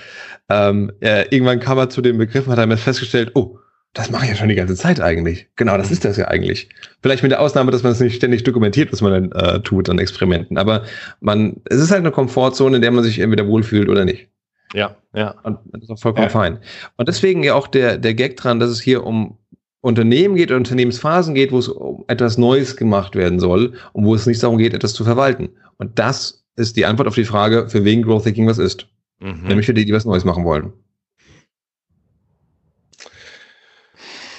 ähm, 0.49 0.90
er, 0.99 1.32
irgendwann 1.32 1.61
kam 1.61 1.78
er 1.78 1.88
zu 1.88 2.01
dem 2.01 2.18
Begriff, 2.18 2.49
hat 2.49 2.59
er 2.59 2.76
festgestellt, 2.76 3.30
oh, 3.34 3.59
das 3.95 4.11
mache 4.11 4.24
ich 4.24 4.30
ja 4.30 4.36
schon 4.36 4.49
die 4.49 4.55
ganze 4.55 4.74
Zeit 4.74 5.01
eigentlich. 5.01 5.49
Genau, 5.57 5.76
das 5.76 5.90
ist 5.90 6.05
das 6.05 6.16
ja 6.16 6.28
eigentlich. 6.28 6.68
Vielleicht 7.03 7.22
mit 7.22 7.32
der 7.32 7.40
Ausnahme, 7.40 7.70
dass 7.70 7.82
man 7.82 7.93
es 7.93 8.01
nicht 8.01 8.16
ständig 8.16 8.43
dokumentiert, 8.43 8.90
was 8.90 9.03
man 9.03 9.30
dann 9.30 9.32
äh, 9.32 9.61
tut 9.61 9.90
an 9.90 9.99
Experimenten. 9.99 10.57
Aber 10.57 10.84
man, 11.20 11.61
es 11.66 11.78
ist 11.78 11.90
halt 11.90 12.01
eine 12.01 12.11
Komfortzone, 12.11 12.76
in 12.76 12.82
der 12.82 12.90
man 12.90 13.05
sich 13.05 13.18
entweder 13.18 13.47
wohlfühlt 13.47 13.90
oder 13.90 14.05
nicht. 14.05 14.28
Ja, 14.72 14.97
ja. 15.14 15.34
Und 15.43 15.59
das 15.72 15.82
ist 15.82 15.90
auch 15.90 15.99
vollkommen 15.99 16.28
ja. 16.28 16.30
fein. 16.30 16.59
Und 16.97 17.09
deswegen 17.09 17.43
ja 17.43 17.55
auch 17.55 17.68
der, 17.68 17.99
der 17.99 18.14
Gag 18.14 18.38
dran, 18.38 18.61
dass 18.61 18.70
es 18.70 18.80
hier 18.80 19.05
um 19.05 19.36
Unternehmen 19.82 20.36
geht, 20.36 20.51
Unternehmensphasen 20.53 21.34
geht, 21.34 21.53
wo 21.53 21.59
es 21.59 21.68
um 21.68 22.05
etwas 22.09 22.38
Neues 22.38 22.76
gemacht 22.76 23.14
werden 23.14 23.40
soll 23.40 23.74
und 23.93 24.07
wo 24.07 24.14
es 24.14 24.26
nicht 24.26 24.43
darum 24.43 24.57
geht, 24.57 24.72
etwas 24.72 24.95
zu 24.95 25.05
verwalten. 25.05 25.51
Und 25.76 25.99
das 25.99 26.45
ist 26.57 26.76
die 26.76 26.86
Antwort 26.86 27.09
auf 27.09 27.14
die 27.14 27.24
Frage, 27.24 27.68
für 27.68 27.84
wen 27.84 28.03
Growth 28.03 28.24
Thinking 28.24 28.47
was 28.47 28.59
ist. 28.59 28.86
Mhm. 29.20 29.43
Nämlich 29.49 29.66
für 29.66 29.74
die, 29.74 29.84
die 29.84 29.93
was 29.93 30.05
Neues 30.05 30.24
machen 30.24 30.45
wollen. 30.45 30.72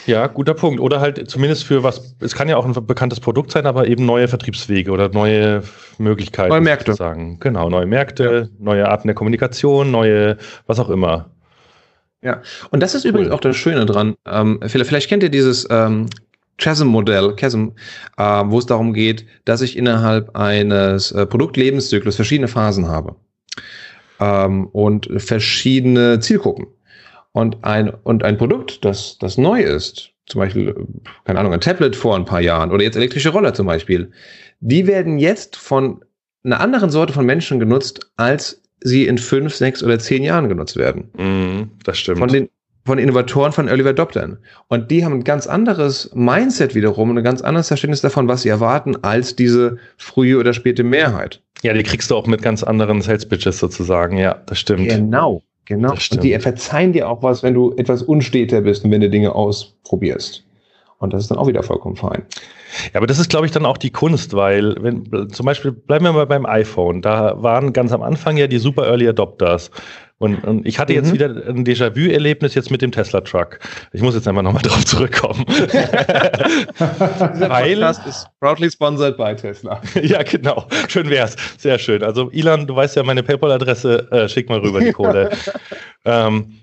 Ja, 0.05 0.27
guter 0.27 0.53
Punkt. 0.53 0.79
Oder 0.79 0.99
halt 0.99 1.29
zumindest 1.29 1.63
für 1.63 1.83
was, 1.83 2.15
es 2.19 2.35
kann 2.35 2.49
ja 2.49 2.57
auch 2.57 2.65
ein 2.65 2.73
bekanntes 2.85 3.19
Produkt 3.19 3.51
sein, 3.51 3.65
aber 3.65 3.87
eben 3.87 4.05
neue 4.05 4.27
Vertriebswege 4.27 4.91
oder 4.91 5.09
neue 5.09 5.63
Möglichkeiten. 5.97 6.49
Neue 6.49 6.61
Märkte. 6.61 6.91
Sozusagen. 6.91 7.39
Genau, 7.39 7.69
neue 7.69 7.85
Märkte, 7.85 8.49
ja. 8.51 8.57
neue 8.59 8.87
Arten 8.89 9.07
der 9.07 9.15
Kommunikation, 9.15 9.91
neue, 9.91 10.37
was 10.67 10.79
auch 10.79 10.89
immer. 10.89 11.29
Ja, 12.21 12.41
und 12.71 12.81
das 12.81 12.95
ist 12.95 13.03
cool. 13.03 13.09
übrigens 13.09 13.31
auch 13.31 13.41
das 13.41 13.55
Schöne 13.55 13.85
dran. 13.85 14.15
Ähm, 14.25 14.59
vielleicht, 14.65 14.87
vielleicht, 14.87 15.09
kennt 15.09 15.23
ihr 15.23 15.29
dieses 15.29 15.67
ähm, 15.69 16.07
Chasm-Modell, 16.57 17.35
Chasm, 17.35 17.69
äh, 18.17 18.23
wo 18.45 18.59
es 18.59 18.65
darum 18.65 18.93
geht, 18.93 19.25
dass 19.45 19.61
ich 19.61 19.77
innerhalb 19.77 20.35
eines 20.35 21.11
äh, 21.11 21.25
Produktlebenszyklus 21.25 22.15
verschiedene 22.15 22.47
Phasen 22.47 22.87
habe 22.87 23.15
ähm, 24.19 24.67
und 24.67 25.09
verschiedene 25.17 26.19
Zielgruppen. 26.19 26.67
Und 27.33 27.63
ein, 27.63 27.89
und 27.89 28.23
ein 28.23 28.37
Produkt, 28.37 28.85
das, 28.85 29.17
das 29.19 29.37
neu 29.37 29.61
ist, 29.61 30.11
zum 30.27 30.39
Beispiel, 30.39 30.73
keine 31.25 31.39
Ahnung, 31.39 31.53
ein 31.53 31.61
Tablet 31.61 31.95
vor 31.95 32.15
ein 32.15 32.25
paar 32.25 32.41
Jahren 32.41 32.71
oder 32.71 32.83
jetzt 32.83 32.95
elektrische 32.95 33.29
Roller 33.29 33.53
zum 33.53 33.67
Beispiel, 33.67 34.11
die 34.59 34.87
werden 34.87 35.17
jetzt 35.17 35.55
von 35.55 36.03
einer 36.43 36.59
anderen 36.59 36.89
Sorte 36.89 37.13
von 37.13 37.25
Menschen 37.25 37.59
genutzt, 37.59 38.11
als 38.15 38.61
sie 38.81 39.07
in 39.07 39.17
fünf, 39.17 39.55
sechs 39.55 39.83
oder 39.83 39.99
zehn 39.99 40.23
Jahren 40.23 40.47
genutzt 40.47 40.77
werden. 40.77 41.09
Mm, 41.17 41.71
das 41.83 41.97
stimmt. 41.97 42.19
Von 42.19 42.29
den, 42.29 42.49
von 42.85 42.97
Innovatoren, 42.97 43.51
von 43.51 43.67
Early 43.67 43.87
Adoptern. 43.87 44.37
Und 44.67 44.91
die 44.91 45.05
haben 45.05 45.13
ein 45.13 45.23
ganz 45.23 45.47
anderes 45.47 46.11
Mindset 46.13 46.75
wiederum 46.75 47.09
und 47.09 47.17
ein 47.17 47.23
ganz 47.23 47.41
anderes 47.41 47.69
Verständnis 47.69 48.01
davon, 48.01 48.27
was 48.27 48.41
sie 48.43 48.49
erwarten, 48.49 48.97
als 49.03 49.35
diese 49.35 49.77
frühe 49.97 50.37
oder 50.37 50.53
späte 50.53 50.83
Mehrheit. 50.83 51.41
Ja, 51.61 51.73
die 51.73 51.83
kriegst 51.83 52.11
du 52.11 52.15
auch 52.15 52.27
mit 52.27 52.41
ganz 52.41 52.61
anderen 52.61 53.01
Sales 53.01 53.25
Pitches 53.25 53.57
sozusagen. 53.57 54.17
Ja, 54.17 54.41
das 54.45 54.59
stimmt. 54.59 54.89
Genau. 54.89 55.41
Genau. 55.65 55.91
Und 55.91 56.23
die 56.23 56.37
verzeihen 56.39 56.93
dir 56.93 57.09
auch 57.09 57.23
was, 57.23 57.43
wenn 57.43 57.53
du 57.53 57.73
etwas 57.77 58.03
unsteter 58.03 58.61
bist 58.61 58.83
und 58.83 58.91
wenn 58.91 59.01
du 59.01 59.09
Dinge 59.09 59.33
ausprobierst. 59.33 60.43
Und 60.99 61.13
das 61.13 61.23
ist 61.23 61.31
dann 61.31 61.37
auch 61.37 61.47
wieder 61.47 61.63
vollkommen 61.63 61.95
fein. 61.95 62.23
Ja, 62.93 62.99
aber 62.99 63.07
das 63.07 63.19
ist, 63.19 63.29
glaube 63.29 63.45
ich, 63.45 63.51
dann 63.51 63.65
auch 63.65 63.77
die 63.77 63.91
Kunst, 63.91 64.33
weil, 64.33 64.75
wenn, 64.79 65.29
zum 65.29 65.45
Beispiel, 65.45 65.71
bleiben 65.71 66.05
wir 66.05 66.13
mal 66.13 66.25
beim 66.25 66.45
iPhone. 66.45 67.01
Da 67.01 67.41
waren 67.41 67.73
ganz 67.73 67.91
am 67.91 68.01
Anfang 68.01 68.37
ja 68.37 68.47
die 68.47 68.57
super 68.57 68.87
Early 68.87 69.07
Adopters. 69.07 69.69
Und, 70.23 70.41
und 70.45 70.65
ich 70.65 70.79
hatte 70.79 70.93
jetzt 70.93 71.09
mhm. 71.09 71.15
wieder 71.15 71.25
ein 71.49 71.65
Déjà-vu-Erlebnis 71.65 72.55
jetzt 72.55 72.71
mit 72.71 72.81
dem 72.81 72.93
Tesla-Truck. 72.93 73.59
Ich 73.91 74.01
muss 74.01 74.15
jetzt 74.15 74.25
einfach 74.25 74.41
nochmal 74.41 74.61
drauf 74.63 74.85
zurückkommen. 74.85 75.43
Dieser 75.49 77.49
Weil, 77.49 77.73
Podcast 77.73 78.07
ist 78.07 78.27
proudly 78.39 78.71
sponsored 78.71 79.17
by 79.17 79.35
Tesla. 79.35 79.81
ja, 80.01 80.23
genau. 80.23 80.65
Schön 80.87 81.09
wär's. 81.09 81.35
Sehr 81.57 81.77
schön. 81.77 82.03
Also, 82.03 82.31
Ilan, 82.31 82.67
du 82.67 82.73
weißt 82.73 82.95
ja 82.95 83.03
meine 83.03 83.21
PayPal-Adresse. 83.21 84.07
Äh, 84.11 84.29
schick 84.29 84.47
mal 84.47 84.59
rüber 84.59 84.79
die 84.79 84.93
Kohle. 84.93 85.29
ähm, 86.05 86.53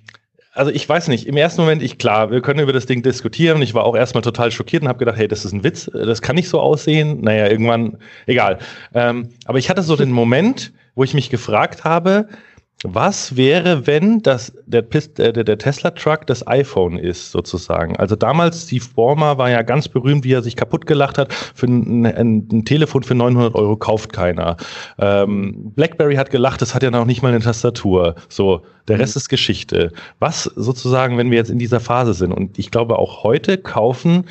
also 0.55 0.71
ich 0.71 0.89
weiß 0.89 1.09
nicht, 1.09 1.27
im 1.27 1.37
ersten 1.37 1.61
Moment, 1.61 1.83
ich 1.83 1.99
klar, 1.99 2.31
wir 2.31 2.41
können 2.41 2.61
über 2.61 2.73
das 2.73 2.87
Ding 2.87 3.03
diskutieren. 3.03 3.61
Ich 3.61 3.75
war 3.75 3.85
auch 3.85 3.95
erstmal 3.95 4.23
total 4.23 4.51
schockiert 4.51 4.85
und 4.85 4.89
habe 4.89 4.99
gedacht, 4.99 5.19
hey, 5.19 5.29
das 5.29 5.45
ist 5.45 5.53
ein 5.53 5.65
Witz, 5.65 5.91
das 5.93 6.23
kann 6.23 6.37
nicht 6.37 6.49
so 6.49 6.61
aussehen. 6.61 7.21
Naja, 7.21 7.47
irgendwann, 7.47 7.99
egal. 8.25 8.57
Ähm, 8.95 9.29
aber 9.45 9.59
ich 9.59 9.69
hatte 9.69 9.83
so 9.83 9.97
den 9.97 10.13
Moment, 10.13 10.73
wo 10.95 11.05
ich 11.05 11.13
mich 11.13 11.29
gefragt 11.29 11.85
habe, 11.85 12.27
was 12.83 13.37
wäre, 13.37 13.87
wenn 13.87 14.23
das, 14.23 14.53
der, 14.65 14.81
der, 14.83 15.33
der 15.45 15.59
Tesla-Truck 15.59 16.27
das 16.27 16.47
iPhone 16.47 16.97
ist, 16.97 17.31
sozusagen? 17.31 17.97
Also 17.97 18.17
damals, 18.17 18.63
Steve 18.63 18.85
Ballmer 18.97 19.37
war 19.37 19.51
ja 19.51 19.61
ganz 19.61 19.87
berühmt, 19.89 20.25
wie 20.25 20.33
er 20.33 20.43
sich 20.43 20.57
kaputt 20.57 20.87
gelacht 20.87 21.19
hat. 21.19 21.33
Für 21.33 21.67
ein, 21.67 22.07
ein, 22.07 22.49
ein 22.51 22.65
Telefon 22.65 23.03
für 23.03 23.15
900 23.15 23.55
Euro 23.55 23.77
kauft 23.77 24.15
keiner. 24.15 24.57
Ähm, 24.99 25.73
BlackBerry 25.75 26.15
hat 26.15 26.31
gelacht, 26.31 26.63
das 26.63 26.75
hat 26.75 26.83
ja 26.83 26.91
noch 26.91 27.05
nicht 27.05 27.23
mal 27.23 27.29
eine 27.29 27.41
Tastatur. 27.41 28.15
So, 28.31 28.63
der 28.89 28.99
Rest 28.99 29.15
mhm. 29.15 29.21
ist 29.21 29.29
Geschichte. 29.29 29.93
Was 30.19 30.45
sozusagen, 30.45 31.19
wenn 31.19 31.31
wir 31.31 31.37
jetzt 31.37 31.51
in 31.51 31.59
dieser 31.59 31.81
Phase 31.81 32.15
sind? 32.15 32.33
Und 32.33 32.59
ich 32.59 32.71
glaube, 32.71 32.99
auch 32.99 33.25
heute 33.25 33.59
kaufen 33.59 34.25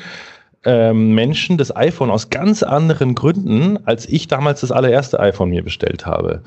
ähm, 0.64 1.14
Menschen 1.14 1.56
das 1.56 1.74
iPhone 1.74 2.10
aus 2.10 2.30
ganz 2.30 2.64
anderen 2.64 3.14
Gründen, 3.14 3.78
als 3.86 4.06
ich 4.06 4.26
damals 4.26 4.60
das 4.60 4.72
allererste 4.72 5.20
iPhone 5.20 5.50
mir 5.50 5.62
bestellt 5.62 6.04
habe. 6.04 6.42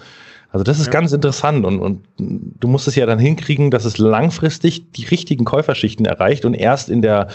Also 0.54 0.64
das 0.64 0.80
ist 0.80 0.86
ja. 0.86 0.92
ganz 0.92 1.12
interessant 1.12 1.66
und, 1.66 1.80
und 1.80 2.06
du 2.18 2.68
musst 2.68 2.88
es 2.88 2.96
ja 2.96 3.08
dann 3.08 3.18
hinkriegen, 3.18 3.72
dass 3.72 3.86
es 3.86 3.98
langfristig 3.98 4.92
die 4.92 5.06
richtigen 5.06 5.46
Käuferschichten 5.46 6.06
erreicht 6.06 6.46
und 6.46 6.54
erst 6.54 6.90
in 6.90 7.02
der 7.02 7.30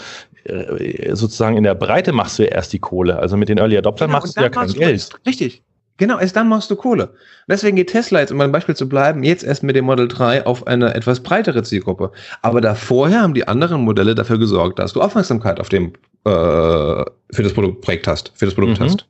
äh, 0.45 1.13
sozusagen 1.15 1.57
in 1.57 1.63
der 1.63 1.75
Breite 1.75 2.13
machst 2.13 2.39
du 2.39 2.43
ja 2.43 2.49
erst 2.49 2.71
die 2.71 2.79
Kohle. 2.79 3.19
Also 3.19 3.35
mit 3.35 3.49
den 3.49 3.57
Early 3.57 3.77
Adoptern 3.77 4.07
genau, 4.07 4.19
machst 4.19 4.37
du 4.37 4.41
ja 4.41 4.47
kein 4.47 4.69
Geld. 4.69 5.09
Richtig. 5.27 5.61
Genau, 5.97 6.17
erst 6.17 6.37
dann 6.37 6.47
machst 6.47 6.71
du 6.71 6.77
Kohle. 6.77 7.13
Deswegen 7.49 7.75
geht 7.75 7.89
Tesla 7.89 8.21
jetzt, 8.21 8.31
um 8.31 8.39
ein 8.39 8.53
Beispiel 8.53 8.75
zu 8.75 8.87
bleiben, 8.87 9.21
jetzt 9.21 9.43
erst 9.43 9.63
mit 9.63 9.75
dem 9.75 9.83
Model 9.83 10.07
3 10.07 10.45
auf 10.45 10.65
eine 10.65 10.95
etwas 10.95 11.19
breitere 11.19 11.61
Zielgruppe. 11.63 12.13
Aber 12.41 12.61
da 12.61 12.73
vorher 12.73 13.21
haben 13.21 13.33
die 13.33 13.49
anderen 13.49 13.81
Modelle 13.81 14.15
dafür 14.15 14.39
gesorgt, 14.39 14.79
dass 14.79 14.93
du 14.93 15.01
Aufmerksamkeit 15.01 15.59
auf 15.59 15.67
dem 15.67 15.91
äh, 16.23 16.29
für 16.29 17.43
das 17.43 17.51
Produktprojekt 17.51 18.07
hast, 18.07 18.31
für 18.33 18.45
das 18.45 18.55
Produkt 18.55 18.79
mhm. 18.79 18.85
hast. 18.85 19.05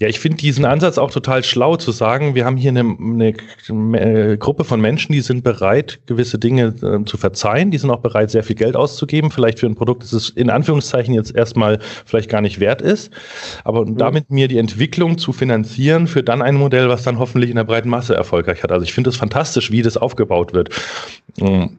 Ja, 0.00 0.06
ich 0.06 0.20
finde 0.20 0.36
diesen 0.36 0.64
Ansatz 0.64 0.96
auch 0.96 1.10
total 1.10 1.42
schlau 1.42 1.76
zu 1.76 1.90
sagen, 1.90 2.36
wir 2.36 2.44
haben 2.44 2.56
hier 2.56 2.70
eine, 2.70 2.80
eine, 2.82 3.34
eine 3.68 4.38
Gruppe 4.38 4.62
von 4.62 4.80
Menschen, 4.80 5.12
die 5.12 5.20
sind 5.22 5.42
bereit, 5.42 5.98
gewisse 6.06 6.38
Dinge 6.38 6.72
äh, 6.82 7.04
zu 7.04 7.16
verzeihen, 7.16 7.72
die 7.72 7.78
sind 7.78 7.90
auch 7.90 7.98
bereit, 7.98 8.30
sehr 8.30 8.44
viel 8.44 8.54
Geld 8.54 8.76
auszugeben, 8.76 9.32
vielleicht 9.32 9.58
für 9.58 9.66
ein 9.66 9.74
Produkt, 9.74 10.04
das 10.04 10.12
es 10.12 10.30
in 10.30 10.50
Anführungszeichen 10.50 11.14
jetzt 11.14 11.34
erstmal 11.34 11.80
vielleicht 12.06 12.30
gar 12.30 12.40
nicht 12.40 12.60
wert 12.60 12.80
ist, 12.80 13.12
aber 13.64 13.84
mhm. 13.84 13.96
damit 13.96 14.30
mir 14.30 14.46
die 14.46 14.58
Entwicklung 14.58 15.18
zu 15.18 15.32
finanzieren 15.32 16.06
für 16.06 16.22
dann 16.22 16.42
ein 16.42 16.54
Modell, 16.54 16.88
was 16.88 17.02
dann 17.02 17.18
hoffentlich 17.18 17.50
in 17.50 17.56
der 17.56 17.64
breiten 17.64 17.88
Masse 17.88 18.14
erfolgreich 18.14 18.62
hat. 18.62 18.70
Also 18.70 18.84
ich 18.84 18.92
finde 18.92 19.10
es 19.10 19.16
fantastisch, 19.16 19.72
wie 19.72 19.82
das 19.82 19.96
aufgebaut 19.96 20.52
wird. 20.52 20.70
Mhm. 21.40 21.76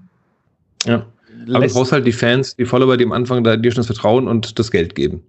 Ja. 0.85 1.05
Aber 1.53 1.65
du 1.65 1.73
brauchst 1.73 1.93
halt 1.93 2.05
die 2.05 2.11
Fans, 2.11 2.57
die 2.57 2.65
Follower, 2.65 2.97
die 2.97 3.05
am 3.05 3.13
Anfang 3.13 3.45
da 3.45 3.55
dir 3.55 3.71
schon 3.71 3.79
das 3.79 3.87
Vertrauen 3.87 4.27
und 4.27 4.59
das 4.59 4.71
Geld 4.71 4.93
geben. 4.93 5.23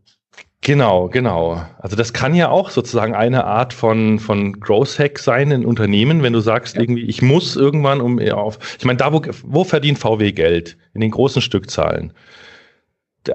Genau, 0.63 1.09
genau. 1.09 1.67
Also 1.79 1.97
das 1.97 2.13
kann 2.13 2.35
ja 2.35 2.51
auch 2.51 2.69
sozusagen 2.69 3.15
eine 3.15 3.45
Art 3.45 3.73
von, 3.73 4.19
von 4.19 4.61
Growth 4.61 4.99
Hack 4.99 5.19
sein 5.19 5.51
in 5.51 5.65
Unternehmen, 5.65 6.23
wenn 6.23 6.35
du 6.35 6.41
sagst, 6.41 6.75
ja. 6.75 6.83
irgendwie, 6.83 7.05
ich 7.05 7.23
muss 7.23 7.57
irgendwann 7.57 8.03
um 8.03 8.19
auf. 8.19 8.59
Ich 8.79 8.85
meine, 8.85 8.99
da 8.99 9.11
wo, 9.13 9.23
wo 9.43 9.65
verdient 9.65 9.99
VW 9.99 10.33
Geld? 10.33 10.77
In 10.93 11.01
den 11.01 11.13
großen 11.13 11.41
Stückzahlen. 11.41 12.13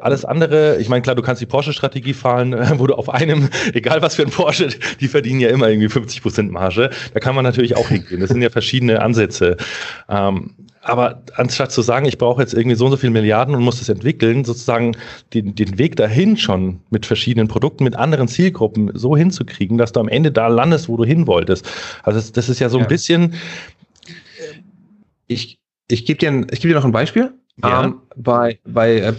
Alles 0.02 0.26
andere, 0.26 0.78
ich 0.78 0.90
meine, 0.90 1.02
klar, 1.02 1.16
du 1.16 1.22
kannst 1.24 1.42
die 1.42 1.48
Porsche-Strategie 1.48 2.14
fahren, 2.14 2.54
wo 2.80 2.86
du 2.86 2.94
auf 2.94 3.10
einem, 3.10 3.50
egal 3.74 4.04
was 4.04 4.16
für 4.16 4.24
ein 4.24 4.30
Porsche, 4.30 4.70
die 5.00 5.08
verdienen 5.08 5.40
ja 5.40 5.50
immer 5.50 5.68
irgendwie 5.68 5.90
50 5.90 6.22
Prozent 6.22 6.52
Marge. 6.52 6.92
Da 7.14 7.20
kann 7.20 7.34
man 7.34 7.44
natürlich 7.44 7.76
auch 7.76 7.88
hingehen. 7.90 8.20
Das 8.20 8.30
sind 8.30 8.44
ja 8.44 8.52
verschiedene 8.52 9.02
Ansätze. 9.02 9.58
Ähm, 10.10 10.56
aber 10.86 11.24
anstatt 11.36 11.72
zu 11.72 11.82
sagen, 11.82 12.06
ich 12.06 12.20
brauche 12.20 12.42
jetzt 12.42 12.54
irgendwie 12.54 12.76
so 12.76 12.86
und 12.86 12.92
so 12.92 12.98
viele 12.98 13.12
Milliarden 13.12 13.56
und 13.56 13.64
muss 13.64 13.80
das 13.80 13.90
entwickeln, 13.90 14.46
sozusagen 14.46 14.96
den, 15.34 15.56
den 15.56 15.80
Weg 15.80 15.96
dahin 15.96 16.38
schon 16.38 16.80
mit 16.92 17.08
verschiedenen 17.08 17.48
Produkten, 17.48 17.84
mit 17.84 17.96
anderen 17.96 18.28
Zielgruppen 18.28 18.92
so 18.94 19.18
hinzukriegen, 19.18 19.80
dass 19.80 19.94
du 19.94 20.00
am 20.00 20.08
Ende 20.08 20.32
da 20.32 20.48
landest, 20.48 20.88
wo 20.88 20.96
du 20.96 21.04
hin 21.04 21.26
wolltest. 21.26 21.68
Also 22.04 22.20
das, 22.20 22.32
das 22.32 22.50
ist 22.50 22.60
ja 22.60 22.70
so 22.70 22.78
ein 22.78 22.84
ja. 22.84 22.88
bisschen. 22.88 23.34
Ich, 25.26 25.58
ich 25.88 26.06
gebe 26.06 26.20
dir, 26.20 26.46
ich 26.52 26.62
geb 26.62 26.70
dir 26.70 26.76
noch 26.76 26.86
ein 26.86 26.92
Beispiel. 26.92 27.34
Ja. 27.64 27.80
Um, 27.80 27.86
ähm, 27.86 28.02
bei, 28.18 28.60
bei, 28.66 28.98
äh, 28.98 29.14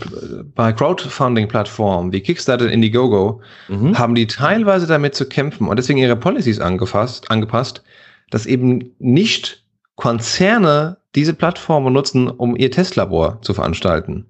bei 0.54 0.72
Crowdfunding-Plattformen 0.72 2.12
wie 2.12 2.20
Kickstarter 2.20 2.66
und 2.66 2.70
Indiegogo 2.70 3.40
mhm. 3.68 3.98
haben 3.98 4.14
die 4.14 4.26
teilweise 4.26 4.86
damit 4.86 5.14
zu 5.14 5.26
kämpfen 5.26 5.66
und 5.66 5.76
deswegen 5.78 5.98
ihre 5.98 6.16
Policies 6.16 6.60
angefasst, 6.60 7.30
angepasst, 7.30 7.82
dass 8.30 8.46
eben 8.46 8.94
nicht 8.98 9.64
Konzerne 9.96 10.98
diese 11.16 11.34
Plattformen 11.34 11.92
nutzen, 11.92 12.28
um 12.28 12.56
ihr 12.56 12.70
Testlabor 12.70 13.40
zu 13.42 13.54
veranstalten. 13.54 14.26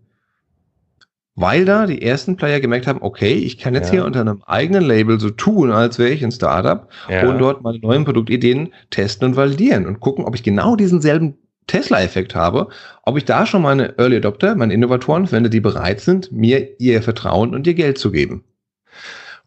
Weil 1.34 1.66
da 1.66 1.86
die 1.86 2.00
ersten 2.00 2.36
Player 2.36 2.60
gemerkt 2.60 2.86
haben, 2.86 3.02
okay, 3.02 3.34
ich 3.34 3.58
kann 3.58 3.74
jetzt 3.74 3.88
ja. 3.88 3.92
hier 3.92 4.04
unter 4.06 4.22
einem 4.22 4.42
eigenen 4.46 4.84
Label 4.84 5.20
so 5.20 5.28
tun, 5.28 5.70
als 5.70 5.98
wäre 5.98 6.10
ich 6.10 6.24
ein 6.24 6.32
Startup 6.32 6.88
ja. 7.10 7.28
und 7.28 7.38
dort 7.38 7.62
meine 7.62 7.78
neuen 7.78 8.06
Produktideen 8.06 8.72
testen 8.88 9.28
und 9.28 9.36
validieren 9.36 9.86
und 9.86 10.00
gucken, 10.00 10.24
ob 10.24 10.34
ich 10.34 10.42
genau 10.42 10.76
diesen 10.76 11.02
selben 11.02 11.36
Tesla-Effekt 11.66 12.34
habe, 12.34 12.68
ob 13.02 13.18
ich 13.18 13.26
da 13.26 13.44
schon 13.44 13.60
meine 13.60 13.98
Early 13.98 14.16
Adopter, 14.16 14.54
meine 14.54 14.72
Innovatoren 14.72 15.26
finde, 15.26 15.50
die 15.50 15.60
bereit 15.60 16.00
sind, 16.00 16.32
mir 16.32 16.80
ihr 16.80 17.02
Vertrauen 17.02 17.54
und 17.54 17.66
ihr 17.66 17.74
Geld 17.74 17.98
zu 17.98 18.10
geben. 18.10 18.44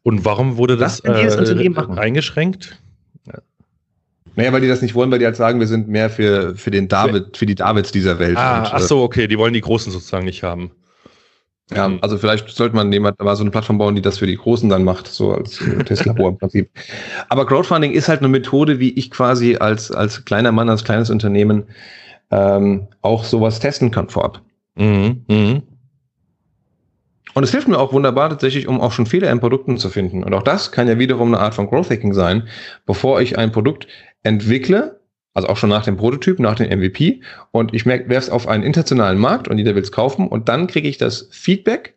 Und 0.04 0.26
warum 0.26 0.58
wurde 0.58 0.78
das, 0.78 1.02
das 1.02 1.50
äh, 1.50 1.98
eingeschränkt? 1.98 2.78
Naja, 4.36 4.52
weil 4.54 4.62
die 4.62 4.68
das 4.68 4.82
nicht 4.82 4.96
wollen, 4.96 5.12
weil 5.12 5.20
die 5.20 5.26
halt 5.26 5.36
sagen, 5.36 5.60
wir 5.60 5.68
sind 5.68 5.88
mehr 5.88 6.10
für, 6.10 6.56
für 6.56 6.72
den 6.72 6.88
David, 6.88 7.38
für 7.38 7.46
die 7.46 7.56
Davids 7.56 7.92
dieser 7.92 8.20
Welt. 8.20 8.38
Ah, 8.38 8.60
und, 8.60 8.74
ach 8.74 8.82
so, 8.82 9.02
okay, 9.02 9.28
die 9.28 9.38
wollen 9.38 9.54
die 9.54 9.62
Großen 9.62 9.92
sozusagen 9.92 10.26
nicht 10.26 10.44
haben. 10.44 10.72
Ja, 11.72 11.92
also 12.02 12.18
vielleicht 12.18 12.50
sollte 12.50 12.76
man 12.76 12.92
jemand 12.92 13.22
mal 13.22 13.36
so 13.36 13.44
eine 13.44 13.52
Plattform 13.52 13.78
bauen, 13.78 13.96
die 13.96 14.02
das 14.02 14.18
für 14.18 14.26
die 14.26 14.38
Großen 14.38 14.70
dann 14.70 14.84
macht, 14.84 15.08
so 15.08 15.34
als 15.34 15.62
Testlabor 15.86 16.30
im 16.30 16.38
Prinzip. 16.38 16.70
Aber 17.30 17.46
Crowdfunding 17.46 17.92
ist 17.92 18.10
halt 18.10 18.20
eine 18.20 18.28
Methode, 18.28 18.80
wie 18.80 18.92
ich 18.92 19.12
quasi 19.12 19.56
als, 19.58 19.92
als 19.92 20.26
kleiner 20.26 20.52
Mann, 20.52 20.70
als 20.70 20.84
kleines 20.84 21.12
Unternehmen 21.12 21.66
ähm, 22.32 22.88
auch 23.02 23.24
sowas 23.24 23.60
testen 23.60 23.92
kann 23.92 24.10
vorab. 24.10 24.42
Mhm, 24.76 25.26
mh. 25.28 25.62
Und 27.36 27.44
es 27.44 27.52
hilft 27.52 27.68
mir 27.68 27.78
auch 27.78 27.94
wunderbar 27.94 28.30
tatsächlich, 28.30 28.68
um 28.68 28.82
auch 28.82 28.92
schon 28.92 29.06
Fehler 29.06 29.32
in 29.32 29.40
Produkten 29.40 29.78
zu 29.78 29.90
finden. 29.90 30.24
Und 30.24 30.34
auch 30.34 30.44
das 30.44 30.72
kann 30.72 30.88
ja 30.88 30.98
wiederum 30.98 31.34
eine 31.34 31.42
Art 31.42 31.54
von 31.54 31.68
Growth 31.68 31.92
Hacking 31.92 32.14
sein, 32.14 32.48
bevor 32.88 33.22
ich 33.22 33.38
ein 33.38 33.52
Produkt 33.52 33.88
entwickle, 34.24 35.00
also 35.34 35.48
auch 35.48 35.58
schon 35.58 35.70
nach 35.70 35.86
dem 35.86 35.98
Prototyp, 35.98 36.40
nach 36.40 36.56
dem 36.56 36.68
MVP, 36.68 37.22
und 37.52 37.74
ich 37.74 37.86
werfe 37.86 38.14
es 38.14 38.30
auf 38.30 38.48
einen 38.48 38.64
internationalen 38.64 39.20
Markt 39.20 39.48
und 39.48 39.58
jeder 39.58 39.76
will 39.76 39.84
es 39.84 39.92
kaufen 39.92 40.28
und 40.28 40.50
dann 40.50 40.68
kriege 40.68 40.88
ich 40.88 40.98
das 40.98 41.30
Feedback, 41.32 41.96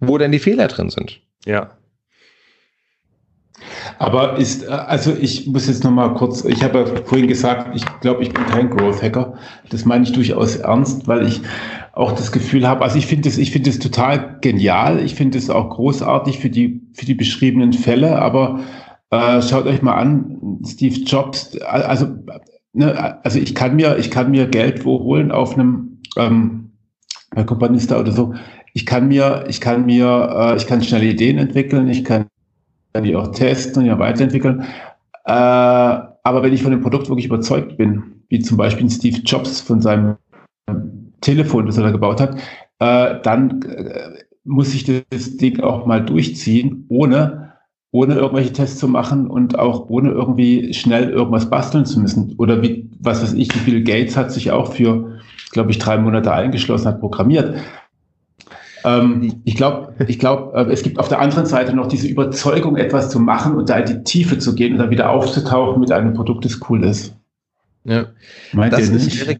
wo 0.00 0.18
denn 0.18 0.32
die 0.32 0.38
Fehler 0.38 0.68
drin 0.68 0.90
sind. 0.90 1.20
Ja. 1.44 1.70
Aber 3.98 4.36
ist, 4.36 4.68
also 4.68 5.16
ich 5.18 5.46
muss 5.46 5.66
jetzt 5.66 5.84
nochmal 5.84 6.12
kurz, 6.14 6.44
ich 6.44 6.62
habe 6.62 6.80
ja 6.80 6.86
vorhin 7.04 7.26
gesagt, 7.26 7.74
ich 7.74 7.84
glaube, 8.00 8.22
ich 8.22 8.32
bin 8.32 8.44
kein 8.46 8.68
Growth 8.68 9.02
Hacker. 9.02 9.34
Das 9.70 9.84
meine 9.84 10.04
ich 10.04 10.12
durchaus 10.12 10.56
ernst, 10.56 11.08
weil 11.08 11.26
ich 11.26 11.40
auch 11.92 12.12
das 12.12 12.30
Gefühl 12.30 12.68
habe, 12.68 12.84
also 12.84 12.98
ich 12.98 13.06
finde 13.06 13.28
es, 13.28 13.38
ich 13.38 13.50
finde 13.50 13.70
es 13.70 13.78
total 13.78 14.38
genial. 14.42 15.02
Ich 15.02 15.14
finde 15.14 15.38
es 15.38 15.48
auch 15.48 15.70
großartig 15.70 16.38
für 16.38 16.50
die, 16.50 16.82
für 16.92 17.06
die 17.06 17.14
beschriebenen 17.14 17.72
Fälle, 17.72 18.20
aber 18.20 18.60
äh, 19.16 19.42
schaut 19.42 19.66
euch 19.66 19.82
mal 19.82 19.94
an, 19.94 20.60
Steve 20.64 20.96
Jobs, 21.00 21.56
also, 21.60 22.06
ne, 22.72 23.24
also 23.24 23.38
ich 23.38 23.54
kann 23.54 23.76
mir, 23.76 23.98
ich 23.98 24.10
kann 24.10 24.30
mir 24.30 24.46
Geld 24.46 24.84
wo 24.84 25.00
holen 25.00 25.30
auf 25.30 25.54
einem 25.54 25.98
ähm, 26.16 26.70
Kompanista 27.46 27.98
oder 27.98 28.12
so. 28.12 28.34
Ich 28.74 28.86
kann 28.86 29.08
mir, 29.08 29.44
ich 29.48 29.60
kann 29.60 29.86
mir, 29.86 30.52
äh, 30.52 30.56
ich 30.56 30.66
kann 30.66 30.82
schnelle 30.82 31.06
Ideen 31.06 31.38
entwickeln, 31.38 31.88
ich 31.88 32.04
kann 32.04 32.26
die 33.02 33.16
auch 33.16 33.28
testen 33.32 33.82
und 33.82 33.88
ja 33.88 33.98
weiterentwickeln. 33.98 34.62
Äh, 35.24 35.32
aber 35.32 36.42
wenn 36.42 36.52
ich 36.52 36.62
von 36.62 36.70
dem 36.70 36.80
Produkt 36.80 37.08
wirklich 37.08 37.26
überzeugt 37.26 37.76
bin, 37.76 38.22
wie 38.28 38.40
zum 38.40 38.56
Beispiel 38.56 38.90
Steve 38.90 39.18
Jobs 39.24 39.60
von 39.60 39.80
seinem 39.80 40.16
Telefon, 41.20 41.66
das 41.66 41.76
er 41.76 41.84
da 41.84 41.90
gebaut 41.90 42.20
hat, 42.20 42.36
äh, 42.78 43.20
dann 43.22 43.62
äh, 43.62 44.24
muss 44.44 44.74
ich 44.74 44.84
das 44.84 45.36
Ding 45.36 45.60
auch 45.60 45.86
mal 45.86 46.04
durchziehen, 46.04 46.86
ohne 46.88 47.45
ohne 47.96 48.14
irgendwelche 48.16 48.52
Tests 48.52 48.78
zu 48.78 48.88
machen 48.88 49.26
und 49.26 49.58
auch 49.58 49.88
ohne 49.88 50.10
irgendwie 50.10 50.74
schnell 50.74 51.08
irgendwas 51.08 51.48
basteln 51.48 51.86
zu 51.86 51.98
müssen. 51.98 52.34
Oder 52.36 52.60
wie, 52.60 52.90
was 53.00 53.22
weiß 53.22 53.32
ich, 53.32 53.48
wie 53.54 53.70
Bill 53.70 53.84
Gates 53.84 54.18
hat 54.18 54.30
sich 54.30 54.50
auch 54.50 54.74
für, 54.74 55.18
glaube 55.52 55.70
ich, 55.70 55.78
drei 55.78 55.96
Monate 55.96 56.30
eingeschlossen, 56.30 56.88
hat 56.88 57.00
programmiert. 57.00 57.56
Ähm, 58.84 59.40
ich 59.44 59.54
glaube, 59.54 59.94
ich 60.06 60.18
glaub, 60.18 60.54
äh, 60.54 60.70
es 60.70 60.82
gibt 60.82 60.98
auf 60.98 61.08
der 61.08 61.20
anderen 61.20 61.46
Seite 61.46 61.74
noch 61.74 61.86
diese 61.86 62.06
Überzeugung, 62.06 62.76
etwas 62.76 63.08
zu 63.08 63.18
machen 63.18 63.54
und 63.54 63.70
da 63.70 63.78
in 63.78 63.86
die 63.86 64.04
Tiefe 64.04 64.36
zu 64.36 64.54
gehen 64.54 64.74
und 64.74 64.78
dann 64.78 64.90
wieder 64.90 65.08
aufzutauchen 65.08 65.80
mit 65.80 65.90
einem 65.90 66.12
Produkt, 66.12 66.44
das 66.44 66.60
cool 66.68 66.84
ist. 66.84 67.16
Ja. 67.84 68.08
Meint 68.52 68.74
das 68.74 68.90
ist 68.90 69.22
Erik, 69.22 69.38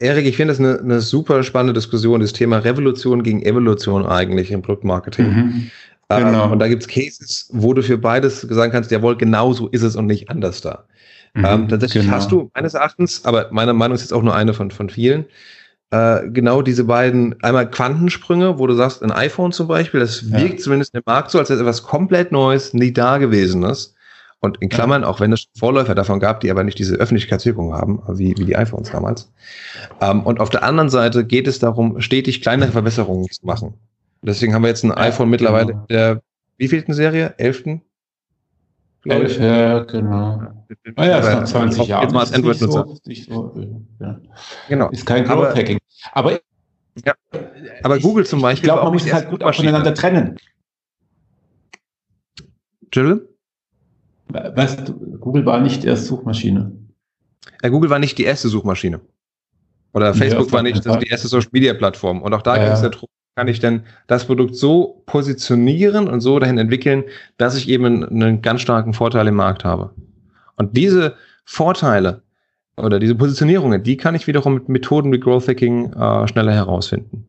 Erik, 0.00 0.26
ich 0.26 0.36
finde 0.36 0.54
das 0.54 0.58
eine, 0.58 0.80
eine 0.80 1.00
super 1.00 1.44
spannende 1.44 1.72
Diskussion, 1.72 2.20
das 2.20 2.32
Thema 2.32 2.58
Revolution 2.58 3.22
gegen 3.22 3.42
Evolution 3.42 4.04
eigentlich 4.04 4.50
im 4.50 4.62
Produktmarketing. 4.62 5.26
Mhm. 5.26 5.70
Genau. 6.08 6.44
Ähm, 6.44 6.52
und 6.52 6.58
da 6.60 6.68
gibt 6.68 6.82
es 6.82 6.88
Cases, 6.88 7.48
wo 7.52 7.74
du 7.74 7.82
für 7.82 7.98
beides 7.98 8.42
sagen 8.42 8.72
kannst, 8.72 8.90
jawohl, 8.90 9.16
genau 9.16 9.52
so 9.52 9.68
ist 9.68 9.82
es 9.82 9.96
und 9.96 10.06
nicht 10.06 10.30
anders 10.30 10.60
da. 10.60 10.84
Mhm, 11.34 11.44
ähm, 11.44 11.68
tatsächlich 11.68 12.04
genau. 12.04 12.16
hast 12.16 12.30
du 12.30 12.50
meines 12.54 12.74
Erachtens, 12.74 13.24
aber 13.24 13.48
meiner 13.50 13.72
Meinung 13.72 13.94
ist 13.94 14.02
jetzt 14.02 14.12
auch 14.12 14.22
nur 14.22 14.34
eine 14.34 14.54
von, 14.54 14.70
von 14.70 14.88
vielen, 14.88 15.26
äh, 15.90 16.28
genau 16.30 16.62
diese 16.62 16.84
beiden, 16.84 17.40
einmal 17.42 17.70
Quantensprünge, 17.70 18.58
wo 18.58 18.66
du 18.66 18.74
sagst, 18.74 19.02
ein 19.02 19.12
iPhone 19.12 19.52
zum 19.52 19.68
Beispiel, 19.68 20.00
das 20.00 20.22
ja. 20.22 20.40
wirkt 20.40 20.60
zumindest 20.60 20.94
im 20.94 21.02
Markt 21.04 21.30
so, 21.30 21.38
als 21.38 21.50
wäre 21.50 21.60
etwas 21.60 21.82
komplett 21.82 22.32
Neues, 22.32 22.72
nie 22.72 22.92
da 22.92 23.18
gewesen 23.18 23.62
ist. 23.64 23.94
Und 24.40 24.58
in 24.60 24.68
Klammern, 24.68 25.02
ja. 25.02 25.08
auch 25.08 25.18
wenn 25.18 25.32
es 25.32 25.46
Vorläufer 25.58 25.94
davon 25.94 26.20
gab, 26.20 26.40
die 26.40 26.50
aber 26.50 26.62
nicht 26.62 26.78
diese 26.78 26.96
Öffentlichkeitswirkung 26.96 27.72
haben, 27.72 28.02
wie, 28.08 28.36
wie 28.36 28.44
die 28.44 28.56
iPhones 28.56 28.90
damals. 28.90 29.32
Ähm, 30.00 30.22
und 30.22 30.40
auf 30.40 30.50
der 30.50 30.62
anderen 30.62 30.90
Seite 30.90 31.24
geht 31.24 31.48
es 31.48 31.58
darum, 31.58 32.00
stetig 32.00 32.42
kleinere 32.42 32.70
Verbesserungen 32.70 33.28
zu 33.30 33.44
machen. 33.46 33.74
Deswegen 34.22 34.54
haben 34.54 34.62
wir 34.62 34.68
jetzt 34.68 34.84
ein 34.84 34.90
ja, 34.90 34.96
iPhone 34.96 35.30
mittlerweile 35.30 35.72
genau. 35.72 35.86
der 35.86 36.22
wievielten 36.58 36.94
Serie? 36.94 37.34
Elften? 37.38 37.82
Elf, 39.04 39.38
ja, 39.38 39.84
genau. 39.84 40.40
Ah 40.96 41.06
ja, 41.06 41.18
ist 41.18 41.32
noch 41.32 41.44
20 41.44 41.86
Jahre. 41.86 42.02
Jetzt 42.04 42.12
mal 42.12 42.20
als 42.20 42.32
Android-Nutzer. 42.32 42.86
So, 43.28 43.54
ja. 44.00 44.20
Genau. 44.68 44.90
Ist 44.90 45.06
kein 45.06 45.24
Growth 45.24 45.54
Hacking. 45.54 45.78
Aber, 46.12 46.40
ja. 47.04 47.14
aber 47.84 48.00
Google 48.00 48.26
zum 48.26 48.42
Beispiel. 48.42 48.68
Ich 48.68 48.72
glaube, 48.72 48.82
man 48.82 48.92
muss 48.92 49.06
es 49.06 49.12
halt 49.12 49.30
gut 49.30 49.42
voneinander 49.42 49.94
trennen. 49.94 50.36
Entschuldigung? 52.82 53.28
Was, 54.28 54.76
Google 55.20 55.46
war 55.46 55.60
nicht 55.60 55.84
erst 55.84 56.06
Suchmaschine. 56.06 56.72
Ja, 57.62 57.68
Google 57.68 57.90
war 57.90 58.00
nicht 58.00 58.18
die 58.18 58.24
erste 58.24 58.48
Suchmaschine. 58.48 59.00
Oder 59.92 60.14
Facebook 60.14 60.48
ja, 60.48 60.52
war 60.52 60.62
nicht 60.62 60.84
die 60.84 61.08
erste 61.08 61.28
Social 61.28 61.48
Media 61.52 61.74
Plattform. 61.74 62.22
Und 62.22 62.34
auch 62.34 62.42
da 62.42 62.56
ja. 62.56 62.64
ging 62.64 62.72
es 62.72 62.82
ja 62.82 62.88
darum, 62.88 63.08
kann 63.36 63.48
ich 63.48 63.60
denn 63.60 63.82
das 64.06 64.24
Produkt 64.24 64.56
so 64.56 65.02
positionieren 65.04 66.08
und 66.08 66.22
so 66.22 66.38
dahin 66.38 66.56
entwickeln, 66.56 67.04
dass 67.36 67.54
ich 67.54 67.68
eben 67.68 68.02
einen 68.02 68.40
ganz 68.40 68.62
starken 68.62 68.94
Vorteil 68.94 69.26
im 69.28 69.34
Markt 69.34 69.62
habe. 69.62 69.90
Und 70.56 70.74
diese 70.74 71.14
Vorteile 71.44 72.22
oder 72.78 72.98
diese 72.98 73.14
Positionierungen, 73.14 73.82
die 73.82 73.98
kann 73.98 74.14
ich 74.14 74.26
wiederum 74.26 74.54
mit 74.54 74.70
Methoden 74.70 75.12
wie 75.12 75.20
Growth 75.20 75.48
Hacking 75.48 75.92
äh, 75.92 76.26
schneller 76.26 76.52
herausfinden. 76.52 77.26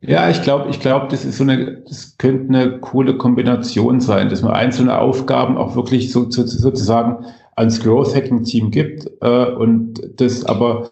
Ja, 0.00 0.30
ich 0.30 0.40
glaube, 0.40 0.70
ich 0.70 0.80
glaube, 0.80 1.08
das 1.10 1.26
ist 1.26 1.36
so 1.36 1.44
eine, 1.44 1.82
das 1.86 2.16
könnte 2.16 2.48
eine 2.48 2.78
coole 2.78 3.18
Kombination 3.18 4.00
sein, 4.00 4.30
dass 4.30 4.40
man 4.40 4.52
einzelne 4.52 4.98
Aufgaben 4.98 5.58
auch 5.58 5.76
wirklich 5.76 6.10
so, 6.10 6.30
so, 6.30 6.46
sozusagen 6.46 7.26
ans 7.56 7.80
Growth 7.80 8.14
Hacking 8.14 8.44
Team 8.44 8.70
gibt 8.70 9.10
äh, 9.20 9.44
und 9.44 10.00
das 10.16 10.42
aber 10.46 10.90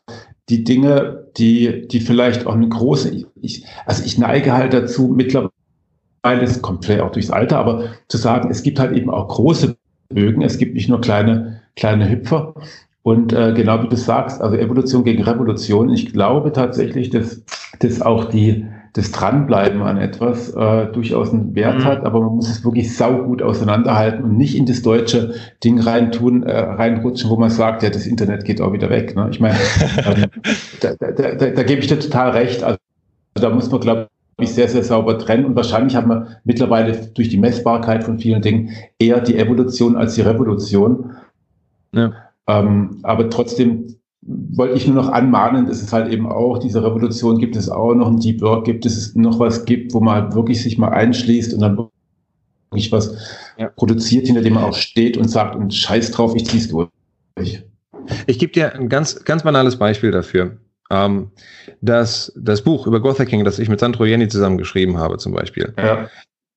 die 0.48 0.64
Dinge, 0.64 1.26
die, 1.36 1.86
die 1.88 2.00
vielleicht 2.00 2.46
auch 2.46 2.54
eine 2.54 2.68
große, 2.68 3.26
ich, 3.40 3.64
also 3.86 4.02
ich 4.04 4.18
neige 4.18 4.52
halt 4.52 4.72
dazu 4.72 5.08
mittlerweile, 5.08 5.52
es 6.42 6.62
kommt 6.62 6.84
vielleicht 6.84 7.02
auch 7.02 7.12
durchs 7.12 7.30
Alter, 7.30 7.58
aber 7.58 7.84
zu 8.08 8.16
sagen, 8.16 8.50
es 8.50 8.62
gibt 8.62 8.78
halt 8.78 8.96
eben 8.96 9.10
auch 9.10 9.28
große 9.28 9.76
Bögen, 10.08 10.42
es 10.42 10.58
gibt 10.58 10.74
nicht 10.74 10.88
nur 10.88 11.00
kleine, 11.00 11.62
kleine 11.76 12.08
Hüpfer. 12.08 12.54
Und 13.02 13.32
äh, 13.32 13.52
genau 13.54 13.82
wie 13.82 13.88
du 13.88 13.96
sagst, 13.96 14.40
also 14.40 14.56
Evolution 14.56 15.04
gegen 15.04 15.22
Revolution, 15.22 15.90
ich 15.90 16.12
glaube 16.12 16.52
tatsächlich, 16.52 17.10
dass, 17.10 17.42
dass 17.78 18.02
auch 18.02 18.24
die, 18.26 18.66
das 18.92 19.12
Dranbleiben 19.12 19.82
an 19.82 19.98
etwas 19.98 20.50
äh, 20.54 20.86
durchaus 20.86 21.32
einen 21.32 21.54
Wert 21.54 21.78
mhm. 21.78 21.84
hat, 21.84 22.04
aber 22.04 22.20
man 22.20 22.36
muss 22.36 22.48
es 22.48 22.64
wirklich 22.64 22.96
saugut 22.96 23.42
auseinanderhalten 23.42 24.24
und 24.24 24.36
nicht 24.36 24.56
in 24.56 24.66
das 24.66 24.82
deutsche 24.82 25.34
Ding 25.62 25.80
reintun, 25.80 26.42
äh, 26.42 26.58
reinrutschen, 26.58 27.30
wo 27.30 27.36
man 27.36 27.50
sagt, 27.50 27.82
ja, 27.82 27.90
das 27.90 28.06
Internet 28.06 28.44
geht 28.44 28.60
auch 28.60 28.72
wieder 28.72 28.90
weg. 28.90 29.14
Ne? 29.16 29.28
Ich 29.30 29.40
meine, 29.40 29.56
ähm, 30.06 30.26
da, 30.80 30.94
da, 30.98 31.12
da, 31.12 31.50
da 31.50 31.62
gebe 31.62 31.80
ich 31.80 31.86
dir 31.86 31.98
total 31.98 32.30
recht. 32.30 32.62
Also 32.62 32.78
da 33.34 33.50
muss 33.50 33.70
man, 33.70 33.80
glaube 33.80 34.08
ich, 34.40 34.54
sehr, 34.54 34.68
sehr 34.68 34.84
sauber 34.84 35.18
trennen. 35.18 35.44
Und 35.44 35.56
wahrscheinlich 35.56 35.96
hat 35.96 36.06
man 36.06 36.36
mittlerweile 36.44 36.96
durch 37.14 37.28
die 37.28 37.38
Messbarkeit 37.38 38.04
von 38.04 38.18
vielen 38.18 38.42
Dingen 38.42 38.70
eher 38.98 39.20
die 39.20 39.36
Evolution 39.36 39.96
als 39.96 40.14
die 40.14 40.22
Revolution. 40.22 41.12
Ja. 41.92 42.12
Ähm, 42.46 43.00
aber 43.02 43.28
trotzdem 43.30 43.97
wollte 44.28 44.74
ich 44.74 44.86
nur 44.86 44.96
noch 44.96 45.08
anmahnen, 45.08 45.66
dass 45.66 45.80
es 45.80 45.92
halt 45.92 46.12
eben 46.12 46.26
auch 46.26 46.58
diese 46.58 46.84
Revolution 46.84 47.38
gibt 47.38 47.56
es 47.56 47.68
auch 47.68 47.94
noch 47.94 48.08
ein 48.08 48.20
Deep 48.20 48.42
Work 48.42 48.64
gibt, 48.66 48.84
dass 48.84 48.96
es 48.96 49.14
noch 49.14 49.38
was 49.38 49.64
gibt, 49.64 49.94
wo 49.94 50.00
man 50.00 50.14
halt 50.14 50.34
wirklich 50.34 50.62
sich 50.62 50.76
mal 50.76 50.90
einschließt 50.90 51.54
und 51.54 51.60
dann 51.60 51.88
wirklich 52.70 52.92
was 52.92 53.16
ja. 53.56 53.68
produziert, 53.68 54.26
hinter 54.26 54.42
dem 54.42 54.54
man 54.54 54.64
auch 54.64 54.74
steht 54.74 55.16
und 55.16 55.28
sagt, 55.28 55.56
und 55.56 55.72
scheiß 55.72 56.10
drauf, 56.10 56.34
ich 56.36 56.46
zieh's 56.46 56.68
durch. 56.68 56.88
Ich 58.26 58.38
gebe 58.38 58.52
dir 58.52 58.74
ein 58.74 58.88
ganz, 58.88 59.24
ganz 59.24 59.42
banales 59.42 59.76
Beispiel 59.76 60.10
dafür. 60.10 60.58
Ähm, 60.90 61.30
das, 61.80 62.32
das 62.36 62.62
Buch 62.62 62.86
über 62.86 63.00
Growth 63.00 63.20
Hacking, 63.20 63.44
das 63.44 63.58
ich 63.58 63.68
mit 63.68 63.80
Sandro 63.80 64.04
Jenny 64.04 64.28
zusammen 64.28 64.58
geschrieben 64.58 64.98
habe, 64.98 65.18
zum 65.18 65.32
Beispiel. 65.32 65.72
Ja. 65.78 66.08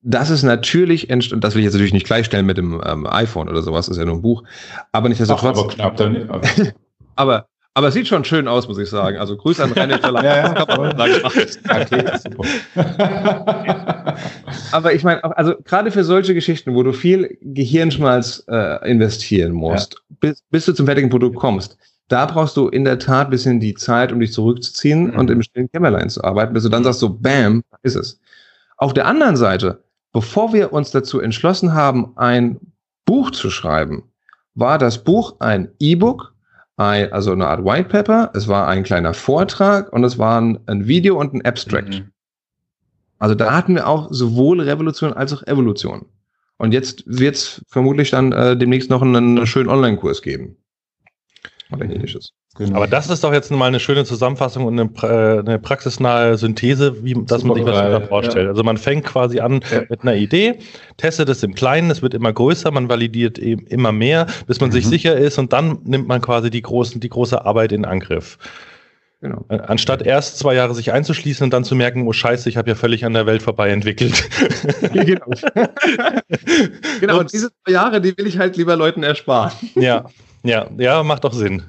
Das 0.01 0.29
ist 0.29 0.43
natürlich, 0.43 1.11
und 1.11 1.43
das 1.43 1.53
will 1.53 1.61
ich 1.61 1.65
jetzt 1.65 1.73
natürlich 1.73 1.93
nicht 1.93 2.07
gleichstellen 2.07 2.45
mit 2.45 2.57
dem 2.57 2.81
ähm, 2.85 3.05
iPhone 3.05 3.49
oder 3.49 3.61
sowas, 3.61 3.87
ist 3.87 3.97
ja 3.97 4.05
nur 4.05 4.15
ein 4.15 4.21
Buch, 4.21 4.43
aber 4.91 5.09
nicht, 5.09 5.21
dass 5.21 5.29
er 5.29 5.37
trotzdem. 5.37 5.65
Aber 5.65 5.73
knapp 5.73 5.97
dann. 5.97 6.73
Aber, 7.15 7.45
aber 7.73 7.87
es 7.87 7.93
sieht 7.93 8.07
schon 8.07 8.25
schön 8.25 8.47
aus, 8.47 8.67
muss 8.67 8.77
ich 8.77 8.89
sagen. 8.89 9.17
Also 9.17 9.37
Grüße 9.37 9.63
an 9.63 9.71
René 9.71 9.99
Verlag. 9.99 10.23
ja, 10.23 10.53
ja, 11.97 12.17
super. 12.17 12.43
Aber 14.71 14.93
ich 14.93 15.03
meine, 15.03 15.23
also 15.37 15.55
gerade 15.63 15.91
für 15.91 16.03
solche 16.03 16.33
Geschichten, 16.33 16.75
wo 16.75 16.83
du 16.83 16.91
viel 16.91 17.37
Gehirnschmalz 17.41 18.43
äh, 18.49 18.89
investieren 18.89 19.53
musst, 19.53 19.93
ja. 19.93 20.15
bis, 20.19 20.43
bis 20.49 20.65
du 20.65 20.73
zum 20.73 20.85
fertigen 20.85 21.09
Produkt 21.09 21.37
kommst, 21.37 21.77
da 22.07 22.25
brauchst 22.25 22.57
du 22.57 22.67
in 22.67 22.83
der 22.83 22.99
Tat 22.99 23.27
ein 23.27 23.31
bisschen 23.31 23.59
die 23.61 23.73
Zeit, 23.73 24.11
um 24.11 24.19
dich 24.19 24.33
zurückzuziehen 24.33 25.11
mhm. 25.11 25.17
und 25.17 25.29
im 25.29 25.41
stillen 25.41 25.71
Kämmerlein 25.71 26.09
zu 26.09 26.23
arbeiten, 26.23 26.53
bis 26.53 26.63
du 26.63 26.69
dann 26.69 26.83
sagst 26.83 26.99
so, 26.99 27.09
bam, 27.09 27.63
ist 27.83 27.95
es. 27.95 28.19
Auf 28.77 28.93
der 28.93 29.05
anderen 29.05 29.37
Seite, 29.37 29.83
bevor 30.11 30.51
wir 30.51 30.73
uns 30.73 30.91
dazu 30.91 31.21
entschlossen 31.21 31.73
haben, 31.73 32.11
ein 32.17 32.59
Buch 33.05 33.31
zu 33.31 33.49
schreiben, 33.49 34.03
war 34.55 34.77
das 34.77 35.03
Buch 35.03 35.35
ein 35.39 35.69
E-Book, 35.79 36.30
ein, 36.89 37.13
also 37.13 37.31
eine 37.31 37.47
Art 37.47 37.63
White 37.63 37.89
Paper, 37.89 38.31
es 38.33 38.47
war 38.47 38.67
ein 38.67 38.83
kleiner 38.83 39.13
Vortrag 39.13 39.91
und 39.93 40.03
es 40.03 40.17
war 40.17 40.39
ein, 40.39 40.59
ein 40.67 40.87
Video 40.87 41.19
und 41.19 41.33
ein 41.33 41.45
Abstract. 41.45 41.89
Mhm. 41.89 42.11
Also 43.19 43.35
da 43.35 43.53
hatten 43.53 43.75
wir 43.75 43.87
auch 43.87 44.07
sowohl 44.11 44.61
Revolution 44.61 45.13
als 45.13 45.31
auch 45.33 45.43
Evolution. 45.43 46.05
Und 46.57 46.73
jetzt 46.73 47.03
wird 47.05 47.35
es 47.35 47.63
vermutlich 47.67 48.09
dann 48.09 48.31
äh, 48.31 48.57
demnächst 48.57 48.89
noch 48.89 49.01
einen, 49.01 49.15
einen 49.15 49.47
schönen 49.47 49.69
Online-Kurs 49.69 50.21
geben. 50.21 50.57
Oder 51.71 51.85
ähnliches. 51.85 52.33
Genau. 52.57 52.75
Aber 52.75 52.87
das 52.87 53.09
ist 53.09 53.23
doch 53.23 53.31
jetzt 53.31 53.49
mal 53.49 53.65
eine 53.65 53.79
schöne 53.79 54.03
Zusammenfassung 54.03 54.65
und 54.65 54.77
eine, 54.77 54.89
äh, 55.03 55.39
eine 55.39 55.57
praxisnahe 55.57 56.37
Synthese, 56.37 57.01
wie 57.03 57.13
dass 57.13 57.45
man 57.45 57.55
sich 57.55 57.65
was 57.65 57.75
darunter 57.75 58.07
vorstellt. 58.07 58.45
Ja. 58.45 58.49
Also 58.49 58.63
man 58.63 58.75
fängt 58.75 59.05
quasi 59.05 59.39
an 59.39 59.61
ja. 59.71 59.83
mit 59.89 60.01
einer 60.01 60.15
Idee, 60.15 60.59
testet 60.97 61.29
es 61.29 61.43
im 61.43 61.55
Kleinen, 61.55 61.89
es 61.91 62.01
wird 62.01 62.13
immer 62.13 62.33
größer, 62.33 62.69
man 62.71 62.89
validiert 62.89 63.39
eben 63.39 63.65
immer 63.67 63.93
mehr, 63.93 64.27
bis 64.47 64.59
man 64.59 64.69
mhm. 64.69 64.73
sich 64.73 64.85
sicher 64.85 65.15
ist 65.15 65.37
und 65.37 65.53
dann 65.53 65.79
nimmt 65.85 66.09
man 66.09 66.19
quasi 66.19 66.49
die, 66.49 66.61
großen, 66.61 66.99
die 66.99 67.07
große 67.07 67.45
Arbeit 67.45 67.71
in 67.71 67.85
Angriff. 67.85 68.37
Genau. 69.21 69.45
Äh, 69.47 69.59
anstatt 69.59 70.01
erst 70.01 70.39
zwei 70.39 70.55
Jahre 70.55 70.75
sich 70.75 70.91
einzuschließen 70.91 71.45
und 71.45 71.53
dann 71.53 71.63
zu 71.63 71.75
merken, 71.75 72.05
oh 72.05 72.11
Scheiße, 72.11 72.49
ich 72.49 72.57
habe 72.57 72.69
ja 72.69 72.75
völlig 72.75 73.05
an 73.05 73.13
der 73.13 73.27
Welt 73.27 73.43
vorbei 73.43 73.69
entwickelt. 73.69 74.27
genau. 74.91 75.27
genau, 76.99 77.19
und 77.19 77.31
diese 77.31 77.49
zwei 77.63 77.71
Jahre, 77.71 78.01
die 78.01 78.17
will 78.17 78.27
ich 78.27 78.39
halt 78.39 78.57
lieber 78.57 78.75
Leuten 78.75 79.03
ersparen. 79.03 79.53
Ja, 79.75 80.05
ja, 80.43 80.67
ja, 80.77 81.03
macht 81.03 81.23
doch 81.23 81.33
Sinn. 81.33 81.63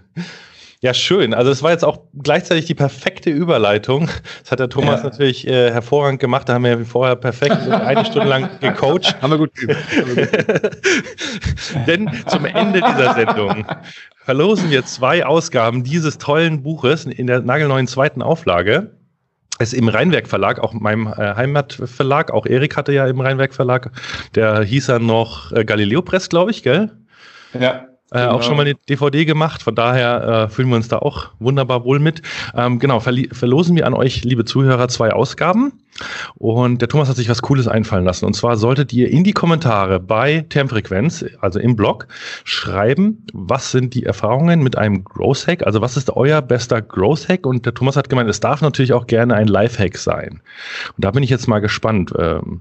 Ja, 0.82 0.92
schön. 0.94 1.32
Also 1.32 1.52
es 1.52 1.62
war 1.62 1.70
jetzt 1.70 1.84
auch 1.84 2.00
gleichzeitig 2.12 2.64
die 2.64 2.74
perfekte 2.74 3.30
Überleitung. 3.30 4.10
Das 4.42 4.50
hat 4.50 4.58
der 4.58 4.68
Thomas 4.68 5.04
ja. 5.04 5.10
natürlich 5.10 5.46
äh, 5.46 5.70
hervorragend 5.70 6.18
gemacht. 6.18 6.48
Da 6.48 6.54
haben 6.54 6.64
wir 6.64 6.84
vorher 6.84 7.14
perfekt 7.14 7.56
eine 7.68 8.04
Stunde 8.04 8.28
lang 8.28 8.48
gecoacht. 8.60 9.22
Haben 9.22 9.30
wir 9.30 9.38
gut 9.38 9.52
Denn 11.86 12.10
zum 12.26 12.46
Ende 12.46 12.80
dieser 12.80 13.14
Sendung 13.14 13.64
verlosen 14.24 14.70
wir 14.70 14.84
zwei 14.84 15.24
Ausgaben 15.24 15.84
dieses 15.84 16.18
tollen 16.18 16.64
Buches 16.64 17.06
in 17.06 17.28
der 17.28 17.42
nagelneuen 17.42 17.86
zweiten 17.86 18.20
Auflage. 18.20 18.90
Es 19.60 19.72
ist 19.72 19.78
im 19.78 19.88
Rheinwerk 19.88 20.26
Verlag, 20.26 20.58
auch 20.58 20.72
meinem 20.72 21.06
äh, 21.06 21.36
Heimatverlag. 21.36 22.32
Auch 22.32 22.44
Erik 22.44 22.76
hatte 22.76 22.92
ja 22.92 23.06
im 23.06 23.20
Rheinwerk 23.20 23.54
Verlag. 23.54 23.92
Der 24.34 24.62
hieß 24.62 24.88
er 24.88 24.98
noch 24.98 25.52
äh, 25.52 25.64
Galileo 25.64 26.02
Press, 26.02 26.28
glaube 26.28 26.50
ich, 26.50 26.64
gell? 26.64 26.90
Ja. 27.56 27.86
Äh, 28.12 28.18
genau. 28.18 28.32
Auch 28.32 28.42
schon 28.42 28.56
mal 28.56 28.62
eine 28.62 28.74
DVD 28.74 29.24
gemacht, 29.24 29.62
von 29.62 29.74
daher 29.74 30.46
äh, 30.46 30.48
fühlen 30.48 30.68
wir 30.68 30.76
uns 30.76 30.88
da 30.88 30.98
auch 30.98 31.30
wunderbar 31.38 31.84
wohl 31.84 31.98
mit. 31.98 32.20
Ähm, 32.54 32.78
genau, 32.78 33.00
verlosen 33.00 33.74
wir 33.74 33.86
an 33.86 33.94
euch, 33.94 34.22
liebe 34.24 34.44
Zuhörer, 34.44 34.88
zwei 34.88 35.12
Ausgaben. 35.12 35.72
Und 36.34 36.80
der 36.80 36.88
Thomas 36.88 37.08
hat 37.08 37.16
sich 37.16 37.28
was 37.28 37.42
Cooles 37.42 37.68
einfallen 37.68 38.04
lassen. 38.04 38.26
Und 38.26 38.34
zwar 38.34 38.56
solltet 38.56 38.92
ihr 38.92 39.10
in 39.10 39.24
die 39.24 39.32
Kommentare 39.32 39.98
bei 39.98 40.44
Termfrequenz, 40.48 41.24
also 41.40 41.58
im 41.58 41.74
Blog, 41.76 42.06
schreiben, 42.44 43.26
was 43.32 43.70
sind 43.70 43.94
die 43.94 44.04
Erfahrungen 44.04 44.62
mit 44.62 44.76
einem 44.76 45.04
Growth 45.04 45.46
Hack? 45.46 45.66
Also 45.66 45.80
was 45.80 45.96
ist 45.96 46.10
euer 46.10 46.42
bester 46.42 46.82
Growth 46.82 47.28
Hack? 47.28 47.46
Und 47.46 47.64
der 47.64 47.74
Thomas 47.74 47.96
hat 47.96 48.10
gemeint, 48.10 48.28
es 48.28 48.40
darf 48.40 48.60
natürlich 48.60 48.92
auch 48.92 49.06
gerne 49.06 49.34
ein 49.34 49.48
Life-Hack 49.48 49.96
sein. 49.96 50.42
Und 50.96 51.04
da 51.04 51.10
bin 51.10 51.22
ich 51.22 51.30
jetzt 51.30 51.46
mal 51.46 51.60
gespannt. 51.60 52.12
Ähm, 52.18 52.60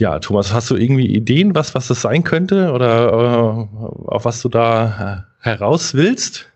ja, 0.00 0.18
Thomas, 0.18 0.52
hast 0.52 0.70
du 0.70 0.76
irgendwie 0.76 1.06
Ideen, 1.06 1.54
was, 1.54 1.74
was 1.74 1.88
das 1.88 2.00
sein 2.00 2.24
könnte 2.24 2.72
oder 2.72 3.08
äh, 3.08 4.08
auf 4.08 4.24
was 4.24 4.40
du 4.40 4.48
da 4.48 5.26
äh, 5.42 5.46
heraus 5.46 5.94
willst? 5.94 6.50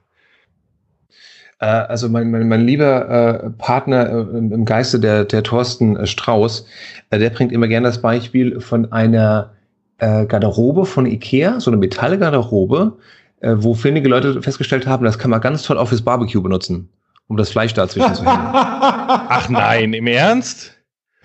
Äh, 1.61 1.67
also 1.67 2.09
mein, 2.09 2.31
mein, 2.31 2.49
mein 2.49 2.67
lieber 2.67 3.09
äh, 3.45 3.51
Partner 3.51 4.09
äh, 4.09 4.39
im 4.39 4.65
Geiste, 4.65 4.99
der, 4.99 5.25
der 5.25 5.43
Thorsten 5.43 5.97
äh, 5.97 6.07
Strauß, 6.07 6.67
der 7.13 7.31
bringt 7.31 7.53
immer 7.53 7.69
gerne 7.69 7.87
das 7.87 8.01
Beispiel 8.01 8.61
von 8.61 8.91
einer 8.93 9.51
Garderobe 9.97 10.87
von 10.87 11.07
Ikea, 11.07 11.61
so 11.61 11.71
eine 11.71 11.79
Metallgarderobe, 11.79 12.99
wo 13.41 13.75
findige 13.75 14.09
Leute 14.09 14.43
festgestellt 14.43 14.89
haben, 14.89 15.05
das 15.05 15.21
kann 15.21 15.31
man 15.31 15.41
ganz 15.41 15.63
toll 15.63 15.79
auch 15.79 15.89
fürs 15.89 16.03
Barbecue 16.03 16.43
benutzen, 16.43 16.91
um 17.29 17.37
das 17.37 17.51
Fleisch 17.51 17.73
dazwischen 17.75 18.15
zu 18.17 18.25
hängen. 18.25 18.49
Ach 18.53 19.49
nein, 19.49 19.95
im 19.95 20.09
Ernst? 20.09 20.74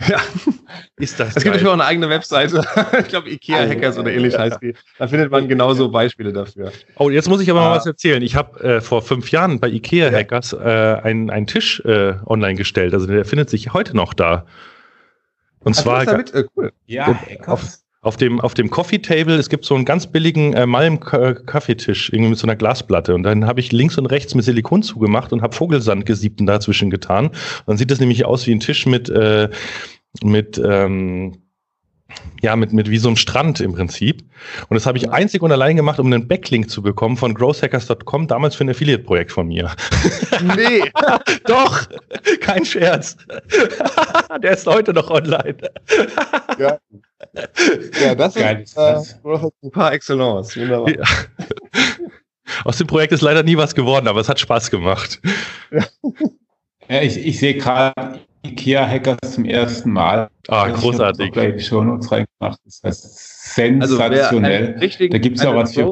Ja. 0.08 0.22
Ist 0.98 1.20
das 1.20 1.30
Es 1.30 1.44
gibt 1.44 1.48
natürlich 1.48 1.68
auch 1.68 1.74
eine 1.74 1.86
eigene 1.86 2.10
Webseite. 2.10 2.64
ich 3.00 3.08
glaube, 3.08 3.30
IKEA 3.30 3.68
Hackers 3.68 3.98
oder 3.98 4.12
ähnlich 4.12 4.34
ja. 4.34 4.40
heißt 4.40 4.62
die. 4.62 4.74
Da 4.98 5.08
findet 5.08 5.32
man 5.32 5.48
genauso 5.48 5.90
Beispiele 5.90 6.32
dafür. 6.32 6.72
Oh, 6.96 7.10
jetzt 7.10 7.28
muss 7.28 7.42
ich 7.42 7.50
aber 7.50 7.62
ah. 7.62 7.70
mal 7.70 7.76
was 7.76 7.86
erzählen. 7.86 8.22
Ich 8.22 8.36
habe 8.36 8.60
äh, 8.64 8.82
vor 8.82 9.02
fünf 9.02 9.32
Jahren 9.32 9.60
bei 9.60 9.70
IKEA 9.70 10.12
Hackers 10.12 10.54
äh, 10.54 10.58
einen, 10.58 11.30
einen 11.30 11.48
Tisch 11.48 11.82
äh, 11.82 12.14
online 12.26 12.56
gestellt. 12.56 12.94
Also 12.94 13.08
der 13.08 13.26
findet 13.26 13.50
sich 13.50 13.74
heute 13.74 13.96
noch 13.96 14.14
da. 14.14 14.46
Und 15.60 15.76
Ach, 15.78 15.82
zwar 15.82 16.06
damit? 16.06 16.34
Äh, 16.34 16.46
cool. 16.56 16.72
Ja, 16.86 17.20
auf, 17.46 17.80
auf 18.02 18.16
dem, 18.16 18.40
auf 18.40 18.54
dem 18.54 18.70
Coffee 18.70 19.00
Table, 19.00 19.36
es 19.36 19.50
gibt 19.50 19.66
so 19.66 19.76
einen 19.76 19.84
ganz 19.84 20.08
billigen 20.08 20.54
äh, 20.54 20.66
Malm-Kaffeetisch, 20.66 22.12
irgendwie 22.12 22.30
mit 22.30 22.40
so 22.40 22.48
einer 22.48 22.56
Glasplatte. 22.56 23.14
Und 23.14 23.24
dann 23.24 23.46
habe 23.46 23.60
ich 23.60 23.72
links 23.72 23.98
und 23.98 24.06
rechts 24.06 24.36
mit 24.36 24.46
Silikon 24.46 24.84
zugemacht 24.84 25.34
und 25.34 25.42
habe 25.42 25.56
Vogelsand 25.56 26.06
gesiebten 26.06 26.46
dazwischen 26.46 26.90
getan. 26.90 27.28
Und 27.28 27.68
dann 27.68 27.78
sieht 27.78 27.92
das 27.92 28.00
nämlich 28.00 28.26
aus 28.26 28.48
wie 28.48 28.54
ein 28.54 28.62
Tisch 28.62 28.86
mit, 28.86 29.10
äh, 29.10 29.50
mit 30.24 30.62
ähm, 30.64 31.40
ja, 32.42 32.56
mit, 32.56 32.74
mit 32.74 32.90
wie 32.90 32.98
so 32.98 33.10
einem 33.10 33.18
Strand 33.18 33.60
im 33.60 33.74
Prinzip. 33.74 34.24
Und 34.70 34.76
das 34.76 34.86
habe 34.86 34.98
ich 34.98 35.12
einzig 35.12 35.42
und 35.42 35.52
allein 35.52 35.76
gemacht, 35.76 36.00
um 36.00 36.08
einen 36.08 36.28
Backlink 36.28 36.70
zu 36.70 36.82
bekommen 36.82 37.18
von 37.18 37.34
growthhackers.com, 37.34 38.28
damals 38.28 38.56
für 38.56 38.64
ein 38.64 38.70
Affiliate-Projekt 38.70 39.32
von 39.32 39.48
mir. 39.48 39.72
Nee. 40.56 40.90
Doch, 41.46 41.88
kein 42.40 42.64
Scherz. 42.64 43.18
Der 44.42 44.52
ist 44.52 44.66
heute 44.66 44.94
noch 44.94 45.10
online. 45.10 45.58
ja. 46.58 46.78
ja, 48.02 48.16
das 48.16 48.36
Geil, 48.36 48.62
ist 48.62 48.78
äh, 48.78 49.02
ein 49.64 49.72
paar 49.72 49.94
Excellence. 49.94 50.56
Wunderbar. 50.58 50.90
Ja. 50.90 51.04
Aus 52.66 52.78
dem 52.78 52.88
Projekt 52.88 53.14
ist 53.14 53.22
leider 53.22 53.44
nie 53.44 53.58
was 53.58 53.76
geworden, 53.76 54.08
aber 54.08 54.20
es 54.20 54.30
hat 54.30 54.40
Spaß 54.40 54.72
gemacht. 54.72 55.22
Ja, 55.72 55.86
ja 56.88 57.02
ich, 57.02 57.18
ich 57.18 57.40
sehe 57.40 57.56
gerade 57.56 58.20
IKEA-Hackers 58.46 59.34
zum 59.34 59.46
ersten 59.46 59.92
Mal. 59.92 60.30
Ah, 60.48 60.70
großartig. 60.70 61.36
Ich 61.36 61.56
die 61.56 61.60
Show 61.60 61.84
Notes 61.84 62.12
reingemacht. 62.12 62.60
Das 62.66 62.82
heißt, 62.84 63.54
sensationell. 63.54 64.78
Also 64.80 65.08
da 65.10 65.18
gibt 65.18 65.38
es 65.38 65.46
auch 65.46 65.56
was 65.56 65.74
für. 65.74 65.92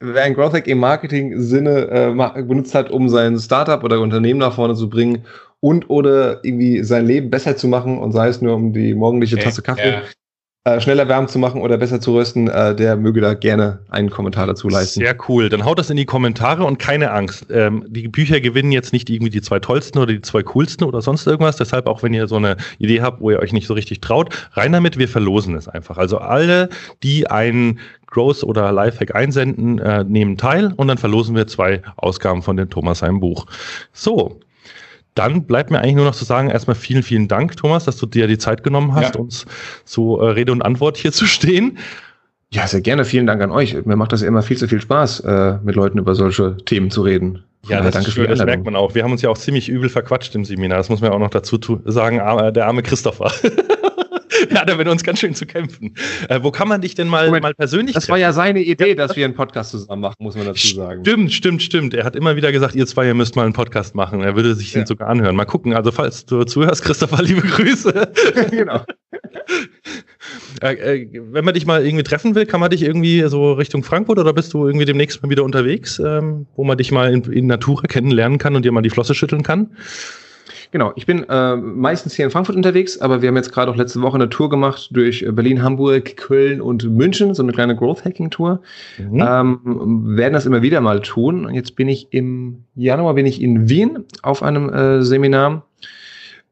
Wer 0.00 0.22
ein 0.22 0.34
Growth 0.34 0.52
Hack 0.52 0.68
im 0.68 0.78
Marketing-Sinne 0.78 1.88
äh, 1.90 2.42
benutzt 2.42 2.74
hat, 2.74 2.88
um 2.90 3.08
sein 3.08 3.36
Startup 3.38 3.82
oder 3.82 4.00
Unternehmen 4.00 4.38
nach 4.38 4.54
vorne 4.54 4.74
zu 4.76 4.88
bringen 4.88 5.24
und 5.60 5.90
oder 5.90 6.44
irgendwie 6.44 6.82
sein 6.84 7.06
Leben 7.06 7.30
besser 7.30 7.56
zu 7.56 7.68
machen 7.68 7.98
und 7.98 8.12
sei 8.12 8.28
es 8.28 8.40
nur 8.40 8.54
um 8.54 8.72
die 8.72 8.94
morgendliche 8.94 9.36
okay, 9.36 9.44
Tasse 9.44 9.62
Kaffee, 9.62 9.90
ja 9.90 10.02
äh, 10.68 10.80
schneller 10.80 11.08
warm 11.08 11.28
zu 11.28 11.38
machen 11.38 11.60
oder 11.60 11.78
besser 11.78 12.00
zu 12.00 12.14
rösten, 12.14 12.48
äh, 12.48 12.74
der 12.74 12.96
möge 12.96 13.20
da 13.20 13.34
gerne 13.34 13.80
einen 13.88 14.10
Kommentar 14.10 14.46
dazu 14.46 14.68
leisten. 14.68 15.00
Sehr 15.00 15.16
cool. 15.28 15.48
Dann 15.48 15.64
haut 15.64 15.78
das 15.78 15.88
in 15.88 15.96
die 15.96 16.04
Kommentare 16.04 16.64
und 16.64 16.78
keine 16.78 17.10
Angst. 17.10 17.46
Ähm, 17.50 17.84
die 17.88 18.08
Bücher 18.08 18.40
gewinnen 18.40 18.72
jetzt 18.72 18.92
nicht 18.92 19.08
irgendwie 19.08 19.30
die 19.30 19.40
zwei 19.40 19.60
tollsten 19.60 19.98
oder 19.98 20.12
die 20.12 20.20
zwei 20.20 20.42
coolsten 20.42 20.84
oder 20.84 21.00
sonst 21.00 21.26
irgendwas. 21.26 21.56
Deshalb 21.56 21.86
auch, 21.86 22.02
wenn 22.02 22.12
ihr 22.12 22.28
so 22.28 22.36
eine 22.36 22.56
Idee 22.78 23.00
habt, 23.00 23.20
wo 23.20 23.30
ihr 23.30 23.38
euch 23.38 23.52
nicht 23.52 23.66
so 23.66 23.74
richtig 23.74 24.00
traut, 24.00 24.48
rein 24.52 24.72
damit, 24.72 24.98
wir 24.98 25.08
verlosen 25.08 25.54
es 25.54 25.68
einfach. 25.68 25.96
Also 25.96 26.18
alle, 26.18 26.68
die 27.02 27.30
einen 27.30 27.78
Growth 28.06 28.42
oder 28.42 28.72
Lifehack 28.72 29.14
einsenden, 29.14 29.78
äh, 29.78 30.04
nehmen 30.04 30.36
teil 30.36 30.72
und 30.76 30.88
dann 30.88 30.98
verlosen 30.98 31.36
wir 31.36 31.46
zwei 31.46 31.82
Ausgaben 31.96 32.42
von 32.42 32.56
dem 32.56 32.68
Thomas 32.68 32.98
seinem 32.98 33.20
Buch. 33.20 33.46
So, 33.92 34.40
dann 35.18 35.44
bleibt 35.44 35.70
mir 35.70 35.80
eigentlich 35.80 35.96
nur 35.96 36.04
noch 36.04 36.14
zu 36.14 36.24
sagen, 36.24 36.48
erstmal 36.48 36.76
vielen, 36.76 37.02
vielen 37.02 37.28
Dank, 37.28 37.56
Thomas, 37.56 37.84
dass 37.84 37.96
du 37.96 38.06
dir 38.06 38.26
die 38.28 38.38
Zeit 38.38 38.62
genommen 38.62 38.94
hast, 38.94 39.16
ja. 39.16 39.20
uns 39.20 39.46
so 39.84 40.20
äh, 40.20 40.30
Rede 40.30 40.52
und 40.52 40.62
Antwort 40.62 40.96
hier 40.96 41.12
zu 41.12 41.26
stehen. 41.26 41.78
Ja, 42.50 42.66
sehr 42.66 42.80
gerne. 42.80 43.04
Vielen 43.04 43.26
Dank 43.26 43.42
an 43.42 43.50
euch. 43.50 43.84
Mir 43.84 43.96
macht 43.96 44.12
das 44.12 44.22
immer 44.22 44.42
viel 44.42 44.56
zu 44.56 44.68
viel 44.68 44.80
Spaß, 44.80 45.20
äh, 45.20 45.58
mit 45.62 45.74
Leuten 45.74 45.98
über 45.98 46.14
solche 46.14 46.56
Themen 46.64 46.90
zu 46.90 47.02
reden. 47.02 47.42
Ja, 47.66 47.82
das, 47.82 47.92
danke 47.92 48.10
schön, 48.10 48.28
das 48.28 48.42
merkt 48.42 48.64
man 48.64 48.76
auch. 48.76 48.94
Wir 48.94 49.02
haben 49.02 49.12
uns 49.12 49.20
ja 49.20 49.28
auch 49.28 49.36
ziemlich 49.36 49.68
übel 49.68 49.90
verquatscht 49.90 50.34
im 50.34 50.44
Seminar. 50.44 50.78
Das 50.78 50.88
muss 50.88 51.00
man 51.00 51.10
ja 51.10 51.16
auch 51.16 51.20
noch 51.20 51.30
dazu 51.30 51.58
sagen. 51.84 52.16
Der 52.54 52.66
arme 52.66 52.82
Christopher. 52.82 53.30
ja, 54.50 54.64
da 54.64 54.76
mit 54.76 54.88
uns 54.88 55.02
ganz 55.04 55.18
schön 55.20 55.34
zu 55.34 55.46
kämpfen. 55.46 55.94
Äh, 56.28 56.40
wo 56.42 56.50
kann 56.50 56.68
man 56.68 56.80
dich 56.80 56.94
denn 56.94 57.08
mal, 57.08 57.26
Moment, 57.26 57.42
mal 57.42 57.54
persönlich 57.54 57.94
Das 57.94 58.04
treffen? 58.04 58.12
war 58.12 58.18
ja 58.18 58.32
seine 58.32 58.60
Idee, 58.60 58.90
ja, 58.90 58.94
dass 58.94 59.16
wir 59.16 59.24
einen 59.24 59.34
Podcast 59.34 59.70
zusammen 59.70 60.02
machen, 60.02 60.16
muss 60.20 60.36
man 60.36 60.46
dazu 60.46 60.74
sagen. 60.74 61.04
Stimmt, 61.04 61.32
stimmt, 61.32 61.62
stimmt. 61.62 61.94
Er 61.94 62.04
hat 62.04 62.16
immer 62.16 62.36
wieder 62.36 62.52
gesagt, 62.52 62.74
ihr 62.74 62.86
zwei, 62.86 63.06
ihr 63.06 63.14
müsst 63.14 63.36
mal 63.36 63.44
einen 63.44 63.52
Podcast 63.52 63.94
machen. 63.94 64.22
Er 64.22 64.36
würde 64.36 64.54
sich 64.54 64.72
ja. 64.72 64.80
den 64.80 64.86
sogar 64.86 65.08
anhören. 65.08 65.36
Mal 65.36 65.44
gucken. 65.44 65.74
Also, 65.74 65.92
falls 65.92 66.26
du 66.26 66.44
zuhörst, 66.44 66.82
Christopher, 66.82 67.22
liebe 67.22 67.42
Grüße. 67.42 68.12
genau. 68.50 68.82
äh, 70.62 70.74
äh, 70.74 71.08
wenn 71.30 71.44
man 71.44 71.54
dich 71.54 71.66
mal 71.66 71.84
irgendwie 71.84 72.04
treffen 72.04 72.34
will, 72.34 72.46
kann 72.46 72.60
man 72.60 72.70
dich 72.70 72.82
irgendwie 72.82 73.22
so 73.28 73.52
Richtung 73.52 73.82
Frankfurt 73.82 74.18
oder 74.18 74.32
bist 74.32 74.52
du 74.54 74.66
irgendwie 74.66 74.86
demnächst 74.86 75.22
mal 75.22 75.30
wieder 75.30 75.44
unterwegs, 75.44 75.98
ähm, 75.98 76.46
wo 76.56 76.64
man 76.64 76.78
dich 76.78 76.92
mal 76.92 77.12
in, 77.12 77.22
in 77.24 77.46
Natura 77.46 77.86
kennenlernen 77.86 78.38
kann 78.38 78.56
und 78.56 78.64
dir 78.64 78.72
mal 78.72 78.82
die 78.82 78.90
Flosse 78.90 79.14
schütteln 79.14 79.42
kann? 79.42 79.70
Genau, 80.70 80.92
ich 80.96 81.06
bin 81.06 81.24
äh, 81.28 81.56
meistens 81.56 82.14
hier 82.14 82.26
in 82.26 82.30
Frankfurt 82.30 82.56
unterwegs, 82.56 83.00
aber 83.00 83.22
wir 83.22 83.28
haben 83.28 83.36
jetzt 83.36 83.52
gerade 83.52 83.70
auch 83.70 83.76
letzte 83.76 84.02
Woche 84.02 84.16
eine 84.16 84.28
Tour 84.28 84.50
gemacht 84.50 84.88
durch 84.92 85.24
Berlin, 85.30 85.62
Hamburg, 85.62 86.16
Köln 86.16 86.60
und 86.60 86.84
München, 86.90 87.34
so 87.34 87.42
eine 87.42 87.52
kleine 87.52 87.74
Growth 87.74 88.04
Hacking 88.04 88.30
Tour. 88.30 88.60
Mhm. 88.98 89.24
Ähm, 89.26 90.16
werden 90.16 90.34
das 90.34 90.46
immer 90.46 90.60
wieder 90.62 90.80
mal 90.80 91.00
tun. 91.00 91.46
Und 91.46 91.54
jetzt 91.54 91.74
bin 91.76 91.88
ich 91.88 92.08
im 92.10 92.64
Januar 92.74 93.14
bin 93.14 93.24
ich 93.24 93.40
in 93.40 93.68
Wien 93.68 94.04
auf 94.22 94.42
einem 94.42 94.68
äh, 94.68 95.02
Seminar 95.02 95.64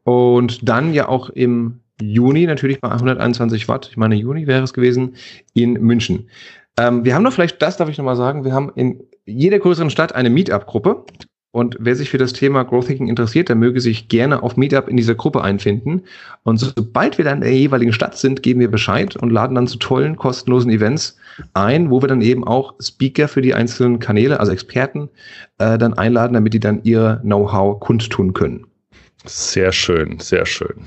und 0.03 0.67
dann 0.67 0.93
ja 0.93 1.07
auch 1.07 1.29
im 1.29 1.79
Juni 2.01 2.45
natürlich 2.45 2.79
bei 2.79 2.89
121 2.89 3.67
Watt, 3.67 3.87
ich 3.89 3.97
meine 3.97 4.15
Juni 4.15 4.47
wäre 4.47 4.63
es 4.63 4.73
gewesen, 4.73 5.15
in 5.53 5.73
München. 5.73 6.29
Ähm, 6.77 7.03
wir 7.03 7.15
haben 7.15 7.23
noch 7.23 7.33
vielleicht, 7.33 7.61
das 7.61 7.77
darf 7.77 7.89
ich 7.89 7.97
nochmal 7.97 8.15
sagen, 8.15 8.45
wir 8.45 8.53
haben 8.53 8.71
in 8.75 9.03
jeder 9.25 9.59
größeren 9.59 9.89
Stadt 9.89 10.13
eine 10.13 10.29
Meetup-Gruppe. 10.29 11.03
Und 11.57 11.75
wer 11.79 11.95
sich 11.95 12.11
für 12.11 12.19
das 12.19 12.33
Thema 12.33 12.61
Growth 12.61 12.87
Hacking 12.87 13.07
interessiert, 13.07 13.49
der 13.49 13.55
möge 13.55 13.81
sich 13.81 14.09
gerne 14.09 14.43
auf 14.43 14.57
Meetup 14.57 14.87
in 14.87 14.95
dieser 14.95 15.15
Gruppe 15.15 15.41
einfinden. 15.41 16.03
Und 16.43 16.59
sobald 16.59 17.17
wir 17.17 17.25
dann 17.25 17.37
in 17.37 17.45
der 17.45 17.57
jeweiligen 17.57 17.93
Stadt 17.93 18.15
sind, 18.15 18.43
geben 18.43 18.59
wir 18.59 18.69
Bescheid 18.69 19.15
und 19.15 19.31
laden 19.31 19.55
dann 19.55 19.65
zu 19.65 19.79
tollen, 19.79 20.17
kostenlosen 20.17 20.69
Events 20.69 21.17
ein, 21.55 21.89
wo 21.89 21.99
wir 21.99 22.09
dann 22.09 22.21
eben 22.21 22.43
auch 22.43 22.75
Speaker 22.79 23.27
für 23.27 23.41
die 23.41 23.55
einzelnen 23.55 23.97
Kanäle, 23.97 24.39
also 24.39 24.51
Experten, 24.51 25.09
äh, 25.57 25.79
dann 25.79 25.95
einladen, 25.95 26.35
damit 26.35 26.53
die 26.53 26.59
dann 26.59 26.83
ihr 26.83 27.21
Know-how 27.23 27.79
kundtun 27.79 28.33
können. 28.33 28.67
Sehr 29.25 29.71
schön, 29.71 30.19
sehr 30.19 30.45
schön. 30.45 30.85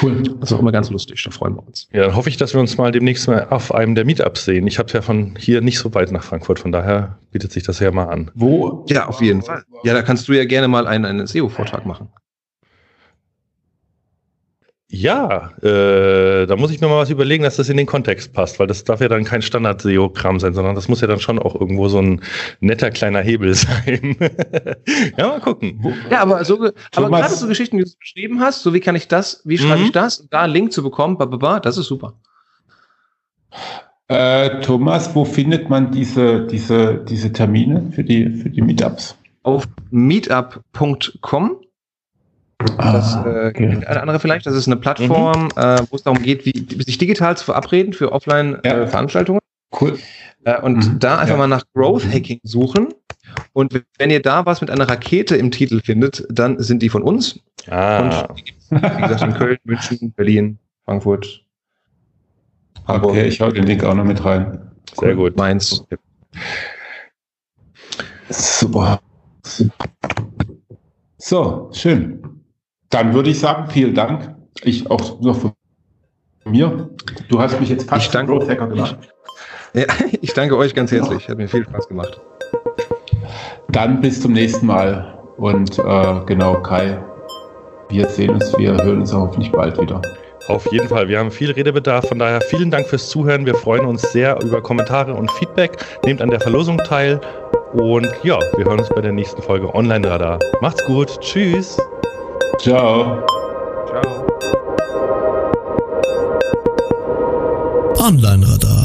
Cool. 0.00 0.22
Das 0.40 0.50
ist 0.50 0.56
auch 0.56 0.60
immer 0.60 0.72
ganz 0.72 0.90
lustig, 0.90 1.22
da 1.24 1.30
freuen 1.30 1.56
wir 1.56 1.66
uns. 1.66 1.88
Ja, 1.92 2.06
dann 2.06 2.16
hoffe 2.16 2.28
ich, 2.28 2.36
dass 2.36 2.54
wir 2.54 2.60
uns 2.60 2.76
mal 2.78 2.92
demnächst 2.92 3.28
mal 3.28 3.46
auf 3.50 3.74
einem 3.74 3.94
der 3.94 4.04
Meetups 4.04 4.44
sehen. 4.44 4.66
Ich 4.66 4.78
habe 4.78 4.92
ja 4.92 5.02
von 5.02 5.36
hier 5.38 5.60
nicht 5.60 5.78
so 5.78 5.92
weit 5.94 6.12
nach 6.12 6.24
Frankfurt, 6.24 6.58
von 6.58 6.72
daher 6.72 7.18
bietet 7.30 7.52
sich 7.52 7.62
das 7.62 7.78
ja 7.80 7.90
mal 7.90 8.06
an. 8.06 8.30
Wo? 8.34 8.84
Ja, 8.88 9.06
auf 9.06 9.20
jeden 9.20 9.42
Fall. 9.42 9.62
Ja, 9.84 9.94
da 9.94 10.02
kannst 10.02 10.28
du 10.28 10.32
ja 10.32 10.44
gerne 10.44 10.68
mal 10.68 10.86
einen, 10.86 11.04
einen 11.04 11.26
SEO-Vortrag 11.26 11.86
machen. 11.86 12.08
Ja, 14.94 15.52
äh, 15.62 16.46
da 16.46 16.54
muss 16.56 16.70
ich 16.70 16.82
mir 16.82 16.86
mal 16.86 16.98
was 16.98 17.08
überlegen, 17.08 17.44
dass 17.44 17.56
das 17.56 17.70
in 17.70 17.78
den 17.78 17.86
Kontext 17.86 18.34
passt, 18.34 18.58
weil 18.58 18.66
das 18.66 18.84
darf 18.84 19.00
ja 19.00 19.08
dann 19.08 19.24
kein 19.24 19.40
Standard-SEO-Kram 19.40 20.38
sein, 20.38 20.52
sondern 20.52 20.74
das 20.74 20.86
muss 20.86 21.00
ja 21.00 21.06
dann 21.06 21.18
schon 21.18 21.38
auch 21.38 21.58
irgendwo 21.58 21.88
so 21.88 21.98
ein 21.98 22.20
netter 22.60 22.90
kleiner 22.90 23.22
Hebel 23.22 23.54
sein. 23.54 24.16
ja, 25.16 25.28
mal 25.28 25.40
gucken. 25.40 25.82
Ja, 26.10 26.20
aber 26.20 26.44
so, 26.44 26.68
aber 26.94 27.08
gerade 27.08 27.34
so 27.34 27.48
Geschichten, 27.48 27.78
die 27.78 27.84
du 27.84 27.90
beschrieben 27.98 28.40
hast, 28.40 28.62
so 28.62 28.74
wie 28.74 28.80
kann 28.80 28.94
ich 28.94 29.08
das, 29.08 29.40
wie 29.46 29.56
schreibe 29.56 29.78
mhm. 29.78 29.86
ich 29.86 29.92
das, 29.92 30.28
da 30.28 30.42
einen 30.42 30.52
Link 30.52 30.72
zu 30.74 30.82
bekommen, 30.82 31.16
bababa, 31.16 31.58
das 31.58 31.78
ist 31.78 31.86
super. 31.86 32.12
Äh, 34.08 34.60
Thomas, 34.60 35.14
wo 35.14 35.24
findet 35.24 35.70
man 35.70 35.90
diese, 35.90 36.46
diese, 36.46 37.02
diese 37.08 37.32
Termine 37.32 37.90
für 37.94 38.04
die, 38.04 38.28
für 38.28 38.50
die 38.50 38.60
Meetups? 38.60 39.16
Auf 39.42 39.66
meetup.com 39.90 41.61
das 42.78 43.14
ah, 43.16 43.26
äh, 43.26 43.48
okay. 43.48 43.84
eine 43.86 44.00
andere 44.00 44.20
vielleicht. 44.20 44.46
Das 44.46 44.54
ist 44.54 44.66
eine 44.66 44.76
Plattform, 44.76 45.44
mhm. 45.44 45.50
äh, 45.56 45.82
wo 45.90 45.96
es 45.96 46.02
darum 46.02 46.22
geht, 46.22 46.44
wie, 46.44 46.82
sich 46.82 46.98
digital 46.98 47.36
zu 47.36 47.44
verabreden 47.44 47.92
für 47.92 48.12
Offline-Veranstaltungen. 48.12 49.40
Ja. 49.72 49.78
Äh, 49.78 49.80
cool. 49.80 49.98
Äh, 50.44 50.60
und 50.60 50.76
mhm. 50.76 50.98
da 50.98 51.18
einfach 51.18 51.34
ja. 51.34 51.38
mal 51.38 51.46
nach 51.46 51.64
Growth 51.74 52.04
Hacking 52.04 52.40
suchen. 52.42 52.88
Und 53.52 53.82
wenn 53.98 54.10
ihr 54.10 54.20
da 54.20 54.44
was 54.44 54.60
mit 54.60 54.70
einer 54.70 54.88
Rakete 54.88 55.36
im 55.36 55.50
Titel 55.50 55.80
findet, 55.80 56.26
dann 56.28 56.58
sind 56.58 56.82
die 56.82 56.88
von 56.88 57.02
uns. 57.02 57.40
Ah. 57.70 58.26
Und 58.26 58.42
wie 58.70 59.02
gesagt, 59.02 59.22
in 59.22 59.34
Köln, 59.34 59.58
München, 59.64 60.12
Berlin, 60.12 60.58
Frankfurt. 60.84 61.42
Hamburg. 62.86 63.12
Okay, 63.12 63.26
ich 63.28 63.40
hau 63.40 63.50
den 63.50 63.64
Link 63.64 63.84
auch 63.84 63.94
noch 63.94 64.04
mit 64.04 64.24
rein. 64.24 64.70
Sehr 64.98 65.10
cool. 65.10 65.30
gut. 65.30 65.36
Mainz. 65.36 65.84
Super. 68.28 69.00
So, 71.18 71.70
schön. 71.72 72.41
Dann 72.92 73.14
würde 73.14 73.30
ich 73.30 73.40
sagen, 73.40 73.68
vielen 73.70 73.94
Dank. 73.94 74.34
Ich 74.62 74.88
auch 74.90 75.18
noch 75.20 75.36
von 75.36 75.52
mir. 76.44 76.90
Du 77.28 77.40
hast 77.40 77.58
mich 77.58 77.70
jetzt 77.70 77.88
fast 77.88 78.06
ich 78.06 78.10
danke, 78.12 78.32
Growth 78.32 78.48
Hacker 78.48 78.68
gemacht. 78.68 78.96
Ja, 79.74 79.86
ich 80.20 80.34
danke 80.34 80.54
euch 80.58 80.74
ganz 80.74 80.92
herzlich. 80.92 81.26
Hat 81.30 81.38
mir 81.38 81.48
viel 81.48 81.64
Spaß 81.64 81.88
gemacht. 81.88 82.20
dann 83.70 84.02
bis 84.02 84.20
zum 84.20 84.34
nächsten 84.34 84.66
Mal. 84.66 85.18
Und 85.38 85.78
äh, 85.78 86.20
genau, 86.26 86.56
Kai, 86.60 87.02
wir 87.88 88.06
sehen 88.08 88.32
uns, 88.32 88.52
wir 88.58 88.72
hören 88.72 89.00
uns 89.00 89.14
hoffentlich 89.14 89.50
bald 89.50 89.80
wieder. 89.80 90.02
Auf 90.48 90.70
jeden 90.70 90.88
Fall, 90.88 91.08
wir 91.08 91.18
haben 91.18 91.30
viel 91.30 91.52
Redebedarf. 91.52 92.06
Von 92.06 92.18
daher 92.18 92.42
vielen 92.42 92.70
Dank 92.70 92.86
fürs 92.86 93.08
Zuhören. 93.08 93.46
Wir 93.46 93.54
freuen 93.54 93.86
uns 93.86 94.02
sehr 94.12 94.38
über 94.42 94.60
Kommentare 94.60 95.14
und 95.14 95.30
Feedback. 95.32 95.78
Nehmt 96.04 96.20
an 96.20 96.28
der 96.28 96.40
Verlosung 96.40 96.76
teil. 96.76 97.18
Und 97.72 98.12
ja, 98.24 98.38
wir 98.58 98.66
hören 98.66 98.80
uns 98.80 98.90
bei 98.90 99.00
der 99.00 99.12
nächsten 99.12 99.40
Folge 99.40 99.74
Online 99.74 100.06
Radar. 100.06 100.38
Macht's 100.60 100.84
gut. 100.84 101.18
Tschüss. 101.20 101.78
Ciao. 102.60 103.24
Ciao. 103.88 104.26
Online 107.98 108.44
Radar 108.44 108.81